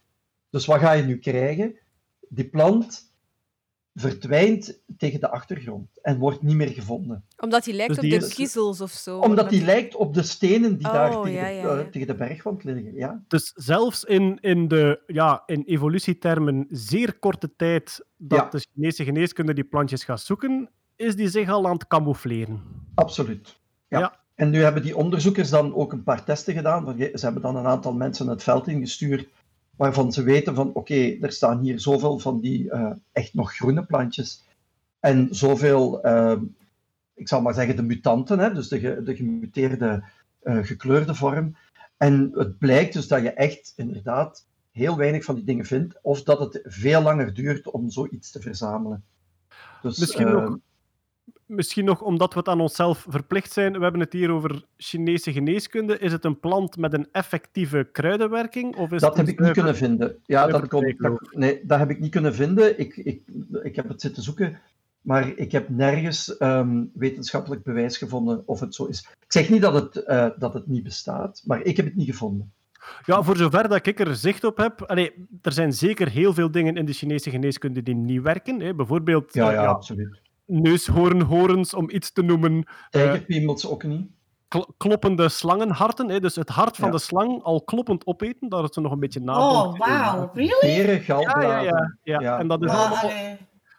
Dus 0.50 0.66
wat 0.66 0.80
ga 0.80 0.92
je 0.92 1.02
nu 1.02 1.18
krijgen? 1.18 1.74
Die 2.28 2.48
plant 2.48 3.07
verdwijnt 3.94 4.80
tegen 4.98 5.20
de 5.20 5.30
achtergrond 5.30 5.88
en 6.02 6.18
wordt 6.18 6.42
niet 6.42 6.54
meer 6.56 6.68
gevonden. 6.68 7.24
Omdat 7.36 7.64
hij 7.64 7.74
lijkt 7.74 7.94
Dus 7.94 8.04
op 8.04 8.10
de 8.20 8.26
is- 8.26 8.34
kiezels 8.34 8.80
of 8.80 8.90
zo. 8.90 9.18
Omdat 9.18 9.50
die 9.50 9.64
lijkt 9.64 9.94
op 9.94 10.14
de 10.14 10.22
stenen 10.22 10.78
die 10.78 10.88
daar 10.92 11.16
Oh, 11.16 11.22
tegen, 11.22 11.38
ja, 11.38 11.48
de, 11.48 11.54
ja, 11.68 11.78
ja. 11.78 11.88
tegen 11.90 12.06
de 12.06 12.14
bergwand 12.14 12.64
liggen. 12.64 12.94
Ja? 12.94 13.22
Dus 13.28 13.52
zelfs 13.54 14.04
in, 14.04 14.38
in, 14.40 14.68
de, 14.68 15.00
ja, 15.06 15.42
in 15.46 15.62
evolutietermen 15.66 16.66
zeer 16.70 17.18
korte 17.18 17.50
tijd 17.56 18.04
dat 18.16 18.38
Ja. 18.38 18.48
de 18.50 18.66
Chinese 18.72 19.04
geneeskunde 19.04 19.54
die 19.54 19.64
plantjes 19.64 20.04
gaat 20.04 20.20
zoeken, 20.20 20.70
is 20.96 21.16
die 21.16 21.28
zich 21.28 21.48
al 21.48 21.66
aan 21.66 21.72
het 21.72 21.86
camoufleren. 21.86 22.62
Absoluut. 22.94 23.58
Ja. 23.88 23.98
Ja. 23.98 24.16
En 24.34 24.50
nu 24.50 24.62
hebben 24.62 24.82
die 24.82 24.96
onderzoekers 24.96 25.50
dan 25.50 25.74
ook 25.74 25.92
een 25.92 26.02
paar 26.02 26.24
testen 26.24 26.54
gedaan. 26.54 26.94
Ze 26.98 27.10
hebben 27.24 27.42
dan 27.42 27.56
een 27.56 27.66
aantal 27.66 27.92
mensen 27.92 28.28
het 28.28 28.42
veld 28.42 28.68
ingestuurd 28.68 29.28
waarvan 29.78 30.12
ze 30.12 30.22
weten 30.22 30.54
van 30.54 30.72
oké, 30.72 31.16
er 31.20 31.32
staan 31.32 31.60
hier 31.60 31.80
zoveel 31.80 32.18
van 32.18 32.40
die 32.40 32.70
eh, 32.70 32.90
echt 33.12 33.34
nog 33.34 33.54
groene 33.54 33.84
plantjes 33.84 34.44
en 35.00 35.28
zoveel, 35.30 36.02
eh, 36.02 36.40
ik 37.14 37.28
zal 37.28 37.40
maar 37.42 37.54
zeggen, 37.54 37.76
de 37.76 37.82
mutanten, 37.82 38.38
hè, 38.38 38.54
dus 38.54 38.68
de, 38.68 39.02
de 39.02 39.16
gemuteerde 39.16 40.02
eh, 40.42 40.58
gekleurde 40.62 41.14
vorm. 41.14 41.56
En 41.96 42.30
het 42.34 42.58
blijkt 42.58 42.92
dus 42.92 43.08
dat 43.08 43.22
je 43.22 43.30
echt 43.32 43.72
inderdaad 43.76 44.46
heel 44.72 44.96
weinig 44.96 45.24
van 45.24 45.34
die 45.34 45.44
dingen 45.44 45.64
vindt, 45.64 45.98
of 46.02 46.22
dat 46.22 46.38
het 46.38 46.60
veel 46.64 47.02
langer 47.02 47.34
duurt 47.34 47.70
om 47.70 47.90
zoiets 47.90 48.30
te 48.30 48.40
verzamelen. 48.40 49.04
Dus, 49.82 49.98
Misschien 49.98 50.26
eh, 50.26 50.32
nog- 50.32 50.58
Misschien 51.46 51.84
nog 51.84 52.02
omdat 52.02 52.32
we 52.32 52.38
het 52.38 52.48
aan 52.48 52.60
onszelf 52.60 53.06
verplicht 53.08 53.52
zijn. 53.52 53.72
We 53.72 53.82
hebben 53.82 54.00
het 54.00 54.12
hier 54.12 54.30
over 54.30 54.64
Chinese 54.76 55.32
geneeskunde. 55.32 55.98
Is 55.98 56.12
het 56.12 56.24
een 56.24 56.40
plant 56.40 56.76
met 56.76 56.92
een 56.92 57.08
effectieve 57.12 57.88
kruidenwerking? 57.92 58.76
Of 58.76 58.92
is 58.92 59.00
Dat 59.00 59.16
het 59.16 59.26
heb 59.26 59.28
ik 59.28 59.40
niet 59.40 59.52
kunnen 59.52 59.76
vinden. 59.76 60.16
Ja, 60.24 60.46
dat, 60.46 60.70
dat, 60.70 61.20
nee, 61.30 61.60
dat 61.62 61.78
heb 61.78 61.90
ik 61.90 62.00
niet 62.00 62.10
kunnen 62.10 62.34
vinden. 62.34 62.78
Ik, 62.78 62.96
ik, 62.96 63.22
ik 63.62 63.76
heb 63.76 63.88
het 63.88 64.00
zitten 64.00 64.22
zoeken, 64.22 64.60
maar 65.00 65.28
ik 65.36 65.52
heb 65.52 65.68
nergens 65.68 66.36
ehm, 66.36 66.84
wetenschappelijk 66.92 67.62
bewijs 67.62 67.96
gevonden 67.96 68.42
of 68.46 68.60
het 68.60 68.74
zo 68.74 68.84
is. 68.84 69.08
Ik 69.20 69.32
zeg 69.32 69.48
niet 69.48 69.62
dat 69.62 69.74
het, 69.74 69.96
eh, 69.96 70.28
dat 70.38 70.54
het 70.54 70.66
niet 70.66 70.82
bestaat, 70.82 71.42
maar 71.44 71.62
ik 71.62 71.76
heb 71.76 71.86
het 71.86 71.96
niet 71.96 72.10
gevonden. 72.10 72.52
Ja, 73.04 73.22
voor 73.22 73.36
zover 73.36 73.68
dat 73.68 73.86
ik 73.86 74.00
er 74.00 74.16
zicht 74.16 74.44
op 74.44 74.56
heb. 74.56 74.82
Allee, 74.82 75.28
er 75.42 75.52
zijn 75.52 75.72
zeker 75.72 76.08
heel 76.08 76.34
veel 76.34 76.50
dingen 76.50 76.76
in 76.76 76.84
de 76.84 76.92
Chinese 76.92 77.30
geneeskunde 77.30 77.82
die 77.82 77.94
niet 77.94 78.22
werken. 78.22 78.60
Hè. 78.60 78.74
Bijvoorbeeld 78.74 79.34
Ja, 79.34 79.48
eh, 79.48 79.54
ja, 79.54 79.64
absoluut. 79.64 80.20
Neushoornhorens, 80.48 81.74
om 81.74 81.90
iets 81.90 82.12
te 82.12 82.22
noemen. 82.22 82.66
Tijgerpiemels 82.90 83.66
ook 83.66 83.82
niet. 83.82 84.06
Kl- 84.48 84.70
kloppende 84.76 85.28
slangenharten. 85.28 86.08
Hè. 86.08 86.20
Dus 86.20 86.36
het 86.36 86.48
hart 86.48 86.76
van 86.76 86.86
Ja. 86.86 86.92
de 86.94 86.98
slang 87.00 87.42
al 87.42 87.62
kloppend 87.62 88.06
opeten, 88.06 88.48
dat 88.48 88.62
het 88.62 88.74
ze 88.74 88.80
nog 88.80 88.92
een 88.92 89.00
beetje 89.00 89.20
na. 89.20 89.38
Oh, 89.50 89.78
wauw. 89.78 90.30
Really? 90.34 91.02
Ja, 91.06 91.20
ja, 91.20 91.40
ja, 91.40 91.60
ja. 92.02 92.20
Ja. 92.20 92.38
En 92.38 92.48
dat 92.48 92.62
is 92.62 92.68
Maar, 92.68 92.76
allemaal. 92.76 93.36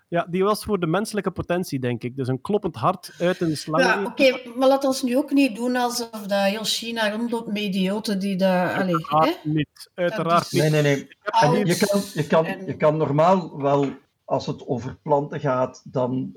Ja, 0.08 0.26
die 0.30 0.44
was 0.44 0.64
voor 0.64 0.80
de 0.80 0.88
menselijke 0.88 1.32
potentie, 1.32 1.80
denk 1.80 2.04
ik. 2.04 2.16
Dus 2.16 2.28
een 2.28 2.42
kloppend 2.42 2.76
hart 2.76 3.14
uit 3.20 3.42
een 3.42 3.58
slang. 3.58 3.84
Ja, 3.84 4.04
oké, 4.06 4.40
maar 4.56 4.68
laat 4.68 4.84
ons 4.84 5.02
nu 5.04 5.18
ook 5.18 5.32
niet 5.32 5.56
doen 5.56 5.76
alsof 5.76 6.10
dat 6.10 6.42
heel 6.44 6.64
China 6.64 7.10
rondloopt 7.12 7.48
met 7.48 7.58
idioten 7.58 8.20
die 8.20 8.36
daar... 8.36 8.76
Hè? 8.76 8.84
Uiteraard 8.84 9.40
niet. 9.44 9.90
Uiteraard 9.94 10.42
is- 10.46 10.52
niet. 10.52 10.62
Nee, 10.62 10.72
nee, 10.72 10.82
nee. 10.82 11.08
En 11.42 11.66
je, 11.66 11.78
kan, 11.78 12.02
je, 12.14 12.28
kan, 12.28 12.46
je 12.66 12.76
kan 12.76 12.98
normaal 12.98 13.58
wel, 13.62 13.88
als 14.26 14.46
het 14.46 14.68
over 14.68 14.98
planten 15.04 15.40
gaat, 15.40 15.82
dan 15.86 16.36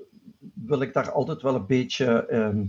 wil 0.55 0.81
ik 0.81 0.93
daar 0.93 1.11
altijd 1.11 1.43
wel 1.43 1.55
een 1.55 1.67
beetje, 1.67 2.27
ehm, 2.27 2.65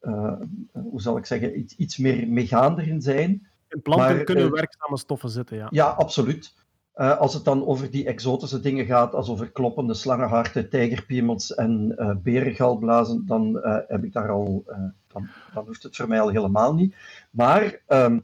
eh, 0.00 0.34
hoe 0.72 1.00
zal 1.00 1.16
ik 1.16 1.26
zeggen, 1.26 1.58
iets, 1.58 1.76
iets 1.76 1.96
meer 1.96 2.28
meegaander 2.28 2.88
in 2.88 3.02
zijn. 3.02 3.46
In 3.68 3.82
planten 3.82 4.16
Maar, 4.16 4.24
kunnen 4.24 4.44
eh, 4.44 4.52
werkzame 4.52 4.98
stoffen 4.98 5.30
zitten, 5.30 5.56
ja. 5.56 5.66
Ja, 5.70 5.86
absoluut. 5.86 6.54
Eh, 6.92 7.18
als 7.18 7.34
het 7.34 7.44
dan 7.44 7.66
over 7.66 7.90
die 7.90 8.06
exotische 8.06 8.60
dingen 8.60 8.86
gaat, 8.86 9.14
als 9.14 9.28
over 9.28 9.50
kloppende 9.50 9.94
slangenharten, 9.94 10.70
tijgerpiemels 10.70 11.54
en 11.54 11.94
eh 11.96 12.16
berengalblazen, 12.22 13.26
dan 13.26 13.58
heb 13.88 14.04
ik 14.04 14.12
daar 14.12 14.30
al, 14.30 14.64
dan, 15.08 15.28
dan 15.54 15.66
hoeft 15.66 15.82
het 15.82 15.96
voor 15.96 16.08
mij 16.08 16.20
al 16.20 16.30
helemaal 16.30 16.74
niet. 16.74 16.94
Maar 17.30 17.82
ehm, 17.86 18.18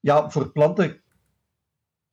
ja, 0.00 0.30
voor 0.30 0.50
planten, 0.50 1.00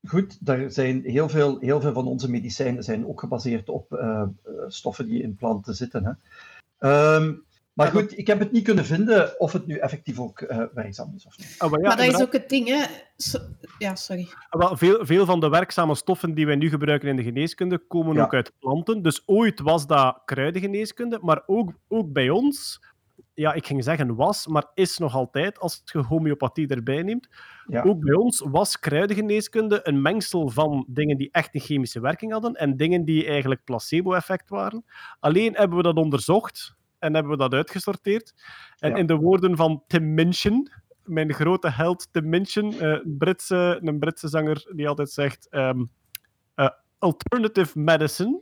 goed, 0.08 0.46
daar 0.46 0.72
zijn 0.72 1.02
heel 1.04 1.30
veel, 1.30 1.60
heel 1.60 1.82
veel 1.82 1.94
van 1.94 2.08
onze 2.08 2.30
medicijnen 2.30 2.84
zijn 2.84 3.08
ook 3.08 3.20
gebaseerd 3.20 3.70
op 3.70 3.94
eh, 3.94 4.22
eh, 4.22 4.28
stoffen 4.68 5.08
die 5.08 5.22
in 5.22 5.36
planten 5.36 5.76
zitten. 5.76 6.06
Hè. 6.06 6.12
Ehm, 6.90 7.34
maar 7.74 7.88
goed, 7.88 8.18
ik 8.18 8.28
heb 8.28 8.40
het 8.40 8.52
niet 8.52 8.64
kunnen 8.64 8.86
vinden 8.86 9.40
of 9.40 9.52
het 9.52 9.68
nu 9.68 9.76
effectief 9.78 10.20
ook 10.20 10.42
eh, 10.42 10.64
werkzaam 10.74 11.14
is 11.16 11.26
of 11.26 11.38
niet. 11.38 11.56
Ah, 11.58 11.72
maar 11.72 11.80
ja, 11.80 11.88
maar 11.88 11.98
dat 11.98 12.06
is 12.06 12.22
ook 12.22 12.34
het 12.34 12.50
ding, 12.50 12.68
hè. 12.68 12.86
So- 13.18 13.48
ja, 13.78 13.96
sorry. 13.96 14.28
Ah, 14.50 14.60
Wel, 14.60 14.78
veel, 14.78 15.06
veel 15.06 15.26
van 15.26 15.40
de 15.40 15.50
werkzame 15.50 15.96
stoffen 15.96 16.34
die 16.34 16.46
wij 16.46 16.56
nu 16.56 16.70
gebruiken 16.70 17.10
in 17.10 17.16
de 17.16 17.24
geneeskunde 17.24 17.78
komen 17.78 18.16
Ja. 18.16 18.24
ook 18.24 18.34
uit 18.34 18.52
planten. 18.60 19.02
Dus 19.02 19.24
ooit 19.26 19.60
was 19.60 19.88
dat 19.88 20.22
kruidengeneeskunde, 20.26 21.20
maar 21.22 21.44
ook, 21.46 21.74
ook 21.88 22.12
bij 22.12 22.30
ons, 22.30 22.82
ja, 23.34 23.54
ik 23.54 23.66
ging 23.66 23.84
zeggen 23.84 24.16
was, 24.16 24.48
maar 24.48 24.66
is 24.74 24.98
nog 24.98 25.16
altijd, 25.16 25.60
als 25.60 25.82
je 25.86 26.00
homeopathie 26.00 26.68
erbij 26.68 27.02
neemt. 27.02 27.28
Ja. 27.66 27.82
Ook 27.84 28.00
bij 28.00 28.14
ons 28.16 28.44
was 28.50 28.80
kruidengeneeskunde 28.80 29.80
een 29.84 30.02
mengsel 30.02 30.50
van 30.50 30.86
dingen 30.88 31.18
die 31.18 31.30
echt 31.32 31.56
een 31.56 31.62
chemische 31.62 32.00
werking 32.00 32.32
hadden 32.32 32.54
en 32.54 32.78
dingen 32.78 33.06
die 33.06 33.26
eigenlijk 33.26 33.64
placebo-effect 33.64 34.50
waren. 34.50 34.86
Alleen 35.20 35.54
hebben 35.56 35.78
we 35.78 35.84
dat 35.84 35.96
onderzocht 35.96 36.76
en 37.00 37.14
hebben 37.14 37.32
we 37.32 37.38
dat 37.38 37.54
uitgesorteerd. 37.54 38.34
En 38.78 38.90
Ja. 38.90 38.96
in 38.96 39.06
de 39.06 39.16
woorden 39.16 39.56
van 39.56 39.84
Tim 39.88 40.14
Minchin, 40.14 40.72
mijn 41.04 41.34
grote 41.34 41.70
held 41.70 42.08
Tim 42.12 42.30
Minchin, 42.30 42.80
eh, 42.80 42.90
een, 42.90 43.16
Britse, 43.18 43.80
een 43.84 44.00
Britse 44.00 44.28
zanger 44.28 44.72
die 44.76 44.88
altijd 44.88 45.12
zegt 45.12 45.48
ehm, 45.50 45.86
eh, 46.56 46.70
alternative 46.98 47.80
medicine, 47.80 48.42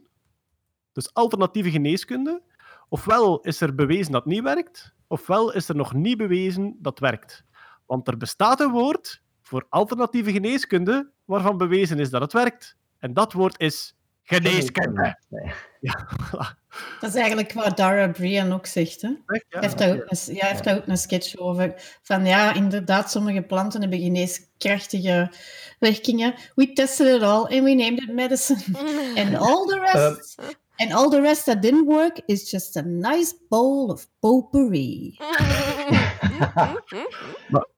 dus 0.91 1.13
alternatieve 1.13 1.71
geneeskunde, 1.71 2.41
ofwel 2.89 3.39
is 3.39 3.61
er 3.61 3.75
bewezen 3.75 4.11
dat 4.11 4.23
het 4.23 4.33
niet 4.33 4.43
werkt, 4.43 4.93
ofwel 5.07 5.53
is 5.53 5.69
er 5.69 5.75
nog 5.75 5.93
niet 5.93 6.17
bewezen 6.17 6.75
dat 6.79 6.99
het 6.99 7.09
werkt. 7.09 7.43
Want 7.85 8.07
er 8.07 8.17
bestaat 8.17 8.59
een 8.59 8.71
woord 8.71 9.21
voor 9.41 9.65
alternatieve 9.69 10.31
geneeskunde 10.31 11.09
waarvan 11.25 11.57
bewezen 11.57 11.99
is 11.99 12.09
dat 12.09 12.21
het 12.21 12.33
werkt. 12.33 12.77
En 12.99 13.13
dat 13.13 13.33
woord 13.33 13.59
is 13.59 13.95
geneeskunde. 14.23 15.19
Nee. 15.29 15.53
Dat 16.99 17.09
is 17.09 17.15
eigenlijk 17.15 17.53
wat 17.53 17.77
Dara 17.77 18.07
Brian 18.07 18.53
ook 18.53 18.65
zegt, 18.65 19.01
hè. 19.01 19.09
Echt, 19.25 19.45
ja? 19.49 19.59
Hij 19.59 19.61
heeft 19.61 19.77
daar 19.77 19.89
ook 19.95 20.03
een, 20.07 20.35
ja, 20.35 20.39
hij 20.39 20.49
heeft 20.49 20.63
daar 20.63 20.75
ook 20.75 20.87
een 20.87 20.97
sketch 20.97 21.37
over. 21.37 21.73
Van 22.01 22.25
ja, 22.25 22.53
inderdaad, 22.53 23.11
sommige 23.11 23.41
planten 23.41 23.81
hebben 23.81 23.99
geneeskrachtige 23.99 25.31
werkingen. 25.79 26.33
We 26.55 26.73
tested 26.73 27.15
it 27.15 27.21
all 27.21 27.41
and 27.41 27.63
we 27.63 27.73
named 27.73 28.01
it 28.01 28.13
medicine. 28.13 28.61
And 29.21 29.35
all 29.35 29.65
the 29.65 29.79
rest, 29.79 30.35
and 30.79 30.93
all 30.93 31.09
the 31.09 31.21
rest 31.21 31.45
that 31.45 31.61
didn't 31.61 31.85
work 31.85 32.21
is 32.27 32.51
just 32.51 32.77
a 32.77 32.81
nice 32.81 33.35
bowl 33.49 33.91
of 33.91 34.07
potpourri. 34.19 35.17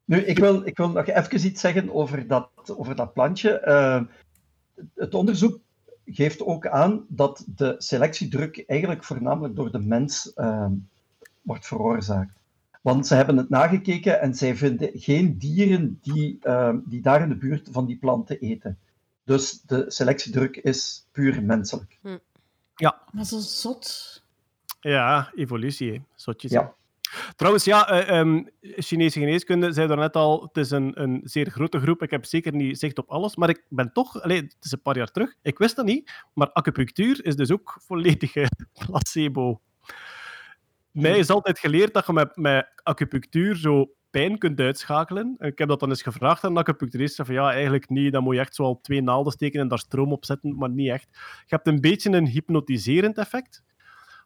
Nu, 0.05 0.17
ik 0.17 0.39
wil, 0.39 0.65
ik 0.65 0.77
wil 0.77 0.89
nog 0.89 1.07
even 1.07 1.45
iets 1.45 1.61
zeggen 1.61 1.93
over 1.93 2.27
dat, 2.27 2.49
over 2.77 2.95
dat 2.95 3.13
plantje. 3.13 3.59
Eh, 3.59 4.01
het 4.95 5.13
onderzoek 5.13 5.59
geeft 6.05 6.41
ook 6.41 6.67
aan 6.67 7.05
dat 7.07 7.45
de 7.55 7.75
selectiedruk 7.77 8.63
eigenlijk 8.67 9.03
voornamelijk 9.03 9.55
door 9.55 9.71
de 9.71 9.79
mens 9.79 10.33
eh, 10.33 10.65
wordt 11.41 11.65
veroorzaakt. 11.65 12.39
Want 12.81 13.07
ze 13.07 13.15
hebben 13.15 13.37
het 13.37 13.49
nagekeken 13.49 14.21
en 14.21 14.35
zij 14.35 14.55
vinden 14.55 14.89
geen 14.93 15.37
dieren 15.37 15.99
die, 16.01 16.37
eh, 16.41 16.75
die 16.85 17.01
daar 17.01 17.21
in 17.21 17.29
de 17.29 17.35
buurt 17.35 17.69
van 17.71 17.85
die 17.85 17.97
planten 17.97 18.39
eten. 18.39 18.77
Dus 19.23 19.61
de 19.61 19.85
selectiedruk 19.87 20.57
is 20.57 21.05
puur 21.11 21.43
menselijk. 21.43 21.99
Maar 23.11 23.25
zo 23.25 23.39
zot. 23.39 24.23
Ja, 24.79 25.31
evolutie, 25.35 25.91
hè. 25.91 25.99
zotjes. 26.15 26.51
Ja. 26.51 26.73
Trouwens, 27.35 27.63
ja, 27.63 27.89
eh, 27.89 28.19
ehm, 28.19 28.43
Chinese 28.61 29.19
geneeskunde, 29.19 29.71
zei 29.71 29.95
net 29.95 30.15
al, 30.15 30.41
het 30.41 30.57
is 30.57 30.71
een, 30.71 31.01
een 31.01 31.21
zeer 31.23 31.49
grote 31.49 31.79
groep. 31.79 32.01
Ik 32.01 32.11
heb 32.11 32.25
zeker 32.25 32.53
niet 32.53 32.79
zicht 32.79 32.97
op 32.97 33.09
alles, 33.09 33.35
maar 33.35 33.49
ik 33.49 33.63
ben 33.69 33.93
toch, 33.93 34.21
allee, 34.21 34.41
het 34.41 34.55
is 34.61 34.71
een 34.71 34.81
paar 34.81 34.97
jaar 34.97 35.11
terug, 35.11 35.35
ik 35.41 35.57
wist 35.57 35.75
dat 35.75 35.85
niet, 35.85 36.11
maar 36.33 36.51
acupunctuur 36.51 37.25
is 37.25 37.35
dus 37.35 37.51
ook 37.51 37.77
volledige 37.85 38.51
placebo. 38.85 39.61
Mij 40.91 41.17
is 41.17 41.29
altijd 41.29 41.59
geleerd 41.59 41.93
dat 41.93 42.05
je 42.05 42.13
met, 42.13 42.35
met 42.35 42.71
acupunctuur 42.83 43.55
zo 43.55 43.93
pijn 44.11 44.37
kunt 44.37 44.59
uitschakelen. 44.59 45.35
En 45.37 45.47
Ik 45.47 45.57
heb 45.57 45.67
dat 45.67 45.79
dan 45.79 45.89
eens 45.89 46.01
gevraagd 46.01 46.43
aan 46.43 46.51
een 46.51 46.57
acupuncturist. 46.57 47.15
Van 47.15 47.33
ja, 47.33 47.51
eigenlijk 47.51 47.89
niet. 47.89 48.11
Dan 48.11 48.23
moet 48.23 48.33
je 48.33 48.39
echt 48.39 48.55
zo 48.55 48.63
al 48.63 48.81
twee 48.81 49.01
naalden 49.01 49.33
steken 49.33 49.59
en 49.59 49.67
daar 49.67 49.79
stroom 49.79 50.11
op 50.11 50.25
zetten, 50.25 50.55
maar 50.57 50.69
niet 50.69 50.89
echt. 50.89 51.07
Je 51.11 51.55
hebt 51.55 51.67
een 51.67 51.81
beetje 51.81 52.11
een 52.11 52.27
hypnotiserend 52.27 53.17
effect. 53.17 53.63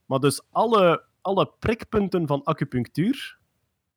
Maar 0.05 0.19
dus 0.19 0.41
alle, 0.51 1.05
alle 1.21 1.53
prikpunten 1.59 2.27
van 2.27 2.43
acupunctuur 2.43 3.37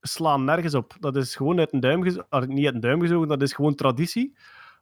slaan 0.01 0.45
nergens 0.45 0.74
op. 0.74 0.97
Dat 1.01 1.16
is 1.16 1.36
gewoon 1.36 1.59
uit 1.59 1.72
een 1.72 1.80
duim 1.80 2.03
gezogen. 2.03 2.55
Niet 2.55 2.64
uit 2.64 2.74
een 2.74 2.80
duim 2.80 3.01
gezogen, 3.01 3.28
dat 3.28 3.43
is 3.43 3.53
gewoon 3.53 3.74
traditie. 3.74 4.36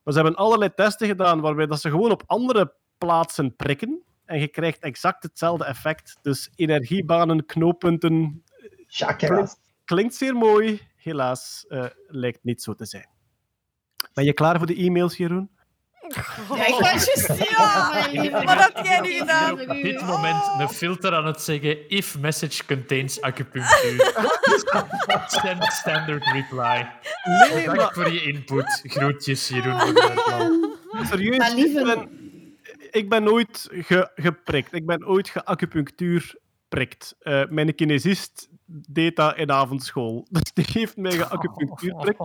Maar 0.05 0.15
ze 0.15 0.21
hebben 0.21 0.39
allerlei 0.39 0.71
testen 0.75 1.07
gedaan 1.07 1.41
waarbij 1.41 1.67
dat 1.67 1.81
ze 1.81 1.91
gewoon 1.91 2.11
op 2.11 2.23
andere 2.27 2.75
plaatsen 2.99 3.57
prikken. 3.57 4.03
En 4.25 4.41
je 4.41 4.49
krijgt 4.49 4.79
exact 4.79 5.23
hetzelfde 5.23 5.65
effect. 5.65 6.19
Dus 6.23 6.51
energiebanen, 6.55 7.47
knooppunten. 7.47 8.43
Chakras. 8.87 9.57
Klinkt 9.85 10.15
zeer 10.15 10.35
mooi. 10.35 10.81
Helaas 11.07 11.65
eh, 11.69 11.85
lijkt 12.07 12.39
niet 12.43 12.63
zo 12.63 12.75
te 12.75 12.85
zijn. 12.87 13.09
Ben 14.15 14.25
je 14.25 14.33
klaar 14.33 14.57
voor 14.59 14.67
de 14.67 14.75
e-mails, 14.77 15.17
Jeroen? 15.17 15.51
Ja, 16.55 16.67
ik 16.67 16.75
was 16.81 16.91
juist... 16.91 17.29
Ja. 17.51 18.45
Wat 18.45 18.55
had 18.73 18.87
jij 18.87 19.01
nu 19.01 19.13
gedaan? 19.13 19.53
Op 19.61 19.69
dit 19.83 20.01
moment 20.01 20.45
een 20.59 20.69
filter 20.69 21.15
aan 21.15 21.27
het 21.27 21.41
zeggen: 21.41 21.89
if 21.91 22.19
message 22.19 22.65
contains 22.67 23.21
acupunctuur. 23.21 24.13
Send 25.27 25.65
standard 25.73 26.25
reply. 26.25 26.91
Nee, 27.25 27.65
Dank 27.65 27.77
maar 27.77 27.93
voor 27.93 28.13
je 28.13 28.23
input. 28.23 28.81
Groetjes, 28.83 29.49
Jeroen. 29.49 29.79
serieus. 31.07 31.55
Ik 31.55 31.85
ben, 31.85 32.09
ik 32.91 33.09
ben 33.09 33.23
nooit 33.23 33.69
ge- 33.71 34.11
geprikt. 34.15 34.73
Ik 34.73 34.87
ben 34.87 35.07
ooit 35.07 35.29
geacupunctuur 35.29 36.35
Eh, 36.77 37.45
mijn 37.49 37.75
kinesist 37.75 38.49
deed 38.67 39.17
dat 39.17 39.37
in 39.37 39.51
avondschool. 39.51 40.27
Dus 40.31 40.53
die 40.53 40.67
heeft 40.69 40.97
mij 40.97 41.13
geacupunctuur. 41.13 42.17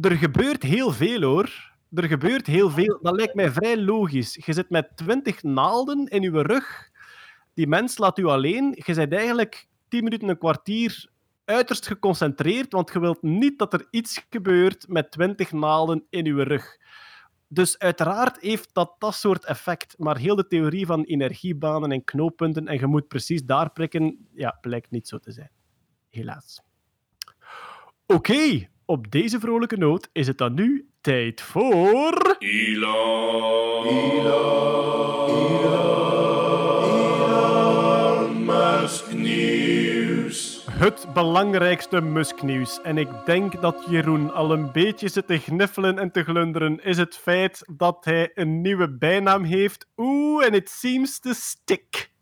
Er 0.00 0.16
gebeurt 0.16 0.62
heel 0.62 0.92
veel 0.92 1.22
hoor. 1.22 1.74
Er 1.94 2.04
gebeurt 2.04 2.46
heel 2.46 2.70
veel. 2.70 2.98
Dat 3.02 3.16
lijkt 3.16 3.34
mij 3.34 3.50
vrij 3.50 3.76
logisch. 3.78 4.38
Je 4.44 4.52
zit 4.52 4.70
met 4.70 4.96
twintig 4.96 5.42
naalden 5.42 6.06
in 6.06 6.22
je 6.22 6.42
rug. 6.42 6.90
Die 7.54 7.66
mens 7.66 7.98
laat 7.98 8.18
u 8.18 8.24
alleen. 8.24 8.82
Je 8.84 8.94
bent 8.94 9.12
eigenlijk 9.12 9.66
tien 9.88 10.04
minuten, 10.04 10.28
een 10.28 10.38
kwartier 10.38 11.08
uiterst 11.44 11.86
geconcentreerd, 11.86 12.72
want 12.72 12.92
je 12.92 13.00
wilt 13.00 13.22
niet 13.22 13.58
dat 13.58 13.72
er 13.72 13.86
iets 13.90 14.26
gebeurt 14.30 14.88
met 14.88 15.10
twintig 15.10 15.52
naalden 15.52 16.04
in 16.10 16.24
je 16.24 16.42
rug. 16.42 16.76
Dus 17.48 17.78
uiteraard 17.78 18.40
heeft 18.40 18.74
dat 18.74 18.94
dat 18.98 19.14
soort 19.14 19.44
effect. 19.44 19.94
Maar 19.98 20.16
heel 20.16 20.36
de 20.36 20.46
theorie 20.46 20.86
van 20.86 21.04
energiebanen 21.04 21.92
en 21.92 22.04
knooppunten 22.04 22.68
en 22.68 22.78
je 22.78 22.86
moet 22.86 23.08
precies 23.08 23.44
daar 23.44 23.70
prikken, 23.70 24.28
ja, 24.34 24.58
blijkt 24.60 24.90
niet 24.90 25.08
zo 25.08 25.18
te 25.18 25.32
zijn. 25.32 25.50
Helaas. 26.08 26.62
Oké, 28.06 28.68
op 28.84 29.10
deze 29.10 29.40
vrolijke 29.40 29.76
noot 29.76 30.08
is 30.12 30.26
het 30.26 30.38
dan 30.38 30.54
nu 30.54 30.88
tijd 31.00 31.40
voor... 31.40 32.36
Elon. 32.38 33.86
Elon 33.86 35.95
Het 40.76 41.06
belangrijkste 41.14 42.00
Musk-nieuws. 42.00 42.80
En 42.80 42.98
ik 42.98 43.08
denk 43.24 43.60
dat 43.60 43.84
Jeroen 43.88 44.32
al 44.32 44.52
een 44.52 44.72
beetje 44.72 45.08
zit 45.08 45.26
te 45.26 45.38
gniffelen 45.38 45.98
en 45.98 46.10
te 46.10 46.24
glunderen, 46.24 46.84
is 46.84 46.96
het 46.96 47.16
feit 47.16 47.62
dat 47.76 48.04
hij 48.04 48.30
een 48.34 48.60
nieuwe 48.60 48.96
bijnaam 48.96 49.44
heeft. 49.44 49.86
Oeh, 49.96 50.44
en 50.44 50.54
it 50.54 50.68
seems 50.68 51.18
to 51.18 51.32
stick. 51.32 52.12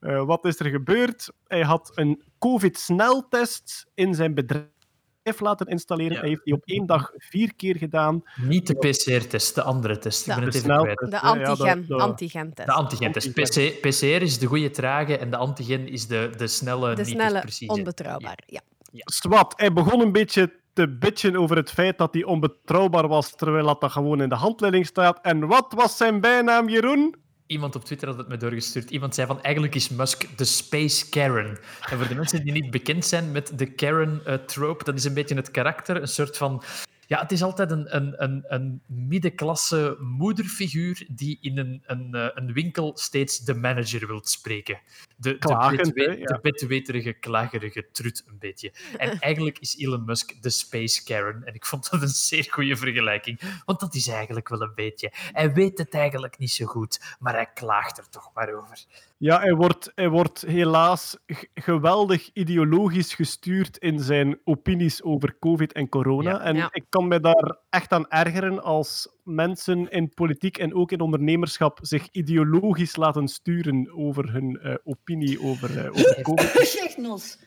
Eh, 0.00 0.24
wat 0.24 0.44
is 0.44 0.60
er 0.60 0.70
gebeurd? 0.70 1.32
Hij 1.46 1.62
had 1.62 1.92
een 1.94 2.22
COVID-sneltest 2.38 3.86
in 3.94 4.14
zijn 4.14 4.34
bedrijf 4.34 4.79
heeft 5.22 5.40
laten 5.40 5.66
installeren. 5.66 6.12
Ja. 6.12 6.20
Hij 6.20 6.28
heeft 6.28 6.44
die 6.44 6.54
op 6.54 6.62
één 6.64 6.86
dag 6.86 7.12
vier 7.16 7.54
keer 7.54 7.76
gedaan. 7.76 8.22
Niet 8.36 8.66
de 8.66 8.74
PCR-test, 8.74 9.54
de 9.54 9.62
andere 9.62 9.98
test. 9.98 10.26
Ik 10.26 10.34
ben 10.34 10.44
het 10.44 10.52
De 10.52 10.58
even 10.58 10.82
kwijt. 10.82 11.06
ja, 11.10 11.18
antigen, 11.18 11.86
antigentest. 11.88 12.68
De 12.68 12.74
antigentest. 12.74 13.32
PC, 13.32 13.80
PCR 13.80 14.22
is 14.22 14.38
de 14.38 14.46
goede 14.46 14.70
trage 14.70 15.18
en 15.18 15.30
de 15.30 15.36
antigen 15.36 15.88
is 15.88 16.06
de, 16.06 16.30
de 16.36 16.46
snelle, 16.46 16.94
De 16.94 17.02
niet 17.02 17.10
snelle, 17.10 17.44
onbetrouwbaar. 17.66 18.38
Ja. 18.46 18.60
Swat, 18.92 19.52
hij 19.56 19.72
begon 19.72 20.00
een 20.00 20.12
beetje 20.12 20.52
te 20.72 20.88
bitchen 20.88 21.36
over 21.36 21.56
het 21.56 21.70
feit 21.70 21.98
dat 21.98 22.14
hij 22.14 22.24
onbetrouwbaar 22.24 23.08
was, 23.08 23.36
terwijl 23.36 23.66
dat, 23.66 23.80
dat 23.80 23.92
gewoon 23.92 24.22
in 24.22 24.28
de 24.28 24.34
handleiding 24.34 24.86
staat. 24.86 25.18
En 25.22 25.46
wat 25.46 25.72
was 25.76 25.96
zijn 25.96 26.20
bijnaam, 26.20 26.68
Jeroen? 26.68 27.14
Iemand 27.50 27.76
op 27.76 27.84
Twitter 27.84 28.08
had 28.08 28.18
het 28.18 28.28
me 28.28 28.36
doorgestuurd. 28.36 28.90
Iemand 28.90 29.14
zei 29.14 29.26
van, 29.26 29.42
eigenlijk 29.42 29.74
is 29.74 29.88
Musk 29.88 30.38
de 30.38 30.44
Space 30.44 31.08
Karen. 31.08 31.58
En 31.90 31.98
voor 31.98 32.08
de 32.08 32.14
mensen 32.14 32.44
die 32.44 32.52
niet 32.52 32.70
bekend 32.70 33.04
zijn 33.04 33.32
met 33.32 33.58
de 33.58 33.66
Karen-trope, 33.66 34.84
dat 34.84 34.94
is 34.94 35.04
een 35.04 35.14
beetje 35.14 35.34
het 35.34 35.50
karakter, 35.50 35.96
een 35.96 36.08
soort 36.08 36.36
van... 36.36 36.62
Ja, 37.10 37.20
het 37.20 37.32
is 37.32 37.42
altijd 37.42 37.70
een, 37.70 37.96
een, 37.96 38.22
een, 38.22 38.44
een 38.48 38.82
middenklasse 38.86 39.96
moederfiguur 40.00 41.06
die 41.08 41.38
in 41.40 41.58
een, 41.58 41.82
een, 41.86 42.14
eh, 42.14 42.28
een 42.34 42.52
winkel 42.52 42.92
steeds 42.96 43.38
de 43.38 43.54
manager 43.54 44.06
wilt 44.06 44.28
spreken. 44.28 44.80
De, 45.16 45.30
de, 45.30 45.38
Klagend, 45.38 45.92
ja. 45.94 46.14
de 46.14 46.38
bedweterige, 46.42 47.12
klagerige 47.12 47.90
trut 47.92 48.24
een 48.26 48.38
beetje. 48.38 48.72
En 48.96 49.18
eigenlijk 49.28 49.58
is 49.58 49.76
Elon 49.76 50.04
Musk 50.04 50.42
de 50.42 50.50
Space 50.50 51.04
Karen. 51.04 51.44
En 51.44 51.54
ik 51.54 51.66
vond 51.66 51.90
dat 51.90 52.02
een 52.02 52.08
zeer 52.08 52.46
goede 52.50 52.76
vergelijking. 52.76 53.40
Want 53.64 53.80
dat 53.80 53.94
is 53.94 54.08
eigenlijk 54.08 54.48
wel 54.48 54.62
een 54.62 54.74
beetje... 54.74 55.12
Hij 55.12 55.52
weet 55.52 55.78
het 55.78 55.94
eigenlijk 55.94 56.38
niet 56.38 56.52
zo 56.52 56.66
goed, 56.66 57.16
maar 57.18 57.34
hij 57.34 57.50
klaagt 57.54 57.98
er 57.98 58.08
toch 58.08 58.30
maar 58.34 58.54
over. 58.54 58.84
Ja, 59.20 59.40
hij 59.40 59.54
wordt, 59.54 59.92
hij 59.94 60.08
wordt 60.08 60.44
helaas 60.46 61.16
geweldig 61.54 62.30
ideologisch 62.32 63.14
gestuurd 63.14 63.76
in 63.78 63.98
zijn 63.98 64.38
opinies 64.44 65.02
over 65.02 65.36
COVID 65.38 65.72
en 65.72 65.88
corona. 65.88 66.30
Ja. 66.30 66.40
En 66.40 66.56
Ja. 66.56 66.68
ik 66.72 66.84
kan 66.88 67.08
me 67.08 67.20
daar 67.20 67.56
echt 67.70 67.92
aan 67.92 68.08
ergeren 68.08 68.62
als 68.62 69.08
mensen 69.24 69.90
in 69.90 70.14
politiek 70.14 70.58
en 70.58 70.74
ook 70.74 70.92
in 70.92 71.00
ondernemerschap 71.00 71.78
zich 71.82 72.08
ideologisch 72.10 72.96
laten 72.96 73.28
sturen 73.28 73.92
over 73.96 74.32
hun 74.32 74.58
eh, 74.62 74.74
opinie 74.84 75.42
over, 75.42 75.78
eh, 75.78 75.90
over 75.90 76.22
COVID. 76.22 76.94
Noels. 76.96 77.38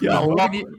Ja, 0.00 0.20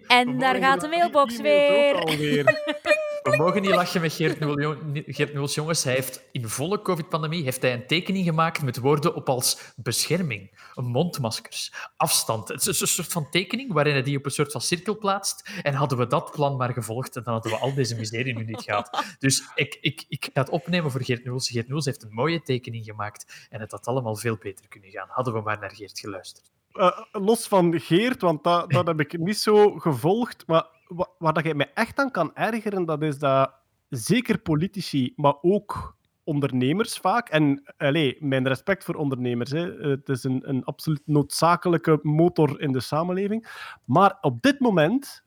En 0.07 0.39
daar 0.39 0.55
gaat 0.55 0.81
de 0.81 0.87
mailbox 0.87 1.41
weer. 1.41 1.95
we 3.23 3.37
mogen 3.37 3.61
niet 3.61 3.75
lachen 3.75 4.01
met 4.01 4.13
Geert, 4.13 5.33
Nuls, 5.33 5.55
jongens. 5.55 5.83
Hij 5.83 5.93
heeft 5.93 6.23
in 6.31 6.47
volle 6.47 6.81
COVID-pandemie 6.81 7.43
heeft 7.43 7.61
hij 7.61 7.73
een 7.73 7.87
tekening 7.87 8.25
gemaakt 8.25 8.61
met 8.61 8.77
woorden 8.77 9.15
op 9.15 9.29
als 9.29 9.73
bescherming, 9.75 10.59
mondmaskers, 10.75 11.73
afstand. 11.97 12.47
Het 12.47 12.67
is 12.67 12.81
een 12.81 12.87
soort 12.87 13.11
van 13.11 13.29
tekening 13.29 13.73
waarin 13.73 13.93
hij 13.93 14.03
die 14.03 14.17
op 14.17 14.25
een 14.25 14.31
soort 14.31 14.51
van 14.51 14.61
cirkel 14.61 14.97
plaatst. 14.97 15.49
En 15.61 15.73
hadden 15.73 15.97
we 15.97 16.07
dat 16.07 16.31
plan 16.31 16.57
maar 16.57 16.73
gevolgd, 16.73 17.13
dan 17.13 17.23
hadden 17.23 17.51
we 17.51 17.57
al 17.57 17.73
deze 17.73 17.95
miserie 17.95 18.35
nu 18.35 18.43
niet 18.43 18.61
gehad. 18.61 19.03
Dus 19.19 19.43
ik, 19.55 19.77
ik, 19.81 20.05
ik 20.07 20.29
ga 20.33 20.41
het 20.41 20.49
opnemen 20.49 20.91
voor 20.91 21.03
Geert 21.03 21.25
Nuls. 21.25 21.49
Geert 21.49 21.67
Nuls 21.67 21.85
heeft 21.85 22.03
een 22.03 22.13
mooie 22.13 22.41
tekening 22.41 22.85
gemaakt 22.85 23.47
en 23.49 23.59
het 23.59 23.71
had 23.71 23.87
allemaal 23.87 24.15
veel 24.15 24.37
beter 24.37 24.67
kunnen 24.67 24.89
gaan. 24.89 25.07
Hadden 25.09 25.33
we 25.33 25.41
maar 25.41 25.59
naar 25.59 25.75
Geert 25.75 25.99
geluisterd. 25.99 26.51
Eh, 26.73 26.99
los 27.11 27.47
van 27.47 27.79
Geert, 27.79 28.21
want 28.21 28.43
dat, 28.43 28.71
dat 28.71 28.87
heb 28.87 28.99
ik 28.99 29.17
niet 29.17 29.37
zo 29.37 29.71
gevolgd. 29.71 30.43
Maar 30.47 30.65
wa- 30.89 31.09
waar 31.17 31.33
dat 31.33 31.45
je 31.45 31.55
mij 31.55 31.71
echt 31.73 31.99
aan 31.99 32.11
kan 32.11 32.35
ergeren, 32.35 32.85
dat 32.85 33.03
is 33.03 33.19
dat 33.19 33.53
zeker 33.89 34.39
politici, 34.39 35.13
maar 35.15 35.35
ook 35.41 35.97
ondernemers 36.23 36.97
vaak. 36.97 37.29
En 37.29 37.73
allee, 37.77 38.17
mijn 38.19 38.47
respect 38.47 38.83
voor 38.83 38.95
ondernemers. 38.95 39.51
Hè. 39.51 39.71
Het 39.89 40.09
is 40.09 40.23
een, 40.23 40.49
een 40.49 40.63
absoluut 40.63 41.01
noodzakelijke 41.05 41.99
motor 42.01 42.61
in 42.61 42.71
de 42.71 42.79
samenleving. 42.79 43.67
Maar 43.85 44.17
op 44.21 44.41
dit 44.41 44.59
moment, 44.59 45.23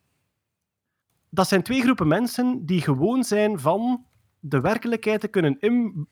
dat 1.29 1.49
zijn 1.49 1.63
twee 1.63 1.81
groepen 1.81 2.09
mensen 2.09 2.67
die 2.67 2.81
gewoon 2.81 3.25
zijn 3.25 3.59
van 3.59 4.07
de 4.41 4.61
werkelijkheid 4.61 5.21
te 5.21 5.29
kunnen 5.29 5.59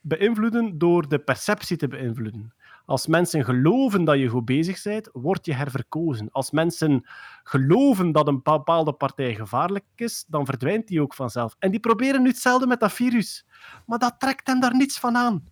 beïnvloeden 0.00 0.78
door 0.78 1.08
de 1.08 1.18
perceptie 1.18 1.76
te 1.76 1.88
beïnvloeden. 1.88 2.54
Als 2.84 3.06
mensen 3.06 3.44
geloven 3.44 4.04
dat 4.04 4.18
je 4.18 4.28
goed 4.28 4.44
bezig 4.44 4.82
bent, 4.82 5.08
word 5.12 5.46
je 5.46 5.54
herverkozen. 5.54 6.30
Als 6.30 6.50
mensen 6.50 7.08
geloven 7.50 8.12
dat 8.12 8.28
een 8.28 8.42
bepaalde 8.42 8.92
partij 8.92 9.34
gevaarlijk 9.34 9.84
is, 9.94 10.24
dan 10.28 10.46
verdwijnt 10.46 10.88
die 10.88 11.00
ook 11.02 11.14
vanzelf. 11.14 11.56
En 11.58 11.70
die 11.70 11.80
proberen 11.80 12.22
nu 12.22 12.28
hetzelfde 12.28 12.66
met 12.66 12.80
dat 12.80 12.92
virus. 12.92 13.46
Maar 13.86 13.98
dat 13.98 14.14
trekt 14.18 14.46
hen 14.46 14.60
daar 14.60 14.76
niets 14.76 14.98
van 14.98 15.16
aan. 15.16 15.44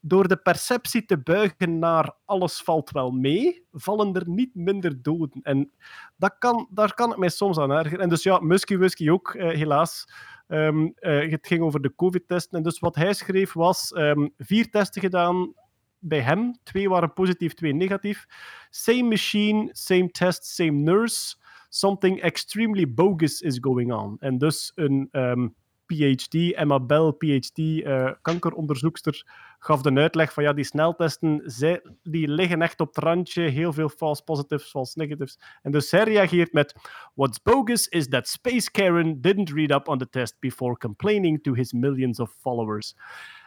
Door 0.00 0.28
de 0.28 0.36
perceptie 0.36 1.04
te 1.04 1.18
buigen 1.18 1.78
naar 1.78 2.12
alles 2.24 2.60
valt 2.60 2.90
wel 2.90 3.10
mee, 3.10 3.64
vallen 3.72 4.14
er 4.14 4.28
niet 4.28 4.54
minder 4.54 5.02
doden. 5.02 5.40
En 5.42 5.70
dat 6.16 6.34
kan, 6.38 6.68
daar 6.70 6.94
kan 6.94 7.10
ik 7.10 7.16
mij 7.16 7.28
soms 7.28 7.58
aan 7.58 7.70
ergeren. 7.70 8.00
En 8.00 8.08
dus 8.08 8.22
ja, 8.22 8.38
Muskie 8.38 8.78
Wuskie 8.78 9.12
ook, 9.12 9.34
eh, 9.34 9.48
helaas. 9.48 10.08
Ehm, 10.48 10.88
eh, 10.94 11.30
het 11.30 11.46
ging 11.46 11.62
over 11.62 11.82
de 11.82 11.94
COVID-testen. 11.94 12.58
En 12.58 12.64
dus 12.64 12.78
wat 12.78 12.94
hij 12.94 13.14
schreef 13.14 13.52
was 13.52 13.92
ehm, 13.92 14.28
vier 14.38 14.70
testen 14.70 15.02
gedaan 15.02 15.54
bij 15.98 16.20
hem. 16.20 16.58
Twee 16.62 16.88
waren 16.88 17.12
positief, 17.12 17.54
twee 17.54 17.74
negatief. 17.74 18.26
Same 18.70 19.02
machine, 19.02 19.68
same 19.72 20.10
test, 20.10 20.44
same 20.44 20.70
nurse. 20.70 21.36
Something 21.76 22.20
extremely 22.20 22.92
bogus 22.94 23.40
is 23.40 23.58
going 23.60 23.92
on. 23.92 24.16
En 24.20 24.38
dus 24.38 24.72
een 24.74 25.08
ehm, 25.10 25.46
PhD, 25.86 26.52
Emma 26.54 26.80
Bell, 26.80 27.12
PhD, 27.12 27.58
eh, 27.84 28.10
kankeronderzoekster, 28.22 29.24
gaf 29.58 29.82
de 29.82 29.94
uitleg 29.94 30.32
van 30.32 30.42
ja, 30.42 30.52
die 30.52 30.64
sneltesten, 30.64 31.42
zij, 31.44 31.82
die 32.02 32.28
liggen 32.28 32.62
echt 32.62 32.80
op 32.80 32.94
het 32.94 33.04
randje. 33.04 33.42
Heel 33.42 33.72
veel 33.72 33.88
false 33.88 34.22
positives, 34.24 34.70
false 34.70 34.98
negatives. 34.98 35.38
En 35.62 35.70
dus 35.70 35.88
zij 35.88 36.04
reageert 36.04 36.52
met 36.52 36.74
What's 37.14 37.42
bogus 37.42 37.88
is 37.88 38.08
that 38.08 38.28
Space 38.28 38.70
Karen 38.70 39.20
didn't 39.20 39.50
read 39.50 39.70
up 39.70 39.88
on 39.88 39.98
the 39.98 40.08
test 40.08 40.36
before 40.40 40.76
complaining 40.78 41.42
to 41.42 41.52
his 41.54 41.72
millions 41.72 42.20
of 42.20 42.34
followers. 42.40 42.94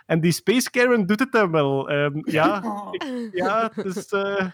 En 0.05 0.21
die 0.21 0.31
Space 0.31 0.69
Karen 0.69 1.05
doet 1.05 1.19
het 1.19 1.31
dan 1.31 1.51
wel. 1.51 1.89
Ehm, 1.89 2.19
ja, 2.23 2.63
ik- 2.91 3.29
ja, 3.43 3.71
het 3.73 3.95
is... 3.95 4.07
eh, 4.11 4.45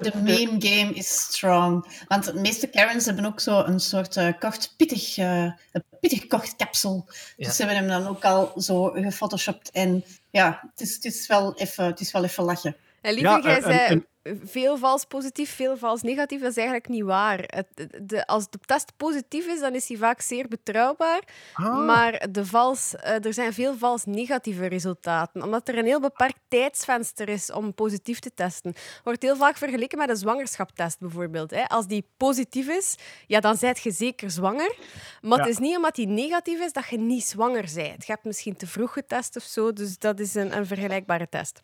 de 0.00 0.12
meme 0.22 0.56
game 0.58 0.92
is 0.94 1.08
strong. 1.14 1.86
Want 2.08 2.24
de 2.24 2.34
meeste 2.34 2.66
Karens 2.66 3.04
hebben 3.04 3.24
ook 3.24 3.40
zo 3.40 3.58
een 3.60 3.80
soort 3.80 4.16
eh, 4.16 4.28
kort 4.38 4.74
pittig, 4.76 5.16
eh, 5.18 5.42
een 5.72 5.84
pittig 6.00 6.26
kort 6.26 6.56
kapsel. 6.56 7.04
Ja. 7.36 7.46
Dus 7.46 7.56
ze 7.56 7.64
hebben 7.64 7.76
hem 7.88 8.02
dan 8.02 8.06
ook 8.10 8.24
al 8.24 8.52
zo 8.56 8.84
gefotoshopt. 8.84 9.70
En 9.70 10.04
ja, 10.30 10.60
het 10.70 10.80
is, 10.80 10.94
het 10.94 11.04
is, 11.04 11.26
wel, 11.26 11.54
even, 11.56 11.84
het 11.84 12.00
is 12.00 12.12
wel 12.12 12.24
even 12.24 12.44
lachen. 12.44 12.76
En 13.00 13.14
lieve, 13.14 13.28
Ja, 13.28 13.40
jij 13.42 13.56
en- 13.56 13.62
zei 13.62 13.78
en- 13.78 14.06
veel 14.44 14.76
vals 14.78 15.04
positief, 15.04 15.54
veel 15.54 15.76
vals 15.76 16.02
negatief. 16.02 16.40
Dat 16.40 16.50
is 16.50 16.56
eigenlijk 16.56 16.88
niet 16.88 17.02
waar. 17.04 17.38
Het, 17.46 17.66
de, 18.02 18.26
als 18.26 18.50
de 18.50 18.58
test 18.64 18.92
positief 18.96 19.46
is, 19.46 19.60
dan 19.60 19.74
is 19.74 19.88
hij 19.88 19.96
vaak 19.96 20.20
zeer 20.20 20.48
betrouwbaar. 20.48 21.22
ah, 21.54 21.84
Maar 21.86 22.26
de 22.30 22.46
vals, 22.46 22.94
eh, 22.96 23.24
er 23.24 23.32
zijn 23.34 23.52
veel 23.52 23.76
vals 23.76 24.04
negatieve 24.04 24.66
resultaten. 24.66 25.42
Omdat 25.42 25.68
er 25.68 25.78
een 25.78 25.84
heel 25.84 26.00
beperkt 26.00 26.38
tijdsvenster 26.48 27.28
is 27.28 27.52
om 27.52 27.74
positief 27.74 28.18
te 28.18 28.30
testen. 28.34 28.74
Wordt 29.04 29.22
heel 29.22 29.36
vaak 29.36 29.56
vergeleken 29.56 29.98
met 29.98 30.08
een 30.08 30.16
zwangerschapstest 30.16 30.98
bijvoorbeeld. 31.00 31.50
Hè. 31.50 31.64
Als 31.68 31.86
die 31.86 32.06
positief 32.16 32.68
is, 32.68 32.94
ja, 33.26 33.40
dan 33.40 33.56
zijt 33.56 33.82
je 33.82 33.90
zeker 33.90 34.30
zwanger. 34.30 34.74
Maar 35.22 35.38
Ja. 35.38 35.44
het 35.44 35.52
is 35.52 35.58
niet 35.58 35.76
omdat 35.76 35.94
die 35.94 36.06
negatief 36.06 36.60
is 36.60 36.72
dat 36.72 36.86
je 36.88 36.98
niet 36.98 37.24
zwanger 37.24 37.70
bent. 37.74 38.06
Je 38.06 38.12
hebt 38.12 38.24
misschien 38.24 38.56
te 38.56 38.66
vroeg 38.66 38.92
getest 38.92 39.36
of 39.36 39.42
zo. 39.42 39.72
Dus 39.72 39.98
dat 39.98 40.20
is 40.20 40.34
een, 40.34 40.56
een 40.56 40.66
vergelijkbare 40.66 41.28
test. 41.28 41.60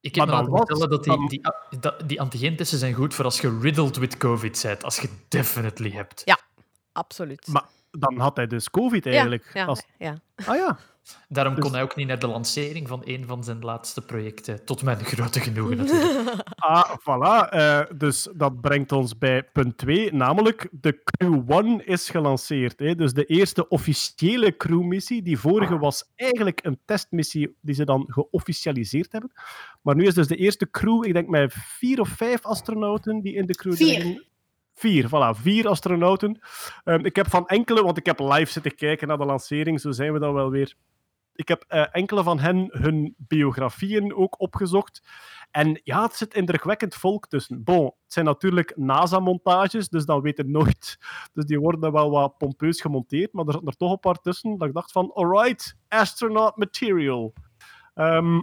Ik 0.00 0.14
heb 0.14 0.26
Maar 0.26 0.44
me 0.44 0.50
laten 0.50 0.66
vertellen 0.66 0.90
dat 0.90 1.04
die, 1.04 1.28
die, 1.28 2.06
die 2.06 2.20
antigentesten 2.20 2.78
zijn 2.78 2.94
goed 2.94 3.14
voor 3.14 3.24
als 3.24 3.40
je 3.40 3.58
riddled 3.60 3.96
with 3.96 4.16
COVID 4.16 4.60
bent. 4.62 4.84
Als 4.84 4.98
je 4.98 5.08
definitely 5.28 5.90
hebt. 5.90 6.22
Ja. 6.24 6.38
Absoluut. 6.92 7.46
maar 7.46 7.64
dan 7.90 8.18
had 8.18 8.36
hij 8.36 8.46
dus 8.46 8.70
COVID 8.70 9.04
ja, 9.04 9.10
eigenlijk. 9.10 9.50
ja, 9.54 9.64
Als- 9.64 9.84
ja. 9.98 10.20
Ah 10.46 10.56
ja. 10.56 10.78
Daarom 11.28 11.54
Dus- 11.54 11.64
kon 11.64 11.72
hij 11.72 11.82
ook 11.82 11.96
niet 11.96 12.06
naar 12.06 12.18
de 12.18 12.26
lancering 12.26 12.88
van 12.88 13.02
een 13.04 13.26
van 13.26 13.44
zijn 13.44 13.60
laatste 13.60 14.00
projecten. 14.02 14.64
Tot 14.64 14.82
mijn 14.82 15.04
grote 15.04 15.40
genoegen 15.40 15.76
natuurlijk. 15.76 16.36
Ah, 16.58 16.90
voilà. 17.00 17.48
Eh, 17.50 17.80
dus 17.96 18.28
dat 18.34 18.60
brengt 18.60 18.92
ons 18.92 19.18
bij 19.18 19.42
punt 19.42 19.78
2, 19.78 20.12
namelijk 20.12 20.68
de 20.70 21.02
Crew 21.04 21.42
One 21.52 21.84
is 21.84 22.10
gelanceerd. 22.10 22.78
Hè. 22.78 22.94
Dus 22.94 23.12
de 23.12 23.24
eerste 23.24 23.68
officiële 23.68 24.56
crewmissie. 24.56 25.22
Die 25.22 25.38
vorige 25.38 25.78
was 25.78 26.10
eigenlijk 26.14 26.60
een 26.64 26.78
testmissie 26.84 27.56
die 27.60 27.74
ze 27.74 27.84
dan 27.84 28.04
geofficialiseerd 28.08 29.12
hebben. 29.12 29.32
Maar 29.82 29.94
nu 29.94 30.06
is 30.06 30.14
dus 30.14 30.26
de 30.26 30.36
eerste 30.36 30.70
crew, 30.70 31.04
ik 31.06 31.12
denk 31.12 31.28
met 31.28 31.52
vier 31.56 32.00
of 32.00 32.08
vijf 32.08 32.44
astronauten 32.44 33.20
die 33.20 33.34
in 33.34 33.46
de 33.46 33.54
crew 33.54 33.74
Vier. 33.74 34.00
zijn. 34.00 34.26
Vier, 34.74 35.06
voilà, 35.06 35.40
vier 35.40 35.68
astronauten. 35.68 36.38
Ehm, 36.84 37.04
ik 37.04 37.16
heb 37.16 37.28
van 37.30 37.46
enkele, 37.46 37.82
want 37.82 37.96
ik 37.96 38.06
heb 38.06 38.18
live 38.18 38.52
zitten 38.52 38.74
kijken 38.74 39.08
naar 39.08 39.18
de 39.18 39.24
lancering, 39.24 39.80
zo 39.80 39.90
zijn 39.90 40.12
we 40.12 40.18
dan 40.18 40.34
wel 40.34 40.50
weer. 40.50 40.74
Ik 41.38 41.48
heb 41.48 41.64
eh, 41.68 41.86
enkele 41.90 42.22
van 42.22 42.38
hen 42.38 42.68
hun 42.70 43.14
biografieën 43.16 44.14
ook 44.14 44.40
opgezocht. 44.40 45.02
En 45.50 45.80
ja, 45.84 46.02
het 46.02 46.14
zit 46.14 46.34
indrukwekkend 46.34 46.94
volk 46.94 47.28
tussen. 47.28 47.64
Bon, 47.64 47.84
het 47.84 48.12
zijn 48.12 48.24
natuurlijk 48.24 48.76
NASA-montages, 48.76 49.88
dus 49.88 50.04
dat 50.04 50.22
weten 50.22 50.50
nooit. 50.50 50.98
Dus 51.34 51.44
die 51.44 51.60
worden 51.60 51.92
wel 51.92 52.10
wat 52.10 52.38
pompeus 52.38 52.80
gemonteerd, 52.80 53.32
maar 53.32 53.44
er 53.46 53.52
zitten 53.52 53.70
er 53.70 53.76
toch 53.76 53.92
een 53.92 54.00
paar 54.00 54.20
tussen 54.20 54.58
dat 54.58 54.68
ik 54.68 54.74
dacht 54.74 54.92
van, 54.92 55.12
alright, 55.14 55.76
astronaut 55.88 56.56
material. 56.56 57.32
Ehm, 57.94 58.40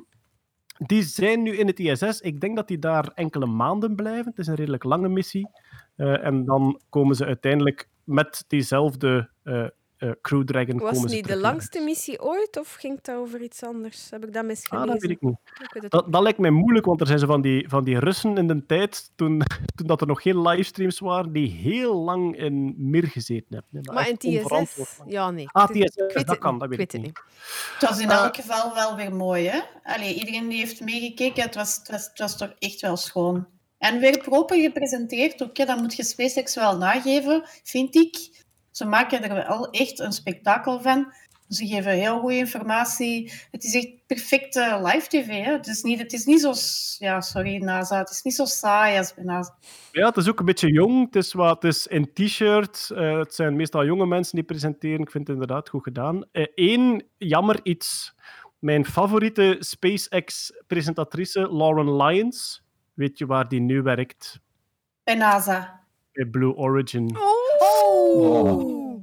die 0.78 1.04
zijn 1.04 1.42
nu 1.42 1.58
in 1.58 1.68
het 1.68 1.80
ISS. 1.80 2.20
Ik 2.20 2.40
denk 2.40 2.56
dat 2.56 2.68
die 2.68 2.80
daar 2.80 3.08
enkele 3.08 3.46
maanden 3.46 3.96
blijven. 3.96 4.26
Het 4.26 4.40
is 4.40 4.48
een 4.48 4.56
redelijk 4.56 4.84
lange 4.84 5.10
missie. 5.10 5.50
Eh, 5.96 6.26
en 6.26 6.46
dan 6.46 6.82
komen 6.90 7.16
ze 7.16 7.26
uiteindelijk 7.26 7.90
met 8.04 8.44
diezelfde 8.48 9.30
eh, 9.44 9.68
eh, 10.06 10.12
Crew 10.22 10.44
Dragon. 10.44 10.78
Was 10.78 10.82
komen 10.84 11.02
het 11.02 11.10
ze 11.10 11.16
niet 11.16 11.28
de 11.28 11.38
langste 11.38 11.80
missie 11.80 12.22
ooit 12.22 12.60
of 12.60 12.74
ging 12.74 12.96
het 12.98 13.12
over 13.12 13.42
iets 13.42 13.64
anders? 13.64 14.08
Heb 14.10 14.24
ik 14.26 14.34
dat 14.34 14.42
Ah, 14.42 14.48
misgelezen? 14.48 14.88
dat 14.88 15.02
weet 15.02 15.12
ik 15.12 15.22
niet. 15.22 15.38
Ik 15.64 15.74
weet 15.74 15.84
het 15.84 15.92
Dat, 15.92 16.12
dat 16.12 16.22
lijkt 16.22 16.40
mij 16.40 16.50
moeilijk, 16.50 16.86
want 16.86 17.02
er 17.02 17.08
zijn 17.08 17.20
zo 17.20 17.26
van 17.26 17.42
die, 17.42 17.70
van 17.70 17.84
die 17.84 18.00
Russen 18.00 18.38
in 18.38 18.48
de 18.48 18.66
tijd, 18.66 19.12
toen, 19.16 19.42
toen 19.76 19.88
dat 19.88 20.02
er 20.02 20.08
nog 20.08 20.22
geen 20.22 20.42
livestreams 20.42 21.00
waren, 21.00 21.32
die 21.34 21.50
heel 21.50 21.96
lang 21.96 22.38
in 22.38 22.76
Mir 22.78 23.08
gezeten 23.08 23.64
hebben. 23.72 23.94
Maar 23.94 24.10
in 24.10 24.18
TSS? 24.18 25.00
Ja, 25.06 25.32
nee. 25.32 25.48
Ah, 25.52 25.70
TSS, 25.70 25.96
dat 25.96 26.28
het 26.28 26.38
kan, 26.38 26.60
dat 26.60 26.70
weet 26.70 26.80
ik 26.80 26.92
weet 26.92 27.02
niet. 27.02 27.20
Het 27.80 27.90
was 27.90 28.00
in 28.00 28.10
Eh, 28.10 28.18
elk 28.18 28.36
geval 28.36 28.74
wel 28.74 28.96
weer 28.96 29.14
mooi, 29.16 29.48
hè? 29.48 29.60
Allee, 29.84 30.14
iedereen 30.14 30.48
die 30.50 30.58
heeft 30.58 30.82
meegekeken, 30.82 31.44
het 31.44 31.56
was, 31.56 31.76
het, 31.76 31.90
was, 31.90 32.06
het 32.06 32.20
was 32.20 32.38
toch 32.38 32.54
echt 32.60 32.82
wel 32.82 32.98
schoon. 32.98 33.48
En 33.78 34.00
weer 34.00 34.18
proper 34.18 34.62
gepresenteerd, 34.62 35.42
oké, 35.42 35.66
dat 35.66 35.78
moet 35.78 35.96
je 35.96 36.04
SpaceX 36.04 36.56
wel 36.56 36.78
nageven, 36.78 37.44
vind 37.64 37.96
ik. 37.96 38.44
Ze 38.76 38.86
maken 38.86 39.24
er 39.24 39.48
wel 39.48 39.70
echt 39.70 40.00
een 40.00 40.12
spektakel 40.12 40.82
van. 40.82 41.14
Ze 41.50 41.68
geven 41.68 41.92
heel 41.92 42.20
goede 42.20 42.36
informatie. 42.36 43.32
Het 43.52 43.64
is 43.64 43.76
echt 43.76 43.90
perfecte 44.08 44.80
live 44.84 45.08
tv. 45.08 45.28
Hè? 45.28 45.52
Het, 45.52 45.68
is 45.68 45.82
niet, 45.82 46.00
het 46.00 46.14
is 46.14 46.26
niet 46.26 46.42
zo... 46.42 46.54
Ja, 47.06 47.22
sorry, 47.22 47.58
NASA. 47.58 47.98
Het 47.98 48.10
is 48.10 48.22
niet 48.22 48.36
zo 48.36 48.46
saai 48.46 48.98
als 48.98 49.14
bij 49.14 49.24
NASA. 49.24 49.56
Ja, 49.92 50.08
het 50.08 50.18
is 50.18 50.30
ook 50.30 50.40
een 50.40 50.46
beetje 50.46 50.72
jong. 50.72 51.06
Het 51.06 51.16
is, 51.16 51.34
wat, 51.34 51.62
het 51.62 51.74
is 51.74 51.88
in 51.88 52.14
t-shirt. 52.14 52.90
eh, 52.90 53.18
het 53.18 53.34
zijn 53.34 53.56
meestal 53.56 53.86
jonge 53.86 54.06
mensen 54.06 54.36
die 54.36 54.46
presenteren. 54.46 55.00
Ik 55.00 55.12
vind 55.12 55.28
het 55.28 55.38
inderdaad 55.38 55.70
goed 55.70 55.84
gedaan. 55.84 56.26
Eén 56.56 57.08
jammer 57.18 57.60
iets. 57.64 58.16
Mijn 58.60 58.86
favoriete 58.86 59.58
SpaceX-presentatrice, 59.60 61.54
Lauren 61.54 61.96
Lyons. 61.96 62.64
Weet 62.94 63.18
je 63.18 63.26
waar 63.26 63.48
die 63.48 63.62
nu 63.62 63.82
werkt? 63.82 64.40
Bij 65.04 65.16
NASA. 65.16 65.84
Bij 66.12 66.26
Blue 66.26 66.56
Origin. 66.56 67.16
Oh. 67.18 67.55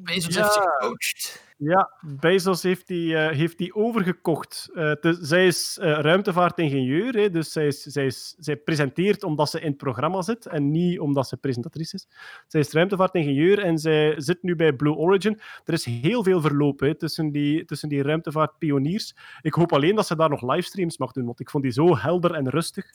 Bezos 0.02 0.34
Ja. 0.34 0.42
heeft 0.42 0.52
zich 0.54 0.62
gecoacht. 0.62 1.40
Ja, 1.56 1.90
Bezos 2.20 2.62
heeft 2.62 2.86
die, 2.86 3.16
eh, 3.16 3.36
heeft 3.36 3.58
die 3.58 3.74
overgekocht. 3.74 4.70
Eh, 4.74 4.92
is- 5.00 5.18
zij 5.18 5.46
is 5.46 5.78
eh, 5.80 5.92
ruimtevaartingenieur, 5.98 7.14
hè, 7.14 7.30
dus 7.30 7.52
zij, 7.52 7.66
is, 7.66 7.82
zij, 7.82 8.06
is, 8.06 8.34
zij 8.38 8.56
presenteert 8.56 9.22
omdat 9.22 9.50
ze 9.50 9.60
in 9.60 9.66
het 9.68 9.76
programma 9.76 10.22
zit 10.22 10.46
en 10.46 10.70
niet 10.70 11.00
omdat 11.00 11.28
ze 11.28 11.36
presentatrice 11.36 11.94
is. 11.94 12.08
Zij 12.46 12.60
is 12.60 12.72
ruimtevaartingenieur 12.72 13.58
en 13.58 13.78
zij 13.78 14.14
zit 14.20 14.42
nu 14.42 14.56
bij 14.56 14.72
Blue 14.72 14.94
Origin. 14.94 15.40
Er 15.64 15.72
is 15.72 15.84
heel 15.84 16.22
veel 16.22 16.40
verloop 16.40 16.80
hè, 16.80 16.94
tussen, 16.94 17.30
die, 17.30 17.64
tussen 17.64 17.88
die 17.88 18.02
ruimtevaartpioniers. 18.02 19.14
Ik 19.40 19.54
hoop 19.54 19.72
alleen 19.72 19.94
dat 19.94 20.06
ze 20.06 20.16
daar 20.16 20.30
nog 20.30 20.42
livestreams 20.42 20.98
mag 20.98 21.12
doen, 21.12 21.24
want 21.24 21.40
ik 21.40 21.50
vond 21.50 21.62
die 21.62 21.72
zo 21.72 21.96
helder 21.96 22.34
en 22.34 22.48
rustig 22.48 22.86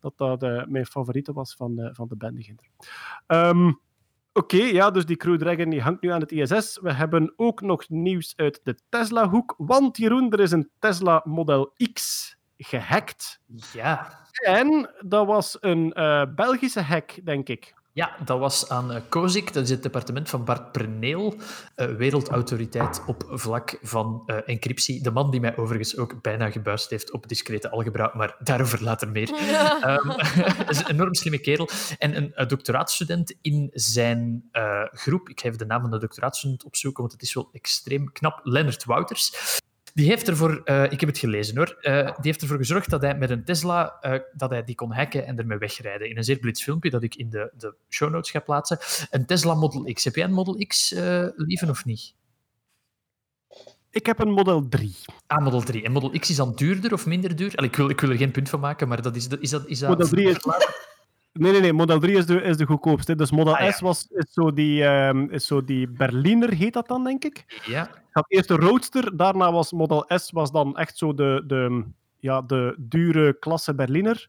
dat 0.00 0.12
dat 0.16 0.42
eh, 0.42 0.64
mijn 0.66 0.86
favoriete 0.86 1.32
was 1.32 1.54
van, 1.54 1.78
eh, 1.78 1.88
van 1.94 2.08
de 2.08 2.16
bende. 2.16 2.54
Ehm 3.26 3.72
Oké, 4.38 4.56
ja, 4.56 4.90
dus 4.90 5.06
die 5.06 5.16
Crew 5.16 5.38
Dragon 5.38 5.70
die 5.70 5.80
hangt 5.80 6.02
nu 6.02 6.12
aan 6.12 6.20
het 6.20 6.32
ISS. 6.32 6.78
We 6.82 6.92
hebben 6.92 7.32
ook 7.36 7.60
nog 7.60 7.88
nieuws 7.88 8.32
uit 8.36 8.60
de 8.62 8.78
Tesla-hoek. 8.88 9.54
Want 9.56 9.96
Jeroen, 9.96 10.32
er 10.32 10.40
is 10.40 10.50
een 10.50 10.70
Tesla 10.78 11.22
Model 11.24 11.74
X 11.92 12.36
gehackt. 12.56 13.40
Ja. 13.72 14.26
En 14.44 14.90
dat 15.00 15.26
was 15.26 15.56
een 15.60 15.92
eh, 15.92 16.22
Belgische 16.34 16.80
hack, 16.80 17.24
denk 17.24 17.48
ik. 17.48 17.74
Ja, 17.98 18.16
dat 18.24 18.38
was 18.38 18.68
aan 18.68 18.92
eh, 18.92 19.00
COSIC, 19.08 19.52
dat 19.52 19.64
is 19.64 19.70
het 19.70 19.82
departement 19.82 20.28
van 20.28 20.44
Bart 20.44 20.72
Preneel, 20.72 21.34
eh, 21.74 21.86
wereldautoriteit 21.86 23.02
op 23.06 23.24
vlak 23.28 23.78
van 23.82 24.22
eh, 24.26 24.36
encryptie. 24.46 25.02
De 25.02 25.10
man 25.10 25.30
die 25.30 25.40
mij 25.40 25.56
overigens 25.56 25.96
ook 25.96 26.22
bijna 26.22 26.50
gebuist 26.50 26.90
heeft 26.90 27.12
op 27.12 27.28
discrete 27.28 27.70
algebra, 27.70 28.12
maar 28.14 28.36
daarover 28.38 28.82
later 28.82 29.10
meer. 29.10 29.30
Ehm, 29.38 30.08
dat 30.58 30.70
is 30.70 30.78
een 30.78 30.90
enorm 30.90 31.14
slimme 31.14 31.38
kerel. 31.38 31.68
En 31.98 32.16
een, 32.16 32.34
eh, 32.34 32.46
doctoraatstudent 32.46 33.34
in 33.42 33.70
zijn 33.72 34.48
eh, 34.52 34.82
groep, 34.92 35.28
ik 35.28 35.40
ga 35.40 35.46
even 35.46 35.58
de 35.58 35.66
naam 35.66 35.80
van 35.80 35.90
de 35.90 35.98
doctoraatstudent 35.98 36.64
opzoeken, 36.64 37.00
want 37.00 37.12
het 37.12 37.22
is 37.22 37.34
wel 37.34 37.48
extreem 37.52 38.12
knap, 38.12 38.40
Lennart 38.42 38.84
Wouters. 38.84 39.32
Die 39.94 40.06
heeft 40.06 40.28
ervoor, 40.28 40.60
eh, 40.64 40.92
ik 40.92 41.00
heb 41.00 41.08
het 41.08 41.18
gelezen 41.18 41.56
hoor, 41.56 41.76
eh, 41.80 42.04
die 42.04 42.14
heeft 42.20 42.42
ervoor 42.42 42.56
gezorgd 42.56 42.90
dat 42.90 43.02
hij 43.02 43.16
met 43.16 43.30
een 43.30 43.44
Tesla 43.44 43.96
eh, 44.00 44.20
dat 44.32 44.50
hij 44.50 44.64
die 44.64 44.74
kon 44.74 44.92
hacken 44.92 45.26
en 45.26 45.38
ermee 45.38 45.58
wegrijden. 45.58 46.10
In 46.10 46.16
een 46.16 46.24
zeer 46.24 46.38
blitz 46.38 46.62
filmpje 46.62 46.90
dat 46.90 47.02
ik 47.02 47.14
in 47.14 47.30
de, 47.30 47.52
de 47.56 47.74
show 47.88 48.10
notes 48.10 48.30
ga 48.30 48.40
plaatsen. 48.40 48.78
Een 49.10 49.26
Tesla 49.26 49.54
Model 49.54 49.92
X. 49.92 50.04
Heb 50.04 50.14
jij 50.14 50.24
een 50.24 50.32
Model 50.32 50.64
X, 50.66 50.90
lieven, 51.36 51.70
of 51.70 51.84
niet? 51.84 52.14
Ik 53.90 54.06
heb 54.06 54.18
een 54.18 54.30
Model 54.30 54.68
3. 54.68 54.96
Ah, 55.26 55.44
Model 55.44 55.60
3. 55.60 55.82
En 55.82 55.92
Model 55.92 56.10
X 56.18 56.30
is 56.30 56.36
dan 56.36 56.54
duurder 56.54 56.92
of 56.92 57.06
minder 57.06 57.36
duur? 57.36 57.52
Allee, 57.54 57.70
ik, 57.70 57.76
wil, 57.76 57.88
ik 57.88 58.00
wil 58.00 58.10
er 58.10 58.16
geen 58.16 58.30
punt 58.30 58.48
van 58.48 58.60
maken, 58.60 58.88
maar 58.88 59.02
dat 59.02 59.16
is, 59.16 59.28
dat, 59.28 59.40
is 59.40 59.50
dat... 59.50 59.66
Is 59.66 59.78
dat 59.78 59.88
Model 59.88 60.08
3 60.08 60.28
is... 60.28 60.36
Nee, 61.38 61.52
nee, 61.52 61.60
nee. 61.60 61.72
Model 61.72 61.98
3 61.98 62.16
is 62.16 62.26
de, 62.26 62.42
is 62.42 62.56
de 62.56 62.66
goedkoopste. 62.66 63.14
Dus 63.14 63.30
Model 63.30 63.56
Ah, 63.56 63.60
ja. 63.64 63.70
S 63.70 63.80
was, 63.80 64.06
is, 64.10 64.32
zo 64.32 64.52
die, 64.52 64.84
ehm, 64.84 65.26
is 65.30 65.46
zo 65.46 65.64
die 65.64 65.88
Berliner, 65.88 66.52
heet 66.52 66.72
dat 66.72 66.88
dan, 66.88 67.04
denk 67.04 67.24
ik? 67.24 67.62
Ja. 67.66 67.90
had 68.10 68.24
eerst 68.28 68.48
de 68.48 68.56
Roadster, 68.56 69.16
daarna 69.16 69.52
was 69.52 69.72
Model 69.72 70.04
S 70.08 70.30
was 70.30 70.50
dan 70.52 70.76
echt 70.76 70.98
zo 70.98 71.14
de, 71.14 71.44
de, 71.46 71.84
ja, 72.18 72.42
de 72.42 72.74
dure 72.78 73.38
klasse 73.38 73.74
Berliner. 73.74 74.28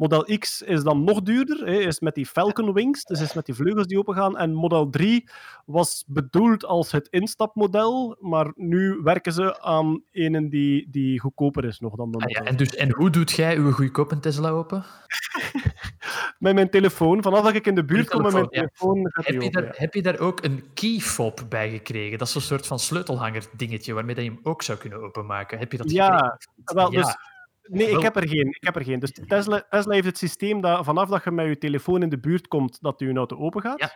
Model 0.00 0.22
X 0.38 0.62
is 0.62 0.82
dan 0.82 1.04
nog 1.04 1.22
duurder, 1.22 1.66
hè, 1.66 1.78
is 1.78 2.00
met 2.00 2.14
die 2.14 2.26
Falcon 2.26 2.72
Wings, 2.72 3.04
dus 3.04 3.20
is 3.20 3.34
met 3.34 3.46
die 3.46 3.54
vleugels 3.54 3.86
die 3.86 3.98
opengaan. 3.98 4.38
En 4.38 4.52
Model 4.52 4.90
3 4.90 5.28
was 5.66 6.04
bedoeld 6.06 6.64
als 6.64 6.92
het 6.92 7.08
instapmodel, 7.10 8.16
maar 8.20 8.52
nu 8.54 9.00
werken 9.02 9.32
ze 9.32 9.62
aan 9.62 10.02
een 10.12 10.48
die, 10.50 10.90
die 10.90 11.20
goedkoper 11.20 11.64
is 11.64 11.78
nog 11.78 11.94
dan 11.96 12.10
de 12.10 12.18
Ah, 12.18 12.30
ja. 12.30 12.42
En, 12.42 12.56
dus, 12.56 12.74
en 12.74 12.94
hoe 12.94 13.10
doet 13.10 13.30
jij 13.30 13.56
uw 13.56 13.72
goedkope 13.72 14.20
Tesla 14.20 14.48
open? 14.48 14.84
Met 16.40 16.54
mijn 16.54 16.70
telefoon, 16.70 17.22
vanaf 17.22 17.42
dat 17.44 17.54
ik 17.54 17.66
in 17.66 17.74
de 17.74 17.84
buurt 17.84 18.08
kom 18.10 18.22
met 18.22 18.32
mijn 18.32 18.48
telefoon, 18.48 19.10
gaat 19.10 19.24
Heb 19.26 19.34
je, 19.34 19.40
open, 19.40 19.52
daar, 19.52 19.64
ja. 19.64 19.70
heb 19.74 19.94
je 19.94 20.02
daar 20.02 20.18
ook 20.18 20.44
een 20.44 20.64
key 20.74 20.98
fob 20.98 21.40
bij 21.48 21.70
gekregen? 21.70 22.18
Dat 22.18 22.26
is 22.26 22.32
zo'n 22.32 22.42
soort 22.42 22.66
van 22.66 22.78
sleutelhanger 22.78 23.44
dingetje 23.56 23.92
waarmee 23.94 24.14
dat 24.14 24.24
je 24.24 24.30
hem 24.30 24.40
ook 24.42 24.62
zou 24.62 24.78
kunnen 24.78 25.02
openmaken. 25.02 25.58
Heb 25.58 25.72
je 25.72 25.78
dat 25.78 25.90
Ja, 25.90 26.06
gekregen? 26.16 26.74
wel, 26.74 26.92
Ja. 26.92 27.02
dus... 27.02 27.16
Nee, 27.62 27.88
ik 27.90 28.02
heb 28.02 28.16
er 28.16 28.28
geen. 28.28 28.46
Ik 28.46 28.58
heb 28.64 28.76
er 28.76 28.84
geen. 28.84 28.98
Dus 28.98 29.12
Tesla, 29.26 29.66
Tesla 29.70 29.92
heeft 29.94 30.06
het 30.06 30.18
systeem 30.18 30.60
dat 30.60 30.84
vanaf 30.84 31.08
dat 31.08 31.24
je 31.24 31.30
met 31.30 31.46
je 31.46 31.58
telefoon 31.58 32.02
in 32.02 32.08
de 32.08 32.18
buurt 32.18 32.48
komt, 32.48 32.78
dat 32.80 33.00
je 33.00 33.12
auto 33.14 33.36
open 33.36 33.60
gaat. 33.62 33.80
Ja. 33.80 33.92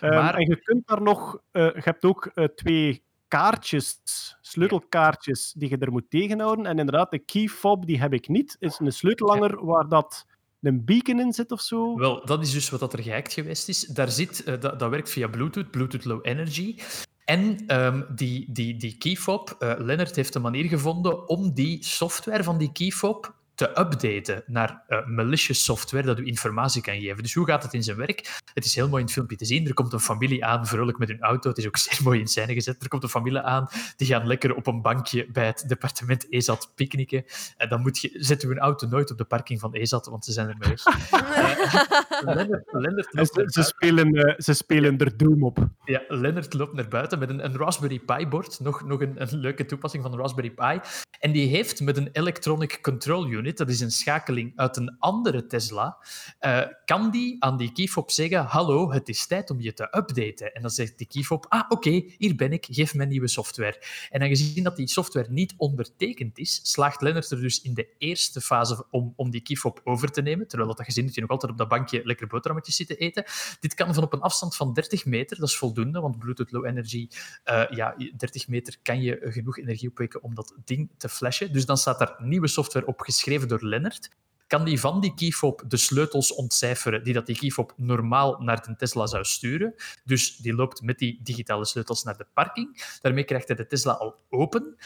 Ehm, 0.00 0.36
En 0.36 0.46
je 0.48 0.56
kunt 0.62 0.86
daar 0.86 1.02
nog... 1.02 1.38
eh, 1.50 1.62
je 1.64 1.80
hebt 1.84 2.04
ook 2.04 2.26
eh, 2.34 2.44
twee 2.44 3.02
kaartjes, 3.28 4.00
sleutelkaartjes, 4.40 5.52
die 5.56 5.68
je 5.70 5.78
er 5.78 5.92
moet 5.92 6.10
tegenhouden. 6.10 6.66
En 6.66 6.78
inderdaad, 6.78 7.10
de 7.10 7.18
key 7.18 7.46
fob, 7.48 7.86
die 7.86 8.00
heb 8.00 8.12
ik 8.12 8.28
niet. 8.28 8.56
is 8.58 8.78
een 8.78 8.92
sleutelhanger 8.92 9.64
waar 9.64 9.88
dat 9.88 10.26
een 10.60 10.84
beacon 10.84 11.20
in 11.20 11.32
zit 11.32 11.52
of 11.52 11.60
zo. 11.60 11.96
Wel, 11.96 12.26
dat 12.26 12.42
is 12.42 12.50
dus 12.50 12.70
wat 12.70 12.92
er 12.92 13.02
gehackt 13.02 13.32
geweest 13.32 13.68
is. 13.68 13.80
Daar 13.80 14.10
zit, 14.10 14.44
eh, 14.44 14.60
dat, 14.60 14.78
dat 14.78 14.90
werkt 14.90 15.10
via 15.10 15.28
Bluetooth, 15.28 15.70
Bluetooth 15.70 16.04
Low 16.04 16.26
Energy. 16.26 16.78
En 17.24 17.66
ehm, 17.66 18.02
die, 18.14 18.52
die, 18.52 18.76
die 18.76 18.96
keyfob, 18.98 19.56
eh 19.58 19.74
Lennart 19.78 20.16
heeft 20.16 20.34
een 20.34 20.42
manier 20.42 20.64
gevonden 20.64 21.28
om 21.28 21.54
die 21.54 21.84
software 21.84 22.42
van 22.44 22.58
die 22.58 22.72
keyfob 22.72 23.34
te 23.56 23.68
updaten 23.78 24.42
naar 24.46 24.82
eh, 24.86 25.06
malicious 25.06 25.64
software 25.64 26.06
dat 26.06 26.18
u 26.18 26.26
informatie 26.26 26.82
kan 26.82 27.00
geven. 27.00 27.22
Dus 27.22 27.34
hoe 27.34 27.46
gaat 27.46 27.62
het 27.62 27.74
in 27.74 27.82
zijn 27.82 27.96
werk? 27.96 28.40
Het 28.54 28.64
is 28.64 28.74
heel 28.74 28.88
mooi 28.88 28.98
in 28.98 29.04
het 29.04 29.14
filmpje 29.14 29.36
te 29.36 29.44
zien. 29.44 29.66
Er 29.66 29.74
komt 29.74 29.92
een 29.92 30.00
familie 30.00 30.44
aan, 30.44 30.66
vrolijk 30.66 30.98
met 30.98 31.08
hun 31.08 31.20
auto. 31.20 31.48
Het 31.48 31.58
is 31.58 31.66
ook 31.66 31.76
zeer 31.86 32.02
mooi 32.02 32.20
in 32.20 32.26
scène 32.26 32.54
gezet. 32.54 32.82
Er 32.82 32.88
komt 32.88 33.02
een 33.02 33.08
familie 33.08 33.40
aan, 33.40 33.68
die 33.96 34.06
gaan 34.06 34.26
lekker 34.26 34.54
op 34.54 34.66
een 34.66 34.82
bankje 34.82 35.30
bij 35.32 35.46
het 35.46 35.64
departement 35.68 36.26
EZAT 36.32 36.72
picknicken. 36.74 37.24
En 37.56 37.68
dan 37.68 37.80
moet 37.80 37.98
je, 37.98 38.10
zetten 38.12 38.48
we 38.48 38.54
hun 38.54 38.62
auto 38.62 38.86
nooit 38.86 39.10
op 39.10 39.18
de 39.18 39.24
parking 39.24 39.60
van 39.60 39.74
EZAT, 39.74 40.06
want 40.06 40.24
ze 40.24 40.32
zijn 40.32 40.48
ermee 40.48 40.68
weg. 40.68 40.84
Eh, 42.16 42.34
Lennart, 42.34 42.64
Lennart 42.72 43.12
En 43.12 43.28
loopt 43.34 43.52
ze, 43.52 43.62
spelen, 43.62 44.14
eh, 44.14 44.34
ze 44.38 44.52
spelen 44.52 44.98
er 44.98 45.16
Doom 45.16 45.44
op. 45.44 45.58
ja, 45.84 46.02
Lennart 46.08 46.54
loopt 46.54 46.72
naar 46.72 46.88
buiten 46.88 47.18
met 47.18 47.30
een, 47.30 47.44
een 47.44 47.56
Raspberry 47.56 47.98
Pi-bord. 47.98 48.60
Nog, 48.60 48.84
nog 48.84 49.00
een, 49.00 49.14
een 49.16 49.38
leuke 49.38 49.64
toepassing 49.64 50.02
van 50.02 50.12
de 50.12 50.18
Raspberry 50.18 50.50
Pi. 50.50 50.80
En 51.18 51.32
die 51.32 51.48
heeft 51.48 51.80
met 51.80 51.96
een 51.96 52.08
Electronic 52.12 52.78
Control 52.82 53.26
Unit, 53.26 53.45
dat 53.54 53.68
is 53.68 53.80
een 53.80 53.90
schakeling 53.90 54.52
uit 54.56 54.76
een 54.76 54.96
andere 54.98 55.46
Tesla, 55.46 55.96
eh, 56.38 56.62
kan 56.84 57.10
die 57.10 57.36
aan 57.44 57.56
die 57.56 57.72
keyfob 57.72 58.10
zeggen, 58.10 58.44
hallo, 58.44 58.92
het 58.92 59.08
is 59.08 59.26
tijd 59.26 59.50
om 59.50 59.60
je 59.60 59.72
te 59.72 59.82
updaten. 59.82 60.54
En 60.54 60.62
dan 60.62 60.70
zegt 60.70 60.98
die 60.98 61.06
keyfob, 61.06 61.46
ah, 61.48 61.64
oké, 61.68 62.02
hier 62.18 62.36
ben 62.36 62.52
ik, 62.52 62.66
geef 62.70 62.94
mij 62.94 63.06
nieuwe 63.06 63.28
software. 63.28 63.82
En 64.10 64.22
aangezien 64.22 64.62
dat 64.62 64.76
die 64.76 64.88
software 64.88 65.26
niet 65.30 65.54
ondertekend 65.56 66.38
is, 66.38 66.60
slaagt 66.62 67.00
Lennart 67.00 67.30
er 67.30 67.40
dus 67.40 67.62
in 67.62 67.74
de 67.74 67.88
eerste 67.98 68.40
fase 68.40 68.86
om, 68.90 69.12
om 69.16 69.30
die 69.30 69.40
keyfob 69.40 69.80
over 69.84 70.10
te 70.10 70.22
nemen, 70.22 70.48
terwijl 70.48 70.74
dat 70.74 70.84
gezin 70.84 71.06
dat 71.06 71.14
je 71.14 71.20
nog 71.20 71.30
altijd 71.30 71.52
op 71.52 71.58
dat 71.58 71.68
bankje 71.68 72.00
lekker 72.04 72.26
boterhammetjes 72.26 72.76
zit 72.76 72.86
te 72.86 72.96
eten. 72.96 73.24
Dit 73.60 73.74
kan 73.74 73.94
van 73.94 74.02
op 74.02 74.12
een 74.12 74.20
afstand 74.20 74.56
van 74.56 74.72
30 74.72 75.04
meter, 75.04 75.38
dat 75.38 75.48
is 75.48 75.56
voldoende, 75.56 76.00
want 76.00 76.18
Bluetooth 76.18 76.50
Low 76.50 76.66
Energy, 76.66 77.08
eh, 77.44 77.62
ja, 77.70 77.96
30 78.16 78.48
meter 78.48 78.76
kan 78.82 79.02
je 79.02 79.18
genoeg 79.22 79.58
energie 79.58 79.88
opwekken 79.88 80.22
om 80.22 80.34
dat 80.34 80.54
ding 80.64 80.90
te 80.96 81.08
flashen. 81.08 81.52
Dus 81.52 81.66
dan 81.66 81.76
staat 81.76 81.98
daar 81.98 82.14
nieuwe 82.18 82.46
software 82.46 82.86
op, 82.86 83.00
geschreven 83.00 83.35
door 83.44 83.64
Lennart. 83.64 84.10
Kan 84.46 84.64
die 84.64 84.80
van 84.80 85.00
die 85.00 85.14
keyfob 85.14 85.62
de 85.66 85.76
sleutels 85.76 86.34
ontcijferen 86.34 87.04
die 87.04 87.14
dat 87.14 87.26
die 87.26 87.36
keyfob 87.36 87.72
normaal 87.76 88.38
naar 88.40 88.62
de 88.62 88.76
Tesla 88.76 89.06
zou 89.06 89.24
sturen. 89.24 89.74
Dus 90.04 90.36
die 90.36 90.54
loopt 90.54 90.82
met 90.82 90.98
die 90.98 91.20
digitale 91.22 91.64
sleutels 91.64 92.02
naar 92.02 92.16
de 92.16 92.26
parking. 92.34 92.98
Daarmee 93.00 93.24
krijgt 93.24 93.48
hij 93.48 93.56
de 93.56 93.66
Tesla 93.66 93.92
al 93.92 94.14
open. 94.28 94.76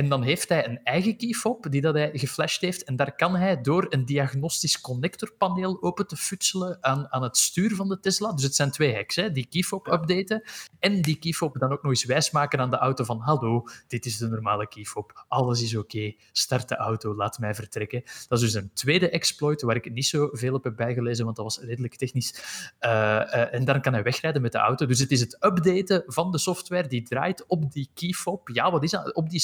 En 0.00 0.08
dan 0.08 0.22
heeft 0.22 0.48
hij 0.48 0.68
een 0.68 0.80
eigen 0.84 1.16
keyfob 1.16 1.70
die 1.70 1.80
dat 1.80 1.94
hij 1.94 2.10
geflasht 2.12 2.60
heeft. 2.60 2.84
En 2.84 2.96
daar 2.96 3.14
kan 3.14 3.36
hij 3.36 3.60
door 3.60 3.86
een 3.88 4.04
diagnostisch 4.04 4.80
connectorpaneel 4.80 5.82
open 5.82 6.06
te 6.06 6.16
futselen 6.16 6.78
aan, 6.80 7.12
aan 7.12 7.22
het 7.22 7.36
stuur 7.36 7.74
van 7.74 7.88
de 7.88 8.00
Tesla. 8.00 8.32
Dus 8.32 8.42
het 8.42 8.54
zijn 8.54 8.70
twee 8.70 8.94
hacks, 8.94 9.16
hè? 9.16 9.32
die 9.32 9.46
keyfob 9.46 9.86
updaten 9.86 10.42
en 10.78 11.02
die 11.02 11.18
keyfob 11.18 11.58
dan 11.58 11.72
ook 11.72 11.82
nog 11.82 11.92
eens 11.92 12.04
wijsmaken 12.04 12.58
aan 12.58 12.70
de 12.70 12.76
auto 12.76 13.04
van 13.04 13.20
hallo, 13.20 13.64
dit 13.88 14.06
is 14.06 14.16
de 14.16 14.28
normale 14.28 14.68
keyfob, 14.68 15.24
alles 15.28 15.62
is 15.62 15.76
oké, 15.76 16.14
start 16.32 16.68
de 16.68 16.76
auto, 16.76 17.14
laat 17.14 17.38
mij 17.38 17.54
vertrekken. 17.54 18.02
Dat 18.28 18.42
is 18.42 18.52
dus 18.52 18.62
een 18.62 18.70
tweede 18.74 19.10
exploit 19.10 19.62
waar 19.62 19.76
ik 19.76 19.92
niet 19.92 20.06
zo 20.06 20.28
veel 20.32 20.54
op 20.54 20.64
heb 20.64 20.76
bijgelezen, 20.76 21.24
want 21.24 21.36
dat 21.36 21.44
was 21.44 21.58
redelijk 21.64 21.96
technisch. 21.96 22.34
Eh, 22.78 23.34
eh, 23.34 23.54
en 23.54 23.64
dan 23.64 23.80
kan 23.80 23.92
hij 23.92 24.02
wegrijden 24.02 24.42
met 24.42 24.52
de 24.52 24.58
auto. 24.58 24.86
Dus 24.86 24.98
het 24.98 25.10
is 25.10 25.20
het 25.20 25.36
updaten 25.40 26.02
van 26.06 26.30
de 26.30 26.38
software 26.38 26.88
die 26.88 27.02
draait 27.02 27.46
op 27.46 27.72
die 27.72 27.90
keyfob. 27.94 28.48
Ja, 28.48 28.70
wat 28.70 28.82
is 28.82 28.90
dat? 28.90 29.14
Op 29.14 29.30
die 29.30 29.40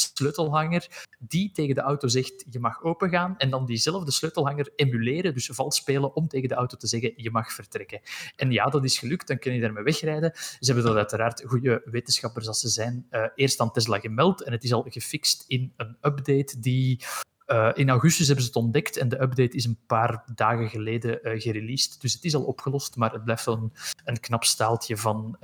sleutelhanger 0.46 1.04
die 1.18 1.50
tegen 1.52 1.74
de 1.74 1.80
auto 1.80 2.08
zegt 2.08 2.44
je 2.50 2.60
mag 2.60 2.82
opengaan 2.82 3.34
en 3.38 3.50
dan 3.50 3.66
diezelfde 3.66 4.10
sleutelhanger 4.10 4.72
emuleren, 4.76 5.34
dus 5.34 5.50
vals 5.52 5.76
spelen 5.76 6.14
om 6.14 6.28
tegen 6.28 6.48
de 6.48 6.54
auto 6.54 6.76
te 6.76 6.86
zeggen 6.86 7.12
je 7.16 7.30
mag 7.30 7.52
vertrekken. 7.52 8.00
En 8.36 8.50
ja, 8.50 8.64
dat 8.64 8.84
is 8.84 8.98
gelukt, 8.98 9.28
dan 9.28 9.38
kun 9.38 9.54
je 9.54 9.60
daarmee 9.60 9.84
wegrijden. 9.84 10.32
Ze 10.34 10.72
hebben 10.72 10.84
dat 10.84 10.96
uiteraard, 10.96 11.42
goede 11.46 11.82
wetenschappers 11.84 12.48
als 12.48 12.60
ze 12.60 12.68
zijn, 12.68 13.06
eh, 13.10 13.24
eerst 13.34 13.60
aan 13.60 13.72
Tesla 13.72 13.98
gemeld 13.98 14.42
en 14.42 14.52
het 14.52 14.64
is 14.64 14.72
al 14.72 14.84
gefixt 14.88 15.44
in 15.46 15.72
een 15.76 15.96
update 16.00 16.60
die 16.60 17.04
eh, 17.46 17.70
in 17.74 17.90
augustus 17.90 18.26
hebben 18.26 18.44
ze 18.44 18.50
het 18.50 18.58
ontdekt 18.58 18.96
en 18.96 19.08
de 19.08 19.20
update 19.20 19.56
is 19.56 19.64
een 19.64 19.78
paar 19.86 20.24
dagen 20.34 20.68
geleden 20.68 21.18
uh, 21.22 21.40
gereleased. 21.40 22.00
Dus 22.00 22.12
het 22.12 22.24
is 22.24 22.34
al 22.34 22.44
opgelost, 22.44 22.96
maar 22.96 23.12
het 23.12 23.24
blijft 23.24 23.46
een, 23.46 23.72
een 24.04 24.20
knap 24.20 24.44
staaltje 24.44 24.96
van, 24.96 25.36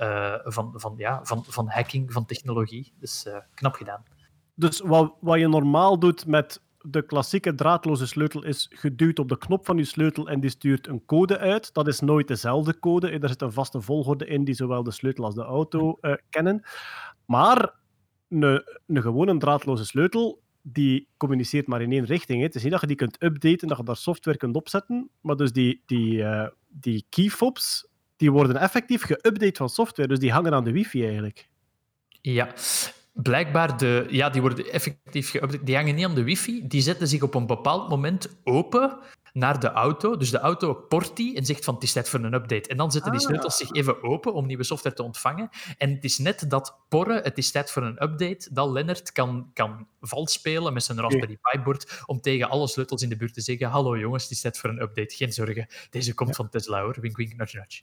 van, 0.43 0.73
van, 0.75 0.93
ja, 0.97 1.19
van, 1.23 1.45
van 1.47 1.69
hacking, 1.69 2.13
van 2.13 2.25
technologie. 2.25 2.93
Dus 2.99 3.25
knap 3.53 3.75
gedaan. 3.75 4.03
Dus 4.55 4.79
wat, 4.79 5.13
wat 5.19 5.39
je 5.39 5.47
normaal 5.47 5.99
doet 5.99 6.25
met 6.25 6.61
de 6.81 7.05
klassieke 7.05 7.55
draadloze 7.55 8.07
sleutel 8.07 8.43
is 8.43 8.67
geduwd 8.69 9.19
op 9.19 9.29
de 9.29 9.37
knop 9.37 9.65
van 9.65 9.77
je 9.77 9.85
sleutel 9.85 10.29
en 10.29 10.39
die 10.39 10.49
stuurt 10.49 10.87
een 10.87 11.05
code 11.05 11.37
uit. 11.37 11.73
Dat 11.73 11.87
is 11.87 11.99
nooit 11.99 12.27
dezelfde 12.27 12.79
code. 12.79 13.09
Er 13.09 13.29
zit 13.29 13.41
een 13.41 13.51
vaste 13.51 13.81
volgorde 13.81 14.25
in 14.25 14.43
die 14.43 14.55
zowel 14.55 14.83
de 14.83 14.91
sleutel 14.91 15.23
als 15.25 15.35
de 15.35 15.43
auto 15.43 15.99
kennen. 16.29 16.63
Maar 17.25 17.73
een, 18.29 18.63
een 18.87 19.01
gewone 19.01 19.37
draadloze 19.37 19.85
sleutel 19.85 20.41
die 20.63 21.07
communiceert 21.17 21.67
maar 21.67 21.81
in 21.81 21.91
één 21.91 22.05
richting. 22.05 22.39
Hè. 22.39 22.45
Het 22.45 22.55
is 22.55 22.63
niet 22.63 22.71
dat 22.71 22.81
je 22.81 22.87
die 22.87 22.95
kunt 22.95 23.23
updaten, 23.23 23.67
dat 23.67 23.77
je 23.77 23.83
daar 23.83 23.95
software 23.95 24.37
kunt 24.37 24.55
opzetten, 24.55 25.09
maar 25.21 25.35
dus 25.35 25.51
die, 25.51 25.81
die, 25.85 26.17
uh, 26.17 26.47
die 26.67 27.05
keyfobs, 27.09 27.87
die 28.15 28.31
worden 28.31 28.55
effectief 28.55 29.03
geüpdate 29.05 29.57
van 29.57 29.69
software, 29.69 30.07
dus 30.07 30.19
die 30.19 30.31
hangen 30.31 30.53
aan 30.53 30.63
de 30.63 30.71
wifi 30.71 31.03
eigenlijk. 31.03 31.49
Ja, 32.21 32.53
blijkbaar, 33.13 33.77
de, 33.77 34.05
ja, 34.09 34.29
die 34.29 34.41
worden 34.41 34.71
effectief 34.71 35.31
geüpdate. 35.31 35.63
Die 35.63 35.75
hangen 35.75 35.95
niet 35.95 36.05
aan 36.05 36.15
de 36.15 36.23
wifi, 36.23 36.67
die 36.67 36.81
zetten 36.81 37.07
zich 37.07 37.21
op 37.21 37.35
een 37.35 37.45
bepaald 37.45 37.89
moment 37.89 38.37
open 38.43 38.97
naar 39.33 39.59
de 39.59 39.71
auto. 39.71 40.17
Dus 40.17 40.31
de 40.31 40.39
auto 40.39 40.73
port 40.73 41.15
die 41.15 41.35
en 41.35 41.45
zegt 41.45 41.63
van 41.63 41.73
het 41.73 41.83
is 41.83 41.91
tijd 41.91 42.09
voor 42.09 42.19
een 42.19 42.33
update. 42.33 42.69
En 42.69 42.77
dan 42.77 42.91
zetten 42.91 43.11
die 43.11 43.21
sleutels 43.21 43.57
zich 43.57 43.71
even 43.71 44.03
open 44.03 44.33
om 44.33 44.45
nieuwe 44.45 44.63
software 44.63 44.95
te 44.95 45.03
ontvangen. 45.03 45.49
En 45.77 45.89
het 45.93 46.03
is 46.03 46.17
net 46.17 46.49
dat 46.49 46.77
porren, 46.89 47.23
het 47.23 47.37
is 47.37 47.51
tijd 47.51 47.71
voor 47.71 47.83
een 47.83 48.03
update, 48.03 48.49
dat 48.51 48.69
Lennart 48.69 49.11
kan, 49.11 49.49
kan 49.53 49.87
vals 50.01 50.33
spelen 50.33 50.73
met 50.73 50.83
zijn 50.83 50.99
Raspberry 50.99 51.37
Pi-bord 51.41 52.03
om 52.05 52.21
tegen 52.21 52.49
alle 52.49 52.67
sleutels 52.67 53.01
in 53.01 53.09
de 53.09 53.15
buurt 53.15 53.33
te 53.33 53.41
zeggen 53.41 53.67
hallo 53.67 53.97
jongens, 53.97 54.23
het 54.23 54.31
is 54.31 54.41
tijd 54.41 54.57
voor 54.57 54.69
een 54.69 54.81
update. 54.81 55.15
Geen 55.15 55.33
zorgen, 55.33 55.67
deze 55.89 56.13
komt 56.13 56.35
van 56.35 56.49
Tesla 56.49 56.81
hoor. 56.81 56.97
Wink, 57.01 57.17
wink, 57.17 57.35
nudge, 57.35 57.57
nudge. 57.57 57.81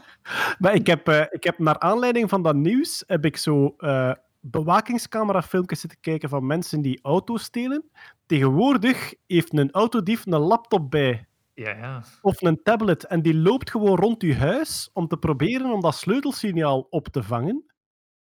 maar 0.62 0.74
ik 0.74 0.86
heb, 0.86 1.08
uh, 1.08 1.24
ik 1.30 1.44
heb 1.44 1.58
naar 1.58 1.78
aanleiding 1.78 2.28
van 2.28 2.42
dat 2.42 2.54
nieuws 2.54 3.04
heb 3.06 3.24
ik 3.24 3.36
zo... 3.36 3.74
Uh 3.78 4.12
bewakingscamerafilmpjes 4.50 5.80
zitten 5.80 6.00
kijken 6.00 6.28
van 6.28 6.46
mensen 6.46 6.80
die 6.80 6.98
auto's 7.02 7.42
stelen. 7.42 7.90
Tegenwoordig 8.26 9.14
heeft 9.26 9.58
een 9.58 9.70
autodief 9.70 10.26
een 10.26 10.38
laptop 10.38 10.90
bij. 10.90 11.26
Ja, 11.54 11.70
ja. 11.70 12.02
Of 12.22 12.42
een 12.42 12.62
tablet. 12.62 13.04
En 13.04 13.22
die 13.22 13.34
loopt 13.34 13.70
gewoon 13.70 13.96
rond 13.96 14.22
je 14.22 14.34
huis 14.34 14.90
om 14.92 15.08
te 15.08 15.16
proberen 15.16 15.72
om 15.72 15.80
dat 15.80 15.94
sleutelsignaal 15.94 16.86
op 16.90 17.08
te 17.08 17.22
vangen. 17.22 17.64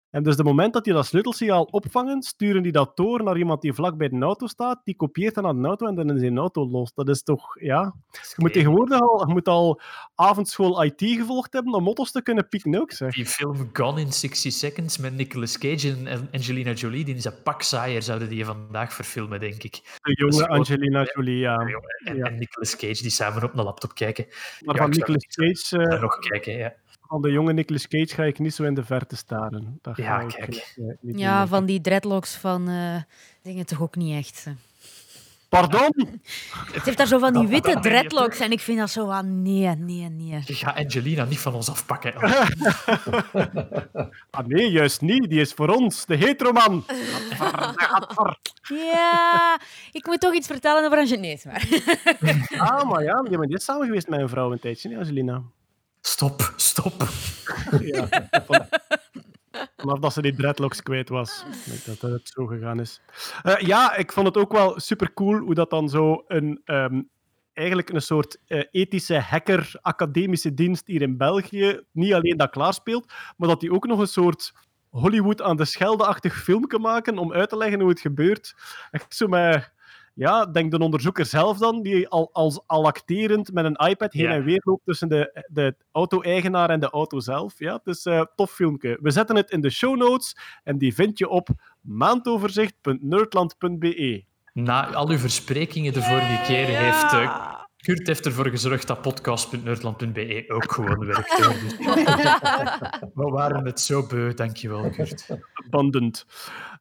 En 0.10 0.24
dus 0.24 0.36
de 0.36 0.44
moment 0.44 0.74
dat 0.74 0.84
die 0.84 0.94
dat 0.94 1.06
sleutelsignaal 1.06 1.64
opvangen, 1.64 2.22
sturen 2.22 2.64
die 2.64 2.72
dat 2.72 2.98
door 2.98 3.24
naar 3.24 3.38
iemand 3.38 3.62
die 3.62 3.74
vlak 3.74 3.98
bij 3.98 4.10
de 4.10 4.20
auto 4.20 4.48
staat. 4.48 4.82
Die 4.84 4.96
kopieert 4.96 5.36
dan 5.36 5.46
aan 5.46 5.62
de 5.62 5.68
auto 5.68 5.88
en 5.88 5.96
dan 5.96 6.16
is 6.16 6.22
die 6.22 6.38
auto 6.38 6.70
los. 6.70 6.94
Dat 6.94 7.10
is 7.10 7.24
toch, 7.24 7.62
ja... 7.62 7.96
Je 8.12 8.36
moet 8.36 8.54
tegenwoordig 8.54 9.00
al, 9.00 9.28
je 9.28 9.34
moet 9.34 9.48
al 9.48 9.82
avondschool 10.16 10.84
IT 10.84 11.02
gevolgd 11.02 11.54
hebben 11.54 11.74
om 11.74 11.84
motto's 11.84 12.12
te 12.12 12.22
kunnen 12.22 12.48
pikken 12.48 12.76
ook, 12.76 12.92
zeg. 12.92 13.14
Die 13.14 13.26
film 13.26 13.70
Gone 13.74 14.02
in 14.02 14.14
60 14.14 14.54
Seconds 14.54 14.98
met 14.98 15.16
Nicolas 15.16 15.58
Cage 15.58 15.96
en 16.04 16.30
Angelina 16.32 16.72
Jolie, 16.72 17.06
die 17.06 17.16
is 17.16 17.26
een 17.26 17.42
pak 17.44 17.62
saaier, 17.62 18.02
zouden 18.02 18.30
die 18.30 18.46
vandaag 18.46 18.94
verfilmen, 18.94 19.40
denk 19.40 19.64
ik. 19.64 19.98
De 20.02 20.14
jonge 20.14 20.48
Angelina 20.48 21.04
Jolie, 21.14 21.38
ja. 21.38 21.58
En, 21.58 22.16
ja. 22.16 22.26
en, 22.26 22.38
Nicolas 22.38 22.76
Cage, 22.76 23.02
die 23.02 23.12
samen 23.12 23.44
op 23.44 23.58
een 23.58 23.64
laptop 23.64 23.96
kijken. 23.96 24.26
Maar 24.60 24.76
ja, 24.76 24.82
van 24.82 24.90
Nicolas 24.90 25.26
Cage... 25.26 25.94
Uh... 25.94 26.02
nog 26.02 26.20
kijken, 26.20 26.58
ja 26.58 26.74
van 27.08 27.22
de 27.22 27.32
jonge 27.32 27.54
Nicolas 27.54 27.88
Cage 27.88 28.16
ga 28.16 28.24
ik 28.24 28.40
niet 28.40 28.54
zo 28.54 28.64
in 28.64 28.74
de 28.74 28.84
verte 28.84 29.16
staren. 29.16 29.80
Dat 29.82 29.98
ja, 29.98 30.20
ik, 30.20 30.28
kijk. 30.28 30.76
Uh, 30.76 31.18
ja, 31.18 31.48
van 31.48 31.66
die 31.66 31.82
dreadlocks 31.82 32.36
van 32.36 32.70
uh, 32.70 32.96
dingen 33.42 33.66
toch 33.66 33.82
ook 33.82 33.96
niet 33.96 34.16
echt. 34.16 34.48
Pardon? 35.50 35.94
Het 36.72 36.84
heeft 36.84 36.98
daar 36.98 37.08
zo 37.08 37.20
van 37.20 37.34
die 37.34 37.48
witte 37.48 37.80
dreadlocks 37.80 38.40
en 38.40 38.52
ik 38.52 38.60
vind 38.60 38.78
dat 38.80 38.90
zo 38.90 39.06
van 39.06 39.42
nee, 39.42 39.76
nee, 39.76 40.10
nee. 40.10 40.42
Je 40.46 40.54
gaat 40.54 40.78
Angelina 40.78 41.26
niet 41.26 41.40
van 41.40 41.54
ons 41.54 41.70
afpakken. 41.70 42.14
ah 44.30 44.46
nee, 44.46 44.72
juist 44.72 45.02
niet. 45.02 45.30
Die 45.30 45.40
is 45.40 45.54
voor 45.54 45.70
ons, 45.70 46.06
de 46.06 46.16
heteroman. 46.16 46.86
ja, 48.94 49.60
ik 49.92 50.06
moet 50.06 50.20
toch 50.20 50.34
iets 50.34 50.48
vertellen 50.48 50.86
over 50.86 50.98
Angelina. 50.98 51.38
Maar. 51.44 51.68
ah, 52.70 52.90
maar 52.90 53.04
ja, 53.04 53.22
die 53.22 53.56
is 53.56 53.64
samen 53.64 53.86
geweest 53.86 54.08
met 54.08 54.20
een 54.20 54.30
vrouw 54.30 54.52
een 54.52 54.60
tijdje, 54.60 54.90
niet 54.90 54.98
Angelina? 54.98 55.44
Stop, 56.18 56.54
stop. 56.56 56.94
ja, 57.94 58.08
van, 58.46 58.68
vanaf 59.78 60.00
dat 60.00 60.14
ze 60.14 60.22
die 60.22 60.36
dreadlocks 60.36 60.84
kwijt 60.84 61.10
was. 61.10 61.46
Dat 61.86 62.02
het 62.12 62.30
zo 62.34 62.46
gegaan 62.46 62.80
is. 62.80 63.02
Uh, 63.44 63.58
ja, 63.60 63.96
ik 63.96 64.12
vond 64.12 64.28
het 64.28 64.38
ook 64.38 64.52
wel 64.52 64.80
super 64.80 65.14
cool 65.14 65.38
hoe 65.38 65.54
dat 65.54 65.70
dan 65.70 65.90
zo 65.90 66.24
een. 66.28 66.62
Um, 66.66 67.10
eigenlijk 67.54 67.90
een 67.90 68.02
soort 68.02 68.38
uh, 68.48 68.64
ethische 68.72 69.20
hacker, 69.20 69.72
academische 69.82 70.54
dienst 70.54 70.88
hier 70.88 71.02
in 71.02 71.18
België 71.18 71.82
niet 71.92 72.14
alleen 72.14 72.38
dat 72.38 72.50
klaarspeelt, 72.50 73.14
maar 73.38 73.48
dat 73.48 73.60
die 73.60 73.72
ook 73.72 73.88
nog 73.88 74.00
een 74.00 74.08
soort 74.08 74.54
Hollywood 74.90 75.42
aan 75.42 75.58
de 75.58 75.66
Schelde-achtig 75.66 76.44
filmpje 76.44 76.80
maken 76.80 77.18
om 77.18 77.34
uit 77.34 77.50
te 77.50 77.58
leggen 77.58 77.80
hoe 77.80 77.90
het 77.90 78.00
gebeurt. 78.00 78.56
Echt 78.92 79.16
zo 79.16 79.28
met 79.28 79.72
ja, 80.18 80.46
denk 80.46 80.72
de 80.72 80.80
onderzoeker 80.80 81.26
zelf 81.26 81.58
dan, 81.58 81.82
die 81.82 82.08
al, 82.08 82.30
als, 82.34 82.62
al 82.66 82.86
acterend 82.86 83.54
met 83.54 83.66
een 83.66 83.88
iPad 83.88 84.14
heen 84.14 84.28
en 84.28 84.44
weer 84.44 84.62
loopt 84.64 84.86
tussen 84.86 85.10
de, 85.10 85.46
de 85.48 85.76
auto-eigenaar 85.92 86.70
en 86.70 86.80
de 86.80 86.90
auto 86.90 87.20
zelf. 87.20 87.60
Ja, 87.60 87.74
het 87.74 87.88
is 87.96 88.06
een 88.06 88.14
uh, 88.14 88.24
tof 88.36 88.52
filmpje. 88.52 88.98
We 89.02 89.12
zetten 89.12 89.36
het 89.36 89.52
in 89.52 89.62
de 89.62 89.70
show 89.70 89.98
notes 89.98 90.38
en 90.64 90.78
die 90.78 90.94
vind 90.94 91.18
je 91.18 91.30
op 91.30 91.50
maandoverzicht.nerdland.be. 91.82 94.24
Na 94.54 94.94
al 94.94 95.10
uw 95.10 95.18
versprekingen 95.18 95.94
de 95.94 96.02
vorige 96.02 96.42
keer 96.46 96.66
heeft 96.66 97.14
uh, 97.14 97.57
Kurt 97.88 98.08
heeft 98.08 98.26
ervoor 98.26 98.50
gezorgd 98.50 98.88
dat 98.88 99.02
podcast.nerdland.be 99.02 100.46
ook 100.48 100.72
gewoon 100.72 101.06
werkt. 101.06 101.38
We 103.14 103.30
waren 103.30 103.66
het 103.66 103.80
zo 103.80 104.08
beu, 104.08 104.34
dankjewel 104.34 104.90
Kurt. 104.90 105.28
Abundant. 105.54 106.26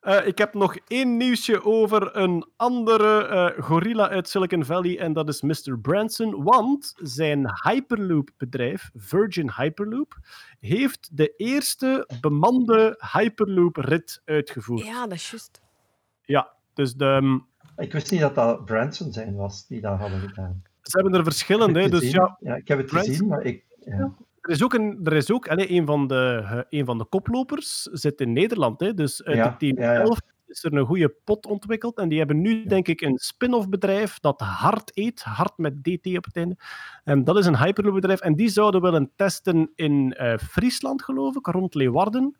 Uh, 0.03 0.27
ik 0.27 0.39
heb 0.39 0.55
nog 0.55 0.77
één 0.87 1.17
nieuwsje 1.17 1.65
over 1.65 2.17
een 2.17 2.47
andere 2.57 3.29
uh, 3.57 3.65
gorilla 3.65 4.09
uit 4.09 4.29
Silicon 4.29 4.65
Valley 4.65 4.99
en 4.99 5.13
dat 5.13 5.29
is 5.29 5.43
Mr. 5.43 5.79
Branson, 5.83 6.45
want 6.45 6.95
zijn 6.97 7.51
Hyperloop-bedrijf, 7.63 8.91
Virgin 8.95 9.51
Hyperloop, 9.57 10.19
heeft 10.61 11.09
de 11.13 11.35
eerste 11.37 12.09
bemande 12.21 13.05
Hyperloop-rit 13.13 14.23
uitgevoerd. 14.25 14.85
Ja, 14.85 15.07
dat 15.07 15.13
is 15.13 15.31
juist. 15.31 15.61
Ja, 16.23 16.53
dus 16.75 16.95
de... 16.95 17.41
Ik 17.77 17.93
wist 17.93 18.11
niet 18.11 18.21
dat 18.21 18.35
dat 18.35 18.65
Branson 18.65 19.13
zijn 19.13 19.35
was 19.35 19.67
die 19.67 19.81
dat 19.81 19.99
hadden 19.99 20.21
gedaan. 20.21 20.63
Ze 20.87 21.01
hebben 21.01 21.15
er 21.15 21.25
verschillende, 21.25 21.89
dus 21.89 22.11
ja... 22.11 22.37
Ja, 22.41 22.55
ik 22.55 22.69
heb 22.69 22.79
het 22.79 22.91
gezien, 22.91 23.27
maar 23.27 23.43
ik... 23.43 23.65
Ja. 23.81 24.15
Er 24.41 24.53
is 24.53 24.63
ook, 24.63 24.75
een, 24.75 25.01
er 25.05 25.13
is 25.13 25.31
ook 25.31 25.49
allez, 25.49 25.71
een, 25.71 25.87
van 25.87 26.07
de, 26.07 26.41
uh, 26.43 26.61
een 26.69 26.85
van 26.85 26.99
de 26.99 27.05
koplopers 27.05 27.83
zit 27.83 28.21
in 28.21 28.33
Nederland. 28.33 28.81
Hè, 28.81 28.95
dus 28.95 29.25
uit 29.25 29.39
het 29.39 29.59
team 29.59 29.79
ja, 29.79 29.93
ja. 29.93 30.01
11 30.01 30.19
is 30.47 30.65
er 30.65 30.75
een 30.75 30.87
goede 30.87 31.15
pot 31.25 31.47
ontwikkeld. 31.47 31.99
En 31.99 32.09
die 32.09 32.19
hebben 32.19 32.41
nu, 32.41 32.65
denk 32.65 32.89
ik, 32.89 33.01
een 33.01 33.19
spin-off 33.19 33.69
bedrijf 33.69 34.19
dat 34.19 34.41
hard 34.41 34.91
eet. 34.95 35.23
Hard 35.23 35.59
met 35.59 35.85
DT 35.85 36.17
op 36.17 36.25
het 36.25 36.37
einde. 36.37 36.57
En 37.05 37.25
dat 37.25 37.37
is 37.37 37.47
een 37.47 37.59
Hyperloop 37.59 37.95
bedrijf. 37.95 38.21
En 38.21 38.35
die 38.35 38.49
zouden 38.49 38.81
willen 38.81 39.11
testen 39.17 39.73
in 39.75 40.17
uh, 40.21 40.37
Friesland, 40.37 41.03
geloof 41.03 41.37
ik, 41.37 41.47
rond 41.47 41.75
Leeuwarden. 41.75 42.37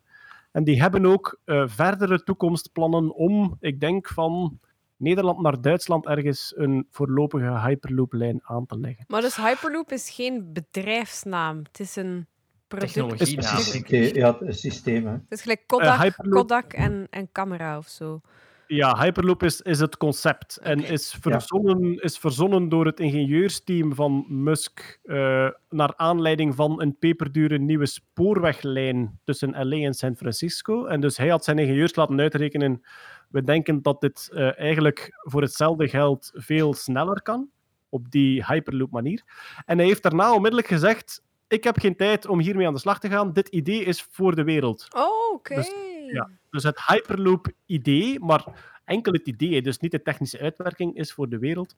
En 0.51 0.63
die 0.63 0.81
hebben 0.81 1.05
ook 1.05 1.39
uh, 1.45 1.63
verdere 1.67 2.23
toekomstplannen 2.23 3.15
om, 3.15 3.57
ik 3.59 3.79
denk, 3.79 4.07
van 4.07 4.59
Nederland 4.97 5.41
naar 5.41 5.61
Duitsland 5.61 6.05
ergens 6.05 6.53
een 6.55 6.87
voorlopige 6.91 7.59
Hyperloop-lijn 7.59 8.39
aan 8.43 8.65
te 8.65 8.79
leggen. 8.79 9.05
Maar 9.07 9.21
dus 9.21 9.35
Hyperloop 9.35 9.91
is 9.91 10.09
geen 10.09 10.53
bedrijfsnaam. 10.53 11.57
Het 11.57 11.79
is 11.79 11.95
een 11.95 12.27
product. 12.67 12.93
Technologienaam. 12.93 13.55
Het 13.55 13.91
is, 13.91 14.11
ja, 14.11 14.37
het 14.39 14.59
systeem. 14.59 15.05
Hè. 15.05 15.11
Het 15.11 15.21
is 15.29 15.41
gelijk 15.41 15.63
Kodak, 15.65 16.03
uh, 16.03 16.31
Kodak 16.31 16.73
en, 16.73 17.07
en 17.09 17.31
camera 17.31 17.77
of 17.77 17.87
zo. 17.87 18.21
Ja, 18.67 18.97
Hyperloop 18.97 19.43
is, 19.43 19.61
is 19.61 19.79
het 19.79 19.97
concept. 19.97 20.57
En 20.57 20.83
is 20.83 21.15
verzonnen, 21.19 22.01
is 22.01 22.17
verzonnen 22.17 22.69
door 22.69 22.85
het 22.85 22.99
ingenieursteam 22.99 23.95
van 23.95 24.25
Musk 24.27 24.99
eh, 25.03 25.49
naar 25.69 25.93
aanleiding 25.95 26.55
van 26.55 26.81
een 26.81 26.97
peperdure 26.97 27.57
nieuwe 27.57 27.85
spoorweglijn 27.85 29.19
tussen 29.23 29.67
LA 29.67 29.75
en 29.77 29.93
San 29.93 30.15
Francisco. 30.15 30.85
En 30.85 31.01
dus 31.01 31.17
hij 31.17 31.27
had 31.27 31.43
zijn 31.43 31.59
ingenieurs 31.59 31.95
laten 31.95 32.19
uitrekenen. 32.19 32.81
We 33.29 33.43
denken 33.43 33.81
dat 33.81 34.01
dit 34.01 34.29
eh, 34.33 34.59
eigenlijk 34.59 35.09
voor 35.13 35.41
hetzelfde 35.41 35.87
geld 35.87 36.31
veel 36.33 36.73
sneller 36.73 37.21
kan, 37.21 37.49
op 37.89 38.11
die 38.11 38.45
Hyperloop 38.45 38.91
manier. 38.91 39.23
En 39.65 39.77
hij 39.77 39.87
heeft 39.87 40.03
daarna 40.03 40.33
onmiddellijk 40.33 40.67
gezegd: 40.67 41.23
Ik 41.47 41.63
heb 41.63 41.79
geen 41.79 41.95
tijd 41.95 42.27
om 42.27 42.39
hiermee 42.39 42.67
aan 42.67 42.73
de 42.73 42.79
slag 42.79 42.99
te 42.99 43.09
gaan. 43.09 43.33
Dit 43.33 43.47
idee 43.47 43.83
is 43.83 44.07
voor 44.11 44.35
de 44.35 44.43
wereld. 44.43 44.87
Oh, 44.95 45.33
oké. 45.33 45.55
Dus- 45.55 45.73
ja. 46.11 46.29
Dus 46.49 46.63
het 46.63 46.85
Hyperloop-idee, 46.85 48.19
maar 48.19 48.45
enkel 48.85 49.13
het 49.13 49.27
idee, 49.27 49.61
dus 49.61 49.77
niet 49.77 49.91
de 49.91 50.01
technische 50.01 50.39
uitwerking, 50.39 50.95
is 50.95 51.13
voor 51.13 51.29
de 51.29 51.39
wereld. 51.39 51.75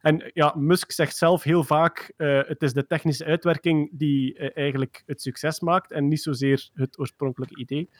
En 0.00 0.30
ja, 0.34 0.54
Musk 0.56 0.92
zegt 0.92 1.16
zelf 1.16 1.42
heel 1.42 1.64
vaak: 1.64 2.12
eh, 2.16 2.40
het 2.46 2.62
is 2.62 2.72
de 2.72 2.86
technische 2.86 3.24
uitwerking 3.24 3.90
die 3.92 4.34
eh, 4.34 4.62
eigenlijk 4.62 5.02
het 5.06 5.22
succes 5.22 5.60
maakt 5.60 5.92
en 5.92 6.08
niet 6.08 6.22
zozeer 6.22 6.70
het 6.74 6.98
oorspronkelijke 6.98 7.56
idee. 7.56 7.90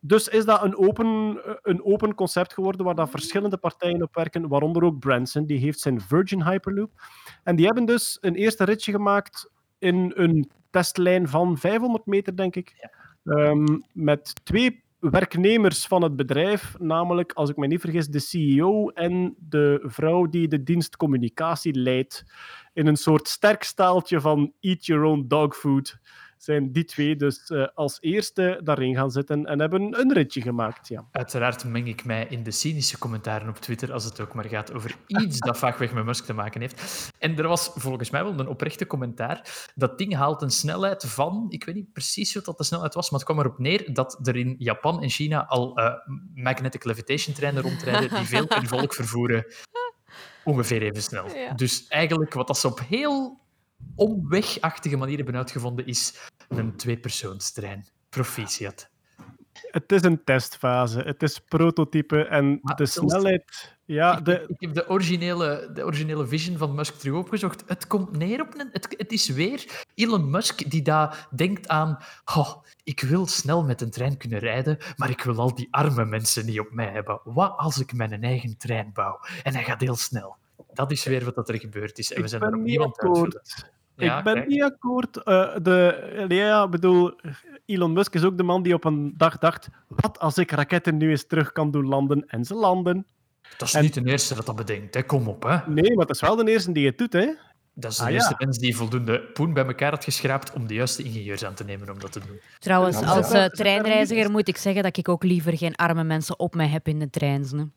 Dus 0.00 0.28
is 0.28 0.44
dat 0.44 0.62
een 0.62 0.76
open, 0.76 1.40
eh, 1.44 1.54
een 1.62 1.84
open 1.84 2.14
concept 2.14 2.52
geworden 2.52 2.84
waar 2.84 2.94
dan 2.94 3.10
verschillende 3.10 3.56
partijen 3.56 4.02
op 4.02 4.14
werken, 4.14 4.48
waaronder 4.48 4.84
ook 4.84 4.98
Branson, 4.98 5.46
die 5.46 5.58
heeft 5.58 5.80
zijn 5.80 6.00
Virgin 6.00 6.42
Hyperloop. 6.42 6.90
En 7.44 7.56
die 7.56 7.66
hebben 7.66 7.84
dus 7.84 8.18
een 8.20 8.34
eerste 8.34 8.64
ritje 8.64 8.92
gemaakt 8.92 9.50
in 9.78 10.12
een 10.14 10.50
testlijn 10.70 11.28
van 11.28 11.58
500 11.58 12.06
meter, 12.06 12.36
denk 12.36 12.56
ik. 12.56 12.90
Ehm, 13.24 13.78
met 13.92 14.44
twee 14.44 14.84
werknemers 15.10 15.86
van 15.86 16.02
het 16.02 16.16
bedrijf, 16.16 16.74
namelijk, 16.78 17.32
als 17.32 17.50
ik 17.50 17.56
me 17.56 17.66
niet 17.66 17.80
vergis, 17.80 18.08
de 18.08 18.18
CEO 18.18 18.88
en 18.88 19.34
de 19.38 19.82
vrouw 19.82 20.26
die 20.26 20.48
de 20.48 20.62
dienst 20.62 20.96
communicatie 20.96 21.74
leidt, 21.74 22.24
in 22.72 22.86
een 22.86 22.96
soort 22.96 23.28
sterk 23.28 23.62
staaltje 23.62 24.20
van 24.20 24.52
eat 24.60 24.86
your 24.86 25.04
own 25.04 25.24
dog 25.28 25.56
food, 25.56 25.98
zijn 26.36 26.72
die 26.72 26.84
twee 26.84 27.16
dus 27.16 27.44
eh, 27.46 27.66
als 27.74 27.98
eerste 28.00 28.60
daarin 28.64 28.94
gaan 28.94 29.10
zitten 29.10 29.46
en 29.46 29.60
hebben 29.60 30.00
een 30.00 30.12
ritje 30.12 30.42
gemaakt. 30.42 30.88
Ja. 30.88 31.04
Uiteraard 31.10 31.64
meng 31.64 31.88
ik 31.88 32.04
mij 32.04 32.26
in 32.28 32.42
de 32.42 32.50
cynische 32.50 32.98
commentaren 32.98 33.48
op 33.48 33.56
Twitter 33.56 33.92
als 33.92 34.04
het 34.04 34.20
ook 34.20 34.34
maar 34.34 34.44
gaat 34.44 34.72
over 34.72 34.96
iets 35.22 35.38
dat 35.38 35.58
vaagweg 35.58 35.92
met 35.92 36.04
Musk 36.04 36.24
te 36.24 36.32
maken 36.32 36.60
heeft. 36.60 37.10
En 37.18 37.38
er 37.38 37.48
was 37.48 37.70
volgens 37.74 38.10
mij 38.10 38.24
wel 38.24 38.38
een 38.38 38.48
oprechte 38.48 38.86
commentaar. 38.86 39.70
Dat 39.74 39.98
ding 39.98 40.14
haalt 40.14 40.42
een 40.42 40.50
snelheid 40.50 41.04
van, 41.04 41.46
ik 41.48 41.64
weet 41.64 41.74
niet 41.74 41.92
precies 41.92 42.34
wat 42.34 42.44
dat 42.44 42.58
de 42.58 42.64
snelheid 42.64 42.94
was, 42.94 43.10
maar 43.10 43.20
het 43.20 43.28
kwam 43.28 43.40
erop 43.40 43.58
neer 43.58 43.94
dat 43.94 44.18
er 44.22 44.36
in 44.36 44.54
Japan 44.58 45.02
en 45.02 45.10
China 45.10 45.46
al 45.46 45.76
eh, 45.76 45.92
magnetic 46.34 46.84
levitation 46.84 47.34
treinen 47.34 47.62
rondrijden 47.62 48.08
die 48.08 48.26
veel 48.26 48.46
per 48.56 48.66
volk 48.66 48.94
vervoeren. 48.94 49.46
Ongeveer 50.44 50.82
even 50.82 51.02
snel. 51.02 51.36
Ja. 51.36 51.52
Dus 51.52 51.86
eigenlijk 51.88 52.34
wat 52.34 52.46
dat 52.46 52.58
ze 52.58 52.66
op 52.66 52.80
heel 52.88 53.40
omwegachtige 53.94 54.96
manier 54.96 55.16
hebben 55.16 55.36
uitgevonden 55.36 55.86
is 55.86 56.30
een 56.48 56.76
tweepersoonstrein. 56.76 57.86
Proficiat. 58.08 58.90
Het 59.70 59.92
is 59.92 60.02
een 60.02 60.24
testfase, 60.24 60.98
het 60.98 61.22
is 61.22 61.38
prototype 61.38 62.24
en 62.24 62.58
Maar 62.62 62.76
de 62.76 62.86
snelheid. 62.86 63.74
Ja, 63.84 64.18
Ik, 64.18 64.24
de, 64.24 64.44
ik 64.48 64.60
heb 64.60 64.74
de 64.74 64.88
originele, 64.88 65.70
de 65.74 65.84
originele 65.84 66.26
vision 66.26 66.56
van 66.56 66.74
Musk 66.74 66.94
terug 66.94 67.16
opgezocht. 67.16 67.62
Het 67.66 67.86
komt 67.86 68.16
neer 68.16 68.40
op 68.40 68.54
een... 68.58 68.68
Het, 68.72 68.94
het 68.96 69.12
is 69.12 69.28
weer 69.28 69.84
Elon 69.94 70.30
Musk 70.30 70.70
die 70.70 70.82
daar 70.82 71.28
denkt 71.34 71.68
aan... 71.68 71.98
Oh, 72.36 72.64
ik 72.84 73.00
wil 73.00 73.26
snel 73.26 73.64
met 73.64 73.80
een 73.80 73.90
trein 73.90 74.16
kunnen 74.16 74.38
rijden, 74.38 74.78
maar 74.96 75.10
ik 75.10 75.22
wil 75.22 75.38
al 75.38 75.54
die 75.54 75.68
arme 75.70 76.04
mensen 76.04 76.46
niet 76.46 76.60
op 76.60 76.70
mij 76.70 76.90
hebben. 76.90 77.20
Wat 77.24 77.56
als 77.56 77.80
ik 77.80 77.92
mijn 77.92 78.22
eigen 78.22 78.56
trein 78.56 78.90
bouw? 78.92 79.20
En 79.42 79.54
hij 79.54 79.64
gaat 79.64 79.80
heel 79.80 79.96
snel. 79.96 80.36
Dat 80.76 80.90
is 80.90 81.04
weer 81.04 81.24
wat 81.24 81.34
dat 81.34 81.48
er 81.48 81.58
gebeurd 81.58 81.98
is. 81.98 82.12
En 82.12 82.22
we 82.22 82.28
zijn 82.28 82.42
er 82.42 82.52
niet 82.56 82.64
niemand 82.64 83.00
uitvullen. 83.00 83.26
akkoord. 83.26 83.64
Ja, 83.96 84.18
ik 84.18 84.24
ben 84.24 84.34
kijk. 84.34 84.46
niet 84.46 84.62
akkoord. 84.62 85.16
Eh, 85.22 85.54
de, 85.62 86.26
ja, 86.28 86.64
ik 86.64 86.70
bedoel, 86.70 87.20
Elon 87.66 87.92
Musk 87.92 88.14
is 88.14 88.24
ook 88.24 88.36
de 88.36 88.42
man 88.42 88.62
die 88.62 88.74
op 88.74 88.84
een 88.84 89.14
dag 89.16 89.38
dacht: 89.38 89.68
wat 89.88 90.18
als 90.18 90.38
ik 90.38 90.50
raketten 90.50 90.96
nu 90.96 91.10
eens 91.10 91.26
terug 91.26 91.52
kan 91.52 91.70
doen 91.70 91.86
landen? 91.86 92.24
En 92.28 92.44
ze 92.44 92.54
landen. 92.54 93.06
Dat 93.56 93.68
is 93.68 93.74
En- 93.74 93.82
niet 93.82 93.94
de 93.94 94.04
eerste 94.04 94.34
dat 94.34 94.46
dat 94.46 94.56
bedenkt. 94.56 94.94
Hè. 94.94 95.02
Kom 95.02 95.28
op, 95.28 95.42
hè. 95.42 95.56
Nee, 95.66 95.94
maar 95.96 96.06
het 96.06 96.14
is 96.14 96.20
wel 96.20 96.36
de 96.36 96.50
eerste 96.50 96.72
die 96.72 96.86
het 96.86 96.98
doet, 96.98 97.12
hè? 97.12 97.26
Dat 97.78 97.90
is 97.90 97.96
de 97.96 98.02
Ah, 98.02 98.08
ja. 98.08 98.14
eerste 98.14 98.34
mens 98.38 98.58
die 98.58 98.76
voldoende 98.76 99.20
poen 99.20 99.52
bij 99.52 99.64
elkaar 99.66 99.90
had 99.90 100.04
geschraapt 100.04 100.52
om 100.52 100.66
de 100.66 100.74
juiste 100.74 101.02
ingenieurs 101.02 101.44
aan 101.44 101.54
te 101.54 101.64
nemen 101.64 101.90
om 101.90 101.98
dat 101.98 102.12
te 102.12 102.20
doen. 102.26 102.40
Trouwens, 102.58 103.02
als 103.02 103.30
eh, 103.30 103.44
treinreiziger 103.44 104.30
moet 104.30 104.48
ik 104.48 104.56
zeggen 104.56 104.82
dat 104.82 104.96
ik 104.96 105.08
ook 105.08 105.22
liever 105.24 105.56
geen 105.56 105.74
arme 105.74 106.04
mensen 106.04 106.38
op 106.38 106.54
mij 106.54 106.68
heb 106.68 106.88
in 106.88 106.98
de 106.98 107.10
trein. 107.10 107.72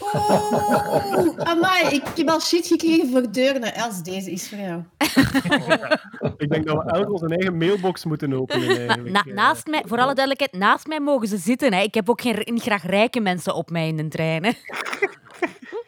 Oeh, 0.00 1.36
amai, 1.38 1.94
ik 1.94 2.02
heb 2.16 2.28
al 2.28 2.40
shit 2.40 2.66
gekregen 2.66 3.10
voor 3.10 3.32
deuren. 3.32 3.74
Els, 3.74 4.02
deze 4.02 4.30
is 4.30 4.48
voor 4.48 4.58
jou. 4.58 4.82
Ik 6.36 6.50
denk 6.50 6.66
dat 6.66 6.84
we 6.84 6.90
elk 6.90 7.10
onze 7.10 7.28
eigen 7.28 7.56
mailbox 7.56 8.04
moeten 8.04 8.32
openen. 8.32 9.12
Na- 9.12 9.24
naast 9.26 9.66
mij, 9.66 9.82
voor 9.86 9.98
alle 9.98 10.14
duidelijkheid, 10.14 10.52
naast 10.52 10.86
mij 10.86 11.00
mogen 11.00 11.28
ze 11.28 11.36
zitten. 11.36 11.72
Hè. 11.72 11.80
Ik 11.80 11.94
heb 11.94 12.10
ook 12.10 12.20
geen, 12.20 12.38
niet 12.44 12.62
graag 12.62 12.82
rijke 12.86 13.20
mensen 13.20 13.54
op 13.54 13.70
mij 13.70 13.88
in 13.88 13.96
de 13.96 14.08
trein. 14.08 14.44
Hè. 14.44 14.50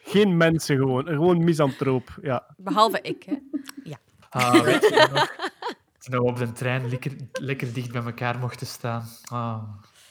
Geen 0.03 0.37
mensen 0.37 0.77
gewoon, 0.77 1.05
gewoon 1.05 1.43
misantroop. 1.43 2.17
Ja. 2.21 2.43
Behalve 2.57 2.99
ik, 3.01 3.23
hè. 3.23 3.33
Ah, 4.29 4.61
weet 4.61 4.81
je 4.81 5.07
nog? 5.13 5.31
Toen 5.99 6.19
we 6.19 6.23
op 6.23 6.37
de 6.37 6.51
trein 6.51 6.89
lekker, 6.89 7.11
lekker 7.31 7.73
dicht 7.73 7.91
bij 7.91 8.01
elkaar 8.03 8.39
mochten 8.39 8.67
staan. 8.67 9.07
Ah, 9.31 9.61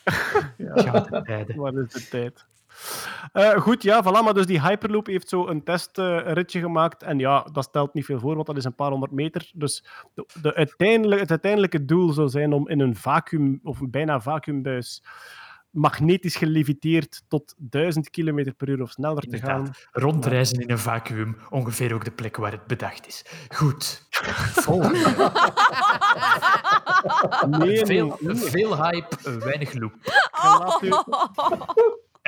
Ja. 0.56 1.08
Waar 1.56 1.72
is 1.74 1.92
de 1.92 2.08
tijd? 2.10 2.44
Eh, 3.32 3.60
goed, 3.60 3.82
ja, 3.82 4.02
voilà. 4.02 4.24
Maar 4.24 4.34
dus 4.34 4.46
die 4.46 4.62
Hyperloop 4.62 5.06
heeft 5.06 5.28
zo 5.28 5.46
een 5.46 5.64
testritje 5.64 6.60
gemaakt. 6.60 7.02
En 7.02 7.18
ja, 7.18 7.46
dat 7.52 7.64
stelt 7.64 7.94
niet 7.94 8.04
veel 8.04 8.18
voor, 8.20 8.34
want 8.34 8.46
dat 8.46 8.56
is 8.56 8.64
een 8.64 8.74
paar 8.74 8.90
honderd 8.90 9.12
meter. 9.12 9.50
Dus 9.54 9.84
de, 10.14 10.26
de 10.42 10.54
uiteindelijk, 10.54 11.20
het 11.20 11.30
uiteindelijke 11.30 11.84
doel 11.84 12.12
zou 12.12 12.28
zijn 12.28 12.52
om 12.52 12.68
in 12.68 12.80
een 12.80 12.96
vacuüm, 12.96 13.60
of 13.62 13.80
een 13.80 13.90
bijna 13.90 14.20
vacuümbuis, 14.20 15.02
magnetisch 15.70 16.36
geleviteerd 16.36 17.22
tot 17.28 17.54
1000 17.56 18.10
km 18.10 18.52
per 18.56 18.68
uur 18.68 18.82
of 18.82 18.90
sneller 18.90 19.22
te 19.22 19.38
gaan. 19.38 19.70
Rondreizen 19.92 20.58
in 20.60 20.70
een 20.70 20.78
vacuüm, 20.78 21.36
ongeveer 21.50 21.94
ook 21.94 22.04
de 22.04 22.10
plek 22.10 22.36
waar 22.36 22.52
het 22.52 22.66
bedacht 22.66 23.06
is. 23.06 23.24
Goed. 23.48 24.06
Volgende. 24.54 24.98
Nee, 27.48 27.86
Veel, 27.86 28.16
nee, 28.20 28.34
nee. 28.34 28.50
veel 28.50 28.82
hype, 28.82 29.38
weinig 29.38 29.74
loop. 29.74 29.92
Laat 30.42 30.82
u, 30.82 30.88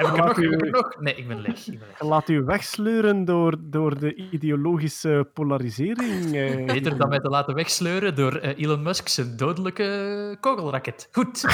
Heb 0.06 0.08
ik 0.08 0.16
nog? 0.16 0.26
Laat 0.26 0.38
u- 0.38 0.50
Heb 0.50 0.62
ik 0.62 0.72
nog? 0.72 1.00
Nee, 1.00 1.14
ik 1.14 1.28
ben 1.28 1.40
leeg. 1.40 1.66
Ik 1.66 1.78
ben 1.78 1.88
leeg. 1.88 2.00
laat 2.00 2.28
u 2.28 2.42
wegsleuren 2.44 3.24
door, 3.24 3.54
door 3.60 3.98
de 3.98 4.14
ideologische 4.14 5.30
polarisering. 5.34 6.34
eh. 6.36 6.66
Beter 6.66 6.96
dan 6.98 7.08
mij 7.08 7.18
te 7.20 7.28
laten 7.28 7.54
wegsleuren 7.54 8.14
door 8.14 8.34
eh, 8.36 8.64
Elon 8.64 8.82
Musk 8.82 9.08
zijn 9.08 9.36
dodelijke 9.36 10.36
kogelraket. 10.40 11.08
Goed. 11.12 11.40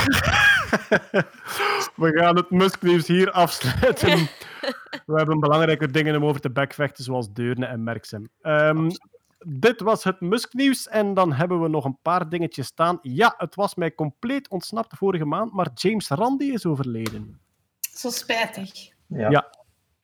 We 1.97 2.13
gaan 2.19 2.37
het 2.37 2.51
Musk-nieuws 2.51 3.07
hier 3.07 3.31
afsluiten. 3.31 4.19
We 5.07 5.17
hebben 5.17 5.41
belangrijke 5.41 5.91
dingen 5.91 6.17
om 6.17 6.25
over 6.25 6.41
te 6.41 6.51
bekvechten, 6.51 7.05
zoals 7.05 7.33
Deurne 7.33 7.67
en 7.67 7.83
Merksem. 7.85 8.29
Ehm, 8.41 8.91
dit 9.39 9.81
was 9.81 10.05
het 10.05 10.21
Musk-nieuws 10.21 10.89
en 10.89 11.15
dan 11.15 11.33
hebben 11.33 11.61
we 11.63 11.69
nog 11.69 11.85
een 11.85 11.99
paar 12.03 12.29
dingetjes 12.29 12.67
staan. 12.67 12.99
Ja, 13.03 13.35
het 13.37 13.55
was 13.55 13.75
mij 13.75 13.95
compleet 13.95 14.49
ontsnapt 14.49 14.97
vorige 14.97 15.25
maand, 15.25 15.53
maar 15.53 15.69
James 15.75 16.09
Randi 16.09 16.53
is 16.53 16.67
overleden. 16.67 17.41
Zo 17.97 18.11
spijtig. 18.11 18.89
Ja. 19.07 19.31
Ja. 19.31 19.55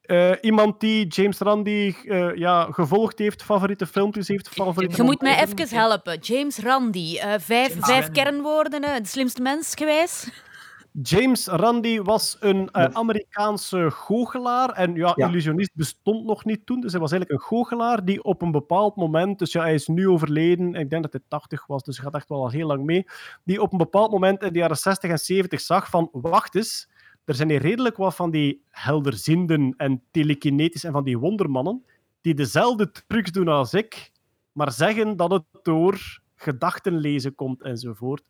Eh, 0.02 0.32
iemand 0.40 0.80
die 0.80 1.06
James 1.06 1.38
Randi 1.38 1.96
eh, 2.04 2.34
ja, 2.36 2.68
gevolgd 2.70 3.18
heeft, 3.18 3.42
favoriete 3.42 3.86
filmpjes 3.86 4.28
heeft, 4.28 4.48
favoriete... 4.48 4.96
Je 4.96 5.02
moet 5.02 5.20
mij 5.20 5.42
even 5.42 5.76
helpen. 5.78 6.18
James 6.18 6.58
Randi, 6.58 7.16
eh, 7.18 7.34
vijf, 7.38 7.68
James 7.68 7.84
vijf 7.86 8.10
kernwoorden, 8.10 8.84
hè. 8.84 9.00
de 9.00 9.08
slimste 9.08 9.42
mens 9.42 9.74
geweest. 9.74 10.30
James 11.02 11.46
Randi 11.46 12.00
was 12.00 12.36
een 12.40 12.68
eh, 12.70 12.84
Amerikaanse 12.92 13.90
goochelaar. 13.90 14.70
En 14.70 14.94
ja, 14.94 15.12
Ja. 15.16 15.28
illusionist 15.28 15.70
bestond 15.74 16.24
nog 16.24 16.44
niet 16.44 16.66
toen. 16.66 16.80
Dus 16.80 16.92
hij 16.92 17.00
was 17.00 17.12
eigenlijk 17.12 17.42
een 17.42 17.48
goochelaar 17.48 18.04
die 18.04 18.22
op 18.24 18.42
een 18.42 18.50
bepaald 18.50 18.96
moment... 18.96 19.38
Dus 19.38 19.52
ja, 19.52 19.60
hij 19.62 19.74
is 19.74 19.86
nu 19.86 20.08
overleden. 20.08 20.74
Ik 20.74 20.90
denk 20.90 21.02
dat 21.02 21.12
hij 21.12 21.20
80 21.28 21.66
was, 21.66 21.82
dus 21.82 21.96
hij 21.96 22.04
gaat 22.04 22.14
echt 22.14 22.28
wel 22.28 22.42
al 22.42 22.50
heel 22.50 22.66
lang 22.66 22.84
mee. 22.84 23.06
Die 23.44 23.62
op 23.62 23.72
een 23.72 23.78
bepaald 23.78 24.10
moment 24.10 24.42
in 24.42 24.52
de 24.52 24.58
jaren 24.58 24.76
60 24.76 25.10
en 25.10 25.18
70 25.18 25.60
zag 25.60 25.88
van... 25.88 26.08
Wacht 26.12 26.54
eens, 26.54 26.88
er 27.24 27.34
zijn 27.34 27.48
hier 27.48 27.60
redelijk 27.60 27.96
wat 27.96 28.14
van 28.14 28.30
die 28.30 28.62
helderzienden 28.68 29.74
en 29.76 30.02
telekinetisch 30.10 30.84
en 30.84 30.92
van 30.92 31.04
die 31.04 31.18
wondermannen 31.18 31.84
die 32.20 32.34
dezelfde 32.34 32.92
trucs 33.06 33.30
doen 33.30 33.48
als 33.48 33.74
ik, 33.74 34.10
maar 34.52 34.72
zeggen 34.72 35.16
dat 35.16 35.30
het 35.30 35.44
door 35.62 36.20
gedachten 36.34 36.96
lezen 36.96 37.34
komt 37.34 37.62
enzovoort. 37.62 38.22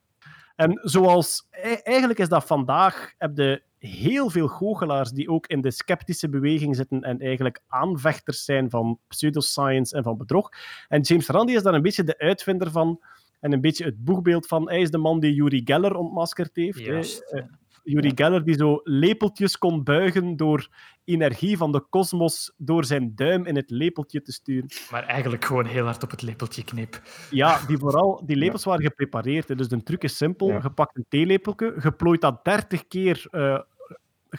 En 0.56 0.81
zoals 0.82 1.47
e- 1.51 1.74
eigenlijk 1.74 2.19
is 2.19 2.28
dat 2.28 2.44
vandaag, 2.44 3.12
heb 3.19 3.36
je 3.36 3.62
heel 3.78 4.31
veel 4.31 4.48
goochelaars 4.48 5.10
die 5.10 5.28
ook 5.28 5.47
in 5.47 5.60
de 5.60 5.70
sceptische 5.70 6.28
beweging 6.28 6.77
zitten 6.77 7.02
en 7.02 7.20
eigenlijk 7.20 7.60
aanvechters 7.69 8.44
zijn 8.44 8.70
van 8.70 8.98
pseudoscience 9.09 9.97
en 9.97 10.02
van 10.02 10.16
bedrog. 10.16 10.48
En 10.89 11.01
James 11.01 11.27
Randi 11.28 11.55
is 11.55 11.62
daar 11.62 11.74
een 11.74 11.82
beetje 11.82 12.05
de 12.05 12.19
uitvinder 12.19 12.70
van 12.70 13.01
en 13.40 13.52
een 13.52 13.60
beetje 13.60 13.85
het 13.85 14.05
boegbeeld 14.05 14.47
van. 14.47 14.69
Hij 14.69 14.81
is 14.81 14.90
de 14.90 14.98
man 14.98 15.20
die 15.20 15.35
Yuri 15.35 15.60
Geller 15.64 15.94
ontmaskerd 15.97 16.56
heeft. 16.56 16.78
hè. 17.27 17.43
Yuri 17.82 18.12
Geller 18.14 18.44
die 18.44 18.54
zo 18.54 18.80
lepeltjes 18.84 19.59
kon 19.59 19.84
buigen 19.84 20.36
door 20.36 20.68
energie 21.04 21.56
van 21.56 21.72
de 21.72 21.80
kosmos 21.80 22.52
door 22.56 22.84
zijn 22.84 23.12
duim 23.14 23.46
in 23.46 23.56
het 23.56 23.70
lepeltje 23.70 24.22
te 24.22 24.32
sturen. 24.32 24.68
Maar 24.90 25.04
eigenlijk 25.04 25.44
gewoon 25.44 25.66
heel 25.66 25.84
hard 25.84 26.02
op 26.02 26.10
het 26.10 26.22
lepeltje 26.22 26.64
knip. 26.64 27.02
Ja, 27.30 27.66
die, 27.66 27.78
vooral, 27.78 28.22
die 28.26 28.36
lepels 28.42 28.64
waren 28.64 28.82
geprepareerd. 28.84 29.48
hè. 29.48 29.54
Dus 29.54 29.68
de 29.68 29.82
truc 29.82 30.02
is 30.02 30.16
simpel. 30.16 30.48
Ja. 30.48 30.60
Je 30.62 30.70
pakt 30.70 30.96
een 30.96 31.06
theelepeltje, 31.09 31.76
je 31.82 31.92
plooit 31.92 32.20
dat 32.20 32.44
30 32.44 32.86
keer, 32.86 33.26
eh, 33.30 33.60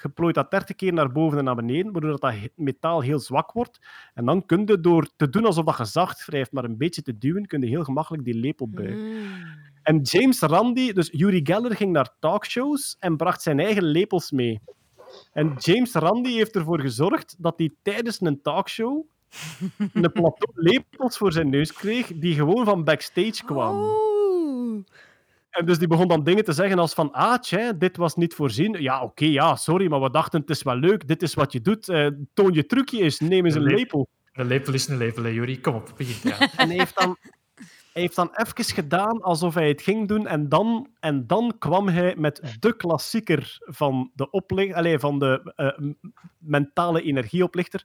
je 0.02 0.10
plooit 0.10 0.36
dat 0.36 0.52
30 0.52 0.76
keer 0.76 0.94
naar 0.94 1.11
boven 1.11 1.38
en 1.38 1.44
naar 1.44 1.56
beneden, 1.56 1.91
waardoor 1.91 2.20
dat, 2.20 2.34
metaal 2.56 3.02
heel 3.02 3.20
zwak 3.20 3.52
wordt. 3.52 3.80
En 4.14 4.26
dan 4.26 4.45
kun 4.45 4.64
je 4.65 4.80
door 4.80 5.10
te 5.15 5.30
doen 5.30 5.45
alsof 5.45 5.65
dat 5.65 5.78
je 5.78 5.86
zacht 5.86 6.26
wrijft, 6.26 6.52
maar 6.52 6.64
een 6.64 6.78
beetje 6.78 7.02
te 7.02 7.18
duwen, 7.18 7.45
kun 7.45 7.61
je 7.61 7.68
heel 7.68 7.84
gemakkelijk 7.84 8.24
die 8.24 8.34
lepel 8.34 8.70
buigen. 8.70 9.07
Mm. 9.07 9.72
En 9.84 10.02
James 10.02 10.40
Randi, 10.40 10.94
dus 10.94 11.10
Yuri 11.12 11.40
Geller, 11.44 11.76
ging 11.76 11.92
naar 11.92 12.10
talkshows 12.20 12.96
en 13.00 13.18
bracht 13.18 13.42
zijn 13.42 13.60
eigen 13.60 13.84
lepels 13.84 14.32
mee. 14.32 14.62
En 15.34 15.54
James 15.58 15.94
Randi 15.94 16.34
heeft 16.34 16.56
ervoor 16.56 16.80
gezorgd 16.80 17.36
dat 17.38 17.54
hij 17.58 17.72
tijdens 17.82 18.22
een 18.22 18.42
talkshow 18.42 19.04
een 19.78 20.12
plateau 20.12 20.52
lepels 20.54 21.18
voor 21.18 21.32
zijn 21.32 21.50
neus 21.50 21.74
kreeg, 21.74 22.08
die 22.16 22.36
gewoon 22.36 22.66
van 22.66 22.84
backstage 22.84 23.44
kwamen. 23.46 23.84
Oeh. 23.84 24.84
En 25.50 25.66
dus 25.66 25.78
die 25.78 25.88
begon 25.88 26.08
dan 26.08 26.24
dingen 26.24 26.44
te 26.44 26.52
zeggen 26.52 26.80
als 26.80 26.94
van, 26.94 27.12
ah, 27.12 27.42
dit 27.78 27.98
was 27.98 28.16
niet 28.16 28.34
voorzien. 28.34 28.82
Ja, 28.82 29.04
oké, 29.04 29.26
ja, 29.26 29.56
sorry, 29.56 29.88
maar 29.90 30.02
we 30.02 30.10
dachten, 30.10 30.40
het 30.40 30.50
is 30.50 30.64
wel 30.64 30.76
leuk, 30.76 31.08
dit 31.08 31.22
is 31.22 31.34
wat 31.34 31.52
je 31.52 31.62
doet. 31.62 31.90
eh, 31.90 32.08
toon 32.34 32.54
je 32.54 32.66
trucje 32.66 33.02
eens, 33.02 33.20
neem 33.20 33.46
eens 33.46 33.56
een 33.56 33.62
Lep- 33.64 33.78
lepel. 33.78 34.08
Een 34.34 34.48
lepel 34.48 34.74
is 34.74 34.88
een 34.88 34.98
lepel, 34.98 35.24
hè, 35.24 35.30
Juri. 35.30 35.62
Kom 35.62 35.76
op, 35.76 35.94
begin 35.98 36.32
eraan. 36.32 36.50
En 36.58 36.68
hij 36.68 36.78
heeft 36.78 36.96
dan, 37.00 37.18
hij 37.94 38.02
heeft 38.02 38.15
dan 38.15 38.30
even 38.34 38.64
gedaan 38.76 39.22
alsof 39.22 39.53
hij 39.53 39.68
het 39.68 39.82
ging 39.82 40.07
doen. 40.07 40.28
En 40.28 40.49
dan, 40.49 40.88
en 40.99 41.28
dan 41.28 41.56
kwam 41.60 41.88
hij 41.88 42.15
met 42.18 42.56
de 42.60 42.76
klassieker 42.76 43.57
van 43.60 44.11
de, 44.14 44.30
oplicht, 44.30 44.74
allez, 44.76 44.99
van 45.02 45.20
de 45.20 45.52
eh, 45.56 45.78
m- 45.78 45.91
mentale 46.38 47.02
energieoplichter. 47.02 47.84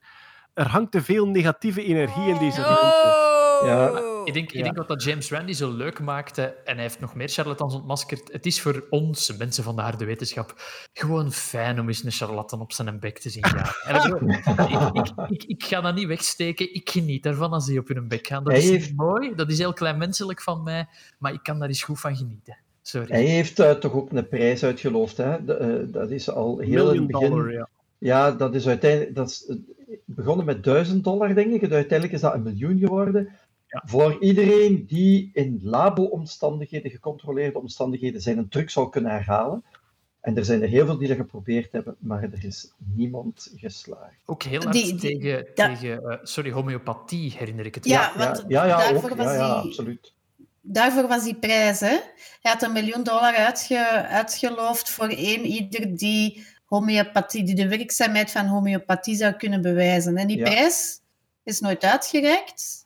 Er 0.55 0.69
hangt 0.69 0.93
te 0.93 1.03
veel 1.03 1.27
negatieve 1.29 1.85
energie 1.85 2.29
in 2.29 2.39
deze 2.39 2.63
ruimte. 2.63 3.27
Ja. 3.65 4.18
Ik 4.29 4.35
denk, 4.35 4.51
Ja. 4.51 4.59
ik 4.59 4.65
denk 4.65 4.77
wat 4.77 4.89
dat 4.89 5.03
James 5.03 5.31
Randi 5.31 5.55
zo 5.55 5.73
leuk 5.73 6.01
maakte, 6.01 6.43
en 6.43 6.75
hij 6.75 6.83
heeft 6.83 7.01
nog 7.01 7.15
meer 7.15 7.29
charlatans 7.29 7.75
ontmaskerd, 7.75 8.33
het 8.33 8.47
is 8.47 8.61
voor 8.61 8.87
ons, 8.91 9.37
mensen 9.37 9.65
van 9.65 9.77
de 9.77 9.83
harde 9.83 10.05
wetenschap, 10.05 10.55
gewoon 10.93 11.33
fijn 11.33 11.81
om 11.81 11.89
eens 11.89 12.05
een 12.05 12.11
charlatan 12.11 12.61
op 12.61 12.73
zijn 12.73 13.01
bek 13.01 13.19
te 13.19 13.31
zien 13.31 13.45
gaan. 13.47 13.73
En 13.85 14.05
ik, 14.07 14.13
bedoel, 14.13 14.29
ik, 14.31 15.07
ik, 15.07 15.31
ik, 15.43 15.45
ik 15.45 15.65
ga 15.65 15.81
dat 15.81 15.95
niet 15.95 16.07
wegsteken, 16.07 16.75
ik 16.75 16.91
geniet 16.91 17.27
ervan 17.27 17.51
als 17.53 17.67
die 17.67 17.79
op 17.79 17.89
hun 17.89 18.09
bek 18.09 18.27
gaan. 18.27 18.45
Dat 18.45 18.53
Hij 18.53 18.63
is 18.63 18.69
heeft- 18.71 18.95
mooi, 18.97 19.35
dat 19.35 19.51
is 19.51 19.59
heel 19.59 19.73
klein 19.73 19.99
menselijk 19.99 20.43
van 20.43 20.63
mij, 20.63 20.87
maar 21.19 21.33
ik 21.33 21.43
kan 21.43 21.59
daar 21.59 21.69
eens 21.69 21.83
goed 21.83 22.01
van 22.01 22.17
genieten. 22.17 22.59
Sorry. 22.83 23.07
Hij 23.13 23.25
heeft 23.25 23.59
eh, 23.59 23.71
toch 23.71 23.93
ook 23.93 24.13
een 24.13 24.29
prijs 24.29 24.65
uitgeloofd. 24.65 25.17
Hè? 25.17 25.45
De, 25.45 25.55
eh, 25.55 25.93
dat 25.93 26.11
is 26.11 26.31
al 26.31 26.59
heel 26.59 26.91
in 26.93 26.99
het 27.03 27.07
begin. 27.11 27.31
dollar, 27.31 27.53
ja. 27.53 27.69
Ja, 27.99 28.31
dat 28.33 28.55
is 28.55 28.69
uiteindelijk 28.69 29.15
dat 29.15 29.29
is, 29.29 29.53
begonnen 30.05 30.47
met 30.47 30.65
1000 30.65 31.05
dollar, 31.05 31.35
denk 31.35 31.53
ik. 31.53 31.63
En 31.63 31.73
uiteindelijk 31.73 32.13
is 32.13 32.21
dat 32.21 32.35
een 32.35 32.43
miljoen 32.43 32.79
geworden. 32.79 33.29
Ja. 33.71 33.83
Voor 33.87 34.17
iedereen 34.23 34.87
die 34.87 35.31
in 35.33 35.61
labo-omstandigheden, 35.63 36.91
gecontroleerde 36.91 37.59
omstandigheden, 37.59 38.21
zijn 38.21 38.39
een 38.39 38.49
truc 38.49 38.71
zou 38.71 38.91
kunnen 38.91 39.11
herhalen. 39.11 39.65
En 40.21 40.37
er 40.37 40.45
zijn 40.45 40.63
er 40.63 40.69
heel 40.69 40.87
veel 40.87 40.99
die 40.99 41.09
dat 41.09 41.17
geprobeerd 41.17 41.73
hebben, 41.73 41.97
maar 41.99 42.23
er 42.23 42.45
is 42.45 42.73
niemand 42.95 43.53
geslaagd. 43.57 44.23
Ook 44.27 44.43
heel 44.43 44.61
hard 44.61 44.73
Die- 44.73 44.97
die- 44.97 45.19
tegen, 45.19 45.47
tegen 45.55 46.03
eh, 46.11 46.19
sorry, 46.23 46.51
homopathie 46.51 47.35
herinner 47.39 47.67
ik 47.67 47.75
het 47.75 47.85
Ja, 47.87 48.13
want 48.17 48.45
ja, 48.49 48.65
ja, 48.65 48.81
ja, 48.83 48.91
daarvoor 48.91 49.11
ook. 49.11 49.17
was 49.17 49.35
Ja, 49.35 49.49
absoluut. 49.49 50.13
Daarvoor 50.61 51.09
was 51.09 51.25
die 51.25 51.35
prijs, 51.35 51.81
hè? 51.81 51.99
Hij 52.41 52.53
had 52.53 52.63
een 52.63 52.73
miljoen 52.73 53.03
dollar 53.03 53.35
uitge, 53.35 54.07
uitgeloofd 54.07 54.91
voor 54.91 55.09
één 55.09 55.45
ieder 55.45 55.97
die 55.97 56.47
homeopathie, 56.65 57.45
die 57.45 57.55
de 57.55 57.69
werkzaamheid 57.69 58.31
van 58.31 58.47
homeopathie 58.47 59.17
zou 59.17 59.33
kunnen 59.33 59.63
bewijzen. 59.63 60.17
En 60.17 60.27
die 60.27 60.37
Ja. 60.37 60.45
prijs 60.45 61.01
is 61.43 61.61
nooit 61.61 61.85
uitgereikt. 61.85 62.83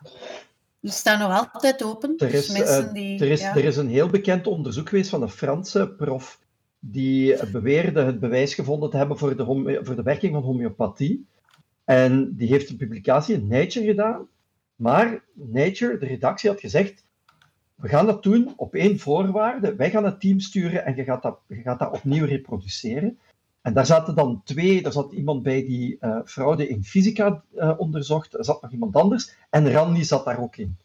Dus 0.83 0.97
staat 0.97 1.19
nog 1.19 1.53
altijd 1.53 1.85
open. 1.85 2.15
Er 2.19 2.31
Dus 2.31 2.49
is, 2.49 2.61
eh, 2.61 2.93
die, 2.93 3.21
Er 3.21 3.31
is, 3.31 3.41
ja. 3.41 3.57
er 3.57 3.65
is 3.65 3.77
een 3.77 3.89
heel 3.89 4.09
bekend 4.09 4.47
onderzoek 4.47 4.89
geweest 4.89 5.11
van 5.11 5.23
een 5.23 5.29
Franse 5.29 5.89
prof 5.89 6.41
die 6.79 7.47
beweerde 7.47 8.03
het 8.03 8.21
bewijs 8.21 8.55
gevonden 8.55 8.91
te 8.91 8.97
hebben 8.97 9.19
voor 9.19 9.37
de, 9.37 9.81
voor 9.83 9.97
de 9.97 10.03
werking 10.03 10.33
van 10.33 10.43
homeopathie. 10.43 11.27
En 11.85 12.37
die 12.37 12.49
heeft 12.49 12.71
een 12.71 12.77
publicatie 12.77 13.35
in 13.35 13.47
Nature 13.47 13.87
gedaan. 13.87 14.29
Maar 14.77 15.25
Nature, 15.33 15.99
de 15.99 16.07
redactie, 16.07 16.51
had 16.51 16.61
gezegd: 16.61 17.05
We 17.75 17.89
gaan 17.89 18.07
dat 18.07 18.23
doen 18.23 18.53
op 18.57 18.75
één 18.75 18.99
voorwaarde. 18.99 19.75
Wij 19.75 19.91
gaan 19.91 20.05
het 20.05 20.21
team 20.21 20.41
sturen 20.41 20.85
en 20.85 20.97
je 20.97 21.05
gaat 21.05 21.23
dat, 21.23 21.39
je 21.47 21.63
gaat 21.63 21.79
dat 21.79 21.95
opnieuw 21.95 22.25
reproduceren. 22.25 23.19
En 23.63 23.73
daar 23.73 23.87
zaten 23.87 24.15
dan 24.15 24.43
twee, 24.45 24.83
er 24.85 24.93
zat 24.93 25.13
iemand 25.13 25.43
bij 25.43 25.65
die 25.65 25.97
eh, 26.01 26.19
fraude 26.25 26.69
in 26.69 26.85
fysica 26.85 27.43
eh, 27.55 27.73
onderzocht, 27.77 28.35
er 28.35 28.45
zat 28.45 28.63
nog 28.63 28.73
iemand 28.73 28.97
anders, 28.97 29.35
en 29.51 29.73
Randy 29.73 30.03
zat 30.03 30.25
daar 30.25 30.41
ook 30.41 30.57
in. 30.57 30.77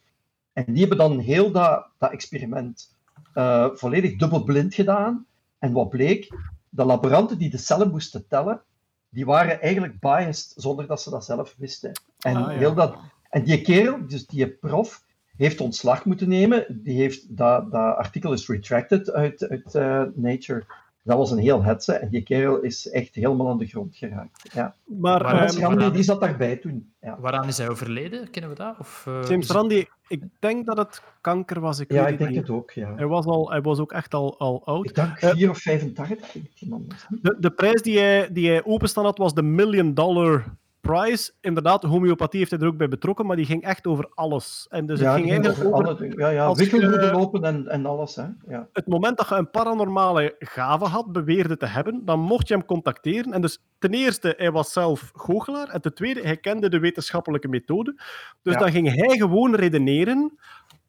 En 0.53 0.65
die 0.67 0.79
hebben 0.79 0.97
dan 0.97 1.19
heel 1.19 1.51
dat, 1.51 1.87
dat 1.97 2.11
experiment 2.11 2.95
eh, 3.33 3.67
volledig 3.73 4.15
dubbelblind 4.15 4.73
gedaan. 4.73 5.25
En 5.59 5.71
wat 5.71 5.89
bleek? 5.89 6.35
De 6.69 6.85
laboranten 6.85 7.37
die 7.37 7.49
de 7.49 7.57
cellen 7.57 7.89
moesten 7.89 8.27
tellen, 8.27 8.61
die 9.09 9.25
waren 9.25 9.61
eigenlijk 9.61 9.99
biased 9.99 10.53
zonder 10.55 10.87
dat 10.87 11.01
ze 11.01 11.09
dat 11.09 11.25
zelf 11.25 11.55
wisten. 11.57 11.91
En, 12.19 12.35
Ah, 12.35 12.51
ja. 12.51 12.57
heel 12.57 12.73
dat, 12.73 12.95
en 13.29 13.43
die 13.43 13.61
kerel, 13.61 14.07
dus 14.07 14.27
die 14.27 14.47
prof, 14.47 15.03
heeft 15.37 15.61
ontslag 15.61 16.05
moeten 16.05 16.29
nemen. 16.29 16.81
Die 16.83 16.97
heeft, 16.97 17.37
dat, 17.37 17.71
dat 17.71 17.95
artikel 17.95 18.33
is 18.33 18.47
retracted 18.47 19.11
uit, 19.11 19.49
uit 19.49 20.15
Nature. 20.15 20.65
Dat 21.07 21.17
was 21.17 21.31
een 21.31 21.37
heel 21.37 21.63
hetze. 21.63 21.93
En 21.93 22.09
die 22.09 22.21
kerel 22.23 22.59
is 22.61 22.89
echt 22.89 23.15
helemaal 23.15 23.49
aan 23.49 23.57
de 23.57 23.65
grond 23.65 23.95
geraakt. 23.95 24.49
Ja. 24.53 24.75
Maar 24.85 25.25
ehm, 25.25 25.35
Hans 25.37 25.57
Randi, 25.57 25.75
waaraan- 25.75 25.93
die 25.93 26.03
zat 26.03 26.19
daarbij 26.21 26.55
toen. 26.57 26.91
Ja, 27.01 27.17
Waaraan 27.19 27.47
is 27.47 27.57
hij 27.57 27.69
overleden? 27.69 28.29
Kennen 28.29 28.51
we 28.51 28.57
dat? 28.57 28.75
Of, 28.79 29.03
eh, 29.07 29.19
James 29.29 29.49
Randi, 29.49 29.85
ik 30.07 30.21
denk 30.39 30.65
dat 30.65 30.77
het 30.77 31.01
kanker 31.21 31.59
was. 31.59 31.79
Ik 31.79 31.91
ja 31.91 32.03
weet 32.03 32.11
ik 32.11 32.17
denk 32.17 32.29
niet. 32.29 32.39
het 32.39 32.49
ook. 32.49 32.71
Ja. 32.71 32.93
Hij 32.95 33.07
was, 33.07 33.25
al, 33.25 33.49
hij 33.51 33.61
was 33.61 33.79
ook 33.79 33.91
echt 33.91 34.13
al, 34.13 34.39
al 34.39 34.61
oud. 34.65 34.85
Ik 34.89 34.95
denk 34.95 35.17
Eh, 35.17 35.29
4 35.29 35.49
of 35.49 35.57
85, 35.59 36.31
denk 36.31 36.45
ik, 36.45 36.51
die 36.59 36.69
man. 36.69 36.87
De, 37.21 37.35
de 37.39 37.51
prijs 37.51 37.81
die 37.81 37.99
hij, 37.99 38.29
die 38.31 38.49
hij 38.49 38.63
openstaan 38.65 39.03
had, 39.03 39.17
was 39.17 39.33
de 39.33 39.43
Million 39.43 39.93
Dollar 39.93 40.43
Prize. 40.87 41.31
Inderdaad, 41.41 41.83
homeopathie 41.83 42.39
heeft 42.39 42.51
hij 42.51 42.59
er 42.59 42.67
ook 42.67 42.77
bij 42.77 42.87
betrokken, 42.87 43.25
maar 43.25 43.35
die 43.35 43.45
ging 43.45 43.63
echt 43.63 43.87
over 43.87 44.11
alles. 44.13 44.67
En 44.69 44.85
dus 44.85 44.99
ja, 44.99 45.05
het 45.05 45.15
ging 45.15 45.29
eigenlijk 45.31 45.59
over 45.59 45.73
over 45.73 45.85
alle 45.85 45.97
dingen. 45.97 46.19
Ja, 46.19 46.29
ja, 46.29 47.11
lopen 47.11 47.43
en, 47.43 47.67
en 47.67 47.85
alles. 47.85 48.15
Hè. 48.15 48.25
Ja. 48.47 48.67
het 48.73 48.87
moment 48.87 49.17
dat 49.17 49.29
je 49.29 49.35
een 49.35 49.49
paranormale 49.51 50.35
gave 50.39 50.85
had, 50.85 51.11
beweerde 51.11 51.57
te 51.57 51.65
hebben, 51.65 52.05
dan 52.05 52.19
mocht 52.19 52.47
je 52.47 52.53
hem 52.53 52.65
contacteren. 52.65 53.33
En 53.33 53.41
dus 53.41 53.59
ten 53.79 53.91
eerste, 53.91 54.33
hij 54.37 54.51
was 54.51 54.71
zelf 54.73 55.11
goochelaar. 55.15 55.67
En 55.69 55.81
ten 55.81 55.93
tweede, 55.93 56.21
hij 56.21 56.37
kende 56.37 56.69
de 56.69 56.79
wetenschappelijke 56.79 57.47
methode. 57.47 57.93
Dus 58.41 58.53
Ja. 58.53 58.59
dan 58.59 58.71
ging 58.71 58.93
hij 58.95 59.17
gewoon 59.17 59.55
redeneren. 59.55 60.37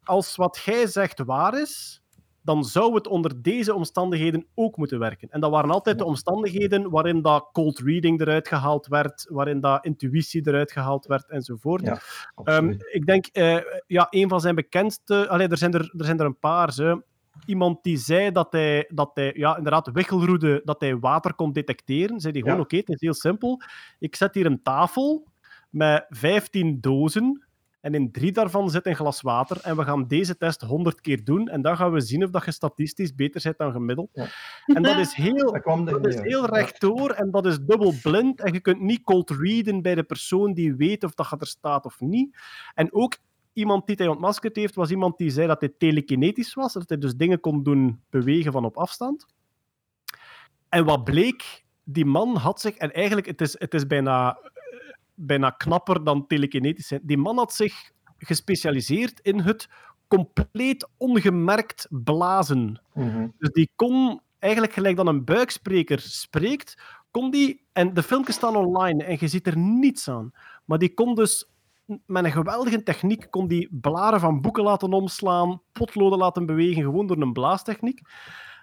Als 0.04 0.36
wat 0.36 0.62
jij 0.64 0.86
zegt 0.86 1.24
waar 1.24 1.60
is, 1.60 2.02
dan 2.48 2.64
zou 2.64 2.94
het 2.94 3.06
onder 3.06 3.42
deze 3.42 3.74
omstandigheden 3.74 4.46
ook 4.54 4.76
moeten 4.76 4.98
werken. 4.98 5.28
En 5.30 5.40
dat 5.40 5.50
waren 5.50 5.70
altijd 5.70 5.98
de 5.98 6.04
omstandigheden 6.04 6.90
waarin 6.90 7.22
dat 7.22 7.48
cold 7.52 7.78
reading 7.78 8.20
eruit 8.20 8.48
gehaald 8.48 8.86
werd, 8.86 9.26
waarin 9.30 9.60
dat 9.60 9.84
intuïtie 9.84 10.48
eruit 10.48 10.72
gehaald 10.72 11.06
werd, 11.06 11.28
enzovoort. 11.28 11.82
Ja, 11.84 12.00
Ehm, 12.44 12.74
ik 12.92 13.06
denk, 13.06 13.26
eh, 13.26 13.58
ja, 13.86 14.06
een 14.10 14.28
van 14.28 14.40
zijn 14.40 14.54
bekendste... 14.54 15.28
Allee, 15.28 15.48
er, 15.48 15.56
zijn 15.58 15.72
er, 15.72 15.94
er 15.98 16.04
zijn 16.04 16.18
er 16.18 16.26
een 16.26 16.38
paar. 16.38 16.72
Zo. 16.72 17.02
Iemand 17.46 17.82
die 17.82 17.96
zei 17.96 18.32
dat 18.32 18.52
hij, 18.52 18.90
dat 18.94 19.10
hij 19.14 19.32
ja, 19.36 19.56
inderdaad, 19.56 19.90
wichelroede, 19.92 20.60
dat 20.64 20.80
hij 20.80 20.98
water 20.98 21.34
kon 21.34 21.52
detecteren. 21.52 22.20
Zei 22.20 22.32
hij 22.32 22.42
gewoon, 22.42 22.56
Ja. 22.56 22.62
oké, 22.62 22.76
het 22.76 22.88
is 22.88 23.00
heel 23.00 23.14
simpel. 23.14 23.60
Ik 23.98 24.16
zet 24.16 24.34
hier 24.34 24.46
een 24.46 24.62
tafel 24.62 25.26
met 25.70 26.06
15 26.08 26.80
dozen 26.80 27.47
en 27.80 27.94
in 27.94 28.12
drie 28.12 28.32
daarvan 28.32 28.70
zit 28.70 28.86
een 28.86 28.96
glas 28.96 29.20
water 29.20 29.60
en 29.60 29.76
we 29.76 29.84
gaan 29.84 30.06
deze 30.06 30.36
test 30.36 30.60
100 30.60 31.00
keer 31.00 31.24
doen 31.24 31.48
en 31.48 31.62
dan 31.62 31.76
gaan 31.76 31.92
we 31.92 32.00
zien 32.00 32.24
of 32.24 32.30
dat 32.30 32.44
je 32.44 32.50
statistisch 32.52 33.14
beter 33.14 33.42
bent 33.42 33.58
dan 33.58 33.72
gemiddeld. 33.72 34.08
Ja. 34.12 34.26
En 34.66 34.82
dat 34.82 34.98
is 34.98 35.12
heel... 35.12 35.60
dat 35.84 36.06
is 36.06 36.20
heel 36.20 36.42
Ja. 36.42 36.46
rechtdoor 36.46 37.10
en 37.10 37.30
dat 37.30 37.46
is 37.46 37.58
dubbel 37.58 37.94
blind. 38.02 38.40
En 38.40 38.52
je 38.52 38.60
kunt 38.60 38.80
niet 38.80 39.02
cold 39.02 39.30
readen 39.30 39.82
bij 39.82 39.94
de 39.94 40.02
persoon 40.02 40.54
die 40.54 40.74
weet 40.74 41.04
of 41.04 41.14
dat 41.14 41.40
er 41.40 41.46
staat 41.46 41.84
of 41.84 42.00
niet. 42.00 42.36
En 42.74 42.92
ook 42.92 43.16
iemand 43.52 43.86
die 43.86 43.96
hij 43.98 44.08
ontmaskerd 44.08 44.56
heeft, 44.56 44.74
was 44.74 44.90
iemand 44.90 45.18
die 45.18 45.30
zei 45.30 45.46
dat 45.46 45.60
hij 45.60 45.72
telekinetisch 45.78 46.54
was. 46.54 46.72
Dat 46.72 46.88
hij 46.88 46.98
dus 46.98 47.14
dingen 47.14 47.40
kon 47.40 47.62
doen 47.62 48.00
bewegen 48.10 48.52
van 48.52 48.64
op 48.64 48.76
afstand. 48.76 49.26
En 50.68 50.84
wat 50.84 51.04
bleek, 51.04 51.64
die 51.84 52.04
man 52.04 52.36
had 52.36 52.60
zich, 52.60 52.76
en 52.76 52.92
eigenlijk 52.92 53.26
het 53.26 53.40
is 53.40 53.58
het 53.58 53.74
is 53.74 53.86
bijna, 53.86 54.38
bijna 55.18 55.50
knapper 55.50 56.04
dan 56.04 56.26
telekinetisch 56.26 56.86
zijn. 56.86 57.00
Die 57.02 57.18
man 57.18 57.36
had 57.36 57.54
zich 57.54 57.90
gespecialiseerd 58.18 59.20
in 59.20 59.40
het 59.40 59.68
compleet 60.08 60.88
ongemerkt 60.96 61.86
blazen. 61.90 62.80
Mhm. 62.94 63.28
Dus 63.38 63.50
die 63.50 63.70
kon 63.76 64.20
eigenlijk 64.38 64.72
gelijk 64.72 64.96
dan 64.96 65.06
een 65.06 65.24
buikspreker 65.24 66.00
spreekt, 66.00 66.82
kon 67.10 67.30
die, 67.30 67.66
en 67.72 67.94
de 67.94 68.02
filmpjes 68.02 68.34
staan 68.34 68.56
online 68.56 69.04
en 69.04 69.16
je 69.20 69.28
ziet 69.28 69.46
er 69.46 69.58
niets 69.58 70.08
aan, 70.08 70.32
maar 70.64 70.78
die 70.78 70.94
kon 70.94 71.14
dus 71.14 71.48
met 72.06 72.24
een 72.24 72.32
geweldige 72.32 72.82
techniek 72.82 73.26
kon 73.30 73.48
die 73.48 73.68
blaren 73.70 74.20
van 74.20 74.40
boeken 74.40 74.62
laten 74.62 74.92
omslaan, 74.92 75.60
potloden 75.72 76.18
laten 76.18 76.46
bewegen, 76.46 76.82
gewoon 76.82 77.06
door 77.06 77.20
een 77.20 77.32
blaastechniek. 77.32 78.00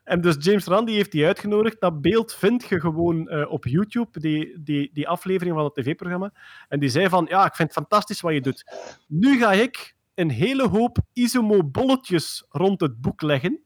En 0.06 0.22
dus 0.22 0.36
James 0.40 0.65
Randi 0.65 0.94
heeft 0.94 1.11
die 1.11 1.26
uitgenodigd. 1.26 1.80
Dat 1.80 2.02
beeld 2.02 2.34
vind 2.34 2.65
je 2.69 2.80
gewoon 2.80 3.30
eh, 3.30 3.52
op 3.52 3.65
YouTube, 3.65 4.19
die, 4.19 4.61
die, 4.64 4.90
die 4.94 5.07
aflevering 5.07 5.56
van 5.56 5.64
het 5.65 5.73
tv-programma. 5.73 6.32
En 6.68 6.80
die 6.80 6.90
zei 6.90 7.10
van, 7.10 7.26
ja, 7.30 7.45
ik 7.45 7.56
vind 7.56 7.68
het 7.69 7.77
fantastisch 7.77 8.22
wat 8.22 8.34
je 8.34 8.41
doet. 8.41 8.64
Nu 9.07 9.38
ga 9.38 9.52
ik 9.52 9.95
een 10.15 10.30
hele 10.30 10.68
hoop 10.68 10.98
Isomo-bolletjes 11.14 12.45
rond 12.49 12.82
het 12.82 13.02
boek 13.02 13.22
leggen. 13.22 13.60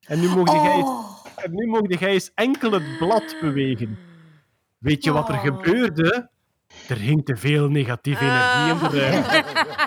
En 0.00 0.20
nu 0.20 0.28
mocht 0.28 0.52
jij 0.52 0.76
Oh, 0.76 1.24
en 1.36 1.50
nu 1.54 1.96
jij 1.98 2.12
eens 2.12 2.30
enkel 2.34 2.72
het 2.72 2.98
blad 2.98 3.36
bewegen. 3.40 3.98
Weet 4.78 5.04
je 5.04 5.12
wat 5.12 5.28
er 5.28 5.34
Oh. 5.34 5.40
gebeurde? 5.40 6.30
Er 6.88 6.96
hing 6.96 7.24
te 7.24 7.36
veel 7.36 7.68
negatieve 7.68 8.24
energie 8.24 8.84
in 8.84 8.90
de 8.90 8.98
ruimte. 9.00 9.44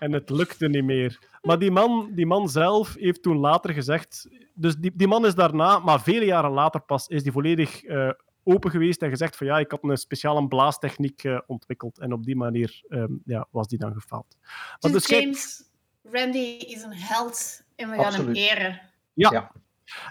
En 0.00 0.12
het 0.12 0.30
lukte 0.30 0.68
niet 0.68 0.84
meer. 0.84 1.18
Maar 1.42 1.58
die 1.58 1.70
man, 1.70 2.10
die 2.14 2.26
man 2.26 2.48
zelf 2.48 2.94
heeft 2.94 3.22
toen 3.22 3.36
later 3.36 3.74
gezegd... 3.74 4.28
Dus 4.54 4.76
die, 4.76 4.92
die 4.94 5.08
man 5.08 5.26
is 5.26 5.34
daarna, 5.34 5.78
maar 5.78 6.02
vele 6.02 6.24
jaren 6.24 6.50
later 6.50 6.80
pas, 6.80 7.06
is 7.06 7.22
die 7.22 7.32
volledig 7.32 7.84
eh, 7.84 8.10
open 8.42 8.70
geweest 8.70 9.02
en 9.02 9.10
gezegd 9.10 9.36
van 9.36 9.46
ja, 9.46 9.58
ik 9.58 9.70
had 9.70 9.82
een 9.82 9.96
speciale 9.96 10.48
blaastechniek 10.48 11.24
eh, 11.24 11.38
ontwikkeld. 11.46 11.98
En 11.98 12.12
op 12.12 12.24
die 12.24 12.36
manier 12.36 12.82
ehm, 12.88 13.12
ja, 13.24 13.46
was 13.50 13.68
die 13.68 13.78
dan 13.78 13.92
gefaald. 13.92 14.36
Maar 14.40 14.76
dus 14.80 14.92
dus 14.92 15.06
kijk- 15.06 15.22
James 15.22 15.62
Randy 16.02 16.56
is 16.58 16.82
een 16.82 16.94
held 16.94 17.62
en 17.76 17.90
we 17.90 17.96
gaan 17.96 18.12
hem 18.12 18.32
eren. 18.32 18.80
Ja. 19.12 19.30
Ja. 19.32 19.52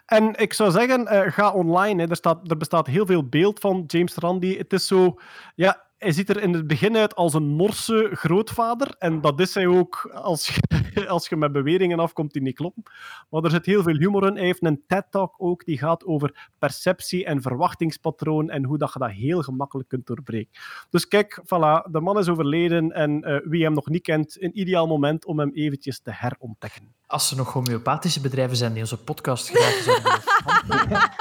En 0.05 0.35
ik 0.35 0.53
zou 0.53 0.71
zeggen, 0.71 1.07
eh, 1.07 1.31
ga 1.31 1.51
online. 1.51 2.01
Hè. 2.01 2.09
Er, 2.09 2.15
staat, 2.15 2.49
er 2.51 2.57
bestaat 2.57 2.87
heel 2.87 3.05
veel 3.05 3.27
beeld 3.27 3.59
van 3.59 3.83
James 3.87 4.15
Randi. 4.15 4.57
Het 4.57 4.73
is 4.73 4.87
zo... 4.87 5.19
Ja, 5.55 5.87
hij 5.99 6.11
ziet 6.11 6.29
er 6.29 6.41
in 6.41 6.53
het 6.53 6.67
begin 6.67 6.97
uit 6.97 7.15
als 7.15 7.33
een 7.33 7.55
Norse 7.55 8.09
grootvader. 8.13 8.95
En 8.97 9.21
dat 9.21 9.39
is 9.39 9.53
hij 9.53 9.67
ook 9.67 10.09
als 10.13 10.47
je, 10.47 11.07
als 11.07 11.27
je 11.27 11.35
met 11.35 11.51
beweringen 11.51 11.99
afkomt 11.99 12.33
die 12.33 12.41
niet 12.41 12.55
kloppen. 12.55 12.83
Maar 13.29 13.43
er 13.43 13.49
zit 13.49 13.65
heel 13.65 13.83
veel 13.83 13.95
humor 13.95 14.27
in. 14.27 14.35
Hij 14.35 14.45
heeft 14.45 14.65
een 14.65 14.83
TED-talk 14.87 15.35
ook, 15.37 15.65
die 15.65 15.77
gaat 15.77 16.05
over 16.05 16.49
perceptie 16.59 17.25
en 17.25 17.41
verwachtingspatroon 17.41 18.49
en 18.49 18.63
hoe 18.63 18.77
dat 18.77 18.93
je 18.93 18.99
dat 18.99 19.11
heel 19.11 19.41
gemakkelijk 19.41 19.89
kunt 19.89 20.07
doorbreken. 20.07 20.51
Dus 20.89 21.07
kijk, 21.07 21.41
voilà, 21.43 21.91
de 21.91 21.99
man 22.01 22.17
is 22.17 22.29
overleden 22.29 22.91
en 22.91 23.23
eh, 23.23 23.39
wie 23.43 23.63
hem 23.63 23.73
nog 23.73 23.89
niet 23.89 24.03
kent, 24.03 24.41
een 24.41 24.59
ideaal 24.59 24.87
moment 24.87 25.25
om 25.25 25.39
hem 25.39 25.51
eventjes 25.53 25.99
te 25.99 26.11
herontdekken. 26.13 26.93
Als 27.05 27.31
er 27.31 27.37
nog 27.37 27.53
homeopathische 27.53 28.21
bedrijven 28.21 28.57
zijn 28.57 28.71
die 28.73 28.81
onze 28.81 28.97
podcast 28.97 29.49
graag 29.49 29.73
zouden 29.73 30.03
willen 30.03 30.21
sponsoren, 30.21 31.11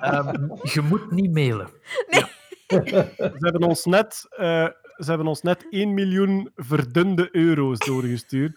ehm, 0.00 0.70
je 0.72 0.80
moet 0.80 1.10
niet 1.10 1.32
mailen. 1.32 1.68
Ze 3.38 3.38
hebben 3.38 3.62
ons 3.62 3.84
net, 3.84 4.26
eh, 4.30 4.68
ze 4.96 5.04
hebben 5.04 5.26
ons 5.26 5.42
net 5.42 5.66
1 5.70 5.94
miljoen 5.94 6.50
verdunde 6.54 7.28
euro's 7.32 7.78
doorgestuurd. 7.78 8.56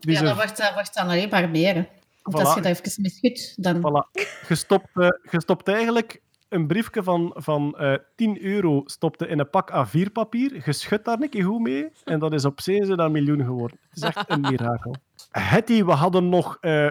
Die 0.00 0.12
Ja, 0.12 0.22
dat 0.22 0.34
wordt, 0.34 0.56
dat 0.56 0.72
wordt 0.74 0.94
dan 0.94 1.06
alleen 1.08 1.28
maar 1.28 1.50
meer. 1.50 1.74
hè. 1.74 1.88
Want 2.22 2.36
Voilà. 2.36 2.46
als 2.46 2.54
je 2.54 2.60
dat 2.60 2.80
even 2.80 3.02
misschudt, 3.02 3.62
dan... 3.62 3.76
voilà. 3.76 4.22
Gestopt, 4.42 4.88
eh, 4.94 5.08
gestopt 5.22 5.68
eigenlijk 5.68 6.22
een 6.48 6.66
briefje 6.66 7.02
van, 7.02 7.32
van 7.36 7.78
eh 7.78 7.94
10 8.16 8.42
euro 8.42 8.82
stopte 8.84 9.26
in 9.26 9.38
een 9.38 9.50
pak 9.50 9.70
A4-papier. 9.70 10.62
Je 10.64 10.72
schudt 10.72 11.04
daar 11.04 11.20
een 11.20 11.28
keer 11.28 11.44
goed 11.44 11.60
mee. 11.60 11.88
En 12.04 12.18
dat 12.18 12.32
is 12.32 12.44
op 12.44 12.60
zee 12.60 12.80
een 12.80 13.12
miljoen 13.12 13.44
geworden. 13.44 13.78
Het 13.88 13.96
is 13.96 14.02
echt 14.02 14.30
een 14.30 14.40
mirakel. 14.50 14.94
Hetty, 15.30 15.84
we 15.84 15.92
hadden 15.92 16.28
nog 16.28 16.58
eh 16.60 16.88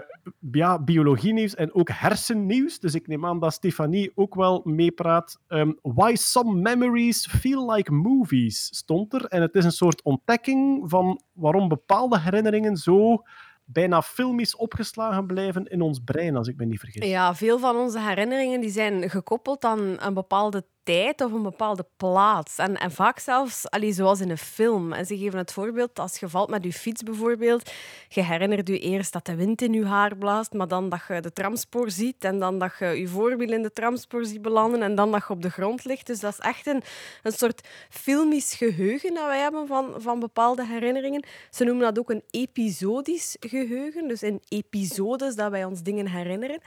ja, 0.52 0.80
biologie-nieuws 0.80 1.56
en 1.56 1.74
ook 1.74 1.90
hersennieuws. 1.90 2.80
Dus 2.80 2.96
ik 2.96 3.08
neem 3.08 3.26
aan 3.26 3.40
dat 3.40 3.54
Stefanie 3.54 4.12
ook 4.16 4.36
wel 4.36 4.62
meepraat. 4.64 5.40
Ehm, 5.48 5.72
Why 5.82 6.16
some 6.16 6.62
memories 6.62 7.28
feel 7.28 7.72
like 7.72 7.92
movies 7.92 8.66
stond 8.66 9.14
er. 9.14 9.26
En 9.26 9.42
het 9.42 9.56
is 9.56 9.66
een 9.66 9.72
soort 9.72 10.02
ontdekking 10.04 10.90
van 10.90 11.22
waarom 11.34 11.68
bepaalde 11.68 12.20
herinneringen 12.20 12.78
zo 12.78 13.24
bijna 13.66 14.02
filmisch 14.02 14.56
opgeslagen 14.56 15.26
blijven 15.26 15.66
in 15.66 15.82
ons 15.82 16.00
brein, 16.06 16.36
als 16.36 16.48
ik 16.48 16.58
me 16.58 16.66
niet 16.66 16.80
vergis. 16.80 17.06
Ja, 17.06 17.36
veel 17.36 17.60
van 17.60 17.76
onze 17.76 18.00
herinneringen 18.00 18.62
die 18.62 18.70
zijn 18.70 19.10
gekoppeld 19.10 19.66
aan 19.66 19.96
een 20.00 20.14
bepaalde 20.14 20.66
tijd 20.88 21.22
of 21.22 21.32
een 21.32 21.44
bepaalde 21.44 21.86
plaats. 21.98 22.58
En, 22.58 22.78
en 22.78 22.92
vaak 22.92 23.20
zelfs, 23.20 23.70
allee, 23.70 23.92
zoals 23.92 24.20
in 24.20 24.30
een 24.30 24.38
film. 24.38 24.94
En 24.94 25.06
ze 25.06 25.18
geven 25.18 25.40
het 25.40 25.54
voorbeeld, 25.54 26.00
als 26.00 26.20
je 26.20 26.30
valt 26.30 26.50
met 26.50 26.64
je 26.64 26.74
fiets 26.74 27.04
bijvoorbeeld, 27.04 27.72
je 28.08 28.24
herinnert 28.24 28.68
je 28.68 28.80
eerst 28.80 29.14
dat 29.14 29.26
de 29.26 29.36
wind 29.36 29.62
in 29.62 29.74
je 29.74 29.86
haar 29.86 30.18
blaast, 30.18 30.54
maar 30.54 30.68
dan 30.68 30.90
dat 30.90 31.02
je 31.08 31.22
de 31.22 31.34
tramspoor 31.34 31.92
ziet 31.92 32.24
en 32.24 32.40
dan 32.40 32.60
dat 32.60 32.72
je 32.80 32.86
je 32.86 33.08
voorwiel 33.08 33.52
in 33.52 33.62
de 33.62 33.74
tramspoor 33.74 34.26
ziet 34.26 34.42
belanden 34.42 34.82
en 34.82 34.96
dan 34.96 35.12
dat 35.12 35.24
je 35.28 35.34
op 35.34 35.42
de 35.42 35.50
grond 35.50 35.86
ligt. 35.86 36.08
Dus 36.08 36.20
dat 36.20 36.34
is 36.34 36.40
echt 36.40 36.68
een, 36.68 36.82
een 37.24 37.32
soort 37.32 37.68
filmisch 37.90 38.54
geheugen 38.54 39.14
dat 39.14 39.26
wij 39.26 39.40
hebben 39.40 39.68
van, 39.68 39.94
van 39.98 40.20
bepaalde 40.20 40.66
herinneringen. 40.66 41.26
Ze 41.50 41.64
noemen 41.64 41.84
dat 41.84 42.00
ook 42.00 42.10
een 42.10 42.24
episodisch 42.30 43.36
geheugen, 43.40 44.08
dus 44.08 44.24
in 44.24 44.42
episodes 44.48 45.36
dat 45.36 45.52
wij 45.52 45.66
ons 45.66 45.82
dingen 45.82 46.08
herinneren. 46.08 46.62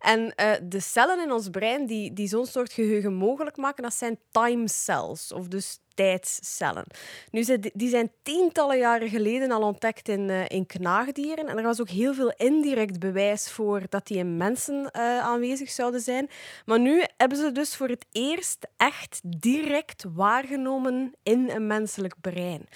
En 0.00 0.34
eh, 0.34 0.52
de 0.62 0.80
cellen 0.80 1.20
in 1.20 1.32
ons 1.32 1.48
brein 1.48 1.86
die, 1.86 2.12
die 2.12 2.28
zo'n 2.28 2.46
soort 2.46 2.72
geheugen 2.72 3.14
mogelijk 3.14 3.56
maken, 3.56 3.82
dat 3.82 3.94
zijn 3.94 4.18
time 4.30 4.68
cells, 4.68 5.32
of 5.32 5.48
dus 5.48 5.78
tijdscellen. 6.00 6.84
Nu, 7.30 7.44
die 7.72 7.88
zijn 7.88 8.12
tientallen 8.22 8.78
jaren 8.78 9.08
geleden 9.08 9.50
al 9.50 9.62
ontdekt 9.62 10.08
in, 10.08 10.30
eh, 10.30 10.48
in 10.48 10.66
knaagdieren. 10.66 11.46
En 11.46 11.56
er 11.56 11.62
was 11.62 11.80
ook 11.80 11.88
heel 11.88 12.14
veel 12.14 12.32
indirect 12.36 12.98
bewijs 12.98 13.50
voor 13.50 13.82
dat 13.88 14.06
die 14.06 14.16
in 14.16 14.36
mensen 14.36 14.90
eh, 14.90 15.18
aanwezig 15.18 15.70
zouden 15.70 16.00
zijn. 16.00 16.30
Maar 16.64 16.80
nu 16.80 17.04
hebben 17.16 17.38
ze 17.38 17.52
dus 17.52 17.76
voor 17.76 17.88
het 17.88 18.06
eerst 18.12 18.66
echt 18.76 19.20
direct 19.24 20.04
waargenomen 20.14 21.12
in 21.22 21.50
een 21.50 21.66
menselijk 21.66 22.14
brein. 22.20 22.68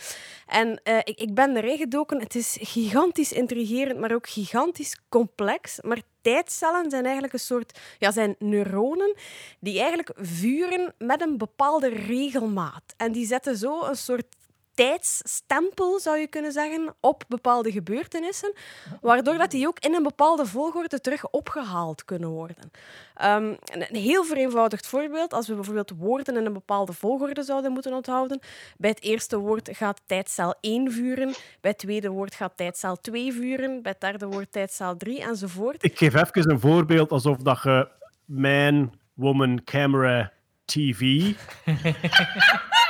En 0.46 0.80
eh, 0.82 0.98
ik, 0.98 1.18
ik 1.18 1.34
ben 1.34 1.56
erin 1.56 1.78
gedoken. 1.78 2.20
Het 2.20 2.34
is 2.34 2.58
gigantisch 2.60 3.32
intrigerend, 3.32 3.98
maar 3.98 4.14
ook 4.14 4.28
gigantisch 4.28 5.00
complex. 5.08 5.78
Maar 5.82 6.02
tijdcellen 6.24 6.90
zijn 6.90 7.04
eigenlijk 7.04 7.32
een 7.32 7.40
soort 7.40 7.78
ja, 7.98 8.10
zijn 8.10 8.36
neuronen 8.38 9.14
die 9.60 9.78
eigenlijk 9.78 10.10
vuren 10.16 10.94
met 10.98 11.20
een 11.20 11.38
bepaalde 11.38 11.88
regelmaat. 11.88 12.94
En 12.96 13.12
die 13.14 13.26
zetten 13.26 13.56
zo 13.56 13.84
een 13.84 13.96
soort 13.96 14.26
tijdsstempel, 14.74 16.00
zou 16.00 16.18
je 16.18 16.26
kunnen 16.26 16.52
zeggen, 16.52 16.94
op 17.00 17.24
bepaalde 17.28 17.72
gebeurtenissen, 17.72 18.52
waardoor 19.00 19.38
dat 19.38 19.50
die 19.50 19.66
ook 19.66 19.78
in 19.78 19.94
een 19.94 20.02
bepaalde 20.02 20.46
volgorde 20.46 21.00
terug 21.00 21.30
opgehaald 21.30 22.04
kunnen 22.04 22.28
worden. 22.28 22.70
Ehm, 23.14 23.44
een 23.44 23.84
een 23.88 24.00
heel 24.00 24.24
vereenvoudigd 24.24 24.86
voorbeeld, 24.86 25.32
als 25.32 25.48
we 25.48 25.54
bijvoorbeeld 25.54 25.92
woorden 25.98 26.36
in 26.36 26.46
een 26.46 26.52
bepaalde 26.52 26.92
volgorde 26.92 27.42
zouden 27.42 27.72
moeten 27.72 27.92
onthouden, 27.92 28.40
bij 28.76 28.90
het 28.90 29.02
eerste 29.02 29.38
woord 29.38 29.68
gaat 29.72 30.00
tijdcel 30.06 30.54
1 30.60 30.92
vuren, 30.92 31.34
bij 31.60 31.70
het 31.70 31.78
tweede 31.78 32.08
woord 32.08 32.34
gaat 32.34 32.56
tijdcel 32.56 33.00
2 33.00 33.32
vuren, 33.32 33.82
bij 33.82 33.92
het 33.92 34.00
derde 34.00 34.26
woord 34.26 34.52
tijdcel 34.52 34.96
3 34.96 35.22
enzovoort. 35.22 35.84
Ik 35.84 35.98
geef 35.98 36.14
even 36.14 36.50
een 36.50 36.60
voorbeeld 36.60 37.10
alsof 37.10 37.36
dat 37.36 37.62
je 37.62 37.88
man, 38.24 38.92
woman, 39.14 39.64
camera, 39.64 40.32
TV. 40.64 41.32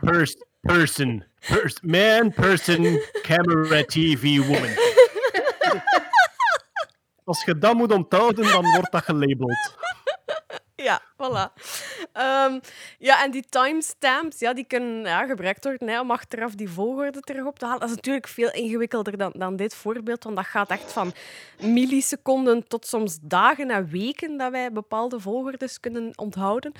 Pers- 0.00 0.44
person. 0.60 1.24
Pers- 1.48 1.80
man, 1.82 2.32
person, 2.32 3.00
camera, 3.22 3.82
TV, 3.84 4.38
woman. 4.38 4.70
Als 7.24 7.44
je 7.44 7.58
dat 7.58 7.74
moet 7.74 7.92
onthouden, 7.92 8.44
dan 8.44 8.64
wordt 8.64 8.92
dat 8.92 9.04
gelabeld. 9.04 9.76
Ja, 10.90 11.00
voilà. 11.16 11.52
Ehm, 12.12 12.58
ja, 12.98 13.24
en 13.24 13.30
die 13.30 13.44
timestamps, 13.48 14.38
ja, 14.38 14.52
die 14.52 14.64
kunnen 14.64 15.28
gebruikt 15.28 15.64
worden 15.64 15.88
hè, 15.88 16.00
om 16.00 16.10
achteraf 16.10 16.54
die 16.54 16.70
volgorde 16.70 17.20
terug 17.20 17.44
op 17.44 17.58
te 17.58 17.64
halen. 17.64 17.80
Dat 17.80 17.88
is 17.88 17.94
natuurlijk 17.94 18.28
veel 18.28 18.50
ingewikkelder 18.50 19.16
dan, 19.18 19.32
dan 19.36 19.56
dit 19.56 19.74
voorbeeld, 19.74 20.24
want 20.24 20.36
dat 20.36 20.46
gaat 20.46 20.70
echt 20.70 20.92
van 20.92 21.12
milliseconden 21.60 22.68
tot 22.68 22.86
soms 22.86 23.18
dagen 23.22 23.70
en 23.70 23.88
weken 23.88 24.36
dat 24.36 24.50
wij 24.50 24.72
bepaalde 24.72 25.20
volgordes 25.20 25.80
kunnen 25.80 26.12
onthouden. 26.14 26.72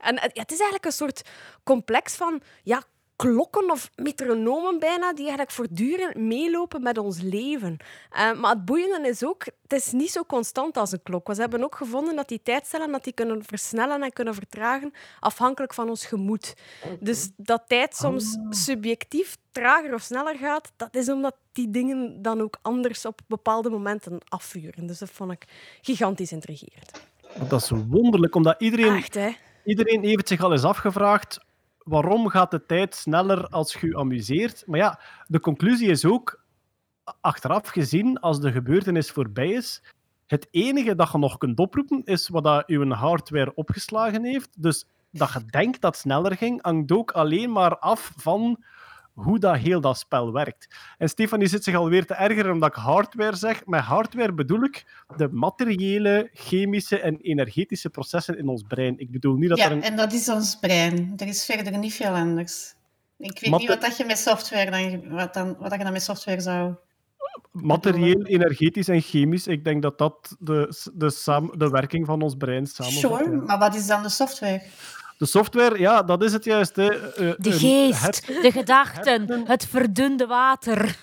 En 0.00 0.14
ja, 0.14 0.20
het 0.22 0.52
is 0.52 0.58
eigenlijk 0.58 0.84
een 0.84 0.92
soort 0.92 1.22
complex 1.64 2.14
van 2.14 2.40
ja, 2.62 2.82
klokken 3.18 3.70
of 3.70 3.90
metronomen 3.94 4.78
bijna, 4.78 5.12
die 5.12 5.20
eigenlijk 5.20 5.50
voortdurend 5.50 6.16
meelopen 6.16 6.82
met 6.82 6.98
ons 6.98 7.20
leven. 7.20 7.76
Eh, 8.10 8.32
maar 8.32 8.50
het 8.50 8.64
boeiende 8.64 9.08
is 9.08 9.24
ook, 9.24 9.44
het 9.44 9.72
is 9.72 9.92
niet 9.92 10.10
zo 10.10 10.24
constant 10.24 10.76
als 10.76 10.92
een 10.92 11.02
klok. 11.02 11.26
We 11.26 11.34
hebben 11.34 11.64
ook 11.64 11.74
gevonden 11.74 12.16
dat 12.16 12.28
die 12.28 12.40
tijdcellen 12.42 12.92
dat 12.92 13.04
die 13.04 13.12
kunnen 13.12 13.44
versnellen 13.44 14.02
en 14.02 14.12
kunnen 14.12 14.34
vertragen 14.34 14.92
afhankelijk 15.20 15.74
van 15.74 15.88
ons 15.88 16.06
gemoed. 16.06 16.54
Dus 17.00 17.30
dat 17.36 17.62
tijd 17.66 17.96
soms 17.96 18.38
subjectief 18.50 19.36
trager 19.52 19.94
of 19.94 20.02
sneller 20.02 20.36
gaat, 20.36 20.72
dat 20.76 20.94
is 20.94 21.08
omdat 21.08 21.36
die 21.52 21.70
dingen 21.70 22.22
dan 22.22 22.40
ook 22.40 22.58
anders 22.62 23.06
op 23.06 23.20
bepaalde 23.26 23.70
momenten 23.70 24.18
afvuren. 24.28 24.86
Dus 24.86 24.98
dat 24.98 25.10
vond 25.10 25.32
ik 25.32 25.44
gigantisch 25.80 26.32
intrigerend. 26.32 26.90
Dat 27.48 27.62
is 27.62 27.70
wonderlijk, 27.88 28.34
omdat 28.34 28.60
iedereen, 28.60 28.96
Echt, 28.96 29.14
hè? 29.14 29.30
iedereen 29.64 30.04
heeft 30.04 30.28
zich 30.28 30.42
al 30.42 30.52
eens 30.52 30.64
afgevraagd 30.64 31.46
waarom 31.88 32.28
gaat 32.28 32.50
de 32.50 32.66
tijd 32.66 32.94
sneller 32.94 33.48
als 33.48 33.72
je 33.72 33.86
je 33.86 33.96
amuseert. 33.96 34.62
Maar 34.66 34.78
ja, 34.78 35.00
de 35.26 35.40
conclusie 35.40 35.88
is 35.88 36.04
ook, 36.04 36.44
achteraf 37.20 37.68
gezien, 37.68 38.20
als 38.20 38.40
de 38.40 38.52
gebeurtenis 38.52 39.10
voorbij 39.10 39.50
is, 39.50 39.82
het 40.26 40.48
enige 40.50 40.94
dat 40.94 41.12
je 41.12 41.18
nog 41.18 41.38
kunt 41.38 41.58
oproepen 41.58 42.02
is 42.04 42.28
wat 42.28 42.44
dat 42.44 42.62
je 42.66 42.86
hardware 42.86 43.54
opgeslagen 43.54 44.24
heeft. 44.24 44.62
Dus 44.62 44.86
dat 45.10 45.32
je 45.32 45.44
denkt 45.44 45.80
dat 45.80 45.96
sneller 45.96 46.36
ging, 46.36 46.62
hangt 46.62 46.92
ook 46.92 47.10
alleen 47.10 47.52
maar 47.52 47.78
af 47.78 48.12
van 48.16 48.64
hoe 49.18 49.38
dat 49.38 49.56
heel 49.56 49.80
dat 49.80 49.98
spel 49.98 50.32
werkt. 50.32 50.76
En 50.98 51.08
Stefanie 51.08 51.46
zit 51.46 51.64
zich 51.64 51.74
alweer 51.74 52.06
te 52.06 52.14
ergeren 52.14 52.52
omdat 52.52 52.68
ik 52.68 52.74
hardware 52.74 53.36
zeg. 53.36 53.66
Met 53.66 53.80
hardware 53.80 54.32
bedoel 54.32 54.62
ik 54.62 55.04
de 55.16 55.28
materiële, 55.32 56.30
chemische 56.32 57.00
en 57.00 57.20
energetische 57.20 57.90
processen 57.90 58.38
in 58.38 58.48
ons 58.48 58.62
brein. 58.62 58.98
Ik 58.98 59.10
bedoel 59.10 59.36
niet 59.36 59.48
dat 59.48 59.58
Ja, 59.58 59.64
er 59.64 59.72
een... 59.72 59.82
en 59.82 59.96
dat 59.96 60.12
is 60.12 60.28
ons 60.28 60.58
brein. 60.60 61.12
Er 61.16 61.26
is 61.26 61.44
verder 61.44 61.78
niet 61.78 61.94
veel 61.94 62.10
anders. 62.10 62.74
Ik 63.18 63.40
weet 63.40 63.58
niet 63.58 63.68
wat, 63.68 63.80
dat 63.80 63.96
je 63.96 64.04
met 64.04 64.18
software 64.18 64.70
dan, 64.70 65.08
wat, 65.10 65.34
dan, 65.34 65.46
wat 65.46 65.70
dat 65.70 65.78
je 65.78 65.84
dan 65.84 65.92
met 65.92 66.02
software 66.02 66.40
zou... 66.40 66.74
materieel, 67.52 68.22
energetisch 68.22 68.88
en 68.88 69.00
chemisch. 69.00 69.46
Ik 69.46 69.64
denk 69.64 69.82
dat 69.82 69.98
dat 69.98 70.36
de, 70.38 70.90
de, 70.94 71.10
saam, 71.10 71.52
de 71.56 71.68
werking 71.68 72.06
van 72.06 72.22
ons 72.22 72.34
brein 72.34 72.66
samenvat. 72.66 73.18
Sure, 73.18 73.30
maar 73.30 73.58
wat 73.58 73.74
is 73.74 73.86
dan 73.86 74.02
de 74.02 74.08
software? 74.08 74.62
De 75.18 75.26
software, 75.26 75.78
ja, 75.78 76.02
dat 76.02 76.22
is 76.22 76.32
het 76.32 76.44
juist. 76.44 76.76
Hè. 76.76 76.88
Eh, 76.88 77.16
De 77.16 77.50
een 77.50 77.52
geest, 77.52 78.26
de 78.42 78.52
gedachten, 78.52 79.46
het 79.46 79.66
verdunde 79.66 80.26
water. 80.26 80.96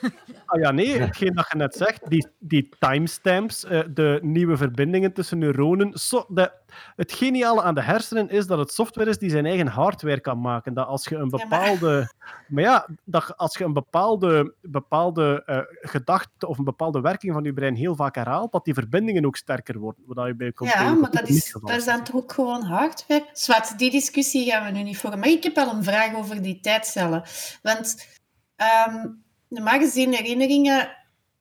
Ah 0.45 0.61
ja, 0.61 0.71
nee, 0.71 0.99
hetgeen 0.99 1.33
dat 1.33 1.47
je 1.51 1.57
net 1.57 1.75
zegt, 1.75 2.09
die, 2.09 2.27
die 2.39 2.69
timestamps, 2.79 3.65
eh, 3.65 3.79
de 3.89 4.19
nieuwe 4.21 4.57
verbindingen 4.57 5.13
tussen 5.13 5.37
neuronen. 5.37 5.91
So, 5.93 6.25
de, 6.29 6.51
het 6.95 7.11
geniale 7.11 7.61
aan 7.61 7.75
de 7.75 7.81
hersenen 7.81 8.29
is 8.29 8.47
dat 8.47 8.57
het 8.57 8.71
software 8.71 9.09
is 9.09 9.17
die 9.17 9.29
zijn 9.29 9.45
eigen 9.45 9.67
hardware 9.67 10.19
kan 10.19 10.41
maken. 10.41 10.73
Dat 10.73 10.87
als 10.87 11.05
je 11.07 11.15
een 11.15 11.29
Ja, 11.31 11.45
maar- 11.47 11.59
bepaalde... 11.59 12.13
Maar 12.47 12.63
ja, 12.63 12.87
dat 13.03 13.37
als 13.37 13.57
je 13.57 13.63
een 13.63 13.73
bepaalde, 13.73 14.53
bepaalde 14.61 15.43
eh, 15.45 15.59
gedachte 15.89 16.47
of 16.47 16.57
een 16.57 16.63
bepaalde 16.63 17.01
werking 17.01 17.33
van 17.33 17.43
je 17.43 17.53
brein 17.53 17.75
heel 17.75 17.95
vaak 17.95 18.15
herhaalt, 18.15 18.51
dat 18.51 18.65
die 18.65 18.73
verbindingen 18.73 19.25
ook 19.25 19.35
sterker 19.35 19.79
worden. 19.79 20.03
Wat 20.05 20.27
je 20.27 20.35
bij 20.35 20.53
Ja, 20.59 20.93
maar 20.93 21.11
dat 21.11 21.29
is, 21.29 21.57
dat 21.61 21.77
is 21.77 21.85
dan 21.85 22.03
toch 22.03 22.15
ook 22.15 22.31
gewoon 22.33 22.63
hardware? 22.63 23.29
Zwart, 23.33 23.77
die 23.77 23.91
discussie 23.91 24.51
gaan 24.51 24.65
we 24.65 24.71
nu 24.71 24.83
niet 24.83 24.97
voeren. 24.97 25.19
Maar 25.19 25.29
ik 25.29 25.43
heb 25.43 25.55
wel 25.55 25.73
een 25.73 25.83
vraag 25.83 26.15
over 26.15 26.41
die 26.41 26.59
tijdcellen. 26.59 27.23
Want 27.61 28.07
ehm 28.55 29.07
normaal 29.47 29.79
gezien 29.79 30.13
herinneringen... 30.13 30.89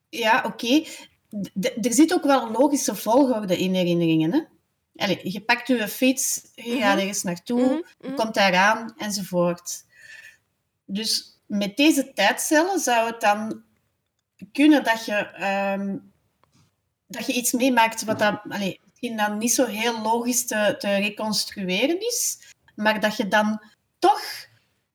Ja, 0.09 0.43
oké. 0.47 0.85
Er 1.83 1.93
zit 1.93 2.15
ook 2.15 2.25
wel 2.25 2.47
een 2.47 2.53
logische 2.53 2.95
volgorde 2.95 3.59
in 3.59 3.75
herinneringen. 3.75 4.33
Hè? 4.33 4.41
Allee, 4.97 5.21
je 5.23 5.41
pakt 5.41 5.67
je 5.69 5.89
fiets, 5.89 6.41
je 6.55 6.79
gaat 6.79 6.99
ergens 6.99 7.23
naartoe, 7.23 7.61
Mhm, 7.61 7.75
je 7.75 8.09
mhm. 8.09 8.15
komt 8.15 8.35
daaraan, 8.35 8.95
enzovoort. 8.97 9.85
Dus 10.85 11.41
met 11.47 11.77
deze 11.77 12.13
tijdcellen 12.13 12.81
zou 12.81 13.07
het 13.07 13.21
dan 13.21 13.63
kunnen 14.53 14.85
dat 14.85 15.05
je, 15.05 15.15
ehm, 15.15 15.99
dat 17.07 17.27
je 17.27 17.33
iets 17.33 17.53
meemaakt 17.53 18.05
wat 18.05 18.19
dan, 18.19 18.41
allee, 18.49 18.81
misschien 18.85 19.17
dan 19.17 19.39
niet 19.39 19.53
zo 19.53 19.65
heel 19.67 20.01
logisch 20.03 20.47
te, 20.47 20.75
te 20.79 20.97
reconstrueren 20.97 22.01
is, 22.01 22.39
maar 22.75 23.01
dat 23.01 23.17
je 23.17 23.29
dan 23.29 23.63
toch 23.99 24.23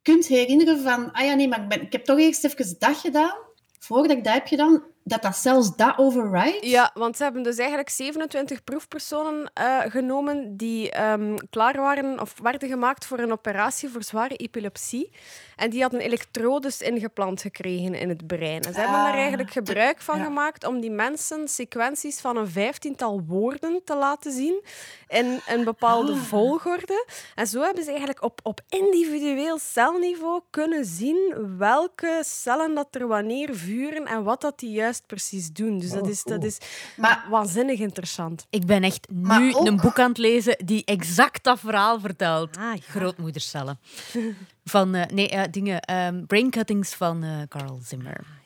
kunt 0.01 0.27
herinneren 0.27 0.81
van, 0.81 1.11
ah 1.11 1.25
ja, 1.25 1.33
nee, 1.33 1.47
maar 1.47 1.61
ik, 1.61 1.67
ben, 1.67 1.81
ik 1.81 1.91
heb 1.91 2.05
toch 2.05 2.19
eerst 2.19 2.43
even 2.43 2.75
dat 2.79 2.97
gedaan, 2.97 3.37
voordat 3.79 4.17
ik 4.17 4.23
dat 4.23 4.33
heb 4.33 4.47
gedaan, 4.47 4.83
dat 5.09 5.21
dat 5.21 5.35
zelfs 5.35 5.75
dat 5.75 5.97
overrides. 5.97 6.69
Ja, 6.69 6.91
want 6.93 7.17
ze 7.17 7.23
hebben 7.23 7.43
dus 7.43 7.57
eigenlijk 7.57 7.89
27 7.89 8.63
proefpersonen 8.63 9.51
eh, 9.53 9.79
genomen 9.79 10.57
die 10.57 10.91
ehm, 10.91 11.35
klaar 11.49 11.77
waren 11.77 12.19
of 12.19 12.33
werden 12.41 12.69
gemaakt 12.69 13.05
voor 13.05 13.19
een 13.19 13.31
operatie 13.31 13.89
voor 13.89 14.03
zware 14.03 14.35
epilepsie. 14.35 15.11
En 15.59 15.69
die 15.69 15.81
hadden 15.81 15.99
elektrodes 15.99 16.81
ingeplant 16.81 17.41
gekregen 17.41 17.93
in 17.95 18.09
het 18.09 18.27
brein. 18.27 18.61
En 18.61 18.73
ze 18.73 18.79
hebben 18.79 18.97
daar 18.97 19.11
Ah, 19.11 19.17
eigenlijk 19.17 19.51
gebruik 19.51 20.01
van 20.01 20.17
ja. 20.17 20.23
gemaakt 20.23 20.65
om 20.65 20.79
die 20.79 20.91
mensen 20.91 21.47
sequenties 21.47 22.19
van 22.19 22.37
een 22.37 22.47
vijftiental 22.47 23.23
woorden 23.27 23.81
te 23.85 23.95
laten 23.95 24.31
zien 24.31 24.61
in 25.07 25.39
een 25.47 25.63
bepaalde 25.63 26.11
Ah. 26.11 26.17
volgorde. 26.21 27.05
En 27.35 27.47
zo 27.47 27.61
hebben 27.61 27.83
ze 27.83 27.89
eigenlijk 27.89 28.23
op, 28.23 28.39
op 28.43 28.61
individueel 28.69 29.57
celniveau 29.59 30.41
kunnen 30.49 30.85
zien 30.85 31.35
welke 31.57 32.21
cellen 32.25 32.75
dat 32.75 32.87
er 32.91 33.07
wanneer 33.07 33.55
vuren 33.55 34.05
en 34.05 34.23
wat 34.23 34.41
dat 34.41 34.59
die 34.59 34.71
juist 34.71 35.03
precies 35.07 35.51
doen. 35.51 35.79
Dus 35.79 35.91
dat 35.91 36.01
Oh, 36.03 36.09
is, 36.09 36.23
dat 36.23 36.43
is 36.43 36.57
Maar 36.97 37.25
waanzinnig 37.29 37.79
interessant. 37.79 38.45
Ik 38.49 38.65
ben 38.65 38.83
echt 38.83 39.07
nu 39.11 39.53
ook- 39.55 39.67
een 39.67 39.77
boek 39.77 39.99
aan 39.99 40.09
het 40.09 40.17
lezen 40.17 40.57
die 40.65 40.85
exact 40.85 41.43
dat 41.43 41.59
verhaal 41.59 41.99
vertelt. 41.99 42.57
Grootmoedercellen. 42.79 43.79
Van, 44.69 44.95
eh, 44.95 45.05
nee, 45.13 45.29
eh, 45.29 45.43
dingen, 45.51 45.81
ehm 45.81 46.25
brain 46.25 46.49
cuttings 46.49 46.93
van 46.93 47.23
eh, 47.23 47.41
Carl 47.47 47.79
Zimmer. 47.83 48.38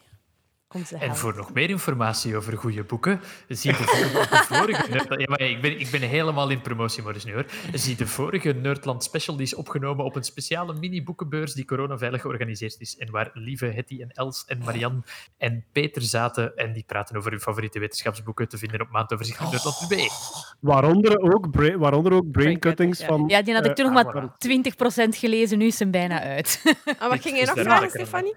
En 1.00 1.16
voor 1.16 1.36
nog 1.36 1.54
meer 1.54 1.70
informatie 1.70 2.36
over 2.38 2.58
goede 2.58 2.84
boeken, 2.84 3.22
zie 3.48 3.72
de 3.72 3.78
vorige, 3.78 4.30
de 4.30 4.56
vorige 4.56 4.90
Nerd- 4.90 5.20
ja, 5.20 5.26
maar 5.30 5.42
ik, 5.42 5.62
ben, 5.62 5.80
ik 5.80 5.90
ben 5.92 6.02
helemaal 6.02 6.50
in 6.50 6.62
promotiemodus 6.62 7.24
nu 7.26 7.34
hoor. 7.34 7.46
Zie 7.74 7.96
de 7.96 8.08
vorige 8.08 8.52
Nerdland 8.52 9.04
Special, 9.04 9.36
die 9.36 9.46
is 9.46 9.56
opgenomen 9.56 10.06
op 10.06 10.16
een 10.16 10.24
speciale 10.24 10.74
mini-boekenbeurs 10.74 11.54
die 11.54 11.66
coronaveilig 11.66 12.22
georganiseerd 12.22 12.76
is. 12.80 12.98
En 12.98 13.12
waar 13.12 13.30
Lieve, 13.34 13.66
Hetty 13.66 14.02
en 14.02 14.10
Els 14.12 14.44
en 14.48 14.58
Marianne 14.66 15.02
en 15.38 15.66
Peter 15.72 16.02
zaten. 16.02 16.56
En 16.56 16.74
die 16.74 16.84
praten 16.88 17.18
over 17.18 17.32
hun 17.32 17.40
favoriete 17.40 17.80
wetenschapsboeken 17.80 18.50
te 18.50 18.58
vinden 18.58 18.82
op 18.82 18.90
maandoverzicht 18.90 19.38
van 19.38 19.50
Nerdland 19.52 19.88
B. 19.88 19.94
Waaronder 20.60 21.20
ook, 21.20 21.52
bra- 21.52 21.78
waaronder 21.78 22.14
ook 22.14 22.32
brain 22.32 22.60
cuttings 22.60 23.00
ja. 23.00 23.06
van... 23.08 23.24
Ja, 23.28 23.42
die 23.42 23.54
had 23.54 23.64
ik 23.66 23.70
eh, 23.70 23.76
toen 23.84 23.94
nog 23.94 24.06
ah, 24.06 24.14
maar 24.14 25.06
20% 25.06 25.18
gelezen, 25.18 25.58
nu 25.58 25.66
is 25.66 25.80
hem 25.80 25.92
bijna 25.92 26.22
uit. 26.22 26.62
En 26.86 26.96
wat 27.00 27.12
Dit 27.12 27.22
ging 27.22 27.34
jij 27.36 27.42
is 27.44 27.54
nog 27.54 27.60
vragen. 27.60 27.90
Stefanie? 27.90 28.36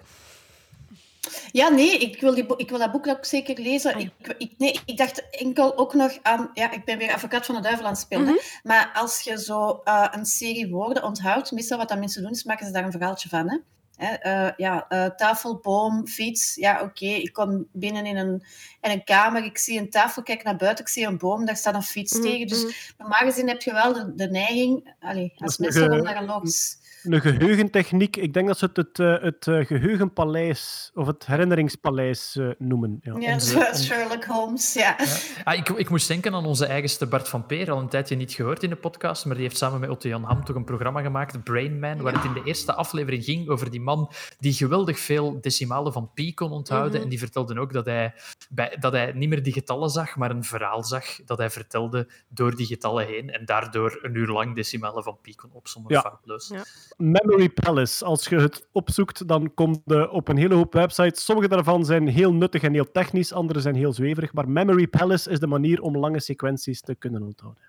Ja, 1.53 1.69
nee, 1.69 1.99
ik 1.99 2.21
wil, 2.21 2.35
die, 2.35 2.57
ik 2.57 2.71
wil 2.71 2.79
dat 2.79 2.93
boek 2.93 3.07
ook 3.07 3.25
zeker 3.25 3.61
lezen. 3.61 3.99
Ik, 3.99 4.35
ik, 4.39 4.53
nee, 4.59 4.81
ik 4.85 4.97
dacht 4.97 5.31
enkel 5.31 5.79
ook 5.79 5.95
nog 5.95 6.19
aan... 6.23 6.51
Ja, 6.55 6.71
ik 6.73 6.85
ben 6.85 6.99
weer 6.99 7.13
advocaat 7.13 7.47
van 7.47 7.55
de 7.55 7.61
duivel 7.61 7.85
aan 7.85 7.93
het 7.93 8.01
spelen. 8.01 8.27
hè. 8.27 8.41
Maar 8.63 8.91
als 8.95 9.21
je 9.21 9.43
zo 9.43 9.81
eh, 9.85 10.07
een 10.11 10.27
serie 10.27 10.69
woorden 10.69 11.03
onthoudt, 11.03 11.53
meestal 11.53 11.79
wat 11.79 11.89
dat 11.89 11.99
mensen 11.99 12.23
doen, 12.23 12.31
is 12.31 12.45
maken 12.45 12.67
ze 12.67 12.73
daar 12.73 12.85
een 12.85 12.91
verhaaltje 12.93 13.29
van. 13.29 13.51
Hè? 13.51 13.57
Hè, 13.97 14.15
eh, 14.15 14.53
ja, 14.57 14.87
eh, 14.89 15.05
tafel, 15.05 15.59
boom, 15.63 16.07
fiets. 16.07 16.55
Ja, 16.55 16.83
oké, 16.83 17.07
ik 17.07 17.33
kom 17.33 17.67
binnen 17.73 18.07
in 18.07 18.17
een, 18.17 18.43
in 18.81 18.91
een 18.91 19.05
kamer, 19.05 19.45
ik 19.45 19.59
zie 19.59 19.79
een 19.79 19.91
tafel, 19.91 20.23
kijk 20.23 20.43
naar 20.43 20.57
buiten, 20.57 20.85
ik 20.85 20.91
zie 20.91 21.07
een 21.07 21.19
boom, 21.19 21.45
daar 21.45 21.57
staat 21.57 21.75
een 21.75 21.83
fiets 21.83 22.13
Mhm, 22.13 22.23
tegen. 22.23 22.47
Dus 22.47 22.95
normaal 22.99 23.21
gezien 23.21 23.49
heb 23.49 23.63
je 23.63 23.73
wel 23.73 23.93
de, 23.93 24.15
de 24.15 24.31
neiging, 24.31 24.95
allee, 25.01 25.33
als 25.37 25.59
mensen 25.59 25.93
om 25.93 26.03
naar 26.03 26.17
een 26.17 26.27
logisch... 26.27 26.79
Een 27.09 27.21
geheugentechniek. 27.21 28.17
Ik 28.17 28.33
denk 28.35 28.47
dat 28.47 28.59
ze 28.59 28.65
het 28.65 28.77
het, 28.77 28.99
eh, 28.99 29.23
het 29.23 29.47
eh, 29.47 29.67
geheugenpaleis 29.67 30.91
of 30.95 31.07
het 31.07 31.27
herinneringspaleis 31.27 32.37
eh, 32.37 32.49
noemen. 32.59 32.99
Ja. 33.03 33.15
Ja, 33.19 33.33
onze- 33.33 33.51
zoals 33.51 33.69
on- 33.79 33.85
Sherlock 33.85 34.25
Holmes, 34.25 34.73
ja. 34.75 34.97
Ah, 35.45 35.55
ik, 35.57 35.69
ik 35.69 35.89
moest 35.91 36.09
denken 36.09 36.35
aan 36.35 36.47
onze 36.47 36.67
eigenste 36.67 37.07
Bart 37.07 37.29
van 37.29 37.47
Peer, 37.47 37.71
al 37.71 37.79
een 37.79 37.89
tijdje 37.89 38.17
niet 38.17 38.33
gehoord 38.33 38.63
in 38.63 38.71
de 38.71 38.77
podcast, 38.77 39.25
maar 39.25 39.35
die 39.35 39.45
heeft 39.45 39.57
samen 39.57 39.81
met 39.81 39.91
Otto 39.91 40.09
Jan 40.09 40.23
Ham 40.25 40.45
toch 40.45 40.57
een 40.57 40.65
programma 40.65 41.01
gemaakt, 41.03 41.45
Brain 41.45 41.79
Man, 41.79 42.01
waar 42.03 42.13
het 42.13 42.25
in 42.25 42.33
de 42.33 42.43
eerste 42.45 42.75
aflevering 42.75 43.25
ging 43.25 43.49
over 43.49 43.71
die 43.71 43.81
man 43.81 44.11
die 44.39 44.53
geweldig 44.53 44.99
veel 44.99 45.41
decimalen 45.41 45.93
van 45.93 46.11
pi 46.15 46.35
kon 46.35 46.51
onthouden. 46.51 46.93
Mhm. 46.95 47.03
En 47.03 47.09
die 47.09 47.19
vertelde 47.19 47.61
ook 47.61 47.73
dat 47.73 47.85
hij, 47.87 48.15
bij, 48.51 48.77
dat 48.81 48.93
hij 48.93 49.13
niet 49.13 49.29
meer 49.29 49.43
die 49.43 49.53
getallen 49.53 49.91
zag, 49.91 50.17
maar 50.17 50.31
een 50.31 50.45
verhaal 50.45 50.85
zag 50.85 51.05
dat 51.25 51.39
hij 51.39 51.51
vertelde 51.51 52.09
door 52.29 52.57
die 52.57 52.67
getallen 52.67 53.07
heen 53.07 53.31
en 53.31 53.45
daardoor 53.45 53.99
een 54.03 54.15
uur 54.15 54.29
lang 54.29 54.55
decimalen 54.55 55.03
van 55.03 55.19
pi 55.23 55.35
kon 55.35 55.51
opzommen. 55.53 55.93
Ja. 55.93 56.01
Fabuleus. 56.01 56.49
Ja. 56.49 56.65
Memory 56.97 57.49
Palace. 57.49 58.05
Als 58.05 58.29
je 58.29 58.37
het 58.37 58.69
opzoekt, 58.73 59.29
dan 59.29 59.55
komt 59.55 59.81
je 59.85 60.11
op 60.11 60.29
een 60.29 60.37
hele 60.37 60.55
hoop 60.55 60.73
websites. 60.73 61.25
Sommige 61.25 61.49
daarvan 61.49 61.85
zijn 61.85 62.09
heel 62.09 62.33
nuttig 62.33 62.63
en 62.63 62.73
heel 62.73 62.91
technisch, 62.91 63.33
andere 63.33 63.61
zijn 63.61 63.75
heel 63.75 63.93
zweverig. 63.93 64.33
Maar 64.33 64.49
Memory 64.49 64.87
Palace 64.87 65.31
is 65.31 65.41
de 65.41 65.47
manier 65.47 65.81
om 65.81 65.97
lange 65.97 66.21
sequenties 66.21 66.81
te 66.81 66.95
kunnen 66.95 67.23
onthouden. 67.23 67.63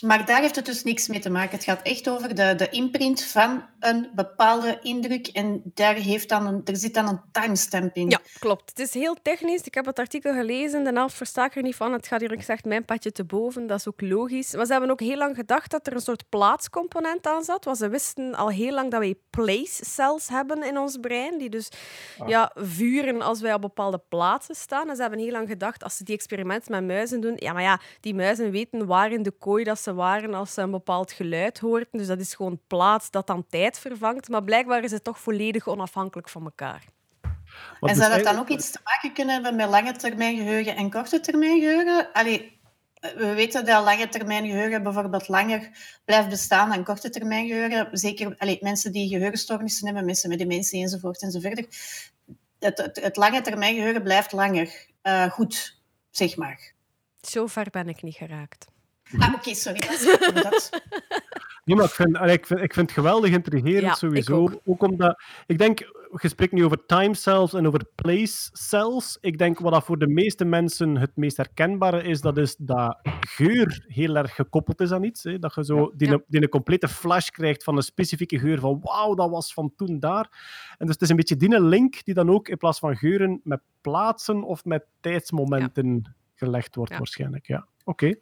Maar 0.00 0.26
daar 0.26 0.40
heeft 0.40 0.56
het 0.56 0.66
dus 0.66 0.84
niks 0.84 1.08
mee 1.08 1.18
te 1.18 1.30
maken. 1.30 1.50
Het 1.50 1.64
gaat 1.64 1.82
echt 1.82 2.08
over 2.08 2.34
de, 2.34 2.54
de 2.54 2.68
imprint 2.68 3.24
van 3.24 3.64
een 3.80 4.10
bepaalde 4.14 4.78
indruk. 4.82 5.26
En 5.26 5.62
daar 5.74 5.94
heeft 5.94 6.28
dan 6.28 6.46
een, 6.46 6.60
er 6.64 6.76
zit 6.76 6.94
dan 6.94 7.08
een 7.08 7.20
timestamp 7.32 7.94
in. 7.94 8.10
Ja, 8.10 8.20
klopt. 8.38 8.68
Het 8.68 8.78
is 8.78 8.94
heel 8.94 9.16
technisch. 9.22 9.62
Ik 9.62 9.74
heb 9.74 9.86
het 9.86 9.98
artikel 9.98 10.32
gelezen. 10.32 10.84
De 10.84 10.92
helft 10.92 11.14
versta 11.14 11.44
ik 11.44 11.56
er 11.56 11.62
niet 11.62 11.74
van. 11.74 11.92
Het 11.92 12.06
gaat 12.06 12.20
hier 12.20 12.34
gezegd 12.36 12.64
mijn 12.64 12.84
padje 12.84 13.12
te 13.12 13.24
boven. 13.24 13.66
Dat 13.66 13.78
is 13.78 13.88
ook 13.88 14.00
logisch. 14.00 14.54
Maar 14.54 14.66
ze 14.66 14.72
hebben 14.72 14.90
ook 14.90 15.00
heel 15.00 15.16
lang 15.16 15.36
gedacht 15.36 15.70
dat 15.70 15.86
er 15.86 15.92
een 15.92 16.00
soort 16.00 16.28
plaatscomponent 16.28 17.26
aan 17.26 17.44
zat. 17.44 17.64
Want 17.64 17.76
ze 17.76 17.88
wisten 17.88 18.34
al 18.34 18.48
heel 18.48 18.72
lang 18.72 18.90
dat 18.90 19.00
wij 19.00 19.14
place 19.30 19.84
cells 19.84 20.28
hebben 20.28 20.62
in 20.62 20.78
ons 20.78 20.96
brein. 20.96 21.38
Die 21.38 21.50
dus 21.50 21.68
ja, 22.26 22.50
vuren 22.54 23.22
als 23.22 23.40
wij 23.40 23.54
op 23.54 23.60
bepaalde 23.60 24.00
plaatsen 24.08 24.54
staan. 24.54 24.88
En 24.88 24.96
ze 24.96 25.02
hebben 25.02 25.20
heel 25.20 25.32
lang 25.32 25.48
gedacht, 25.48 25.84
als 25.84 25.96
ze 25.96 26.04
die 26.04 26.14
experimenten 26.14 26.72
met 26.72 26.86
muizen 26.86 27.20
doen... 27.20 27.34
Ja, 27.36 27.52
maar 27.52 27.62
ja, 27.62 27.80
die 28.00 28.14
muizen 28.14 28.50
weten 28.50 28.86
waar 28.86 29.12
in 29.12 29.22
de 29.22 29.30
kooi 29.30 29.64
dat 29.64 29.80
ze 29.80 29.89
waren 29.94 30.34
als 30.34 30.54
ze 30.54 30.60
een 30.60 30.70
bepaald 30.70 31.12
geluid 31.12 31.58
hoorden. 31.58 31.88
Dus 31.90 32.06
dat 32.06 32.20
is 32.20 32.34
gewoon 32.34 32.60
plaats 32.66 33.10
dat 33.10 33.26
dan 33.26 33.46
tijd 33.48 33.78
vervangt. 33.78 34.28
Maar 34.28 34.44
blijkbaar 34.44 34.82
is 34.82 34.90
het 34.90 35.04
toch 35.04 35.20
volledig 35.20 35.68
onafhankelijk 35.68 36.28
van 36.28 36.44
elkaar. 36.44 36.84
Wat 37.80 37.90
en 37.90 37.96
dus 37.96 38.04
zou 38.06 38.16
dat 38.16 38.24
dan 38.24 38.38
ook 38.38 38.48
iets 38.48 38.70
te 38.70 38.80
maken 38.84 39.12
kunnen 39.12 39.34
hebben 39.34 39.56
met 39.56 39.68
lange 39.68 39.92
termijn 39.92 40.36
geheugen 40.36 40.76
en 40.76 40.90
korte 40.90 41.20
termijn 41.20 41.60
geheugen? 41.60 42.12
Allee, 42.12 42.60
we 43.00 43.32
weten 43.34 43.64
dat 43.64 43.84
lange 43.84 44.08
termijn 44.08 44.46
geheugen 44.46 44.82
bijvoorbeeld 44.82 45.28
langer 45.28 45.70
blijft 46.04 46.28
bestaan 46.28 46.68
dan 46.68 46.84
korte 46.84 47.10
termijn 47.10 47.46
geheugen. 47.46 47.88
Zeker 47.98 48.34
allee, 48.38 48.58
mensen 48.60 48.92
die 48.92 49.08
geheugenstoornissen 49.08 49.86
hebben, 49.86 50.04
mensen 50.04 50.28
met 50.28 50.38
dementie 50.38 50.82
enzovoort 50.82 51.22
enzovoort. 51.22 51.58
Het, 52.58 52.78
het, 52.78 53.00
het 53.02 53.16
lange 53.16 53.40
termijn 53.40 53.74
geheugen 53.74 54.02
blijft 54.02 54.32
langer 54.32 54.86
eh, 55.02 55.30
goed, 55.30 55.80
zeg 56.10 56.36
maar. 56.36 56.72
Zo 57.20 57.46
ver 57.46 57.66
ben 57.70 57.88
ik 57.88 58.02
niet 58.02 58.14
geraakt. 58.14 58.66
Ah, 59.18 59.34
oké, 59.34 59.54
sorry. 59.54 59.80
Dat, 60.34 60.70
Nee, 61.64 61.76
maar 61.76 61.84
ik 61.86 61.92
vind, 61.94 62.16
ik, 62.16 62.46
vind, 62.46 62.60
ik 62.60 62.74
vind 62.74 62.86
het 62.90 62.98
geweldig 62.98 63.30
intrigerend 63.30 63.82
Ja, 63.82 63.90
ik 63.90 63.96
sowieso. 63.96 64.48
ook. 64.64 64.82
omdat, 64.82 65.22
ik 65.46 65.58
denk, 65.58 65.78
je 66.20 66.28
spreekt 66.28 66.52
nu 66.52 66.64
over 66.64 66.86
time 66.86 67.14
cells 67.14 67.54
en 67.54 67.66
over 67.66 67.84
place 67.94 68.50
cells. 68.52 69.18
Ik 69.20 69.38
denk 69.38 69.58
wat 69.58 69.72
dat 69.72 69.84
voor 69.84 69.98
de 69.98 70.06
meeste 70.06 70.44
mensen 70.44 70.96
het 70.96 71.16
meest 71.16 71.36
herkenbare 71.36 72.02
is, 72.02 72.20
dat 72.20 72.36
is 72.38 72.56
dat 72.58 72.98
geur 73.20 73.84
heel 73.86 74.16
erg 74.16 74.34
gekoppeld 74.34 74.80
is 74.80 74.92
aan 74.92 75.02
iets. 75.04 75.22
Hè? 75.24 75.38
Dat 75.38 75.54
je 75.54 75.64
zo 75.64 75.92
die, 75.96 76.08
Ja. 76.10 76.20
die 76.26 76.42
een 76.42 76.48
complete 76.48 76.88
flash 76.88 77.28
krijgt 77.28 77.64
van 77.64 77.76
een 77.76 77.82
specifieke 77.82 78.38
geur 78.38 78.58
van 78.60 78.80
wauw, 78.82 79.14
dat 79.14 79.30
was 79.30 79.52
van 79.52 79.72
toen 79.76 79.98
daar. 79.98 80.28
En 80.78 80.86
dus 80.86 80.94
het 80.94 81.02
is 81.02 81.08
een 81.08 81.16
beetje 81.16 81.36
die 81.36 81.60
link 81.60 82.04
die 82.04 82.14
dan 82.14 82.30
ook 82.30 82.48
in 82.48 82.56
plaats 82.56 82.78
van 82.78 82.96
geuren 82.96 83.40
met 83.44 83.60
plaatsen 83.80 84.42
of 84.42 84.64
met 84.64 84.84
tijdsmomenten 85.00 86.14
gelegd 86.34 86.74
wordt 86.74 86.90
Ja. 86.90 86.98
waarschijnlijk. 86.98 87.46
Ja. 87.46 87.66
Oké. 87.90 88.14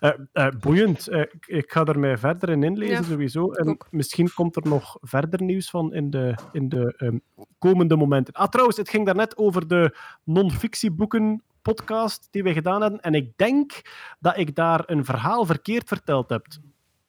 Eh, 0.00 0.10
eh, 0.32 0.48
boeiend. 0.60 1.08
Eh, 1.08 1.20
ik, 1.20 1.46
ik 1.46 1.72
ga 1.72 1.84
er 1.84 1.98
mij 1.98 2.18
verder 2.18 2.48
in 2.48 2.62
inlezen, 2.62 2.94
Ja, 2.96 3.02
sowieso. 3.02 3.50
En 3.52 3.76
misschien 3.90 4.32
komt 4.34 4.56
er 4.56 4.62
nog 4.68 4.96
verder 5.00 5.42
nieuws 5.42 5.70
van 5.70 5.94
in 5.94 6.10
de, 6.10 6.34
in 6.52 6.68
de 6.68 6.94
ehm, 6.96 7.18
komende 7.58 7.96
momenten. 7.96 8.34
Ah, 8.34 8.48
trouwens, 8.48 8.76
het 8.78 8.88
ging 8.88 9.06
daarnet 9.06 9.36
over 9.36 9.68
de 9.68 9.96
non-fictieboeken 10.24 11.42
podcast 11.62 12.28
die 12.30 12.42
we 12.42 12.52
gedaan 12.52 12.82
hebben. 12.82 13.00
En 13.00 13.14
ik 13.14 13.32
denk 13.36 13.80
dat 14.18 14.36
ik 14.38 14.54
daar 14.54 14.82
een 14.86 15.04
verhaal 15.04 15.44
verkeerd 15.46 15.88
verteld 15.88 16.28
heb. 16.30 16.46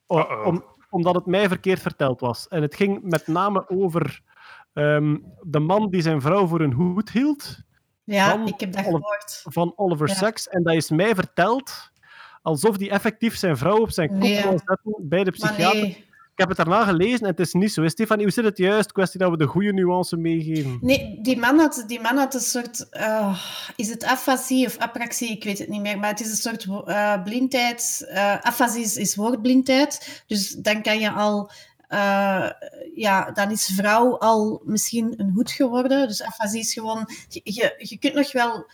O- 0.07 0.17
Uh-oh. 0.19 0.45
om, 0.47 0.63
omdat 0.89 1.15
het 1.15 1.25
mij 1.25 1.47
verkeerd 1.47 1.79
verteld 1.79 2.19
was. 2.19 2.47
En 2.47 2.61
het 2.61 2.75
ging 2.75 2.99
met 3.03 3.27
name 3.27 3.69
over 3.69 4.21
ehm, 4.73 5.17
de 5.41 5.59
man 5.59 5.89
die 5.89 6.01
zijn 6.01 6.21
vrouw 6.21 6.47
voor 6.47 6.61
een 6.61 6.73
hoed 6.73 7.11
hield 7.11 7.59
Ja, 8.03 8.29
Van 8.29 8.47
ik 8.47 8.59
heb 8.59 8.71
dat 8.73 8.83
gehoord. 8.83 9.41
van 9.43 9.73
Oliver 9.75 10.07
Ja. 10.07 10.13
Sacks. 10.13 10.47
En 10.47 10.63
dat 10.63 10.73
is 10.73 10.89
mij 10.89 11.15
verteld 11.15 11.91
alsof 12.41 12.77
hij 12.77 12.89
effectief 12.89 13.37
zijn 13.37 13.57
vrouw 13.57 13.77
op 13.77 13.91
zijn 13.91 14.09
kop 14.09 14.19
wou 14.43 14.59
zetten 14.65 14.95
bij 14.99 15.23
de 15.23 15.31
psychiater. 15.31 15.81
nee, 15.81 16.05
Ik 16.31 16.47
heb 16.47 16.47
het 16.47 16.57
daarna 16.57 16.85
gelezen 16.85 17.19
en 17.19 17.25
het 17.27 17.39
is 17.39 17.53
niet 17.53 17.73
zo. 17.73 17.87
Stefanie, 17.87 18.23
hoe 18.23 18.33
zit 18.33 18.43
het 18.45 18.57
juist? 18.57 18.91
Kwestie 18.91 19.19
dat 19.19 19.29
we 19.29 19.37
de 19.37 19.45
goede 19.45 19.73
nuance 19.73 20.17
meegeven. 20.17 20.77
nee 20.81 21.19
die, 21.21 21.37
man 21.37 21.59
had, 21.59 21.83
die 21.87 22.01
man 22.01 22.17
had 22.17 22.33
een 22.33 22.39
soort... 22.39 22.89
eh, 22.89 23.39
is 23.75 23.89
het 23.89 24.03
afasie 24.03 24.65
of 24.65 24.77
apraxie? 24.77 25.29
Ik 25.31 25.43
weet 25.43 25.59
het 25.59 25.67
niet 25.67 25.81
meer. 25.81 25.99
Maar 25.99 26.09
het 26.09 26.19
is 26.19 26.29
een 26.29 26.35
soort 26.35 26.67
eh, 26.85 27.23
blindheid. 27.23 28.05
Eh 28.09 28.37
afasie 28.41 28.83
is, 28.83 28.97
is 28.97 29.15
woordblindheid. 29.15 30.23
Dus 30.27 30.49
dan 30.49 30.81
kan 30.81 30.99
je 30.99 31.11
al... 31.11 31.51
ja, 32.95 33.31
dan 33.31 33.51
is 33.51 33.71
vrouw 33.75 34.17
al 34.17 34.61
misschien 34.65 35.13
een 35.17 35.31
hoed 35.33 35.51
geworden. 35.51 36.07
Dus 36.07 36.23
afasie 36.23 36.59
is 36.59 36.73
gewoon... 36.73 37.09
Je, 37.29 37.41
je, 37.43 37.75
je 37.77 37.97
kunt 37.97 38.13
nog 38.13 38.31
wel... 38.31 38.65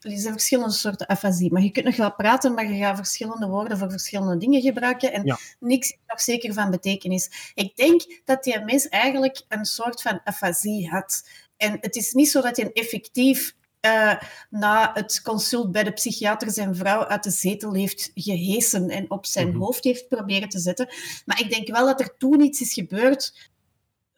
Er 0.00 0.18
zijn 0.18 0.32
verschillende 0.32 0.72
soorten 0.72 1.06
afasie, 1.06 1.52
maar 1.52 1.62
je 1.62 1.70
kunt 1.70 1.84
nog 1.84 1.96
wel 1.96 2.14
praten, 2.14 2.54
maar 2.54 2.72
je 2.72 2.78
gaat 2.78 2.96
verschillende 2.96 3.46
woorden 3.46 3.78
voor 3.78 3.90
verschillende 3.90 4.36
dingen 4.36 4.60
gebruiken 4.60 5.12
en 5.12 5.24
Ja. 5.24 5.38
niks 5.60 5.88
is 5.90 5.96
nog 6.06 6.20
zeker 6.20 6.52
van 6.54 6.70
betekenis. 6.70 7.52
Ik 7.54 7.76
denk 7.76 8.20
dat 8.24 8.44
die 8.44 8.64
mens 8.64 8.88
eigenlijk 8.88 9.42
een 9.48 9.64
soort 9.64 10.02
van 10.02 10.20
afasie 10.24 10.88
had. 10.88 11.28
En 11.56 11.76
het 11.80 11.96
is 11.96 12.12
niet 12.12 12.30
zo 12.30 12.40
dat 12.40 12.56
hij 12.56 12.70
effectief 12.72 13.54
eh, 13.80 14.14
na 14.50 14.90
het 14.94 15.22
consult 15.22 15.72
bij 15.72 15.84
de 15.84 15.92
psychiater 15.92 16.50
zijn 16.50 16.76
vrouw 16.76 17.04
uit 17.06 17.22
de 17.22 17.30
zetel 17.30 17.74
heeft 17.74 18.10
gehesen 18.14 18.88
en 18.88 19.10
op 19.10 19.26
zijn 19.26 19.48
Mhm. 19.48 19.58
hoofd 19.58 19.84
heeft 19.84 20.08
proberen 20.08 20.48
te 20.48 20.58
zetten. 20.58 20.88
Maar 21.24 21.40
ik 21.40 21.50
denk 21.50 21.68
wel 21.68 21.86
dat 21.86 22.00
er 22.00 22.16
toen 22.18 22.40
iets 22.40 22.60
is 22.60 22.72
gebeurd 22.72 23.50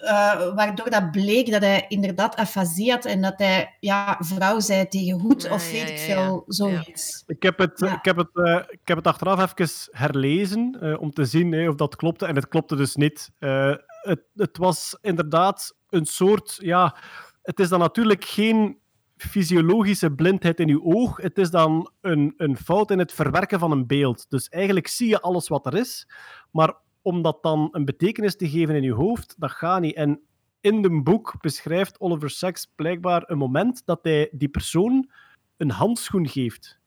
eh, 0.03 0.55
waardoor 0.55 0.91
dat 0.91 1.11
bleek 1.11 1.51
dat 1.51 1.61
hij 1.61 1.85
inderdaad 1.89 2.37
afasie 2.37 2.91
had 2.91 3.05
en 3.05 3.23
dat 3.23 3.35
hij 3.37 3.77
ja, 3.81 4.17
vrouw 4.19 4.61
zei 4.61 4.89
tegen 4.89 5.21
hoed 5.21 5.43
Ja, 5.43 5.53
of 5.53 5.67
ja, 5.67 5.73
weet 5.73 5.91
ik 5.91 5.97
ja, 5.97 6.05
veel, 6.05 6.45
zoiets. 6.47 7.23
Ik 7.27 7.43
heb 7.43 7.59
het, 7.59 7.79
Ja. 7.81 7.97
ik 7.97 8.05
heb 8.05 8.17
het, 8.17 8.31
eh, 8.33 8.63
ik 8.69 8.81
heb 8.89 8.97
het 8.97 9.07
achteraf 9.07 9.53
even 9.53 9.69
herlezen 9.91 10.77
eh, 10.81 11.01
om 11.01 11.11
te 11.11 11.25
zien 11.25 11.53
hè, 11.53 11.69
of 11.69 11.75
dat 11.75 11.97
klopte. 11.97 12.27
En 12.27 12.35
het 12.35 12.49
klopte 12.49 12.77
dus 12.77 12.97
niet. 12.97 13.31
Eh, 13.39 13.75
het, 14.03 14.21
het 14.35 14.57
was 14.57 14.99
inderdaad 15.01 15.77
een 15.89 16.07
soort. 16.07 16.57
Ja, 16.61 16.97
het 17.43 17.61
is 17.61 17.69
dan 17.69 17.79
natuurlijk 17.79 18.25
geen 18.25 18.79
fysiologische 19.17 20.11
blindheid 20.11 20.61
in 20.61 20.69
uw 20.69 20.83
oog. 20.85 21.17
Het 21.17 21.39
is 21.39 21.51
dan 21.51 21.91
een, 22.01 22.35
een 22.37 22.57
fout 22.57 22.91
in 22.91 22.99
het 22.99 23.13
verwerken 23.13 23.59
van 23.59 23.71
een 23.71 23.87
beeld. 23.87 24.27
Dus 24.29 24.49
eigenlijk 24.49 24.87
zie 24.87 25.09
je 25.09 25.21
alles 25.21 25.49
wat 25.49 25.67
er 25.67 25.75
is. 25.77 26.09
Maar 26.51 26.75
om 27.03 27.23
dat 27.23 27.43
dan 27.43 27.69
een 27.73 27.85
betekenis 27.85 28.37
te 28.37 28.49
geven 28.49 28.75
in 28.75 28.83
je 28.83 28.93
hoofd, 28.93 29.35
dat 29.39 29.51
gaat 29.51 29.81
niet. 29.81 29.95
En 29.95 30.21
in 30.61 30.83
de 30.83 31.03
boek 31.03 31.35
beschrijft 31.41 32.01
Oliver 32.01 32.31
Sacks 32.31 32.73
blijkbaar 32.75 33.23
een 33.27 33.39
moment 33.39 33.83
dat 33.85 33.99
hij 34.03 34.29
die 34.33 34.49
persoon 34.49 35.11
een 35.57 35.71
handschoen 35.71 36.29
geeft. 36.29 36.81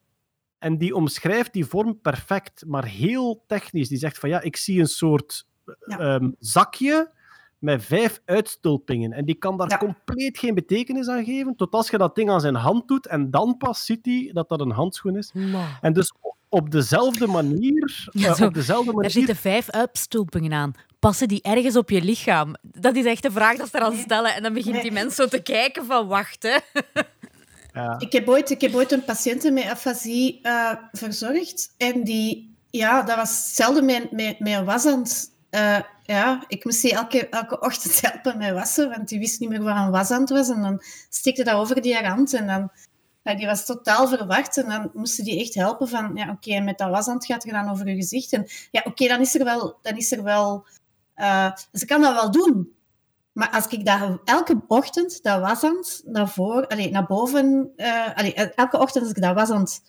En 0.58 0.78
die 0.78 0.94
omschrijft 0.94 1.52
die 1.52 1.64
vorm 1.64 2.00
perfect, 2.00 2.64
maar 2.66 2.84
heel 2.84 3.44
technisch. 3.46 3.88
Die 3.88 3.98
zegt 3.98 4.18
van 4.18 4.28
ja, 4.28 4.40
ik 4.40 4.56
zie 4.56 4.80
een 4.80 4.86
soort 4.86 5.46
Ja. 5.86 5.98
ehm, 5.98 6.30
zakje 6.38 7.12
met 7.58 7.84
vijf 7.84 8.20
uitstulpingen. 8.24 9.12
En 9.12 9.24
die 9.24 9.34
kan 9.34 9.56
daar 9.56 9.70
Ja. 9.70 9.78
compleet 9.78 10.38
geen 10.38 10.54
betekenis 10.54 11.08
aan 11.08 11.24
geven, 11.24 11.56
tot 11.56 11.72
als 11.74 11.90
je 11.90 11.98
dat 11.98 12.14
ding 12.14 12.30
aan 12.30 12.40
zijn 12.40 12.54
hand 12.54 12.88
doet 12.88 13.06
en 13.06 13.30
dan 13.30 13.56
pas 13.56 13.84
ziet 13.84 14.04
hij 14.06 14.30
dat 14.32 14.48
dat 14.48 14.60
een 14.60 14.70
handschoen 14.70 15.16
is. 15.16 15.32
En 15.80 15.92
dus 15.92 16.12
op 16.56 16.70
dezelfde 16.70 17.26
manier, 17.26 18.08
Ja, 18.12 18.28
eh, 18.28 18.34
zo. 18.34 18.44
op 18.44 18.54
dezelfde 18.54 18.88
Er 18.90 18.94
manier 18.94 19.10
zitten 19.10 19.36
vijf 19.36 19.70
uitstulpingen 19.70 20.52
aan. 20.52 20.72
Passen 20.98 21.28
die 21.28 21.42
ergens 21.42 21.76
op 21.76 21.90
je 21.90 22.02
lichaam? 22.02 22.54
Dat 22.62 22.96
is 22.96 23.04
echt 23.04 23.22
de 23.22 23.30
vraag 23.30 23.56
dat 23.56 23.68
ze 23.70 23.76
eraan 23.76 23.96
stellen. 23.96 24.34
En 24.34 24.42
dan 24.42 24.52
begint 24.52 24.82
die 24.82 24.92
mens 24.92 25.14
zo 25.14 25.26
te 25.26 25.42
kijken 25.42 25.86
van, 25.86 26.06
wacht, 26.06 26.42
hè. 26.42 26.56
ja, 27.80 27.94
Ik 27.98 28.12
heb 28.12 28.28
ooit, 28.28 28.50
ik 28.50 28.60
heb 28.60 28.74
ooit 28.74 28.92
een 28.92 29.04
patiënt 29.04 29.52
met 29.52 29.64
afasie 29.64 30.38
eh, 30.42 30.72
verzorgd. 30.92 31.74
En 31.76 32.04
die, 32.04 32.56
ja, 32.70 33.02
dat 33.02 33.16
was 33.16 33.30
hetzelfde 33.30 33.82
met, 33.82 34.10
met, 34.10 34.38
met 34.40 34.52
een 34.52 34.64
washand. 34.64 35.34
Eh, 35.50 35.78
ja, 36.02 36.44
ik 36.48 36.64
moest 36.64 36.82
die 36.82 36.92
elke, 36.92 37.28
elke 37.28 37.60
ochtend 37.60 38.00
helpen 38.10 38.38
met 38.38 38.52
wassen, 38.52 38.88
want 38.90 39.08
die 39.08 39.18
wist 39.18 39.40
niet 39.40 39.48
meer 39.48 39.62
waar 39.62 39.84
een 39.84 39.90
washand 39.90 40.28
was. 40.28 40.48
En 40.48 40.62
dan 40.62 40.82
stikte 41.08 41.44
dat 41.44 41.54
over 41.54 41.82
die 41.82 41.96
hand 41.96 42.34
en 42.34 42.46
dan... 42.46 42.70
Die 43.34 43.46
was 43.46 43.64
totaal 43.64 44.08
verward 44.08 44.56
en 44.56 44.68
dan 44.68 44.90
moesten 44.94 45.24
die 45.24 45.40
echt 45.40 45.54
helpen 45.54 45.88
van, 45.88 46.10
ja, 46.14 46.30
oké, 46.30 46.60
met 46.60 46.78
dat 46.78 46.90
washand 46.90 47.26
gaat 47.26 47.44
je 47.44 47.52
dan 47.52 47.70
over 47.70 47.88
je 47.88 47.94
gezicht. 47.94 48.32
En 48.32 48.46
ja, 48.70 48.82
oké, 48.84 49.06
dan 49.06 49.20
is 49.20 49.34
er 49.34 49.44
wel... 49.44 49.78
Dan 49.82 49.96
is 49.96 50.12
er 50.12 50.22
wel 50.22 50.66
eh, 51.14 51.52
ze 51.72 51.86
kan 51.86 52.00
dat 52.00 52.14
wel 52.14 52.30
doen. 52.30 52.74
Maar 53.32 53.50
als 53.50 53.66
ik 53.66 53.84
daar 53.84 54.18
elke 54.24 54.62
ochtend 54.68 55.22
dat 55.22 55.40
washand 55.40 56.02
naar, 56.04 56.28
voor, 56.28 56.66
naar 56.90 57.06
boven... 57.06 57.72
allee, 58.14 58.34
elke 58.34 58.78
ochtend 58.78 59.04
als 59.04 59.12
ik 59.14 59.22
dat 59.22 59.34
washand 59.34 59.82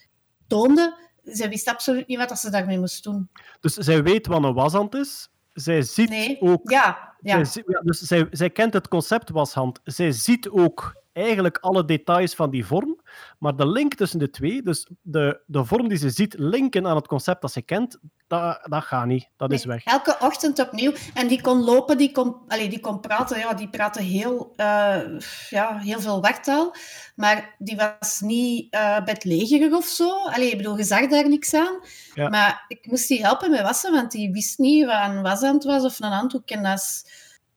toonde, 0.48 0.98
ze 1.34 1.50
wist 1.50 1.68
absoluut 1.68 2.08
niet 2.08 2.18
wat 2.18 2.40
ze 2.40 2.50
daarmee 2.50 2.80
moest 2.80 3.04
doen. 3.04 3.30
dus 3.60 3.74
zij 3.74 4.04
weet 4.04 4.28
wat 4.28 4.44
een 4.44 4.54
washand 4.54 4.96
is. 4.96 5.30
Zij 5.54 5.82
ziet 5.82 6.10
Nee, 6.10 6.42
ook 6.42 6.70
ja. 6.70 7.16
Zij, 7.22 7.64
ja, 7.68 7.82
dus 7.82 8.00
zij, 8.00 8.28
zij 8.32 8.50
kent 8.50 8.74
het 8.74 8.88
concept 8.88 9.30
washand. 9.30 9.80
Zij 9.84 10.12
ziet 10.12 10.50
ook 10.50 10.96
eigenlijk 11.18 11.58
alle 11.58 11.86
details 11.86 12.36
van 12.36 12.50
die 12.50 12.66
vorm, 12.66 13.02
maar 13.40 13.56
de 13.56 13.68
link 13.68 13.94
tussen 13.94 14.20
de 14.20 14.30
twee, 14.30 14.62
dus 14.62 14.90
de, 15.02 15.42
de 15.46 15.66
vorm 15.66 15.88
die 15.88 15.98
ze 15.98 16.10
ziet 16.10 16.36
linken 16.38 16.88
aan 16.88 16.96
het 16.96 17.08
concept 17.08 17.42
dat 17.42 17.52
ze 17.52 17.62
kent, 17.62 18.00
dat, 18.28 18.60
dat 18.64 18.84
gaat 18.84 19.06
niet. 19.06 19.30
Dat 19.38 19.52
is 19.52 19.66
weg. 19.66 19.84
Elke 19.84 20.18
ochtend 20.20 20.60
opnieuw. 20.60 20.92
En 21.14 21.28
die 21.28 21.42
kon 21.42 21.64
lopen, 21.64 21.98
die 21.98 22.12
kon, 22.12 22.36
allee, 22.48 22.70
die 22.70 22.80
kon 22.80 23.00
praten. 23.00 23.40
Ja, 23.40 23.54
die 23.54 23.70
praatte 23.70 24.02
heel, 24.02 24.54
eh, 24.56 25.20
ja, 25.50 25.78
heel 25.78 26.00
veel 26.00 26.22
werktaal. 26.22 26.76
Maar 27.16 27.56
die 27.58 27.76
was 27.76 28.20
niet 28.20 28.70
bedlegerig 29.06 29.74
of 29.74 29.86
zo. 29.86 30.10
Allee, 30.10 30.52
ik 30.52 30.58
bedoel, 30.58 30.78
je 30.78 30.84
zag 30.84 31.08
daar 31.08 31.30
niks 31.30 31.54
aan. 31.54 31.80
Ja. 32.14 32.30
Maar 32.30 32.66
ik 32.68 32.88
moest 32.88 33.08
die 33.08 33.22
helpen 33.22 33.52
met 33.52 33.62
wassen, 33.62 33.92
want 33.92 34.12
die 34.12 34.32
wist 34.32 34.58
niet 34.58 34.86
wat 34.86 35.10
een 35.10 35.22
washand 35.22 35.64
was 35.64 35.84
of 35.84 36.00
een 36.00 36.12
handdoek. 36.12 36.50
En 36.50 36.64
dat 36.64 36.78
is, 36.78 37.06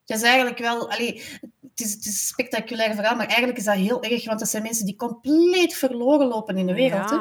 dat 0.05 0.17
is 0.17 0.25
eigenlijk 0.25 0.59
wel... 0.59 0.91
Allee, 0.91 1.23
het, 1.81 1.89
is, 1.89 1.95
het 1.95 2.05
is 2.07 2.13
een 2.13 2.27
spectaculair 2.27 2.95
verhaal, 2.95 3.17
maar 3.17 3.27
eigenlijk 3.27 3.59
is 3.59 3.65
dat 3.65 3.75
heel 3.75 4.03
erg, 4.03 4.25
want 4.27 4.39
dat 4.39 4.49
zijn 4.49 4.63
mensen 4.63 4.85
die 4.87 4.97
compleet 4.97 5.75
verloren 5.75 6.27
lopen 6.27 6.57
in 6.57 6.67
de 6.67 6.75
wereld. 6.75 7.11
Hè? 7.11 7.17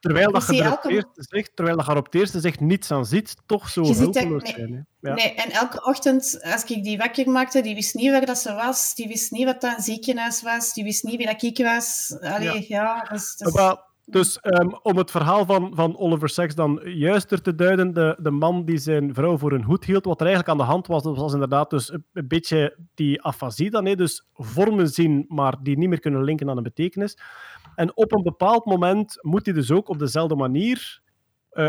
Terwijl 0.00 0.32
dat 0.32 0.46
je 0.46 0.52
zie 0.52 0.62
er 0.62 0.72
op 0.72 0.72
elke- 0.72 0.88
het 0.88 0.96
eerste 0.96 1.36
zicht, 1.36 1.50
terwijl 1.56 1.76
dat 1.76 1.86
je 1.86 1.92
er 1.92 1.98
op 1.98 2.04
het 2.04 2.14
eerste 2.14 2.40
zicht 2.40 2.60
niets 2.60 2.90
aan 2.90 3.06
ziet, 3.06 3.36
toch 3.46 3.68
zo 3.68 3.82
er- 3.82 3.94
hulpeloos 3.96 4.42
nee. 4.42 4.52
zijn. 4.52 4.72
Hè? 5.00 5.08
Ja. 5.08 5.14
Nee, 5.14 5.34
en 5.34 5.50
elke 5.50 5.84
ochtend, 5.84 6.38
als 6.42 6.64
ik 6.64 6.84
die 6.84 6.98
wakker 6.98 7.30
maakte, 7.30 7.60
die 7.60 7.74
wist 7.74 7.94
niet 7.94 8.10
waar 8.10 8.26
dat 8.26 8.38
ze 8.38 8.52
was, 8.54 8.94
die 8.94 9.08
wist 9.08 9.30
niet 9.30 9.44
wat 9.44 9.60
dat 9.60 9.76
een 9.76 9.82
ziekenhuis 9.82 10.42
was, 10.42 10.72
die 10.72 10.84
wist 10.84 11.02
niet 11.02 11.16
wie 11.16 11.26
dat 11.26 11.42
ik 11.42 11.58
was. 11.58 12.16
Allee, 12.20 12.64
ja, 12.68 13.02
dat 13.08 13.18
is... 13.18 13.34
dat 13.36 13.48
is- 13.48 13.54
Maar, 13.54 13.76
dus 14.10 14.40
ehm, 14.40 14.68
om 14.82 14.96
het 14.96 15.10
verhaal 15.10 15.44
van, 15.44 15.74
van 15.74 15.98
Oliver 15.98 16.28
Sacks 16.28 16.54
dan 16.54 16.80
juister 16.84 17.42
te 17.42 17.54
duiden, 17.54 17.92
de, 17.92 18.16
de 18.20 18.30
man 18.30 18.64
die 18.64 18.78
zijn 18.78 19.14
vrouw 19.14 19.38
voor 19.38 19.52
een 19.52 19.64
hoed 19.64 19.84
hield, 19.84 20.04
wat 20.04 20.20
er 20.20 20.26
eigenlijk 20.26 20.58
aan 20.58 20.66
de 20.66 20.72
hand 20.72 20.86
was, 20.86 21.02
dat 21.02 21.16
was 21.16 21.32
inderdaad 21.32 21.70
dus 21.70 21.92
een, 21.92 22.28
beetje 22.28 22.76
die 22.94 23.22
afasie 23.22 23.70
dan, 23.70 23.86
hè, 23.86 23.94
dus 23.94 24.26
vormen 24.32 24.88
zien, 24.88 25.24
maar 25.28 25.62
die 25.62 25.78
niet 25.78 25.88
meer 25.88 26.00
kunnen 26.00 26.24
linken 26.24 26.50
aan 26.50 26.56
een 26.56 26.62
betekenis. 26.62 27.18
En 27.74 27.96
op 27.96 28.12
een 28.12 28.22
bepaald 28.22 28.64
moment 28.64 29.18
moet 29.20 29.44
hij 29.44 29.54
dus 29.54 29.70
ook 29.70 29.88
op 29.88 29.98
dezelfde 29.98 30.36
manier, 30.36 31.00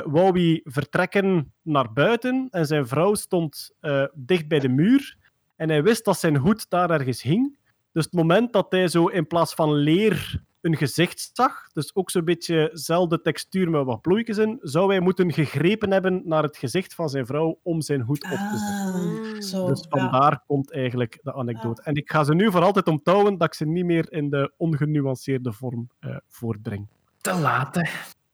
wou 0.05 0.39
hij 0.39 0.61
vertrekken 0.63 1.53
naar 1.61 1.93
buiten 1.93 2.47
en 2.49 2.65
zijn 2.65 2.87
vrouw 2.87 3.13
stond 3.13 3.75
eh, 3.79 4.03
dicht 4.13 4.47
bij 4.47 4.59
de 4.59 4.69
muur 4.69 5.17
en 5.55 5.69
hij 5.69 5.83
wist 5.83 6.05
dat 6.05 6.19
zijn 6.19 6.37
hoed 6.37 6.69
daar 6.69 6.89
ergens 6.89 7.21
hing. 7.21 7.57
Dus 7.91 8.03
het 8.03 8.13
moment 8.13 8.53
dat 8.53 8.65
hij 8.69 8.87
zo 8.87 9.07
in 9.07 9.27
plaats 9.27 9.53
van 9.53 9.73
leer 9.73 10.43
een 10.61 10.77
gezicht 10.77 11.29
zag, 11.33 11.67
dus 11.73 11.95
ook 11.95 12.11
zo'n 12.11 12.25
beetje 12.25 12.69
dezelfde 12.71 13.21
textuur 13.21 13.69
met 13.69 13.85
wat 13.85 14.01
plooitjes 14.01 14.37
in, 14.37 14.57
zou 14.61 14.89
hij 14.89 14.99
moeten 14.99 15.33
gegrepen 15.33 15.91
hebben 15.91 16.21
naar 16.25 16.43
het 16.43 16.57
gezicht 16.57 16.93
van 16.93 17.09
zijn 17.09 17.25
vrouw 17.25 17.59
om 17.63 17.81
zijn 17.81 18.01
hoed 18.01 18.23
op 18.23 18.29
te 18.29 18.57
zetten. 18.57 19.35
Ah, 19.35 19.41
zo. 19.41 19.67
Dus 19.67 19.85
ja. 19.89 19.99
vandaar 19.99 20.43
komt 20.45 20.71
eigenlijk 20.71 21.19
de 21.21 21.33
anekdote. 21.33 21.81
En 21.83 21.95
ik 21.95 22.11
ga 22.11 22.23
ze 22.23 22.33
nu 22.33 22.51
voor 22.51 22.63
altijd 22.63 22.87
onthouden 22.87 23.37
dat 23.37 23.47
ik 23.47 23.53
ze 23.53 23.65
niet 23.65 23.85
meer 23.85 24.11
in 24.11 24.29
de 24.29 24.53
ongenuanceerde 24.57 25.53
vorm 25.53 25.89
eh, 25.99 26.17
voortbreng. 26.27 26.87
Te 27.21 27.33
laat, 27.33 27.75
hè. 27.75 27.89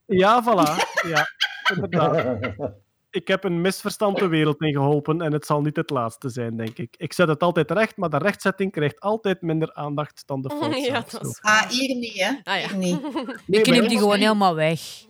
Ja, 0.06 0.44
voilà. 0.44 1.08
Ja, 1.10 1.26
inderdaad. 1.74 2.38
Ik 3.16 3.28
heb 3.28 3.44
een 3.44 3.62
misverstand 3.62 4.18
de 4.18 4.28
wereld 4.28 4.62
in 4.62 4.74
geholpen 4.74 5.22
en 5.22 5.32
het 5.34 5.46
zal 5.46 5.62
niet 5.62 5.76
het 5.76 5.90
laatste 5.90 6.30
zijn, 6.30 6.58
denk 6.58 6.78
ik. 6.78 6.96
Ik 6.98 7.14
zet 7.14 7.28
het 7.28 7.42
altijd 7.44 7.72
recht, 7.72 7.98
maar 7.98 8.10
de 8.10 8.18
rechtzetting 8.18 8.72
krijgt 8.72 9.00
altijd 9.00 9.42
minder 9.42 9.74
aandacht 9.74 10.24
dan 10.26 10.42
de 10.42 10.50
fout 10.60 10.86
Ja, 10.86 11.06
dat 11.12 11.26
is 11.26 11.40
Ah, 11.42 11.70
hier 11.70 11.96
niet, 11.96 12.14
hè? 12.14 12.32
Ah, 12.44 12.62
ja. 12.62 12.76
Niet. 12.76 13.02
Nee, 13.48 13.60
Ik 13.60 13.64
knip 13.64 13.88
die 13.90 13.98
gewoon 13.98 14.18
helemaal 14.20 14.56
weg. 14.56 14.80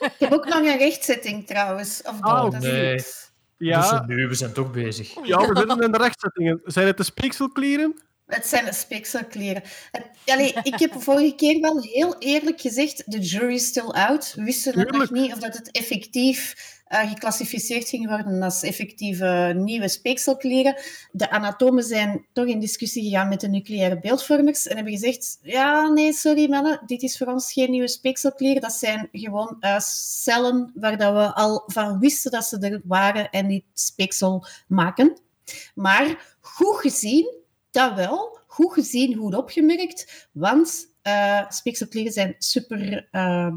Ik 0.00 0.12
heb 0.18 0.32
ook 0.32 0.44
nog 0.44 0.58
een 0.58 0.78
rechtzetting 0.78 1.46
trouwens. 1.46 2.02
Of 2.02 2.14
Oh, 2.20 2.42
dat 2.42 2.54
is 2.54 2.70
nee. 2.70 2.98
goed. 2.98 3.30
Ja. 3.56 3.90
Dus 4.06 4.16
nu, 4.16 4.28
we 4.28 4.34
zijn 4.34 4.52
toch 4.52 4.70
bezig. 4.70 5.14
ja, 5.22 5.38
we 5.38 5.56
zitten 5.58 5.80
in 5.82 5.92
de 5.92 5.98
rechtzettingen. 5.98 6.60
Zijn 6.64 6.86
het 6.86 6.96
de 6.96 7.02
speekselklieren? 7.04 8.00
Het 8.26 8.46
zijn 8.46 8.64
de 8.64 8.72
speekselkleren. 8.72 9.62
Het- 9.90 10.10
Allee, 10.26 10.54
ik 10.62 10.78
heb 10.78 11.02
vorige 11.02 11.34
keer 11.34 11.60
wel 11.60 11.80
heel 11.82 12.16
eerlijk 12.18 12.60
gezegd, 12.60 13.02
de 13.06 13.18
jury 13.18 13.54
is 13.54 13.66
still 13.66 13.88
out. 13.90 14.32
We 14.36 14.42
wisten 14.44 14.78
het 14.78 14.90
nog 14.90 15.10
niet 15.10 15.32
of 15.32 15.38
dat 15.38 15.54
het 15.56 15.70
effectief 15.70 16.54
eh, 16.86 17.08
geclassificeerd 17.08 17.88
ging 17.88 18.08
worden 18.08 18.42
als 18.42 18.62
effectieve 18.62 19.52
nieuwe 19.56 19.88
speekselkleren. 19.88 20.80
De 21.12 21.30
anatomen 21.30 21.82
zijn 21.82 22.26
toch 22.32 22.46
in 22.46 22.60
discussie 22.60 23.02
gegaan 23.02 23.28
met 23.28 23.40
de 23.40 23.48
nucleaire 23.48 23.98
beeldvormers 23.98 24.66
en 24.66 24.74
hebben 24.74 24.92
gezegd, 24.92 25.38
ja, 25.42 25.88
nee, 25.88 26.12
sorry 26.12 26.48
mannen, 26.50 26.82
dit 26.86 27.02
is 27.02 27.18
voor 27.18 27.26
ons 27.26 27.52
geen 27.52 27.70
nieuwe 27.70 27.88
speekselkleren. 27.88 28.60
Dat 28.62 28.72
zijn 28.72 29.08
gewoon 29.12 29.56
eh, 29.60 29.78
cellen 29.78 30.72
waar 30.74 30.98
dat 30.98 31.12
we 31.12 31.34
al 31.34 31.62
van 31.66 31.98
wisten 31.98 32.30
dat 32.30 32.44
ze 32.44 32.58
er 32.58 32.80
waren 32.84 33.30
en 33.30 33.46
die 33.46 33.64
speeksel 33.72 34.46
maken. 34.68 35.20
Maar 35.74 36.36
goed 36.40 36.76
gezien, 36.76 37.34
dat 37.70 37.94
wel. 37.94 38.38
Goed 38.46 38.72
gezien, 38.72 39.16
goed 39.16 39.34
opgemerkt. 39.34 40.28
Want 40.32 40.94
eh 41.02 41.48
speekselkleren 41.48 42.12
zijn 42.12 42.34
super... 42.38 43.08
eh, 43.10 43.52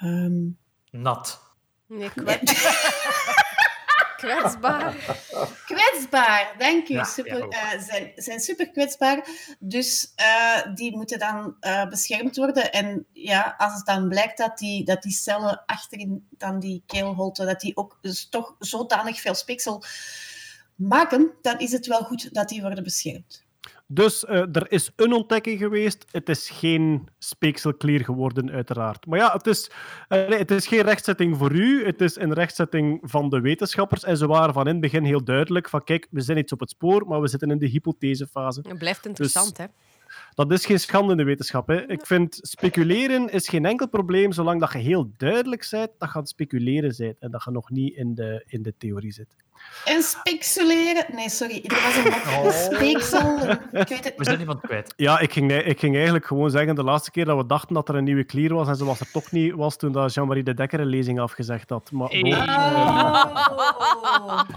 ehm, 0.00 0.46
Nat. 0.90 1.47
Nee, 1.88 2.10
kwet- 2.10 2.52
kwetsbaar. 4.16 4.94
kwetsbaar, 5.64 6.54
dank 6.58 6.88
u. 6.88 6.94
Ja, 6.94 7.04
super, 7.04 7.38
ja, 7.50 7.72
eh, 7.72 7.80
zijn, 7.82 8.12
zijn 8.16 8.40
super 8.40 8.70
kwetsbaar. 8.70 9.28
Dus 9.58 10.12
eh, 10.16 10.74
die 10.74 10.96
moeten 10.96 11.18
dan 11.18 11.56
eh, 11.60 11.88
beschermd 11.88 12.36
worden. 12.36 12.72
En 12.72 13.06
ja, 13.12 13.54
als 13.58 13.74
het 13.74 13.86
dan 13.86 14.08
blijkt 14.08 14.38
dat 14.38 14.58
die, 14.58 14.84
dat 14.84 15.02
die 15.02 15.12
cellen 15.12 15.62
achterin 15.66 16.26
dan 16.30 16.58
die 16.58 16.82
keelholte, 16.86 17.44
dat 17.44 17.60
die 17.60 17.76
ook 17.76 17.98
dus 18.00 18.28
toch 18.28 18.54
zodanig 18.58 19.20
veel 19.20 19.34
speeksel 19.34 19.82
maken, 20.74 21.30
dan 21.42 21.58
is 21.58 21.72
het 21.72 21.86
wel 21.86 22.02
goed 22.02 22.34
dat 22.34 22.48
die 22.48 22.62
worden 22.62 22.84
beschermd. 22.84 23.46
Dus 23.90 24.24
eh, 24.24 24.36
er 24.36 24.70
is 24.72 24.90
een 24.96 25.12
ontdekking 25.12 25.58
geweest. 25.58 26.04
Het 26.10 26.28
is 26.28 26.50
geen 26.50 27.08
speekselklier 27.18 28.04
geworden, 28.04 28.50
uiteraard. 28.50 29.06
Maar 29.06 29.18
ja, 29.18 29.32
het 29.32 29.46
is, 29.46 29.70
eh, 30.08 30.28
nee, 30.28 30.38
het 30.38 30.50
is 30.50 30.66
geen 30.66 30.82
rechtzetting 30.82 31.36
voor 31.36 31.52
u. 31.52 31.84
Het 31.84 32.00
is 32.00 32.16
een 32.16 32.32
rechtzetting 32.32 32.98
van 33.02 33.28
de 33.28 33.40
wetenschappers. 33.40 34.04
En 34.04 34.16
ze 34.16 34.26
waren 34.26 34.54
van 34.54 34.66
in 34.66 34.72
het 34.72 34.80
begin 34.80 35.04
heel 35.04 35.24
duidelijk 35.24 35.68
van 35.68 35.84
kijk, 35.84 36.06
we 36.10 36.20
zijn 36.20 36.38
iets 36.38 36.52
op 36.52 36.60
het 36.60 36.70
spoor, 36.70 37.06
maar 37.06 37.20
we 37.20 37.28
zitten 37.28 37.50
in 37.50 37.58
de 37.58 37.66
hypothesefase. 37.66 38.60
Het 38.68 38.78
blijft 38.78 39.06
interessant, 39.06 39.56
hè. 39.58 39.64
Dat 40.34 40.52
is 40.52 40.66
geen 40.66 40.80
schande 40.80 41.10
in 41.10 41.16
de 41.16 41.24
wetenschap. 41.24 41.68
Hè. 41.68 41.88
Ik 41.90 42.06
vind 42.06 42.38
speculeren 42.42 43.28
is 43.32 43.48
geen 43.48 43.64
enkel 43.66 43.88
probleem, 43.88 44.32
zolang 44.32 44.60
dat 44.60 44.72
je 44.72 44.78
heel 44.78 45.10
duidelijk 45.16 45.66
bent 45.70 45.90
dat 45.98 46.08
je 46.08 46.14
aan 46.14 46.20
het 46.20 46.28
speculeren 46.28 46.94
bent 46.96 47.18
en 47.18 47.30
dat 47.30 47.44
je 47.44 47.50
nog 47.50 47.70
niet 47.70 47.94
in 47.96 48.14
de, 48.14 48.44
in 48.46 48.62
de 48.62 48.74
theorie 48.78 49.12
zit. 49.12 49.36
En 49.84 50.02
speculeren... 50.02 51.04
Nee, 51.14 51.28
sorry. 51.28 51.64
Er 51.66 51.82
was 51.82 51.96
een 52.04 52.06
Oh. 52.38 52.50
speeksel. 52.50 53.38
Ik 53.72 53.88
weet 53.88 54.04
het 54.04 54.14
We 54.16 54.24
zijn 54.24 54.40
iemand 54.40 54.60
kwijt. 54.60 54.92
Ja, 54.96 55.18
ik 55.18 55.32
ging, 55.32 55.52
ik 55.52 55.78
ging 55.78 55.94
eigenlijk 55.94 56.26
gewoon 56.26 56.50
zeggen, 56.50 56.74
de 56.74 56.84
laatste 56.84 57.10
keer 57.10 57.24
dat 57.24 57.36
we 57.36 57.46
dachten 57.46 57.74
dat 57.74 57.88
er 57.88 57.94
een 57.94 58.04
nieuwe 58.04 58.24
klier 58.24 58.54
was, 58.54 58.68
en 58.68 58.76
ze 58.76 58.84
was 58.84 59.00
er 59.00 59.10
toch 59.10 59.30
niet, 59.30 59.54
was 59.54 59.76
toen 59.76 59.92
dat 59.92 60.14
Jean-Marie 60.14 60.42
de 60.42 60.54
Dekker 60.54 60.80
een 60.80 60.86
lezing 60.86 61.20
afgezegd 61.20 61.70
had. 61.70 61.90
Maar, 61.92 62.08
Hey. 62.08 62.32
Oh. 62.32 64.42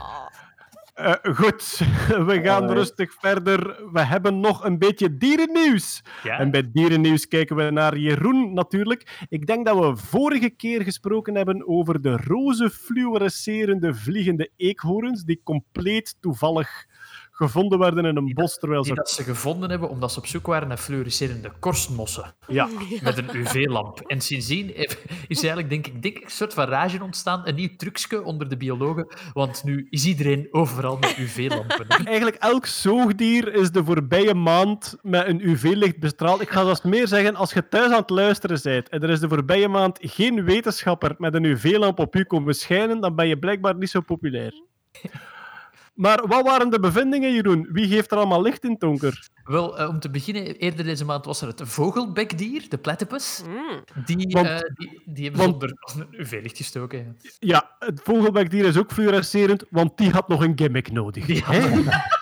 eh, 0.93 1.13
goed, 1.35 1.81
we 2.29 2.39
gaan 2.43 2.71
rustig 2.71 3.13
verder. 3.13 3.89
We 3.91 4.01
hebben 4.01 4.39
nog 4.39 4.63
een 4.63 4.77
beetje 4.77 5.17
dierennieuws. 5.17 6.01
Ja? 6.23 6.39
En 6.39 6.51
bij 6.51 6.71
dierennieuws 6.71 7.27
kijken 7.27 7.55
we 7.55 7.69
naar 7.69 7.97
Jeroen 7.97 8.53
natuurlijk. 8.53 9.25
Ik 9.29 9.47
denk 9.47 9.65
dat 9.65 9.79
we 9.79 9.95
vorige 9.95 10.49
keer 10.49 10.81
gesproken 10.81 11.35
hebben 11.35 11.67
over 11.67 12.01
de 12.01 12.17
roze 12.17 12.69
fluorescerende 12.69 13.93
vliegende 13.93 14.51
eekhoorns, 14.57 15.23
die 15.23 15.41
compleet 15.43 16.15
toevallig 16.19 16.85
gevonden 17.41 17.79
werden 17.79 18.05
in 18.05 18.15
een 18.15 18.33
bos 18.33 18.57
terwijl 18.57 18.81
Die 18.81 18.89
ze... 18.89 18.97
dat 18.97 19.09
ze 19.09 19.23
gevonden 19.23 19.69
hebben 19.69 19.89
omdat 19.89 20.11
ze 20.11 20.19
op 20.19 20.25
zoek 20.25 20.45
waren 20.45 20.67
naar 20.67 20.77
fluorescerende 20.77 21.51
korstmossen 21.59 22.33
Ja, 22.47 22.67
met 23.03 23.17
een 23.17 23.35
UV-lamp. 23.35 23.99
En 23.99 24.21
sindsdien 24.21 24.75
is 25.27 25.43
eigenlijk, 25.43 25.69
denk 25.69 25.87
ik, 25.87 26.01
denk 26.01 26.17
ik, 26.17 26.23
een 26.23 26.29
soort 26.29 26.53
van 26.53 26.65
rage 26.65 27.03
ontstaan. 27.03 27.41
Een 27.47 27.55
nieuw 27.55 27.75
trucje 27.77 28.23
onder 28.23 28.49
de 28.49 28.57
biologen. 28.57 29.07
Want 29.33 29.63
nu 29.63 29.87
is 29.89 30.05
iedereen 30.05 30.47
overal 30.51 30.97
met 30.97 31.17
UV-lampen. 31.17 31.87
eigenlijk 32.13 32.35
elk 32.35 32.65
zoogdier 32.65 33.53
is 33.53 33.71
de 33.71 33.83
voorbije 33.83 34.33
maand 34.33 34.97
met 35.01 35.27
een 35.27 35.49
UV-licht 35.49 35.99
bestraald. 35.99 36.41
Ik 36.41 36.49
ga 36.49 36.63
zelfs 36.63 36.81
meer 36.81 37.07
zeggen, 37.07 37.35
als 37.35 37.53
je 37.53 37.67
thuis 37.67 37.91
aan 37.91 37.99
het 37.99 38.09
luisteren 38.09 38.59
bent 38.63 38.89
en 38.89 39.03
er 39.03 39.09
is 39.09 39.19
de 39.19 39.29
voorbije 39.29 39.67
maand 39.67 39.97
geen 40.01 40.43
wetenschapper 40.43 41.15
met 41.17 41.33
een 41.33 41.43
UV-lamp 41.43 41.99
op 41.99 42.15
u 42.15 42.23
komen 42.23 42.53
schijnen, 42.53 43.01
dan 43.01 43.15
ben 43.15 43.27
je 43.27 43.39
blijkbaar 43.39 43.75
niet 43.75 43.89
zo 43.89 44.01
populair. 44.01 44.53
Maar 45.93 46.27
wat 46.27 46.45
waren 46.45 46.69
de 46.69 46.79
bevindingen, 46.79 47.33
Jeroen? 47.33 47.67
Wie 47.71 47.87
geeft 47.87 48.11
er 48.11 48.17
allemaal 48.17 48.41
licht 48.41 48.63
in 48.63 48.69
het 48.71 48.79
donker? 48.79 49.29
Wel, 49.43 49.79
eh, 49.79 49.87
om 49.89 49.99
te 49.99 50.09
beginnen, 50.09 50.45
eerder 50.55 50.85
deze 50.85 51.05
maand 51.05 51.25
was 51.25 51.41
er 51.41 51.47
het 51.47 51.61
vogelbekdier, 51.63 52.65
de 52.69 52.77
platypus. 52.77 53.41
Mm. 53.47 53.83
Die, 54.05 54.27
Want- 54.29 54.47
eh, 54.47 54.57
die, 54.73 55.01
die 55.05 55.23
hebben 55.25 55.41
want- 55.41 55.53
onder 55.53 55.77
een 55.99 56.07
UV-licht 56.21 56.57
gestoken. 56.57 56.97
ja. 56.99 57.29
Ja, 57.39 57.75
het 57.79 58.01
vogelbekdier 58.03 58.65
is 58.65 58.77
ook 58.77 58.91
fluorescerend, 58.91 59.63
want 59.69 59.97
die 59.97 60.09
had 60.11 60.27
nog 60.27 60.41
een 60.43 60.51
gimmick 60.55 60.91
nodig. 60.91 61.25
Die 61.25 61.43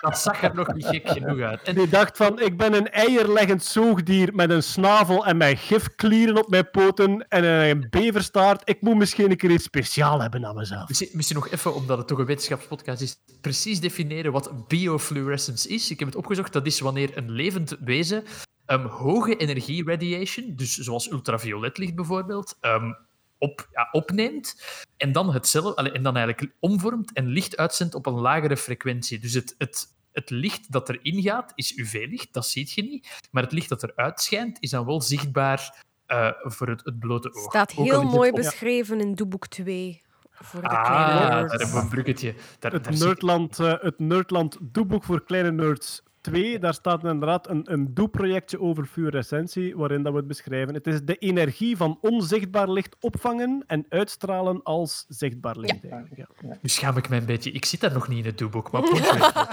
dat 0.02 0.20
zag 0.20 0.44
er 0.44 0.56
nog 0.56 0.74
niet 0.74 0.86
gek 0.86 1.10
genoeg 1.10 1.40
uit. 1.40 1.62
En 1.62 1.76
Die 1.76 1.90
dacht 1.90 2.18
van, 2.18 2.40
ik 2.42 2.58
ben 2.58 2.74
een 2.74 2.90
eierleggend 2.90 3.64
zoogdier 3.64 4.36
met 4.36 4.50
een 4.50 4.64
snavel 4.64 5.26
en 5.26 5.38
mijn 5.38 5.58
gifklieren 5.58 6.38
op 6.38 6.50
mijn 6.50 6.70
poten 6.72 7.26
en 7.28 7.44
een 7.44 7.88
beverstaart. 7.90 8.62
Ik 8.70 8.82
moet 8.82 8.96
misschien 8.98 9.32
een 9.32 9.38
keer 9.38 9.52
iets 9.52 9.64
speciaal 9.64 10.22
hebben 10.22 10.46
aan 10.46 10.56
mezelf. 10.56 10.88
Misschien, 10.88 11.10
misschien 11.14 11.38
nog 11.38 11.50
even, 11.50 11.74
omdat 11.76 11.98
het 11.98 12.08
toch 12.08 12.18
een 12.20 12.26
wetenschapspodcast 12.26 13.02
is, 13.02 13.18
precies 13.42 13.58
definiëren 13.64 14.32
wat 14.32 14.68
biofluorescence 14.68 15.70
is. 15.70 15.92
Ik 15.92 16.00
heb 16.00 16.08
het 16.08 16.18
opgezocht. 16.18 16.54
Dat 16.54 16.66
is 16.66 16.80
wanneer 16.80 17.18
een 17.18 17.32
levend 17.32 17.78
wezen 17.80 18.24
ehm, 18.66 18.86
hoge 18.86 19.36
energie 19.36 19.86
radiation, 19.86 20.56
dus 20.56 20.78
zoals 20.78 21.12
ultravioletlicht 21.12 21.96
bijvoorbeeld, 21.96 22.58
ehm, 22.60 22.92
op, 23.38 23.68
ja, 23.72 23.90
opneemt 23.92 24.62
en 24.98 25.12
dan, 25.12 25.34
het 25.34 25.48
cel, 25.48 25.78
allee, 25.78 25.92
en 25.92 26.04
dan 26.04 26.16
eigenlijk 26.16 26.54
omvormt 26.60 27.14
en 27.14 27.28
licht 27.28 27.58
uitzendt 27.58 27.96
op 27.96 28.06
een 28.06 28.20
lagere 28.20 28.58
frequentie. 28.58 29.20
Dus 29.20 29.34
het, 29.34 29.56
het, 29.58 29.88
het 30.12 30.30
licht 30.30 30.72
dat 30.72 30.90
erin 30.90 31.22
gaat 31.22 31.52
is 31.56 31.78
UV-licht, 31.78 32.34
dat 32.34 32.46
ziet 32.46 32.72
je 32.72 32.82
niet. 32.82 33.08
Maar 33.32 33.44
het 33.44 33.52
licht 33.52 33.70
dat 33.70 33.84
eruit 33.84 34.22
schijnt 34.22 34.58
is 34.60 34.70
dan 34.70 34.86
wel 34.86 35.02
zichtbaar 35.02 35.84
eh, 36.06 36.32
voor 36.42 36.68
het, 36.68 36.86
het 36.86 37.00
blote 37.00 37.34
oog. 37.34 37.50
Staat 37.50 37.72
heel 37.72 38.04
mooi 38.04 38.30
op- 38.30 38.36
beschreven 38.36 39.00
in 39.00 39.16
doeboek 39.16 39.48
2. 39.48 40.02
Voor 40.44 40.62
de 40.62 40.68
Ah, 40.68 40.86
kleine 40.86 41.20
daar 41.20 41.36
nerds. 41.36 41.54
hebben 41.54 41.76
we 41.76 41.82
een 41.82 41.90
bruggetje. 41.90 42.34
Daar, 42.60 42.72
daar 42.72 42.82
Het 42.82 42.98
zie- 42.98 43.06
Nerdland, 43.08 43.60
eh, 43.60 43.74
het 43.80 44.00
Nerdland 44.00 44.58
doeboek 44.62 45.04
voor 45.04 45.24
kleine 45.24 45.52
nerds 45.52 46.04
2, 46.22 46.60
daar 46.60 46.74
staat 46.74 47.04
inderdaad 47.04 47.50
een, 47.50 47.72
een 47.72 47.94
doe-projectje 47.94 48.60
over 48.60 48.86
fluorescentie, 48.86 49.76
waarin 49.78 50.04
dat 50.04 50.12
we 50.12 50.18
het 50.18 50.28
beschrijven. 50.28 50.74
Het 50.74 50.88
is 50.88 51.02
de 51.04 51.16
energie 51.16 51.78
van 51.78 51.98
onzichtbaar 52.02 52.70
licht 52.70 52.96
opvangen 53.00 53.64
en 53.68 53.86
uitstralen 53.90 54.64
als 54.64 55.06
zichtbaar 55.08 55.58
licht. 55.58 55.90
eigenlijk, 55.90 56.16
ja. 56.42 56.48
Nu 56.62 56.70
schaam 56.70 56.98
ik 56.98 57.10
mij 57.10 57.18
een 57.18 57.26
beetje. 57.26 57.52
Ik 57.52 57.66
zit 57.66 57.80
daar 57.82 57.94
nog 57.94 58.08
niet 58.08 58.18
in 58.20 58.26
het 58.26 58.38
doeboek, 58.38 58.72
maar 58.72 58.82
Poncho 58.82 59.12
heeft 59.14 59.34
al, 59.36 59.46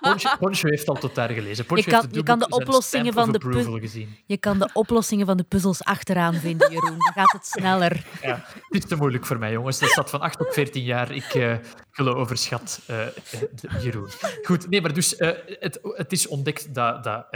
Poncho, 0.10 0.36
Poncho 0.38 0.68
heeft 0.68 0.88
al 0.88 0.94
tot 0.94 1.14
daar 1.14 1.28
gelezen. 1.30 1.64
Poncho 1.64 1.84
Je 1.84 1.90
kan- 1.90 2.00
heeft 2.00 2.04
het 2.06 2.14
je 2.14 2.22
kan 2.22 2.38
de 2.38 2.48
oplossingen 2.48 3.12
van 3.12 3.32
de 3.32 3.78
gezien. 3.80 4.08
Je 4.26 4.36
kan 4.36 4.58
de 4.58 4.70
oplossingen 4.72 5.26
van 5.26 5.36
de 5.36 5.44
puzzels 5.44 5.84
achteraan 5.84 6.34
vinden, 6.34 6.70
Jeroen. 6.72 6.90
Dan 6.98 7.12
gaat 7.14 7.32
het 7.32 7.46
sneller. 7.56 8.06
Ja, 8.22 8.34
het 8.68 8.82
is 8.82 8.84
te 8.84 8.96
moeilijk 8.96 9.26
voor 9.26 9.38
mij, 9.38 9.52
jongens. 9.52 9.78
Dat 9.78 9.88
staat 9.90 10.10
van 10.10 10.20
8 10.20 10.40
op 10.40 10.52
14 10.52 10.82
jaar. 10.82 11.10
Ik 11.12 11.34
eh 11.34 11.54
overschat 12.08 12.80
de- 12.86 13.12
Jeroen. 13.82 14.08
Goed, 14.42 14.68
nee, 14.70 14.80
maar 14.80 14.92
dus 14.94 15.16
eh, 15.16 15.30
het, 15.46 15.78
het 15.82 16.12
is 16.12 16.26
ontdekt 16.26 16.74
dat, 16.74 17.04
dat 17.04 17.26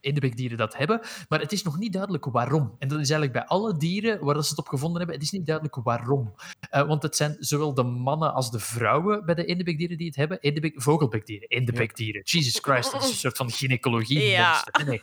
eendebekdieren 0.00 0.58
dat 0.58 0.76
hebben, 0.76 1.00
maar 1.28 1.40
het 1.40 1.52
is 1.52 1.62
nog 1.62 1.78
niet 1.78 1.92
duidelijk 1.92 2.24
waarom. 2.24 2.74
En 2.78 2.88
dat 2.88 3.00
is 3.00 3.10
eigenlijk 3.10 3.32
bij 3.32 3.44
alle 3.56 3.76
dieren 3.76 4.24
waar 4.24 4.34
dat 4.34 4.44
ze 4.44 4.50
het 4.50 4.58
op 4.58 4.68
gevonden 4.68 4.96
hebben, 4.98 5.14
het 5.16 5.24
is 5.24 5.30
niet 5.30 5.46
duidelijk 5.46 5.76
waarom. 5.82 6.34
Eh, 6.70 6.86
want 6.86 7.02
het 7.02 7.16
zijn 7.16 7.36
zowel 7.38 7.74
de 7.74 7.82
mannen 7.82 8.34
als 8.34 8.50
de 8.50 8.58
vrouwen 8.58 9.24
bij 9.24 9.34
de 9.34 9.44
eendebekdieren 9.44 9.96
die 9.96 10.06
het 10.06 10.16
hebben. 10.16 10.38
Eendebek, 10.40 10.82
vogelbekdieren, 10.82 11.48
eendebekdieren. 11.48 12.22
Jesus 12.24 12.58
Christ, 12.62 12.92
dat 12.92 13.02
is 13.02 13.08
een 13.08 13.14
soort 13.14 13.36
van 13.36 13.50
gynaecologie. 13.50 14.20
Ja. 14.20 14.64
Nee, 14.86 15.00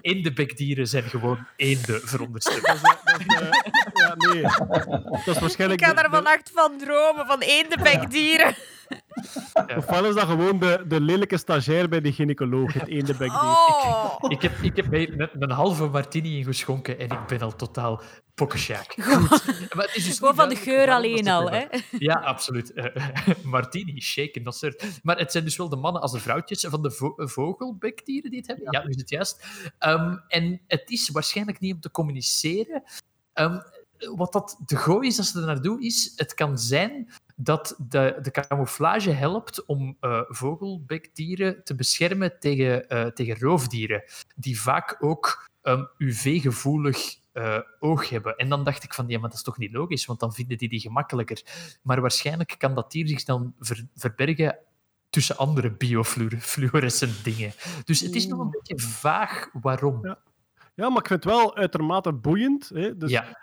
Eendebekdieren 0.00 0.86
zijn 0.86 1.02
gewoon 1.04 1.46
eenden, 1.56 2.00
veronderstel 2.08 2.56
ik. 2.56 2.62
Dat 2.66 2.74
is, 2.74 2.82
eh, 2.82 2.90
dat 3.04 3.20
eh, 3.20 3.50
ja, 3.94 4.14
nee. 4.32 4.42
Dat 5.24 5.34
is 5.34 5.38
waarschijnlijk... 5.38 5.80
Ik 5.80 5.86
ga 5.86 6.02
de- 6.02 6.08
vannacht 6.10 6.50
van 6.54 6.78
dromen, 6.78 7.26
van 7.26 7.40
eendebekdieren. 7.40 8.54
Ofwel 9.76 10.04
is 10.04 10.14
dat 10.14 10.24
gewoon 10.24 10.58
de, 10.58 10.84
de 10.88 11.00
lelijke 11.00 11.36
stagiair 11.36 11.88
bij 11.88 12.00
de 12.00 12.12
gynaecoloog, 12.12 12.72
het 12.72 12.88
eendebekdier. 12.88 13.54
Oh. 13.86 14.30
Ik 14.30 14.42
heb, 14.42 14.52
ik 14.62 14.76
heb 14.76 14.90
mij 14.90 15.10
een, 15.10 15.30
een 15.38 15.50
halve 15.50 15.86
martini 15.86 16.38
ingeschonken 16.38 16.98
en 16.98 17.08
ik 17.08 17.26
ben 17.26 17.40
al 17.40 17.56
totaal 17.56 18.02
pokkensjaak. 18.34 18.94
Goed. 19.02 19.74
Maar 19.74 19.84
het 19.84 19.96
is 19.96 20.04
dus 20.04 20.18
Gewoon 20.18 20.34
van 20.34 20.48
de 20.48 20.56
geur 20.56 20.90
alleen 20.90 21.28
al, 21.28 21.50
hè? 21.50 21.64
Ja, 21.90 22.14
absoluut. 22.14 22.72
Eh, 22.72 23.06
martini, 23.42 24.00
shaken, 24.00 24.42
dat 24.42 24.56
soort. 24.56 25.00
Maar 25.02 25.18
het 25.18 25.32
zijn 25.32 25.44
dus 25.44 25.56
wel 25.56 25.68
de 25.68 25.76
mannen 25.76 26.02
als 26.02 26.12
de 26.12 26.20
vrouwtjes 26.20 26.66
van 26.68 26.82
de 26.82 26.90
vo 26.90 27.14
vogelbekdieren 27.16 28.30
die 28.30 28.38
het 28.38 28.48
hebben. 28.48 28.68
Ja, 28.70 28.82
nu 28.82 28.90
is 28.90 28.96
het 28.96 29.10
juist. 29.10 29.46
Ehm, 29.78 30.16
en 30.28 30.60
het 30.66 30.90
is 30.90 31.08
waarschijnlijk 31.08 31.60
niet 31.60 31.74
om 31.74 31.80
te 31.80 31.90
communiceren. 31.90 32.82
Ehm, 33.32 33.58
wat 34.16 34.32
dat 34.32 34.58
de 34.66 34.76
gooi 34.76 35.08
is 35.08 35.18
als 35.18 35.30
ze 35.30 35.40
er 35.40 35.46
naar 35.46 35.62
doen, 35.62 35.80
is 35.82 36.12
het 36.16 36.34
kan 36.34 36.58
zijn 36.58 37.10
dat 37.36 37.74
de, 37.88 38.18
de 38.22 38.30
camouflage 38.30 39.10
helpt 39.10 39.64
om 39.64 39.96
eh, 40.00 40.20
vogelbekdieren 40.28 41.64
te 41.64 41.74
beschermen 41.74 42.40
tegen, 42.40 42.88
eh, 42.88 43.06
tegen 43.06 43.38
roofdieren, 43.38 44.02
die 44.36 44.60
vaak 44.60 44.96
ook 45.00 45.48
ehm, 45.62 45.84
UV-gevoelig 45.98 47.18
eh, 47.32 47.58
oog 47.80 48.08
hebben. 48.08 48.36
En 48.36 48.48
dan 48.48 48.64
dacht 48.64 48.82
ik 48.82 48.94
van, 48.94 49.08
ja, 49.08 49.18
maar 49.18 49.28
dat 49.28 49.38
is 49.38 49.44
toch 49.44 49.58
niet 49.58 49.72
logisch, 49.72 50.06
want 50.06 50.20
dan 50.20 50.32
vinden 50.34 50.58
die 50.58 50.68
die 50.68 50.80
gemakkelijker. 50.80 51.42
Maar 51.82 52.00
waarschijnlijk 52.00 52.54
kan 52.58 52.74
dat 52.74 52.92
dier 52.92 53.08
zich 53.08 53.24
dan 53.24 53.54
ver- 53.60 53.86
verbergen 53.96 54.58
tussen 55.10 55.36
andere 55.36 55.70
biofluorescent 55.70 57.24
dingen. 57.24 57.52
Dus 57.84 58.00
het 58.00 58.14
is 58.14 58.26
nog 58.26 58.40
een 58.40 58.50
beetje 58.50 58.78
vaag 58.78 59.48
waarom. 59.52 59.98
Ja. 60.06 60.18
Ja, 60.74 60.88
maar 60.88 60.98
ik 61.02 61.06
vind 61.06 61.24
het 61.24 61.32
wel 61.32 61.56
uitermate 61.56 62.12
boeiend. 62.12 62.68
Hè? 62.68 62.96
Dus 62.96 63.10
Ja. 63.10 63.38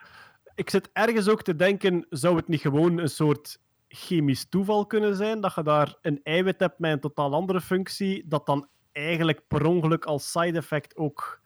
Ik 0.56 0.70
zit 0.70 0.90
ergens 0.94 1.28
ook 1.28 1.42
te 1.42 1.56
denken, 1.56 2.06
zou 2.10 2.36
het 2.36 2.48
niet 2.48 2.62
gewoon 2.62 2.98
een 2.98 3.10
soort 3.10 3.60
chemisch 3.88 4.50
toeval 4.50 4.86
kunnen 4.86 5.16
zijn, 5.16 5.42
dat 5.42 5.56
je 5.56 5.64
daar 5.64 5.96
een 6.02 6.20
eiwit 6.24 6.60
hebt 6.60 6.80
met 6.80 6.92
een 6.92 7.00
totaal 7.00 7.34
andere 7.34 7.62
functie, 7.62 8.28
dat 8.28 8.46
dan 8.46 8.68
eigenlijk 8.92 9.48
per 9.48 9.66
ongeluk 9.66 10.06
als 10.06 10.32
side 10.32 10.58
effect 10.58 10.96
ook 10.96 11.42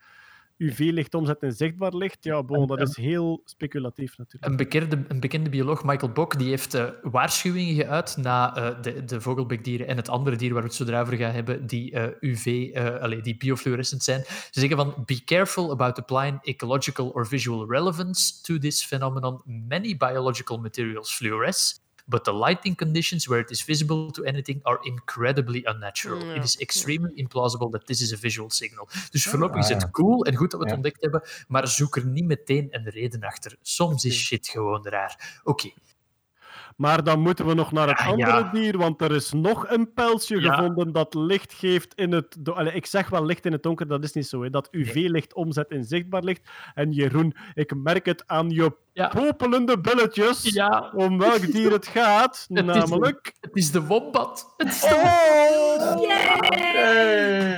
UV-licht 0.58 1.14
omzet 1.14 1.42
in 1.42 1.52
zichtbaar 1.52 1.94
licht? 1.94 2.24
Ja, 2.24 2.42
bon, 2.42 2.66
dat 2.66 2.80
is 2.80 2.96
heel 2.96 3.42
speculatief 3.44 4.18
natuurlijk. 4.18 4.52
Een 4.52 4.56
bekende, 4.56 5.04
een 5.08 5.20
bekende 5.20 5.50
bioloog, 5.50 5.84
Michael 5.84 6.12
Bock, 6.12 6.38
die 6.38 6.48
heeft 6.48 6.74
eh, 6.74 6.84
waarschuwingen 7.02 7.74
geuit 7.74 8.16
naar 8.16 8.56
eh, 8.56 8.82
de, 8.82 9.04
de 9.04 9.20
vogelbekdieren 9.20 9.86
en 9.86 9.96
het 9.96 10.08
andere 10.08 10.36
dier 10.36 10.52
waar 10.52 10.62
we 10.62 10.68
het 10.68 10.76
zo 10.76 11.00
over 11.00 11.16
gaan 11.16 11.32
hebben, 11.32 11.66
die 11.66 11.92
eh, 11.92 12.30
UV, 12.30 12.76
allee, 13.00 13.20
die 13.20 13.36
biofluorescent 13.36 14.02
zijn. 14.02 14.24
Ze 14.24 14.60
zeggen 14.60 14.76
van, 14.76 15.02
be 15.06 15.24
careful 15.24 15.70
about 15.70 15.98
applying 15.98 16.38
ecological 16.42 17.08
or 17.08 17.26
visual 17.26 17.66
relevance 17.66 18.42
to 18.42 18.58
this 18.58 18.84
phenomenon. 18.84 19.40
Many 19.44 19.96
biological 19.96 20.58
materials 20.58 21.14
fluoresce, 21.14 21.74
but 22.08 22.24
the 22.24 22.32
lighting 22.32 22.76
conditions 22.76 23.26
where 23.26 23.40
it 23.42 23.50
is 23.50 23.64
visible 23.64 24.10
to 24.10 24.22
anything 24.22 24.62
are 24.62 24.78
incredibly 24.80 25.60
unnatural. 25.64 26.24
Ja. 26.24 26.34
It 26.34 26.44
is 26.44 26.56
extremely 26.56 27.12
implausible 27.14 27.70
that 27.70 27.86
this 27.86 28.00
is 28.00 28.12
a 28.12 28.16
visual 28.16 28.50
signal. 28.50 28.88
Dus 29.10 29.24
voorlopig 29.24 29.58
is 29.58 29.64
Ah, 29.64 29.70
het 29.72 29.82
ja. 29.82 29.90
cool 29.90 30.24
en 30.24 30.34
goed 30.36 30.50
dat 30.50 30.60
we 30.60 30.66
het 30.66 30.68
Ja. 30.68 30.74
ontdekt 30.76 31.00
hebben, 31.02 31.22
maar 31.48 31.68
zoek 31.68 31.96
er 31.96 32.06
niet 32.06 32.24
meteen 32.24 32.66
een 32.70 32.88
reden 32.88 33.20
achter. 33.22 33.56
Soms 33.62 34.04
is 34.04 34.14
shit 34.24 34.48
gewoon 34.48 34.86
raar. 34.86 35.40
Oké, 35.44 35.70
Maar 36.78 37.04
dan 37.04 37.20
moeten 37.20 37.46
we 37.46 37.54
nog 37.54 37.72
naar 37.72 37.88
het 37.88 37.98
andere 37.98 38.30
ja. 38.30 38.50
dier, 38.52 38.78
want 38.78 39.00
er 39.00 39.14
is 39.14 39.32
nog 39.32 39.68
een 39.70 39.92
pijltje 39.92 40.40
Ja. 40.40 40.54
gevonden 40.54 40.92
dat 40.92 41.14
licht 41.14 41.52
geeft 41.52 41.94
in 41.94 42.12
het... 42.12 42.36
do- 42.40 42.52
Allee, 42.52 42.72
ik 42.72 42.86
zeg 42.86 43.08
wel 43.08 43.24
licht 43.24 43.46
in 43.46 43.52
het 43.52 43.62
donker, 43.62 43.86
dat 43.88 44.04
is 44.04 44.12
niet 44.12 44.26
zo. 44.26 44.42
Hè. 44.42 44.50
Dat 44.50 44.68
UV-licht 44.70 45.34
omzet 45.34 45.70
in 45.70 45.84
zichtbaar 45.84 46.22
licht. 46.22 46.48
En 46.74 46.92
Jeroen, 46.92 47.34
ik 47.54 47.74
merk 47.74 48.06
het 48.06 48.22
aan 48.26 48.50
je 48.50 48.72
Ja. 48.92 49.08
popelende 49.08 49.80
billetjes 49.80 50.42
Ja. 50.42 50.90
om 50.94 51.18
welk 51.18 51.52
dier 51.52 51.70
het 51.72 51.86
gaat. 51.86 52.46
Het 52.54 52.58
is 52.68 52.74
namelijk... 52.74 53.32
het 53.40 53.56
is 53.56 53.70
de 53.70 53.82
wombat. 53.86 54.54
Het 54.56 54.68
is 54.68 54.80
de 54.80 54.94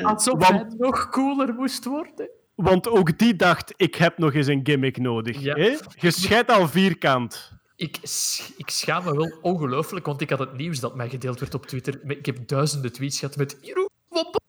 Oh! 0.02 0.05
Alsof 0.10 0.38
Want- 0.48 0.60
hij 0.60 0.74
nog 0.78 1.09
cooler 1.09 1.55
moest 1.55 1.84
worden. 1.84 2.28
Want 2.55 2.88
ook 2.88 3.18
die 3.18 3.36
dacht, 3.36 3.72
ik 3.76 3.94
heb 3.94 4.18
nog 4.18 4.34
eens 4.34 4.47
een 4.47 4.60
gimmick 4.62 4.98
nodig. 4.98 5.40
Ja. 5.40 5.55
Hè? 5.55 5.76
Je 5.97 6.10
scheidt 6.10 6.51
al 6.51 6.68
vierkant. 6.68 7.59
Ik, 7.81 7.97
ik 8.57 8.70
schaam 8.70 9.05
me 9.05 9.16
wel 9.16 9.39
ongelooflijk, 9.43 10.07
want 10.07 10.20
ik 10.20 10.31
had 10.31 10.39
het 10.39 10.57
nieuws 10.57 10.81
dat 10.81 10.94
mij 10.94 11.09
gedeeld 11.09 11.40
werd 11.40 11.55
op 11.55 11.66
Twitter. 11.66 12.01
Ik 12.11 12.27
heb 12.27 12.48
duizenden 12.48 12.93
tweets 12.93 13.19
gehad 13.19 13.36
met 13.36 13.59
Jeroen 13.61 13.89
Wombat. 14.09 14.43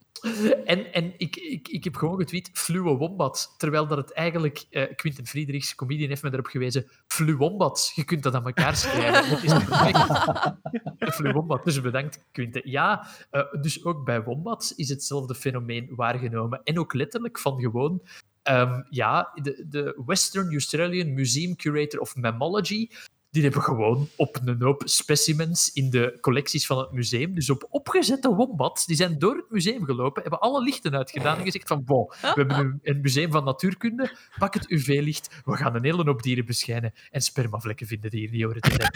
En, 0.64 0.92
en 0.92 1.14
ik, 1.16 1.36
ik, 1.36 1.68
ik 1.68 1.84
heb 1.84 1.96
gewoon 1.96 2.18
getweet 2.18 2.50
Fluwe 2.52 2.96
Wombat. 2.96 3.54
Terwijl 3.56 3.86
dat 3.86 3.98
het 3.98 4.12
eigenlijk, 4.12 4.64
eh 4.70 4.94
Quinten 4.96 5.26
Friedrichs, 5.26 5.74
comedian, 5.74 6.08
heeft 6.08 6.22
me 6.22 6.32
erop 6.32 6.46
gewezen. 6.46 6.90
Fluwombat. 7.06 7.92
Je 7.94 8.04
kunt 8.04 8.22
dat 8.22 8.34
aan 8.34 8.46
elkaar 8.46 8.76
schrijven. 8.76 9.36
Het 9.36 9.44
is 9.44 9.64
perfect. 9.64 11.14
Fluwombat. 11.16 11.64
Dus 11.64 11.80
bedankt, 11.80 12.24
Quinten. 12.32 12.70
Ja, 12.70 13.06
eh, 13.30 13.52
dus 13.60 13.84
ook 13.84 14.04
bij 14.04 14.22
wombats 14.22 14.74
is 14.74 14.88
hetzelfde 14.88 15.34
fenomeen 15.34 15.88
waargenomen. 15.94 16.60
En 16.64 16.78
ook 16.78 16.92
letterlijk 16.94 17.38
van 17.38 17.60
gewoon 17.60 18.02
Ehm, 18.42 18.82
ja, 18.90 19.32
de, 19.34 19.64
de 19.68 20.02
Western 20.06 20.52
Australian 20.52 21.14
Museum 21.14 21.56
Curator 21.56 22.00
of 22.00 22.16
Mammalogy, 22.16 22.88
die 23.32 23.42
hebben 23.42 23.62
gewoon 23.62 24.08
op 24.16 24.38
een 24.44 24.62
hoop 24.62 24.82
specimens 24.84 25.72
in 25.72 25.90
de 25.90 26.18
collecties 26.20 26.66
van 26.66 26.78
het 26.78 26.92
museum, 26.92 27.34
dus 27.34 27.50
op 27.50 27.66
opgezette 27.70 28.34
wombats, 28.34 28.86
die 28.86 28.96
zijn 28.96 29.18
door 29.18 29.36
het 29.36 29.50
museum 29.50 29.84
gelopen, 29.84 30.22
hebben 30.22 30.40
alle 30.40 30.62
lichten 30.62 30.96
uitgedaan 30.96 31.38
en 31.38 31.44
gezegd 31.44 31.68
van, 31.68 31.84
bon, 31.84 32.06
we 32.20 32.32
hebben 32.34 32.80
een, 32.82 33.00
museum 33.00 33.30
van 33.30 33.44
natuurkunde, 33.44 34.16
pak 34.38 34.54
het 34.54 34.70
UV-licht, 34.70 35.40
we 35.44 35.56
gaan 35.56 35.74
een 35.74 35.84
hele 35.84 36.04
hoop 36.04 36.22
dieren 36.22 36.44
beschijnen 36.44 36.92
en 37.10 37.20
spermavlekken 37.20 37.86
vinden 37.86 38.10
die 38.10 38.20
hier 38.20 38.30
niet 38.30 38.42
horen 38.42 38.60
te 38.60 38.70
zijn. 38.70 38.90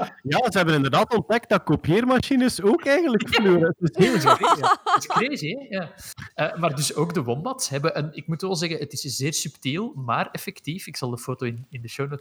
Ja, 0.22 0.50
ze 0.50 0.56
hebben 0.56 0.74
inderdaad 0.74 1.14
ontdekt 1.14 1.48
dat 1.48 1.62
kopieermachines 1.62 2.62
ook 2.62 2.84
eigenlijk 2.84 3.28
fluoren. 3.28 3.76
Het 3.78 3.96
is 3.98 4.06
heel 4.06 4.34
crazy. 4.34 4.60
Het 4.60 4.96
is 4.98 5.06
crazy, 5.06 5.48
hè? 5.48 5.66
Ja. 5.68 5.94
Eh, 6.34 6.56
maar 6.60 6.74
dus 6.74 6.94
ook 6.94 7.14
de 7.14 7.22
wombats 7.22 7.68
hebben 7.68 7.98
een... 7.98 8.08
Ik 8.12 8.26
moet 8.26 8.40
wel 8.40 8.56
zeggen, 8.56 8.78
het 8.78 8.92
is 8.92 9.00
zeer 9.00 9.34
subtiel, 9.34 9.92
maar 9.94 10.28
effectief, 10.30 10.86
ik 10.86 10.96
zal 10.96 11.10
de 11.10 11.18
foto 11.18 11.46
in, 11.46 11.66
in 11.70 11.82
de 11.82 11.88
show 11.88 12.10
notes 12.10 12.19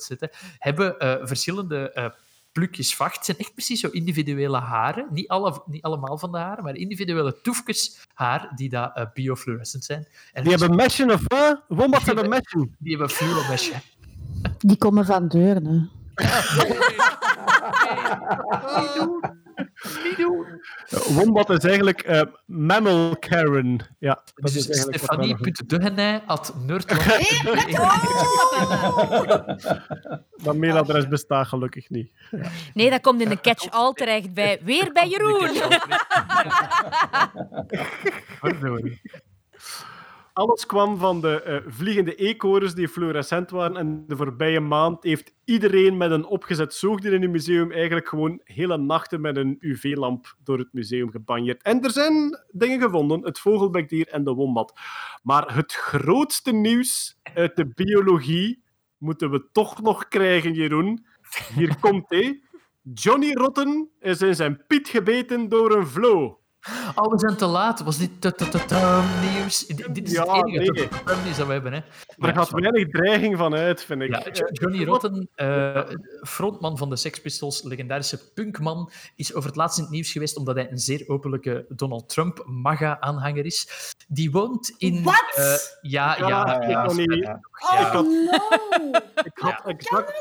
hebben 0.60 1.00
eh, 1.00 1.16
verschillende 1.22 1.92
eh, 1.92 2.06
plukjes 2.52 2.96
vacht. 2.96 3.16
Het 3.16 3.26
zijn 3.26 3.38
echt 3.38 3.54
precies 3.54 3.80
zo 3.80 3.88
individuele 3.88 4.58
haren. 4.58 5.08
Niet, 5.12 5.28
alle, 5.28 5.62
niet 5.66 5.82
allemaal 5.84 6.18
van 6.18 6.32
de 6.32 6.38
haren, 6.38 6.64
maar 6.64 6.76
individuele 6.76 7.42
toefjes 7.42 8.08
haar 8.14 8.52
die 8.56 8.70
dat 8.70 8.92
eh, 8.96 9.06
biofluorescent 9.14 9.84
zijn. 9.86 10.08
En 10.34 10.44
Die 10.44 10.54
is- 10.54 10.60
hebben 10.60 10.78
meshen 10.78 11.12
of 11.12 11.22
wat? 11.28 11.62
Wombats 11.68 12.06
hebben 12.06 12.30
meshen. 12.30 12.76
die 12.80 12.98
hebben 12.98 13.16
fluoromesje. 13.16 13.74
Die 14.60 14.78
komen 14.78 15.06
van 15.06 15.28
Deurne. 20.18 20.66
Wombat 21.14 21.50
is 21.50 21.64
eigenlijk 21.64 22.02
eh, 22.02 22.22
mammal 22.46 23.16
Karen. 23.20 23.80
Ja, 24.00 24.22
dat 24.36 24.54
Dus 24.54 24.56
is 24.56 24.66
doen. 24.66 24.94
Stefanie.degenij 24.94 26.24
at. 26.26 26.54
Dat 30.44 30.56
mailadres 30.56 31.08
bestaat 31.08 31.48
gelukkig 31.48 31.90
niet. 31.90 32.12
Nee, 32.74 32.90
dat 32.90 33.02
komt 33.02 33.22
in 33.22 33.30
de 33.30 33.42
catch-all 33.42 33.94
terecht 33.94 34.34
bij. 34.34 34.60
Weer 34.64 34.92
bij 34.94 35.08
Jeroen. 35.08 35.50
Alles 40.40 40.66
kwam 40.66 40.98
van 40.98 41.22
de 41.22 41.42
eh, 41.42 41.58
vliegende 41.68 42.16
eekhoorns 42.16 42.74
die 42.76 42.88
fluorescent 42.88 43.50
waren. 43.50 43.78
En 43.78 44.04
de 44.08 44.16
voorbije 44.16 44.60
maand 44.60 45.04
heeft 45.04 45.34
iedereen 45.46 45.98
met 45.98 46.12
een 46.12 46.26
opgezet 46.26 46.74
zoogdier 46.74 47.14
in 47.14 47.22
het 47.22 47.32
museum 47.32 47.72
eigenlijk 47.72 48.08
gewoon 48.08 48.42
hele 48.44 48.78
nachten 48.78 49.22
met 49.22 49.38
een 49.38 49.58
UV-lamp 49.60 50.36
door 50.44 50.58
het 50.58 50.74
museum 50.74 51.12
gebanjeerd. 51.12 51.62
En 51.62 51.84
er 51.84 51.92
zijn 51.92 52.40
dingen 52.52 52.82
gevonden, 52.82 53.24
het 53.24 53.40
vogelbekdier 53.40 54.08
en 54.08 54.24
de 54.24 54.34
wombat. 54.34 54.74
Maar 55.24 55.56
het 55.56 55.74
grootste 55.74 56.52
nieuws 56.52 57.20
uit 57.34 57.56
de 57.56 57.72
biologie 57.76 58.64
moeten 58.98 59.32
we 59.32 59.48
toch 59.52 59.82
nog 59.82 60.08
krijgen, 60.08 60.54
Jeroen. 60.54 61.06
Hier 61.56 61.80
komt 61.80 62.10
hij. 62.10 62.44
Johnny 62.94 63.34
Rotten 63.34 63.90
is 64.00 64.22
in 64.22 64.36
zijn 64.36 64.64
piet 64.68 64.88
gebeten 64.88 65.50
door 65.50 65.72
een 65.72 65.88
vlo. 65.88 66.39
Oh, 66.96 67.12
we 67.12 67.20
zijn 67.20 67.36
te 67.36 67.46
laat. 67.46 67.80
Was 67.80 67.98
dit 67.98 68.22
te- 68.22 68.34
te- 68.36 68.50
te- 68.50 68.66
te- 68.66 69.02
nieuws? 69.34 69.66
Dit 69.68 70.08
is 70.08 70.12
Ja, 70.12 70.22
het 70.36 70.46
enige 70.48 70.72
nee. 70.72 70.88
te- 70.88 70.88
te- 70.98 71.04
te- 71.04 71.16
nieuws 71.24 71.38
dat 71.38 71.48
we 71.48 71.54
hebben. 71.54 71.72
Hè. 71.74 71.78
Er 71.78 71.86
Maar 72.18 72.34
gaat 72.34 72.50
ja, 72.50 72.56
weinig 72.60 72.90
dreiging 72.90 73.38
van 73.38 73.56
uit, 73.56 73.84
vind 73.84 74.02
ik. 74.02 74.10
Ja, 74.10 74.48
Johnny 74.52 74.84
Rotten, 74.86 75.30
eh, 75.36 75.82
frontman 76.24 76.78
van 76.78 76.90
de 76.90 76.96
Sex 76.96 77.22
Pistols, 77.22 77.64
legendarische 77.64 78.32
punkman, 78.34 78.92
is 79.16 79.34
over 79.34 79.50
het 79.50 79.58
laatst 79.58 79.78
in 79.78 79.84
het 79.84 79.94
nieuws 79.94 80.12
geweest 80.12 80.38
omdat 80.38 80.56
hij 80.56 80.72
een 80.72 80.78
zeer 80.80 81.04
openlijke 81.08 81.66
Donald 81.70 82.10
Trump 82.10 82.44
MAGA-aanhanger 82.46 83.46
is. 83.46 83.94
Die 84.08 84.32
woont 84.32 84.76
in... 84.78 85.04
Wat? 85.04 85.32
eh, 85.36 85.44
ja, 85.82 86.18
ja, 86.18 86.28
Ja, 86.28 86.62
ja, 86.68 86.82
ik 86.82 86.88
kon 86.88 86.96
niet- 86.98 87.14
Ja. 87.14 87.40
Oh 87.74 87.80
Ik 87.80 87.88
had- 87.88 88.06
no! 88.06 89.00
Ik 89.24 89.32
had 89.38 89.62
exact, 89.66 90.14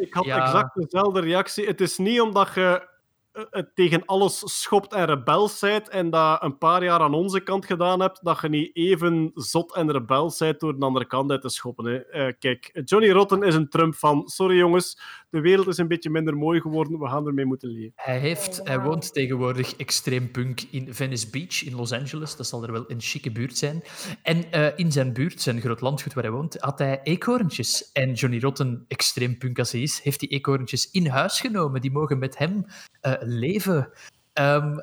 ik 0.00 0.14
had 0.14 0.24
Ja. 0.24 0.44
exact 0.44 0.74
dezelfde 0.74 1.20
reactie. 1.20 1.66
Het 1.66 1.80
is 1.80 1.98
niet 1.98 2.20
omdat 2.20 2.48
je 2.54 2.92
tegen 3.74 4.04
alles 4.04 4.42
schopt 4.44 4.92
en 4.92 5.04
rebels 5.04 5.58
bent 5.58 5.88
en 5.88 6.10
dat 6.10 6.42
een 6.42 6.58
paar 6.58 6.84
jaar 6.84 7.00
aan 7.00 7.14
onze 7.14 7.40
kant 7.40 7.66
gedaan 7.66 8.00
hebt, 8.00 8.24
dat 8.24 8.40
je 8.40 8.48
niet 8.48 8.76
even 8.76 9.30
zot 9.34 9.74
en 9.74 9.92
rebels 9.92 10.38
bent 10.38 10.60
door 10.60 10.78
de 10.78 10.84
andere 10.84 11.06
kant 11.06 11.30
uit 11.30 11.40
te 11.40 11.48
schoppen. 11.48 11.84
Hè. 11.84 11.96
Eh, 11.96 12.32
kijk, 12.38 12.80
Johnny 12.84 13.10
Rotten 13.10 13.42
is 13.42 13.54
een 13.54 13.68
Trump 13.68 13.94
van 13.94 14.28
sorry 14.28 14.56
jongens, 14.56 14.98
de 15.30 15.40
wereld 15.40 15.66
is 15.66 15.78
een 15.78 15.88
beetje 15.88 16.10
minder 16.10 16.36
mooi 16.36 16.60
geworden, 16.60 16.98
we 16.98 17.08
gaan 17.08 17.26
ermee 17.26 17.44
moeten 17.44 17.68
leven. 17.68 17.92
Hij, 17.96 18.18
heeft, 18.18 18.60
hij 18.64 18.80
woont 18.80 19.12
tegenwoordig 19.12 19.76
extreem 19.76 20.30
punk 20.30 20.60
in 20.70 20.94
Venice 20.94 21.30
Beach 21.30 21.64
in 21.64 21.74
Los 21.74 21.92
Angeles. 21.92 22.36
Dat 22.36 22.46
zal 22.46 22.62
er 22.64 22.72
wel 22.72 22.84
een 22.88 23.00
chique 23.00 23.32
buurt 23.32 23.58
zijn. 23.58 23.82
En 24.22 24.50
eh, 24.50 24.66
in 24.76 24.92
zijn 24.92 25.12
buurt, 25.12 25.40
zijn 25.40 25.60
groot 25.60 25.80
landgoed 25.80 26.14
waar 26.14 26.24
hij 26.24 26.32
woont, 26.32 26.56
had 26.60 26.78
hij 26.78 27.00
eekhoorntjes. 27.02 27.92
En 27.92 28.12
Johnny 28.12 28.40
Rotten, 28.40 28.84
extreem 28.88 29.38
punk 29.38 29.58
als 29.58 29.72
hij 29.72 29.80
is, 29.80 30.00
heeft 30.02 30.20
die 30.20 30.28
eekhoorntjes 30.28 30.90
in 30.90 31.06
huis 31.06 31.40
genomen. 31.40 31.80
Die 31.80 31.92
mogen 31.92 32.18
met 32.18 32.38
hem 32.38 32.66
eh, 33.00 33.12
leven. 33.26 33.92
Ehm, 34.32 34.78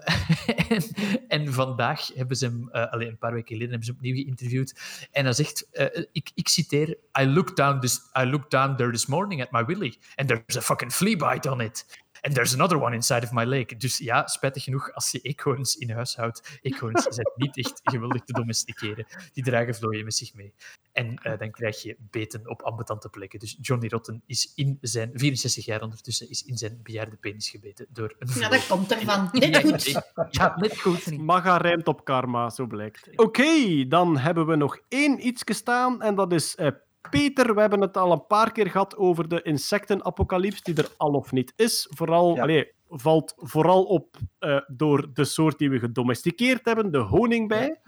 en, 1.28 1.54
vandaag 1.54 2.08
hebben 2.16 2.38
ze 2.38 2.46
hem, 2.46 2.70
eh 2.72 2.92
alleen 2.92 3.08
een 3.08 3.18
paar 3.18 3.34
weken 3.34 3.48
geleden, 3.48 3.70
hebben 3.70 3.86
ze 3.86 3.92
hem 3.92 4.00
opnieuw 4.00 4.24
geïnterviewd. 4.24 4.80
En 5.12 5.24
hij 5.24 5.34
zegt, 5.34 5.68
eh, 5.72 6.04
ik, 6.12 6.32
ik 6.36 6.48
citeer, 6.48 6.98
I 7.20 7.26
looked, 7.26 7.56
down 7.56 7.80
this, 7.80 8.00
I 8.20 8.24
looked 8.24 8.52
down 8.52 8.76
there 8.76 8.92
this 8.92 9.06
morning 9.06 9.42
at 9.42 9.52
my 9.52 9.66
willy, 9.66 9.98
and 10.16 10.28
there's 10.28 10.58
a 10.58 10.62
fucking 10.62 10.92
flea 10.92 11.16
bite 11.16 11.50
on 11.50 11.62
it. 11.62 11.86
And 12.22 12.34
there's 12.34 12.54
another 12.54 12.82
one 12.82 12.96
inside 12.96 13.24
of 13.24 13.32
my 13.32 13.44
lake. 13.44 13.78
Dus 13.78 13.98
ja, 13.98 14.28
spijtig 14.28 14.64
genoeg, 14.64 14.94
als 14.94 15.12
je 15.12 15.20
eekhoorns 15.20 15.76
in 15.76 15.92
huis 15.92 16.16
houdt, 16.16 16.60
eekhoorns 16.62 17.04
zijn 17.04 17.32
niet 17.36 17.58
echt 17.58 17.80
geweldig 17.84 18.24
te 18.24 18.34
domesticeren. 18.34 19.06
Die 19.34 19.44
dragen 19.44 19.76
vlooien 19.76 20.04
met 20.04 20.14
zich 20.14 20.34
mee. 20.34 20.54
En 20.92 21.16
eh, 21.16 21.40
dan 21.40 21.52
krijg 21.52 21.82
je 21.82 21.98
beten 22.00 22.50
op 22.50 22.62
ambetante 22.62 23.10
plekken. 23.10 23.40
Dus 23.40 23.58
Johnny 23.62 23.88
Rotten 23.88 24.24
is 24.26 24.52
in 24.56 24.78
zijn 24.82 25.10
64 25.14 25.66
jaar 25.66 25.82
ondertussen 25.82 26.30
is 26.30 26.44
in 26.44 26.58
zijn 26.58 26.80
bejaarde 26.84 27.16
penis 27.16 27.50
gebeten 27.50 27.88
door 27.90 28.16
een 28.20 28.40
Ja, 28.40 28.50
dat 28.50 28.68
komt 28.68 28.92
ervan. 28.92 29.30
Net 29.32 29.58
goed. 29.58 30.04
ja, 30.30 30.56
net 30.60 30.80
goed. 30.80 31.18
Maga 31.18 31.58
rijmt 31.58 31.88
op 31.88 32.06
karma, 32.06 32.50
zo 32.50 32.66
blijkt. 32.66 33.10
Oké, 33.16 33.88
dan 33.88 34.18
hebben 34.18 34.46
we 34.46 34.56
nog 34.56 34.80
één 34.88 35.28
iets 35.28 35.44
staan 35.46 36.02
en 36.02 36.16
dat 36.16 36.34
is 36.34 36.56
eh, 36.56 36.68
Peter. 37.10 37.54
We 37.56 37.62
hebben 37.62 37.82
het 37.82 37.98
al 37.98 38.12
een 38.12 38.28
paar 38.28 38.52
keer 38.52 38.70
gehad 38.70 38.98
over 38.98 39.28
de 39.28 39.42
insectenapocalyps, 39.42 40.62
die 40.62 40.76
er 40.76 40.90
al 40.98 41.14
of 41.14 41.32
niet 41.32 41.54
is. 41.56 41.88
Vooral, 41.90 42.36
Ja. 42.36 42.66
valt 42.90 43.34
vooral 43.38 43.84
op 43.84 44.18
eh, 44.40 44.58
door 44.68 45.10
de 45.14 45.26
soort 45.26 45.58
die 45.58 45.70
we 45.70 45.80
gedomesticeerd 45.80 46.66
hebben, 46.66 46.92
de 46.92 46.98
honingbij. 46.98 47.80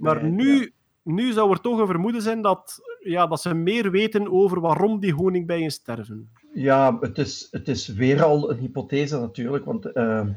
Maar 0.00 0.24
ja. 0.24 0.30
nu, 0.30 0.72
nu 1.02 1.32
zou 1.32 1.50
er 1.50 1.60
toch 1.60 1.78
een 1.78 1.86
vermoeden 1.86 2.22
zijn 2.22 2.42
dat, 2.42 2.80
ja, 3.00 3.26
dat 3.26 3.40
ze 3.40 3.54
meer 3.54 3.90
weten 3.90 4.32
over 4.32 4.60
waarom 4.60 5.00
die 5.00 5.12
honingbijen 5.12 5.70
sterven. 5.70 6.30
Ja, 6.54 6.96
het 7.00 7.18
is, 7.18 7.48
het 7.50 7.68
is 7.68 7.86
weer 7.86 8.22
al 8.24 8.50
een 8.50 8.58
hypothese 8.58 9.20
natuurlijk, 9.20 9.64
want 9.64 9.86
ehm, 9.86 10.32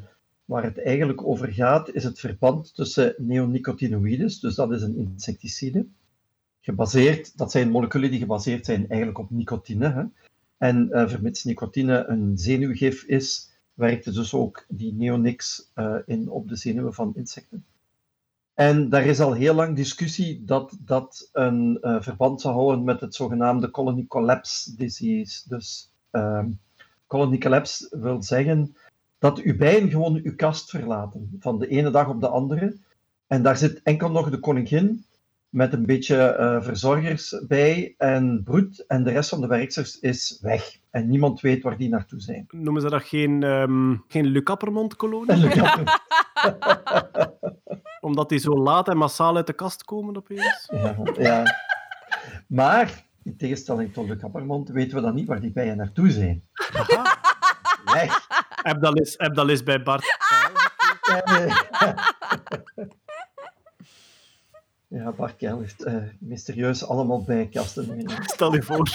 waar 0.46 0.64
het 0.64 0.84
eigenlijk 0.84 1.26
over 1.28 1.48
gaat 1.54 1.92
is 1.92 2.04
het 2.04 2.20
verband 2.20 2.76
tussen 2.76 3.14
neonicotinoïdes, 3.18 4.40
dus 4.40 4.56
dat 4.56 4.72
is 4.72 4.82
een 4.82 4.98
insecticide, 4.98 5.86
gebaseerd, 6.66 7.38
dat 7.38 7.52
zijn 7.52 7.70
moleculen 7.70 8.12
die 8.12 8.20
gebaseerd 8.20 8.66
zijn 8.66 8.88
eigenlijk 8.88 9.20
op 9.20 9.30
nicotine. 9.30 9.90
Hè? 9.90 10.04
En 10.58 10.92
eh, 10.92 11.08
vermits 11.08 11.44
nicotine 11.44 12.06
een 12.08 12.38
zenuwgif 12.38 13.04
is, 13.04 13.52
werkte 13.74 14.12
dus 14.12 14.34
ook 14.34 14.66
die 14.68 14.94
neonics 14.94 15.72
eh, 15.74 15.96
in 16.06 16.30
op 16.30 16.48
de 16.48 16.56
zenuwen 16.56 16.94
van 16.94 17.16
insecten. 17.16 17.66
En 18.54 18.90
daar 18.90 19.06
is 19.06 19.20
al 19.20 19.34
heel 19.34 19.54
lang 19.54 19.76
discussie 19.76 20.44
dat 20.46 20.78
dat 20.80 21.30
een 21.34 21.78
eh, 21.82 22.02
verband 22.02 22.42
zou 22.42 22.54
houden 22.54 22.84
met 22.84 23.02
het 23.02 23.16
zogenaamde 23.16 23.72
colony 23.72 24.06
collapse 24.08 24.76
disease. 24.76 25.50
Dus 25.50 25.92
ehm 26.12 26.50
colony 27.08 27.38
collapse 27.38 27.98
wil 28.00 28.24
zeggen 28.24 28.76
dat 29.20 29.40
uw 29.40 29.58
bijen 29.58 29.90
gewoon 29.90 30.20
uw 30.24 30.36
kast 30.36 30.70
verlaten, 30.70 31.36
van 31.40 31.60
de 31.60 31.68
ene 31.68 31.92
dag 31.92 32.10
op 32.10 32.22
de 32.22 32.28
andere. 32.28 32.76
En 33.28 33.44
daar 33.44 33.58
zit 33.58 33.82
enkel 33.84 34.12
nog 34.12 34.30
de 34.30 34.40
koningin 34.40 35.06
met 35.50 35.74
een 35.74 35.86
beetje 35.86 36.18
eh, 36.18 36.62
verzorgers 36.62 37.42
bij 37.48 37.96
en 37.98 38.42
broed, 38.44 38.86
en 38.88 39.04
de 39.04 39.12
rest 39.12 39.30
van 39.30 39.42
de 39.42 39.48
werksters 39.48 40.00
is 40.00 40.40
weg. 40.42 40.78
En 40.92 41.10
niemand 41.10 41.42
weet 41.42 41.64
waar 41.64 41.78
die 41.78 41.90
naartoe 41.90 42.20
zijn. 42.20 42.46
Noemen 42.50 42.82
ze 42.82 42.90
dat 42.90 43.04
geen, 43.04 43.44
ehm 43.44 43.96
geen 44.08 44.26
Lucappermond-kolonie? 44.26 45.32
En 45.32 45.42
de- 45.50 46.00
Omdat 48.02 48.30
die 48.30 48.40
zo 48.40 48.58
laat 48.58 48.88
en 48.88 48.98
massaal 48.98 49.36
uit 49.36 49.48
de 49.48 49.54
kast 49.54 49.84
komen 49.84 50.18
opeens? 50.18 50.70
Ja, 50.74 50.96
ja. 51.18 51.44
Maar, 52.48 53.06
in 53.24 53.38
tegenstelling 53.38 53.94
tot 53.94 54.08
de 54.08 54.18
kappermond, 54.18 54.70
weten 54.70 54.96
we 54.98 55.04
dan 55.04 55.16
niet 55.16 55.28
waar 55.28 55.42
die 55.42 55.52
bijen 55.52 55.78
naartoe 55.78 56.10
zijn. 56.12 56.44
Aha. 56.74 57.18
Weg! 57.94 58.28
Heb 58.50 58.82
dat 58.82 58.98
eens, 58.98 59.14
heb 59.18 59.36
dat 59.36 59.50
eens 59.50 59.64
bij 59.64 59.84
Bart. 59.84 60.04
Ja, 61.06 61.24
Bart 65.18 65.36
Keil 65.36 65.60
heeft 65.60 65.84
eh, 65.84 65.96
mysterieus 66.20 66.88
allemaal 66.88 67.24
bijkasten. 67.24 68.04
Stel 68.26 68.54
je 68.54 68.64
voor. 68.64 68.90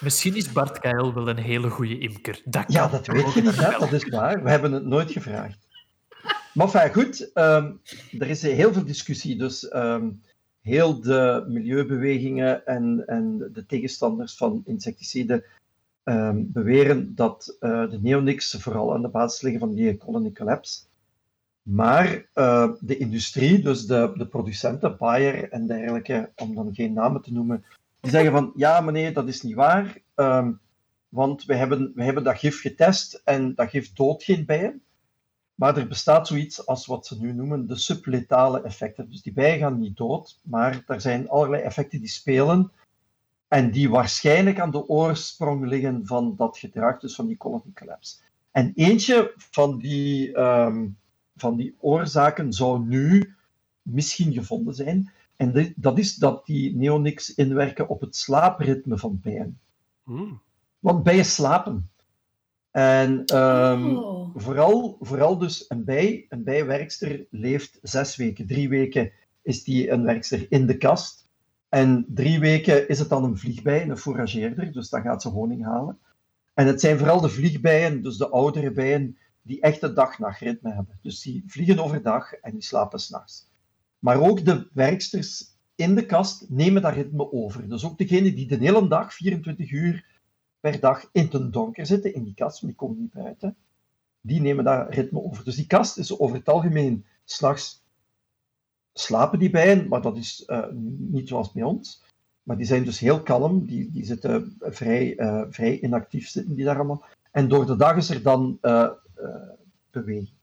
Misschien 0.00 0.36
is 0.36 0.52
Bart 0.52 0.78
Keil 0.78 1.14
wel 1.14 1.28
een 1.28 1.36
hele 1.36 1.70
goede 1.70 1.98
imker. 1.98 2.42
Dat 2.44 2.72
Ja, 2.72 2.80
kan. 2.82 2.90
dat 2.90 3.06
weet 3.06 3.32
je 3.32 3.42
niet, 3.42 3.56
dat 3.80 3.92
is 3.92 4.08
waar. 4.08 4.42
We 4.42 4.50
hebben 4.50 4.72
het 4.72 4.84
nooit 4.84 5.10
gevraagd. 5.10 5.66
Maar 6.54 6.66
enfin, 6.74 6.92
goed, 6.92 7.32
ehm, 7.32 7.72
er 8.18 8.28
is 8.28 8.42
heel 8.42 8.72
veel 8.72 8.84
discussie. 8.84 9.36
Dus 9.36 9.68
ehm, 9.68 10.08
heel 10.60 11.00
de 11.00 11.44
milieubewegingen 11.48 12.66
en, 12.66 13.02
en 13.06 13.50
de 13.52 13.66
tegenstanders 13.66 14.36
van 14.36 14.62
insecticiden 14.66 15.44
ehm, 16.04 16.42
beweren 16.46 17.14
dat 17.14 17.56
eh, 17.60 17.90
de 17.90 17.98
neonics 18.02 18.56
vooral 18.58 18.94
aan 18.94 19.02
de 19.02 19.08
basis 19.08 19.40
liggen 19.40 19.60
van 19.60 19.74
die 19.74 19.96
colony 19.96 20.32
collapse. 20.32 20.80
Maar 21.70 22.28
eh, 22.32 22.70
de 22.80 22.96
industrie, 22.96 23.62
dus 23.62 23.86
de, 23.86 24.12
de 24.14 24.26
producenten, 24.26 24.96
Bayer 24.96 25.52
en 25.52 25.66
dergelijke, 25.66 26.32
om 26.36 26.54
dan 26.54 26.74
geen 26.74 26.92
namen 26.92 27.22
te 27.22 27.32
noemen, 27.32 27.64
die 28.00 28.10
zeggen 28.10 28.32
van 28.32 28.52
ja, 28.54 28.80
nee, 28.80 29.12
dat 29.12 29.28
is 29.28 29.42
niet 29.42 29.54
waar. 29.54 29.98
Ehm, 30.14 30.52
want 31.08 31.44
we 31.44 31.54
hebben, 31.54 31.92
we 31.94 32.04
hebben 32.04 32.24
dat 32.24 32.38
gif 32.38 32.60
getest 32.60 33.20
en 33.24 33.54
dat 33.54 33.70
gif 33.70 33.92
doodt 33.92 34.24
geen 34.24 34.44
bijen. 34.44 34.82
Maar 35.54 35.76
er 35.76 35.88
bestaat 35.88 36.26
zoiets 36.26 36.66
als 36.66 36.86
wat 36.86 37.06
ze 37.06 37.20
nu 37.20 37.32
noemen 37.32 37.66
de 37.66 37.76
subletale 37.76 38.62
effecten. 38.62 39.10
Dus 39.10 39.22
die 39.22 39.32
bijen 39.32 39.58
gaan 39.58 39.78
niet 39.78 39.96
dood, 39.96 40.40
maar 40.42 40.82
er 40.86 41.00
zijn 41.00 41.28
allerlei 41.28 41.62
effecten 41.62 42.00
die 42.00 42.08
spelen 42.08 42.70
en 43.48 43.70
die 43.70 43.90
waarschijnlijk 43.90 44.60
aan 44.60 44.70
de 44.70 44.88
oorsprong 44.88 45.66
liggen 45.66 46.06
van 46.06 46.34
dat 46.36 46.58
gedrag, 46.58 47.00
dus 47.00 47.14
van 47.14 47.26
die 47.26 47.36
colony 47.36 47.72
collapse. 47.74 48.16
En 48.50 48.72
eentje 48.74 49.32
van 49.36 49.78
die, 49.78 50.32
ehm, 50.32 50.86
van 51.40 51.56
die 51.56 51.76
oorzaken 51.80 52.52
zou 52.52 52.86
nu 52.86 53.34
misschien 53.82 54.32
gevonden 54.32 54.74
zijn. 54.74 55.10
En 55.36 55.72
dat 55.76 55.98
is 55.98 56.14
dat 56.14 56.46
die 56.46 56.76
neonics 56.76 57.34
inwerken 57.34 57.88
op 57.88 58.00
het 58.00 58.16
slaapritme 58.16 58.98
van 58.98 59.20
bijen. 59.22 59.58
Hmm. 60.02 60.40
Want 60.78 61.02
bijen 61.02 61.24
slapen. 61.24 61.90
En 62.70 63.24
ehm, 63.24 63.96
Oh. 63.96 64.30
vooral, 64.34 64.96
vooral 65.00 65.38
dus 65.38 65.64
een 65.68 65.84
bij, 65.84 66.26
een 66.28 66.44
bijwerkster 66.44 67.26
leeft 67.30 67.78
zes 67.82 68.16
weken. 68.16 68.46
Drie 68.46 68.68
weken 68.68 69.12
is 69.42 69.64
die 69.64 69.90
een 69.90 70.04
werkster 70.04 70.46
in 70.48 70.66
de 70.66 70.76
kast. 70.76 71.28
En 71.68 72.04
drie 72.08 72.38
weken 72.38 72.88
is 72.88 72.98
het 72.98 73.08
dan 73.08 73.24
een 73.24 73.38
vliegbij, 73.38 73.88
een 73.88 73.96
fourageerder, 73.96 74.72
dus 74.72 74.88
dan 74.88 75.02
gaat 75.02 75.22
ze 75.22 75.28
honing 75.28 75.64
halen. 75.64 75.98
En 76.54 76.66
het 76.66 76.80
zijn 76.80 76.98
vooral 76.98 77.20
de 77.20 77.28
vliegbijen, 77.28 78.02
dus 78.02 78.16
de 78.16 78.28
oudere 78.28 78.72
bijen, 78.72 79.18
die 79.42 79.60
echt 79.60 79.82
een 79.82 79.94
dag-nachtritme 79.94 80.72
hebben. 80.72 80.98
Dus 81.02 81.22
die 81.22 81.44
vliegen 81.46 81.78
overdag 81.78 82.32
en 82.32 82.52
die 82.52 82.62
slapen 82.62 83.00
s'nachts. 83.00 83.50
Maar 83.98 84.20
ook 84.20 84.44
de 84.44 84.68
werksters 84.72 85.56
in 85.74 85.94
de 85.94 86.06
kast 86.06 86.46
nemen 86.48 86.82
dat 86.82 86.94
ritme 86.94 87.32
over. 87.32 87.68
Dus 87.68 87.84
ook 87.84 87.98
degenen 87.98 88.34
die 88.34 88.46
de 88.46 88.56
hele 88.56 88.88
dag, 88.88 89.14
24 89.14 89.70
uur 89.70 90.04
per 90.60 90.80
dag, 90.80 91.08
in 91.12 91.28
het 91.30 91.52
donker 91.52 91.86
zitten, 91.86 92.14
in 92.14 92.24
die 92.24 92.34
kast, 92.34 92.62
maar 92.62 92.70
die 92.70 92.80
komen 92.80 93.00
niet 93.00 93.12
buiten, 93.12 93.56
die 94.20 94.40
nemen 94.40 94.64
dat 94.64 94.94
ritme 94.94 95.22
over. 95.22 95.44
Dus 95.44 95.56
die 95.56 95.66
kast 95.66 95.98
is 95.98 96.18
over 96.18 96.36
het 96.36 96.48
algemeen 96.48 97.04
s'nachts 97.24 97.82
slapen 98.92 99.38
die 99.38 99.50
bijen, 99.50 99.88
maar 99.88 100.02
dat 100.02 100.16
is 100.16 100.44
eh, 100.44 100.64
niet 100.98 101.28
zoals 101.28 101.52
bij 101.52 101.62
ons. 101.62 102.02
Maar 102.42 102.56
die 102.56 102.66
zijn 102.66 102.84
dus 102.84 102.98
heel 102.98 103.22
kalm, 103.22 103.66
die, 103.66 103.90
die 103.90 104.04
zitten 104.04 104.56
vrij, 104.60 105.16
eh, 105.16 105.42
vrij 105.50 105.80
inactief, 105.80 106.28
zitten 106.28 106.54
die 106.54 106.64
daar 106.64 106.76
allemaal. 106.76 107.04
En 107.30 107.48
door 107.48 107.66
de 107.66 107.76
dag 107.76 107.96
is 107.96 108.10
er 108.10 108.22
dan 108.22 108.58
eh, 108.60 108.90
beweging. 109.90 110.36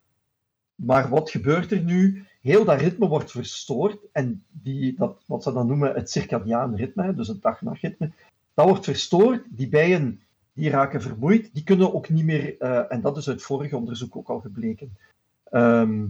Maar 0.76 1.10
wat 1.10 1.30
gebeurt 1.30 1.72
er 1.72 1.84
nu? 1.84 2.26
Heel 2.42 2.66
dat 2.66 2.80
ritme 2.80 3.08
wordt 3.08 3.32
verstoord 3.32 3.98
en 4.12 4.44
die, 4.52 4.96
dat, 4.98 5.24
wat 5.26 5.44
ze 5.44 5.54
dan 5.54 5.68
noemen 5.68 5.94
het 5.94 6.10
circadiaan 6.10 6.76
ritme, 6.76 7.14
dus 7.16 7.28
het 7.28 7.42
dag-nachtritme, 7.42 8.12
dat 8.54 8.68
wordt 8.68 8.86
verstoord. 8.86 9.44
Die 9.50 9.70
bijen 9.70 10.20
die 10.54 10.70
raken 10.70 11.02
vermoeid, 11.02 11.50
die 11.54 11.64
kunnen 11.64 11.94
ook 11.94 12.10
niet 12.10 12.26
meer, 12.26 12.58
eh, 12.60 12.92
en 12.92 13.02
dat 13.02 13.18
is 13.18 13.30
uit 13.30 13.42
vorig 13.42 13.74
onderzoek 13.74 14.16
ook 14.16 14.30
al 14.30 14.40
gebleken, 14.40 14.98
ehm, 15.44 16.06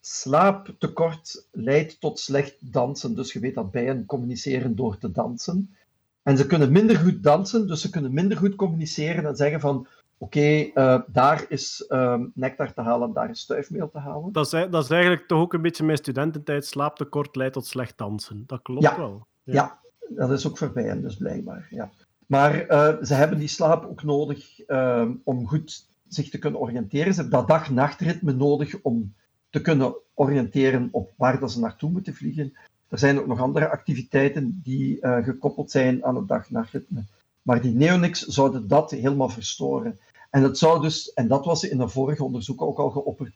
slaaptekort 0.00 1.46
leidt 1.50 2.00
tot 2.00 2.18
slecht 2.18 2.72
dansen. 2.72 3.14
Dus 3.14 3.32
je 3.32 3.40
weet 3.40 3.54
dat 3.54 3.70
bijen 3.70 4.06
communiceren 4.06 4.76
door 4.76 4.98
te 4.98 5.10
dansen. 5.10 5.74
En 6.22 6.36
ze 6.36 6.46
kunnen 6.46 6.72
minder 6.72 6.96
goed 6.96 7.22
dansen, 7.22 7.66
dus 7.66 7.80
ze 7.80 7.90
kunnen 7.90 8.12
minder 8.12 8.36
goed 8.36 8.54
communiceren 8.54 9.26
en 9.26 9.36
zeggen 9.36 9.60
van 9.60 9.86
oké, 10.20 10.70
eh, 10.74 11.00
daar 11.06 11.44
is 11.48 11.84
ehm, 11.88 12.26
nectar 12.34 12.74
te 12.74 12.80
halen, 12.80 13.12
daar 13.12 13.30
is 13.30 13.40
stuifmeel 13.40 13.90
te 13.90 13.98
halen. 13.98 14.32
Dat 14.32 14.44
is, 14.44 14.50
dat 14.70 14.84
is 14.84 14.90
eigenlijk 14.90 15.26
toch 15.26 15.40
ook 15.40 15.52
een 15.52 15.62
beetje 15.62 15.84
mijn 15.84 15.96
studententijd. 15.98 16.66
Slaaptekort 16.66 17.36
leidt 17.36 17.52
tot 17.54 17.66
slecht 17.66 17.98
dansen. 17.98 18.44
Dat 18.46 18.62
klopt 18.62 18.82
Ja. 18.82 18.96
wel. 18.96 19.26
Ja. 19.42 19.78
dat 20.08 20.30
is 20.30 20.46
ook 20.46 20.58
voor 20.58 20.72
bijen 20.72 21.02
dus 21.02 21.16
blijkbaar. 21.16 21.66
Ja. 21.70 21.90
Maar 22.26 22.60
eh, 22.66 23.02
ze 23.02 23.14
hebben 23.14 23.38
die 23.38 23.48
slaap 23.48 23.84
ook 23.84 24.02
nodig 24.02 24.60
ehm, 24.60 25.12
om 25.24 25.46
goed 25.48 25.88
zich 26.08 26.30
te 26.30 26.38
kunnen 26.38 26.60
oriënteren. 26.60 27.14
Ze 27.14 27.20
hebben 27.20 27.38
dat 27.38 27.48
dag-nachtritme 27.48 28.32
nodig 28.32 28.74
om 28.82 29.14
te 29.50 29.60
kunnen 29.60 29.94
oriënteren 30.14 30.88
op 30.92 31.12
waar 31.16 31.40
dat 31.40 31.52
ze 31.52 31.60
naartoe 31.60 31.90
moeten 31.90 32.14
vliegen. 32.14 32.52
Er 32.88 32.98
zijn 32.98 33.18
ook 33.20 33.26
nog 33.26 33.40
andere 33.40 33.68
activiteiten 33.70 34.60
die 34.62 35.00
eh, 35.00 35.24
gekoppeld 35.24 35.70
zijn 35.70 36.04
aan 36.04 36.16
het 36.16 36.28
dag-nachtritme. 36.28 37.02
Maar 37.42 37.60
die 37.62 37.74
neonics 37.74 38.20
zouden 38.26 38.68
dat 38.68 38.90
helemaal 38.90 39.28
verstoren. 39.28 39.98
En, 40.30 40.42
het 40.42 40.58
zou 40.58 40.80
dus, 40.82 41.12
en 41.12 41.28
dat 41.28 41.44
was 41.44 41.64
in 41.64 41.80
een 41.80 41.90
vorige 41.90 42.24
onderzoek 42.24 42.62
ook 42.62 42.78
al 42.78 42.90
geopperd, 42.90 43.34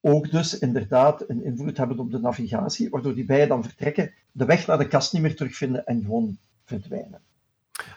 ook 0.00 0.30
dus 0.30 0.58
inderdaad 0.58 1.24
een 1.28 1.44
invloed 1.44 1.76
hebben 1.76 1.98
op 1.98 2.10
de 2.10 2.18
navigatie, 2.18 2.90
waardoor 2.90 3.14
die 3.14 3.24
bijen 3.24 3.48
dan 3.48 3.62
vertrekken, 3.64 4.12
de 4.32 4.44
weg 4.44 4.66
naar 4.66 4.78
de 4.78 4.88
kast 4.88 5.12
niet 5.12 5.22
meer 5.22 5.36
terugvinden 5.36 5.86
en 5.86 6.00
gewoon 6.02 6.36
verdwijnen. 6.64 7.20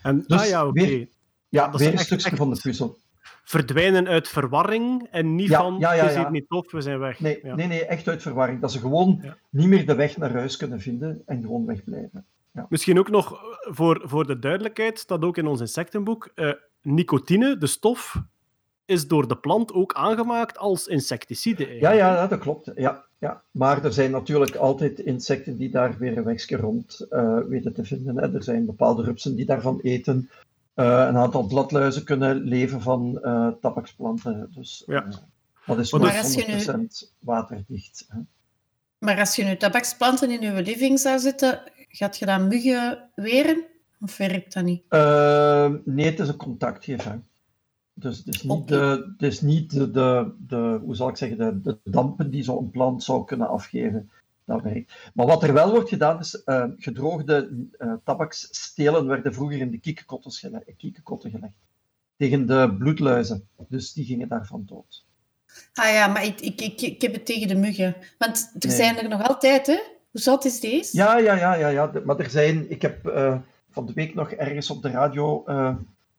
En, 0.03 0.23
Dus 0.27 0.41
ah 0.41 0.47
ja, 0.47 0.67
oké. 0.67 1.05
Ja, 1.49 1.65
dat 1.65 1.73
is 1.73 1.79
weer 1.79 1.87
een 1.87 1.93
echt- 1.93 2.05
stukje 2.05 2.35
van 2.35 2.49
de 2.53 2.59
puzzel. 2.61 2.97
Verdwijnen 3.43 4.07
uit 4.07 4.27
verwarring 4.27 5.07
en 5.11 5.35
niet 5.35 5.47
Ja, 5.49 5.59
van 5.61 5.75
ja, 5.79 5.93
ja, 5.93 5.99
het 6.01 6.09
is 6.09 6.15
ja. 6.15 6.21
hier 6.21 6.31
niet 6.31 6.49
tof, 6.49 6.71
we 6.71 6.81
zijn 6.81 6.99
weg. 6.99 7.19
Nee, 7.19 7.39
nee, 7.43 7.67
nee, 7.67 7.85
echt 7.85 8.07
uit 8.07 8.21
verwarring. 8.21 8.61
Dat 8.61 8.71
ze 8.71 8.79
gewoon 8.79 9.23
niet 9.49 9.67
meer 9.67 9.85
de 9.85 9.95
weg 9.95 10.17
naar 10.17 10.31
huis 10.31 10.57
kunnen 10.57 10.79
vinden 10.79 11.21
en 11.25 11.41
gewoon 11.41 11.65
wegblijven. 11.65 12.25
Misschien 12.69 12.99
ook 12.99 13.09
nog 13.09 13.39
voor, 13.61 14.01
voor 14.03 14.27
de 14.27 14.39
duidelijkheid, 14.39 14.99
staat 14.99 15.23
ook 15.23 15.37
in 15.37 15.47
ons 15.47 15.59
insectenboek, 15.59 16.31
eh, 16.35 16.51
nicotine, 16.81 17.57
de 17.57 17.67
stof, 17.67 18.15
is 18.85 19.07
door 19.07 19.27
de 19.27 19.37
plant 19.37 19.73
ook 19.73 19.93
aangemaakt 19.93 20.57
als 20.57 20.87
insecticide. 20.87 21.63
Ja, 21.63 21.69
eigenlijk. 21.69 21.99
ja, 21.99 22.13
ja, 22.15 22.27
dat 22.27 22.39
klopt. 22.39 22.71
Ja, 22.75 23.05
ja. 23.19 23.41
Maar 23.51 23.83
er 23.83 23.93
zijn 23.93 24.11
natuurlijk 24.11 24.55
altijd 24.55 24.99
insecten 24.99 25.57
die 25.57 25.69
daar 25.69 25.97
weer 25.97 26.17
een 26.17 26.23
wegje 26.23 26.57
rond 26.57 27.05
eh, 27.09 27.37
weten 27.47 27.73
te 27.73 27.83
vinden. 27.83 28.17
Hè. 28.17 28.33
Er 28.33 28.43
zijn 28.43 28.65
bepaalde 28.65 29.03
rupsen 29.03 29.35
die 29.35 29.45
daarvan 29.45 29.79
eten. 29.81 30.29
Eh, 30.73 30.85
een 31.07 31.17
aantal 31.17 31.47
bladluizen 31.47 32.03
kunnen 32.03 32.37
leven 32.43 32.81
van 32.81 33.19
eh 33.21 33.47
tabaksplanten. 33.61 34.51
Dus 34.55 34.83
Ja. 34.87 35.05
eh, 35.05 35.11
dat 35.65 35.79
is 35.79 35.91
Maar 35.91 36.01
maar 36.01 36.11
dus- 36.11 36.21
als 36.23 36.33
je 36.33 36.45
nu- 36.47 36.53
100% 36.53 37.13
waterdicht. 37.19 38.05
Hè. 38.07 38.19
Maar 38.97 39.19
als 39.19 39.35
je 39.35 39.43
nu 39.43 39.57
tabaksplanten 39.57 40.29
in 40.31 40.41
je 40.55 40.61
living 40.61 40.99
zou 40.99 41.19
zetten, 41.19 41.61
gaat 41.89 42.17
je 42.17 42.25
dan 42.25 42.47
muggen 42.47 43.09
weren? 43.15 43.63
Of 44.01 44.17
werkt 44.17 44.53
dat 44.53 44.63
niet? 44.63 44.83
Eh, 44.89 45.71
nee, 45.85 46.05
het 46.05 46.19
is 46.19 46.27
een 46.27 46.35
contactgever. 46.37 47.19
Dus 47.93 48.17
het 48.17 48.27
is 48.27 48.43
niet, 48.43 48.67
de, 48.67 49.13
het 49.17 49.21
is 49.31 49.41
niet 49.41 49.71
de, 49.71 49.91
de, 49.91 50.31
de, 50.47 50.79
hoe 50.83 50.95
zal 50.95 51.09
ik 51.09 51.17
zeggen, 51.17 51.37
de, 51.37 51.61
de 51.61 51.77
dampen 51.91 52.29
die 52.29 52.43
zo'n 52.43 52.69
plant 52.69 53.03
zou 53.03 53.25
kunnen 53.25 53.47
afgeven. 53.49 54.09
Dat 54.45 54.61
werkt. 54.61 54.93
Maar 55.13 55.25
wat 55.25 55.43
er 55.43 55.53
wel 55.53 55.71
wordt 55.71 55.89
gedaan 55.89 56.19
is, 56.19 56.43
eh, 56.43 56.65
gedroogde 56.77 57.49
eh 57.77 57.93
tabaksstelen 58.03 59.07
werden 59.07 59.33
vroeger 59.33 59.57
in 59.59 59.71
de 59.71 59.79
kiekenkotten 59.79 60.31
gele- 60.31 60.63
kiekenkotten 60.77 61.31
gelegd. 61.31 61.53
Tegen 62.17 62.45
de 62.45 62.75
bloedluizen. 62.77 63.47
Dus 63.67 63.93
die 63.93 64.05
gingen 64.05 64.27
daarvan 64.27 64.63
dood. 64.65 65.05
Ah 65.73 65.93
ja, 65.93 66.07
maar 66.07 66.25
ik, 66.25 66.41
ik, 66.41 66.61
ik, 66.61 66.81
ik 66.81 67.01
heb 67.01 67.13
het 67.13 67.25
tegen 67.25 67.47
de 67.47 67.55
muggen. 67.55 67.95
Want 68.17 68.51
er 68.59 68.67
Nee. 68.67 68.75
zijn 68.75 68.97
er 68.97 69.09
nog 69.09 69.27
altijd, 69.27 69.67
hè? 69.67 69.79
Hoe 70.11 70.21
zat 70.21 70.45
is 70.45 70.59
deze? 70.59 70.97
Ja, 70.97 71.17
ja, 71.17 71.33
ja, 71.35 71.55
ja, 71.55 71.67
ja. 71.67 71.91
Maar 72.05 72.19
er 72.19 72.29
zijn, 72.29 72.71
ik 72.71 72.81
heb 72.81 73.05
eh, 73.07 73.37
van 73.79 73.87
de 73.87 73.93
week 73.93 74.15
nog 74.15 74.31
ergens 74.31 74.69
op 74.69 74.81
de 74.81 74.89
radio 74.89 75.43
eh, 75.45 75.75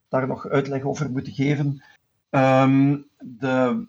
daar 0.09 0.27
nog 0.27 0.49
uitleg 0.49 0.83
over 0.83 1.11
moeten 1.11 1.33
geven. 1.33 1.83
Ehm, 2.31 2.99
de 3.19 3.87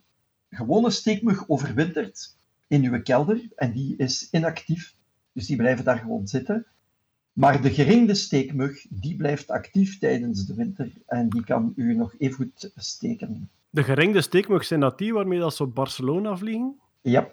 gewone 0.50 0.90
steekmug 0.90 1.50
overwintert 1.50 2.36
in 2.68 2.84
uw 2.84 3.02
kelder 3.02 3.42
en 3.56 3.72
die 3.72 3.96
is 3.98 4.28
inactief. 4.32 4.94
Dus 5.34 5.48
die 5.48 5.56
blijven 5.56 5.86
daar 5.86 5.98
gewoon 5.98 6.28
zitten. 6.28 6.66
Maar 7.34 7.62
de 7.62 7.70
geringde 7.70 8.14
steekmug, 8.14 8.86
die 8.90 9.16
blijft 9.16 9.50
actief 9.50 10.00
tijdens 10.00 10.46
de 10.46 10.54
winter 10.54 10.92
en 11.06 11.30
die 11.30 11.44
kan 11.44 11.74
u 11.76 11.96
nog 11.96 12.14
even 12.18 12.36
goed 12.36 12.72
steken. 12.76 13.50
De 13.70 13.84
geringde 13.84 14.22
steekmug 14.22 14.66
zijn 14.66 14.80
dat 14.80 14.98
die 14.98 15.14
waarmee 15.14 15.40
dat 15.40 15.56
ze 15.56 15.64
op 15.64 15.76
Barcelona 15.76 16.38
vliegen? 16.38 16.80
Ja, 17.02 17.32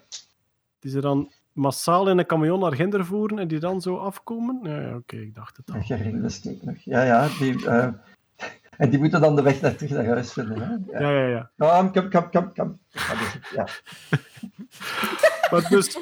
Die 0.79 0.91
ze 0.91 1.01
dan 1.01 1.31
massaal 1.53 2.09
in 2.09 2.17
een 2.17 2.25
camion 2.25 2.59
naar 2.59 2.73
Ginder 2.75 3.05
voeren 3.05 3.39
en 3.39 3.47
die 3.47 3.59
dan 3.59 3.81
zo 3.81 3.97
afkomen? 3.97 4.59
Ja, 4.63 4.81
ja, 4.81 4.95
oké, 4.95 5.15
ik 5.15 5.35
dacht 5.35 5.57
het 5.57 5.69
al. 5.69 5.75
een 5.75 5.83
geringde 5.83 6.29
steekmug. 6.29 6.83
Ja, 6.83 7.03
ja. 7.03 7.27
Die, 7.39 7.67
eh, 7.67 7.87
en 8.77 8.89
die 8.89 8.99
moeten 8.99 9.21
dan 9.21 9.35
de 9.35 9.41
weg 9.41 9.61
naar 9.61 9.75
terug 9.75 9.91
naar 9.91 10.05
huis 10.05 10.33
vinden. 10.33 10.61
Hè? 10.61 10.99
Ja. 10.99 11.09
Ja, 11.09 11.27
ja, 11.27 11.27
ja. 11.57 11.77
Kom, 11.79 11.91
kom, 11.91 12.09
kom, 12.09 12.29
kom, 12.31 12.53
kom. 12.53 12.79
Ja, 13.53 13.63
dus. 13.63 13.81
Maar 15.51 15.69
dus, 15.69 15.93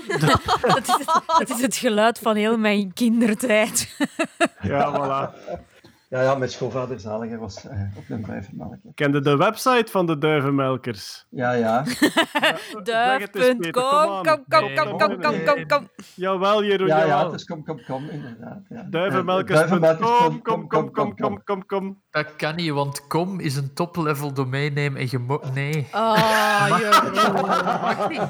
Dat 0.62 0.88
is, 0.88 0.94
het, 0.98 1.24
dat 1.38 1.50
is 1.50 1.62
het 1.62 1.76
geluid 1.76 2.20
van 2.20 2.36
heel 2.36 2.58
mijn 2.58 2.94
kindertijd. 2.94 3.98
ja, 4.62 4.92
voilà. 4.92 5.60
Ja, 6.10 6.22
ja, 6.22 6.36
mijn 6.36 6.50
schoonvader 6.52 7.00
Zaliger 7.00 7.40
was 7.40 7.68
eh, 7.68 7.82
op 7.98 8.04
een 8.10 8.26
duivenmelk. 8.26 8.76
Kende 8.96 9.20
de 9.22 9.38
website 9.38 9.92
van 9.92 10.06
de 10.06 10.18
duivenmelkers? 10.18 11.26
Ja, 11.30 11.52
ja. 11.52 11.84
Duif.com, 12.84 13.72
kom, 13.72 14.24
kom, 14.24 14.46
kom, 14.76 14.98
kom, 14.98 15.20
kom, 15.20 15.44
kom, 15.46 15.66
kom. 15.68 15.90
Jawel, 16.16 16.64
Jeroen, 16.64 16.88
Ja, 16.88 17.04
ja, 17.04 17.26
het 17.26 17.34
is 17.34 17.46
kom, 17.46 17.64
kom, 17.66 17.80
kom, 17.88 18.10
inderdaad. 18.10 18.60
Ja. 18.70 18.86
Duivenmelkers.com, 18.90 19.80
Duivenmelkers.com, 19.80 20.42
kom, 20.42 20.68
kom, 20.68 20.92
kom, 20.92 21.16
kom, 21.16 21.44
kom, 21.44 21.66
kom. 21.66 22.02
Dat 22.12 22.36
kan 22.36 22.56
niet, 22.56 22.72
want 22.72 23.08
com 23.08 23.40
is 23.40 23.56
een 23.56 23.74
top-level 23.74 24.34
domeinnaam 24.34 24.96
en 24.96 25.08
je 25.10 25.20
mo- 25.20 25.42
Nee. 25.54 25.88
Oh, 25.94 26.78
Jeroen. 26.80 27.14
Mag 27.82 28.10
niet. 28.10 28.22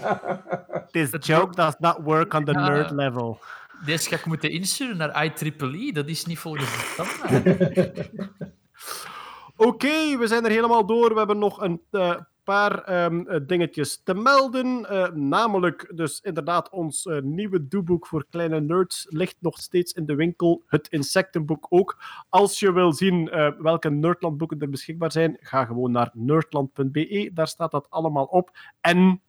This 0.91 1.25
joke 1.27 1.55
does 1.55 1.75
not 1.79 1.97
work 2.03 2.33
on 2.33 2.43
the 2.45 2.51
nerd 2.53 2.91
level. 2.91 3.39
Deze 3.85 4.09
ga 4.09 4.15
ik 4.15 4.25
moeten 4.25 4.51
insturen 4.51 4.97
naar 4.97 5.25
IEEE. 5.25 5.93
Dat 5.93 6.07
is 6.07 6.25
niet 6.25 6.39
volgens 6.39 6.65
de 6.65 6.77
standaard. 6.77 8.09
Oké, 9.57 10.17
we 10.17 10.27
zijn 10.27 10.45
er 10.45 10.51
helemaal 10.51 10.85
door. 10.85 11.09
We 11.09 11.17
hebben 11.17 11.37
nog 11.37 11.61
een 11.61 11.81
eh, 11.91 12.15
paar 12.43 12.83
ehm, 12.83 13.19
eh, 13.19 13.39
dingetjes 13.47 14.01
te 14.03 14.13
melden. 14.13 14.89
Eh, 14.89 15.11
namelijk, 15.11 15.91
dus 15.95 16.19
inderdaad, 16.21 16.69
ons 16.69 17.09
nieuwe 17.21 17.67
doeboek 17.67 18.07
voor 18.07 18.25
kleine 18.29 18.61
nerds 18.61 19.05
ligt 19.09 19.35
nog 19.39 19.59
steeds 19.59 19.93
in 19.93 20.05
de 20.05 20.15
winkel. 20.15 20.63
Het 20.67 20.87
insectenboek 20.87 21.65
ook. 21.69 21.97
Als 22.29 22.59
je 22.59 22.71
wil 22.71 22.93
zien 22.93 23.25
welke 23.59 23.89
Nerdland-boeken 23.89 24.59
er 24.59 24.69
beschikbaar 24.69 25.11
zijn, 25.11 25.37
ga 25.39 25.65
gewoon 25.65 25.91
naar 25.91 26.11
nerdland.be. 26.13 27.29
Daar 27.33 27.47
staat 27.47 27.71
dat 27.71 27.89
allemaal 27.89 28.25
op. 28.25 28.57
En 28.81 29.21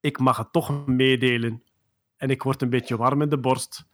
ik 0.00 0.18
mag 0.18 0.36
het 0.36 0.52
toch 0.52 0.86
meedelen. 0.86 1.62
En 2.18 2.30
ik 2.30 2.42
word 2.42 2.62
een 2.62 2.70
beetje 2.70 2.96
warm 2.96 3.22
in 3.22 3.28
de 3.28 3.38
borst. 3.38 3.86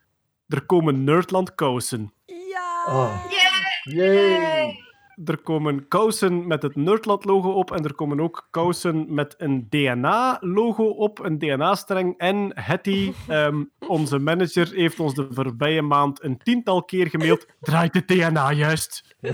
Er 0.47 0.65
komen 0.65 1.03
Nerdland 1.03 1.55
kousen. 1.55 2.13
Ja. 2.25 2.83
Oh. 2.87 3.25
Yay! 3.83 4.83
Er 5.25 5.37
komen 5.37 5.87
kousen 5.87 6.47
met 6.47 6.61
het 6.61 6.75
Nerdland-logo 6.75 7.51
op 7.51 7.71
en 7.71 7.83
er 7.83 7.95
komen 7.95 8.19
ook 8.19 8.47
kousen 8.51 9.13
met 9.13 9.35
een 9.37 9.67
DNA-logo 9.69 10.83
op, 10.83 11.19
een 11.19 11.39
DNA-streng. 11.39 12.17
En 12.17 12.51
Hetty, 12.53 13.13
ehm, 13.27 13.63
onze 13.87 14.19
manager, 14.19 14.73
heeft 14.73 14.99
ons 14.99 15.13
de 15.13 15.27
voorbije 15.29 15.81
maand 15.81 16.23
een 16.23 16.37
tiental 16.37 16.83
keer 16.83 17.07
gemaild. 17.07 17.45
Draait 17.59 17.93
de 17.93 18.05
DNA 18.05 18.51
juist? 18.51 19.14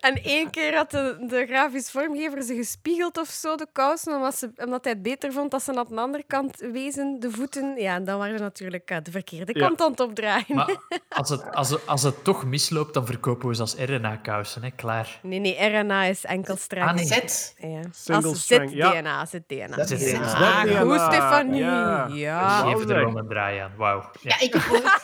En 0.00 0.22
één 0.22 0.50
keer 0.50 0.74
had 0.76 0.90
de, 0.90 1.16
de 1.28 1.46
grafisch 1.46 1.90
vormgever 1.90 2.42
ze 2.42 2.54
gespiegeld 2.54 3.18
of 3.18 3.28
zo, 3.28 3.56
de 3.56 3.66
kousen, 3.72 4.14
omdat, 4.16 4.38
ze, 4.38 4.50
omdat 4.56 4.84
hij 4.84 4.92
het 4.92 5.02
beter 5.02 5.32
vond 5.32 5.50
dat 5.50 5.62
ze 5.62 5.74
aan 5.76 5.86
de 5.88 6.00
andere 6.00 6.24
kant 6.26 6.56
wezen, 6.72 7.20
de 7.20 7.30
voeten. 7.30 7.76
Ja, 7.76 7.94
en 7.94 8.04
dan 8.04 8.18
waren 8.18 8.36
ze 8.38 8.42
natuurlijk 8.42 8.90
eh, 8.90 8.96
de 9.02 9.10
verkeerde 9.10 9.58
Ja. 9.58 9.66
kant 9.66 9.82
aan 9.82 9.90
het 9.90 10.00
opdraaien. 10.00 10.44
Maar 10.48 10.76
als 11.08 11.28
het, 11.28 11.54
als, 11.54 11.70
het, 11.70 11.86
als 11.86 12.02
het 12.02 12.24
toch 12.24 12.44
misloopt, 12.44 12.94
dan 12.94 13.06
verkopen 13.06 13.48
we 13.48 13.54
ze 13.54 13.60
als 13.60 13.74
RNA-kousen. 13.74 14.62
Hè? 14.62 14.70
Klaar. 14.70 15.18
Nee, 15.22 15.38
nee, 15.38 15.68
RNA 15.68 16.04
is 16.04 16.24
enkel 16.24 16.56
streng. 16.56 16.88
Ah, 16.88 16.94
nee. 16.94 17.06
Z. 17.06 17.52
Ja. 17.58 17.80
Single 17.92 18.28
Als. 18.28 18.46
DNA, 18.46 19.26
zit 19.26 19.48
DNA. 19.48 19.66
DNA. 19.66 20.80
Goed, 20.80 21.00
Stefanie. 21.00 21.60
ja. 21.62 22.06
Ja. 22.12 22.58
Geef 22.62 22.80
er 22.80 22.86
wel 22.86 23.16
een 23.18 23.28
draai 23.28 23.58
aan. 23.58 23.72
Wauw. 23.76 24.10
Ja. 24.20 24.36
Ja, 24.38 24.40
ik 24.46 24.52
heb. 24.52 24.62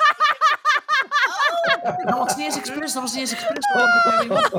Dat 2.05 2.19
was 2.19 2.37
niet 2.37 2.45
eens 2.47 2.57
expres, 2.59 2.93
dat 2.93 3.03
was 3.03 3.13
niet 3.13 3.21
eens 3.21 3.33
expres. 3.33 3.67
Oh, 3.75 4.53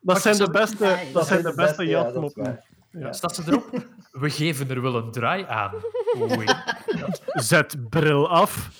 dat 0.00 0.22
zijn 0.22 0.36
de 0.36 0.50
beste, 0.50 0.98
dat 1.12 1.26
zijn 1.26 1.42
de 1.42 1.54
beste 1.54 1.86
ja, 1.86 1.98
dat 1.98 2.06
is 2.06 2.12
jatmoppen. 2.12 2.42
waar. 2.42 2.64
Ja. 3.02 3.12
Staat 3.12 3.34
ze 3.34 3.42
erop? 3.46 3.84
We 4.10 4.30
geven 4.30 4.70
er 4.70 4.82
wel 4.82 4.94
een 4.94 5.10
draai 5.10 5.44
aan. 5.48 5.72
Oei. 6.20 6.46
Zet 7.26 7.88
bril 7.88 8.28
af. 8.30 8.70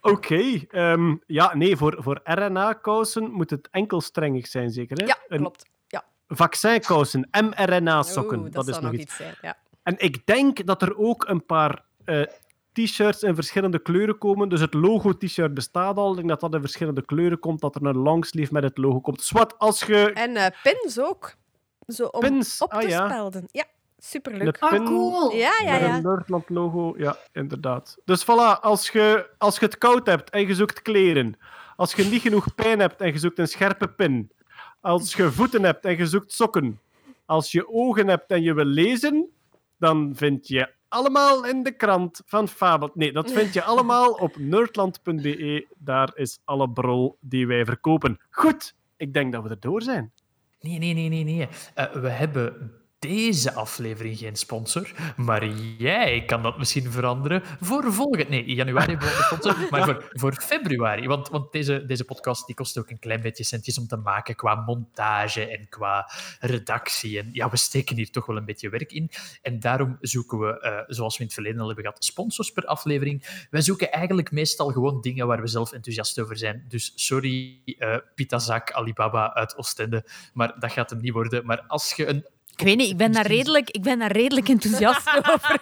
Oké. 0.00 0.60
ehm, 0.70 1.14
ja, 1.26 1.54
nee, 1.54 1.76
voor, 1.76 1.96
voor 1.98 2.20
RNA-kousen 2.24 3.30
moet 3.30 3.50
het 3.50 3.68
enkelstrengig 3.70 4.46
zijn, 4.46 4.70
zeker? 4.70 4.96
Hè? 4.96 5.04
Ja, 5.06 5.36
klopt. 5.36 5.66
Ja. 5.86 6.04
vaccinkousen, 6.28 7.28
mRNA-sokken, 7.30 8.38
Oeh, 8.38 8.52
dat, 8.52 8.68
is 8.68 8.74
zou 8.74 8.86
nog 8.86 8.94
iets. 8.94 9.16
zijn. 9.16 9.34
Ja. 9.42 9.56
En 9.82 9.94
ik 9.98 10.26
denk 10.26 10.66
dat 10.66 10.82
er 10.82 10.96
ook 10.98 11.28
een 11.28 11.46
paar 11.46 11.82
eh, 12.04 12.22
t-shirts 12.74 13.22
in 13.22 13.34
verschillende 13.34 13.78
kleuren 13.78 14.18
komen. 14.18 14.48
Dus 14.48 14.60
het 14.60 14.74
logo-t-shirt 14.74 15.54
bestaat 15.54 15.96
al. 15.96 16.10
Ik 16.10 16.16
denk 16.16 16.28
dat 16.28 16.40
dat 16.40 16.54
in 16.54 16.60
verschillende 16.60 17.04
kleuren 17.04 17.38
komt, 17.38 17.60
dat 17.60 17.74
er 17.74 17.86
een 17.86 17.96
longsleeve 17.96 18.52
met 18.52 18.62
het 18.62 18.78
logo 18.78 19.00
komt. 19.00 19.22
Swat, 19.22 19.58
als 19.58 19.80
je 19.80 20.12
En 20.12 20.36
eh, 20.36 20.46
pins 20.62 21.00
ook. 21.00 21.34
Zo 21.86 22.04
om 22.04 22.20
Pins, 22.20 22.62
op 22.62 22.70
te 22.70 22.76
ah, 22.76 22.88
ja. 22.88 23.08
spelden. 23.08 23.48
Ja, 23.50 23.62
een 23.62 24.02
superleuk. 24.02 24.58
Ah, 24.58 24.84
cool. 24.84 25.32
Ja, 25.32 25.52
ja, 25.62 25.72
met 25.72 25.80
ja. 25.80 25.96
een 25.96 26.02
Nerdland-logo, 26.02 26.94
ja, 26.96 27.16
inderdaad. 27.32 27.96
Dus 28.04 28.24
voilà, 28.24 28.60
als 28.60 28.90
je, 28.90 29.30
als 29.38 29.58
je 29.58 29.64
het 29.64 29.78
koud 29.78 30.06
hebt 30.06 30.30
en 30.30 30.46
je 30.46 30.54
zoekt 30.54 30.82
kleren, 30.82 31.38
als 31.76 31.94
je 31.94 32.04
niet 32.04 32.20
genoeg 32.20 32.54
pijn 32.54 32.80
hebt 32.80 33.00
en 33.00 33.12
je 33.12 33.18
zoekt 33.18 33.38
een 33.38 33.48
scherpe 33.48 33.88
pin, 33.88 34.30
als 34.80 35.14
je 35.14 35.32
voeten 35.32 35.62
hebt 35.62 35.84
en 35.84 35.96
je 35.96 36.06
zoekt 36.06 36.32
sokken, 36.32 36.80
als 37.26 37.52
je 37.52 37.68
ogen 37.68 38.08
hebt 38.08 38.30
en 38.30 38.42
je 38.42 38.54
wil 38.54 38.64
lezen, 38.64 39.28
dan 39.78 40.12
vind 40.16 40.48
je 40.48 40.72
allemaal 40.94 41.46
in 41.46 41.62
de 41.62 41.72
krant 41.72 42.22
van 42.24 42.48
Fabel. 42.48 42.90
Nee, 42.94 43.12
dat 43.12 43.32
vind 43.32 43.54
je 43.54 43.62
allemaal 43.72 44.12
op 44.12 44.36
nerdland.be. 44.38 45.66
Daar 45.78 46.10
is 46.14 46.38
alle 46.44 46.70
brol 46.70 47.16
die 47.20 47.46
wij 47.46 47.64
verkopen. 47.64 48.18
Goed, 48.30 48.74
ik 48.96 49.12
denk 49.12 49.32
dat 49.32 49.42
we 49.42 49.48
er 49.48 49.60
door 49.60 49.82
zijn. 49.82 50.12
Nee, 50.60 50.78
nee, 50.78 50.94
nee, 50.94 51.08
nee, 51.08 51.24
nee. 51.24 51.48
Eh, 51.74 51.92
we 51.92 52.08
hebben 52.08 52.72
deze 53.06 53.52
aflevering 53.52 54.18
geen 54.18 54.36
sponsor, 54.36 54.90
maar 55.16 55.46
jij 55.78 56.24
kan 56.24 56.42
dat 56.42 56.58
misschien 56.58 56.90
veranderen 56.90 57.42
voor 57.60 57.92
volgend... 57.92 58.28
Nee, 58.28 58.44
januari 58.44 58.90
hebben 58.90 59.08
we 59.08 59.22
sponsor, 59.22 59.66
maar 59.70 59.84
voor, 59.84 60.10
voor 60.10 60.34
februari. 60.34 61.06
Want, 61.06 61.28
want 61.28 61.52
deze, 61.52 61.84
deze 61.86 62.04
podcast 62.04 62.46
die 62.46 62.54
kost 62.54 62.78
ook 62.78 62.90
een 62.90 62.98
klein 62.98 63.20
beetje 63.20 63.44
centjes 63.44 63.78
om 63.78 63.86
te 63.86 63.96
maken 63.96 64.34
qua 64.34 64.54
montage 64.54 65.46
en 65.48 65.68
qua 65.68 66.10
redactie. 66.40 67.18
En 67.18 67.28
ja, 67.32 67.50
we 67.50 67.56
steken 67.56 67.96
hier 67.96 68.10
toch 68.10 68.26
wel 68.26 68.36
een 68.36 68.44
beetje 68.44 68.68
werk 68.68 68.92
in. 68.92 69.10
En 69.42 69.60
daarom 69.60 69.96
zoeken 70.00 70.38
we, 70.38 70.60
eh, 70.60 70.82
zoals 70.86 71.14
we 71.14 71.20
in 71.20 71.26
het 71.26 71.34
verleden 71.34 71.60
al 71.60 71.66
hebben 71.66 71.84
gehad, 71.84 72.04
sponsors 72.04 72.50
per 72.50 72.64
aflevering. 72.64 73.46
Wij 73.50 73.60
zoeken 73.60 73.92
eigenlijk 73.92 74.30
meestal 74.30 74.70
gewoon 74.70 75.00
dingen 75.00 75.26
waar 75.26 75.40
we 75.40 75.46
zelf 75.46 75.72
enthousiast 75.72 76.20
over 76.20 76.36
zijn. 76.36 76.64
Dus 76.68 76.92
sorry, 76.94 77.62
eh 77.78 77.96
Pitazak 78.14 78.72
Alibaba 78.72 79.34
uit 79.34 79.56
Oostende, 79.56 80.04
maar 80.32 80.58
dat 80.58 80.72
gaat 80.72 80.90
hem 80.90 81.00
niet 81.00 81.12
worden. 81.12 81.46
Maar 81.46 81.64
als 81.66 81.92
je 81.92 82.06
een 82.06 82.24
Ik 82.56 82.64
weet 82.64 82.76
niet, 82.76 82.90
ik 82.90 82.96
ben 82.96 83.12
daar 83.12 83.26
redelijk, 83.26 83.70
ik 83.70 83.82
ben 83.82 83.98
daar 83.98 84.12
redelijk 84.12 84.48
enthousiast 84.48 85.08
over. 85.32 85.60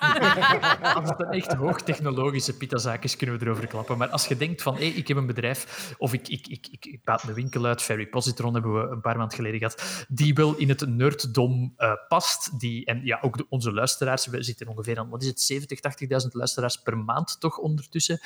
Als 0.94 1.08
het 1.08 1.20
een 1.20 1.30
echt 1.30 1.52
hoogtechnologische 1.52 2.56
pitazaak 2.56 3.04
is, 3.04 3.16
kunnen 3.16 3.38
we 3.38 3.44
erover 3.44 3.66
klappen. 3.66 3.98
Maar 3.98 4.08
als 4.08 4.26
je 4.26 4.36
denkt 4.36 4.62
van, 4.62 4.74
hé, 4.74 4.84
ik 4.84 5.08
heb 5.08 5.16
een 5.16 5.26
bedrijf, 5.26 5.94
of 5.98 6.12
ik, 6.12 6.28
ik, 6.28 6.46
ik, 6.46 6.66
ik, 6.70 6.86
ik 6.86 7.04
baat 7.04 7.22
een 7.22 7.34
winkel 7.34 7.64
uit, 7.64 7.82
Ferry 7.82 8.06
Positron 8.06 8.52
hebben 8.54 8.74
we 8.74 8.88
een 8.90 9.00
paar 9.00 9.16
maanden 9.16 9.36
geleden 9.36 9.58
gehad, 9.58 10.06
die 10.08 10.34
wel 10.34 10.56
in 10.56 10.68
het 10.68 10.88
nerddom 10.88 11.72
eh, 11.76 11.92
past. 12.08 12.60
Die, 12.60 12.84
en 12.84 13.00
ja, 13.04 13.18
ook 13.20 13.36
de- 13.36 13.46
onze 13.48 13.72
luisteraars, 13.72 14.26
we 14.26 14.42
zitten 14.42 14.68
ongeveer 14.68 14.98
aan, 14.98 15.08
wat 15.08 15.22
is 15.22 15.28
het, 15.28 15.40
70, 15.40 15.78
80.000 16.24 16.28
luisteraars 16.32 16.76
per 16.76 16.98
maand 16.98 17.40
toch 17.40 17.58
ondertussen. 17.58 18.20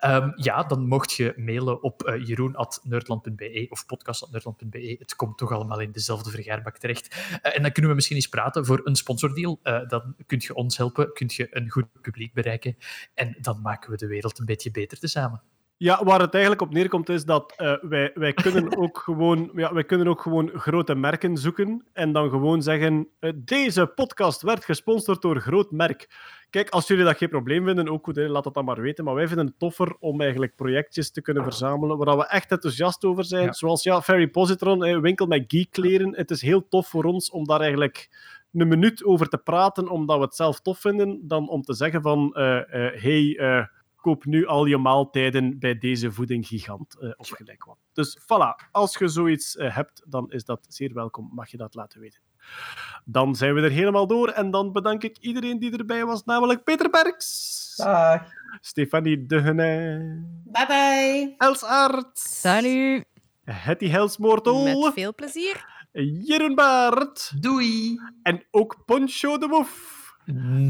Ehm, 0.00 0.30
ja, 0.34 0.62
dan 0.62 0.86
mocht 0.86 1.12
je 1.12 1.32
mailen 1.36 1.82
op 1.82 2.08
uh, 2.08 2.26
jeroen.nerdland.be 2.26 3.66
of 3.68 3.86
podcast.nerdland.be. 3.86 4.96
Het 4.98 5.16
komt 5.16 5.38
toch 5.38 5.52
allemaal 5.52 5.80
in 5.80 5.92
dezelfde 5.92 6.30
vergaarbak 6.30 6.78
terecht. 6.78 7.14
Uh, 7.14 7.56
en 7.56 7.62
dan 7.62 7.72
kunnen 7.72 7.90
we 7.90 7.96
misschien 7.96 8.16
eens 8.16 8.28
praten 8.28 8.66
voor 8.66 8.80
een 8.84 8.96
sponsordeal. 8.96 9.60
Uh, 9.62 9.88
dan 9.88 10.14
kun 10.26 10.38
je 10.42 10.54
ons 10.54 10.76
helpen, 10.76 11.12
kun 11.12 11.30
je 11.32 11.46
een 11.50 11.70
goed 11.70 11.86
publiek 12.00 12.32
bereiken. 12.32 12.76
En 13.14 13.36
dan 13.40 13.60
maken 13.60 13.90
we 13.90 13.96
de 13.96 14.06
wereld 14.06 14.38
een 14.38 14.46
beetje 14.46 14.70
beter 14.70 14.98
tezamen. 14.98 15.42
Ja, 15.82 16.04
waar 16.04 16.20
het 16.20 16.32
eigenlijk 16.32 16.62
op 16.62 16.72
neerkomt 16.72 17.08
is 17.08 17.24
dat 17.24 17.54
uh, 17.56 17.74
wij, 17.80 18.10
wij, 18.14 18.32
kunnen 18.32 18.76
ook 18.82 18.98
gewoon, 18.98 19.50
ja, 19.54 19.72
wij 19.74 19.84
kunnen 19.84 20.08
ook 20.08 20.20
gewoon 20.20 20.50
grote 20.54 20.94
merken 20.94 21.36
zoeken 21.36 21.86
en 21.92 22.12
dan 22.12 22.30
gewoon 22.30 22.62
zeggen, 22.62 23.08
uh, 23.20 23.32
deze 23.36 23.86
podcast 23.86 24.42
werd 24.42 24.64
gesponsord 24.64 25.22
door 25.22 25.40
groot 25.40 25.70
merk. 25.70 26.08
Kijk, 26.50 26.68
als 26.68 26.86
jullie 26.86 27.04
dat 27.04 27.16
geen 27.16 27.28
probleem 27.28 27.64
vinden, 27.64 27.88
ook 27.88 28.04
goed, 28.04 28.16
hè, 28.16 28.28
laat 28.28 28.44
dat 28.44 28.54
dan 28.54 28.64
maar 28.64 28.80
weten. 28.80 29.04
Maar 29.04 29.14
wij 29.14 29.26
vinden 29.26 29.46
het 29.46 29.58
toffer 29.58 29.96
om 29.98 30.20
eigenlijk 30.20 30.56
projectjes 30.56 31.10
te 31.10 31.22
kunnen 31.22 31.42
verzamelen 31.42 31.98
waar 31.98 32.16
we 32.16 32.26
echt 32.26 32.50
enthousiast 32.50 33.04
over 33.04 33.24
zijn. 33.24 33.44
Ja. 33.44 33.52
Zoals 33.52 33.82
ja, 33.82 34.02
Ferry 34.02 34.28
Positron, 34.28 35.00
winkel 35.00 35.26
met 35.26 35.44
geekkleren. 35.46 36.16
Het 36.16 36.30
is 36.30 36.42
heel 36.42 36.68
tof 36.68 36.88
voor 36.88 37.04
ons 37.04 37.30
om 37.30 37.44
daar 37.44 37.60
eigenlijk 37.60 38.08
een 38.52 38.68
minuut 38.68 39.04
over 39.04 39.28
te 39.28 39.38
praten, 39.38 39.88
omdat 39.88 40.16
we 40.16 40.24
het 40.24 40.34
zelf 40.34 40.60
tof 40.60 40.78
vinden, 40.78 41.20
dan 41.28 41.48
om 41.48 41.62
te 41.62 41.74
zeggen 41.74 42.02
van, 42.02 42.26
uh, 42.26 42.60
hey 43.02 43.68
koop 43.96 44.24
nu 44.24 44.46
al 44.46 44.64
je 44.64 44.78
maaltijden 44.78 45.58
bij 45.58 45.78
deze 45.78 46.12
voedinggigant 46.12 47.16
of 47.16 47.28
gelijk 47.28 47.64
wat. 47.64 47.78
Dus 47.92 48.18
voilà, 48.20 48.68
als 48.70 48.98
je 48.98 49.08
zoiets 49.08 49.54
hebt, 49.58 50.02
dan 50.08 50.30
is 50.30 50.44
dat 50.44 50.66
zeer 50.68 50.94
welkom. 50.94 51.30
Mag 51.32 51.50
je 51.50 51.56
dat 51.56 51.74
laten 51.74 52.00
weten. 52.00 52.20
Dan 53.04 53.34
zijn 53.34 53.54
we 53.54 53.60
er 53.60 53.70
helemaal 53.70 54.06
door 54.06 54.28
en 54.28 54.50
dan 54.50 54.72
bedank 54.72 55.02
ik 55.02 55.16
iedereen 55.20 55.58
die 55.58 55.78
erbij 55.78 56.04
was, 56.04 56.24
namelijk 56.24 56.64
Peter 56.64 56.90
Berks. 56.90 57.72
Dag. 57.76 58.22
Stefanie 58.60 59.26
Dehene. 59.26 59.98
Bye 60.44 60.66
bye. 60.66 61.34
Els 61.38 61.64
Aert. 61.64 62.18
Salut. 62.18 63.04
Hetty 63.44 63.88
Helsmoortel. 63.88 64.82
Met 64.82 64.92
veel 64.94 65.14
plezier. 65.14 65.64
Jeroen 65.92 66.54
Baart. 66.54 67.32
Doei. 67.42 68.00
En 68.22 68.44
ook 68.50 68.82
Poncho 68.86 69.38
de 69.38 69.46
Woef. 69.46 69.98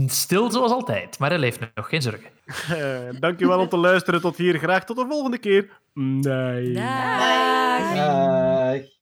Stil 0.06 0.50
zoals 0.50 0.72
altijd, 0.72 1.18
maar 1.18 1.30
hij 1.30 1.38
leeft 1.38 1.60
nog, 1.74 1.88
geen 1.88 2.02
zorgen. 2.02 2.30
Uh, 2.70 3.20
dankjewel 3.20 3.58
om 3.58 3.68
te 3.68 3.76
luisteren 3.76 4.20
tot 4.20 4.36
hier. 4.36 4.58
Graag 4.58 4.84
tot 4.84 4.96
de 4.96 5.06
volgende 5.08 5.38
keer. 5.38 5.80
Nee. 5.94 6.68
nee. 7.92 8.98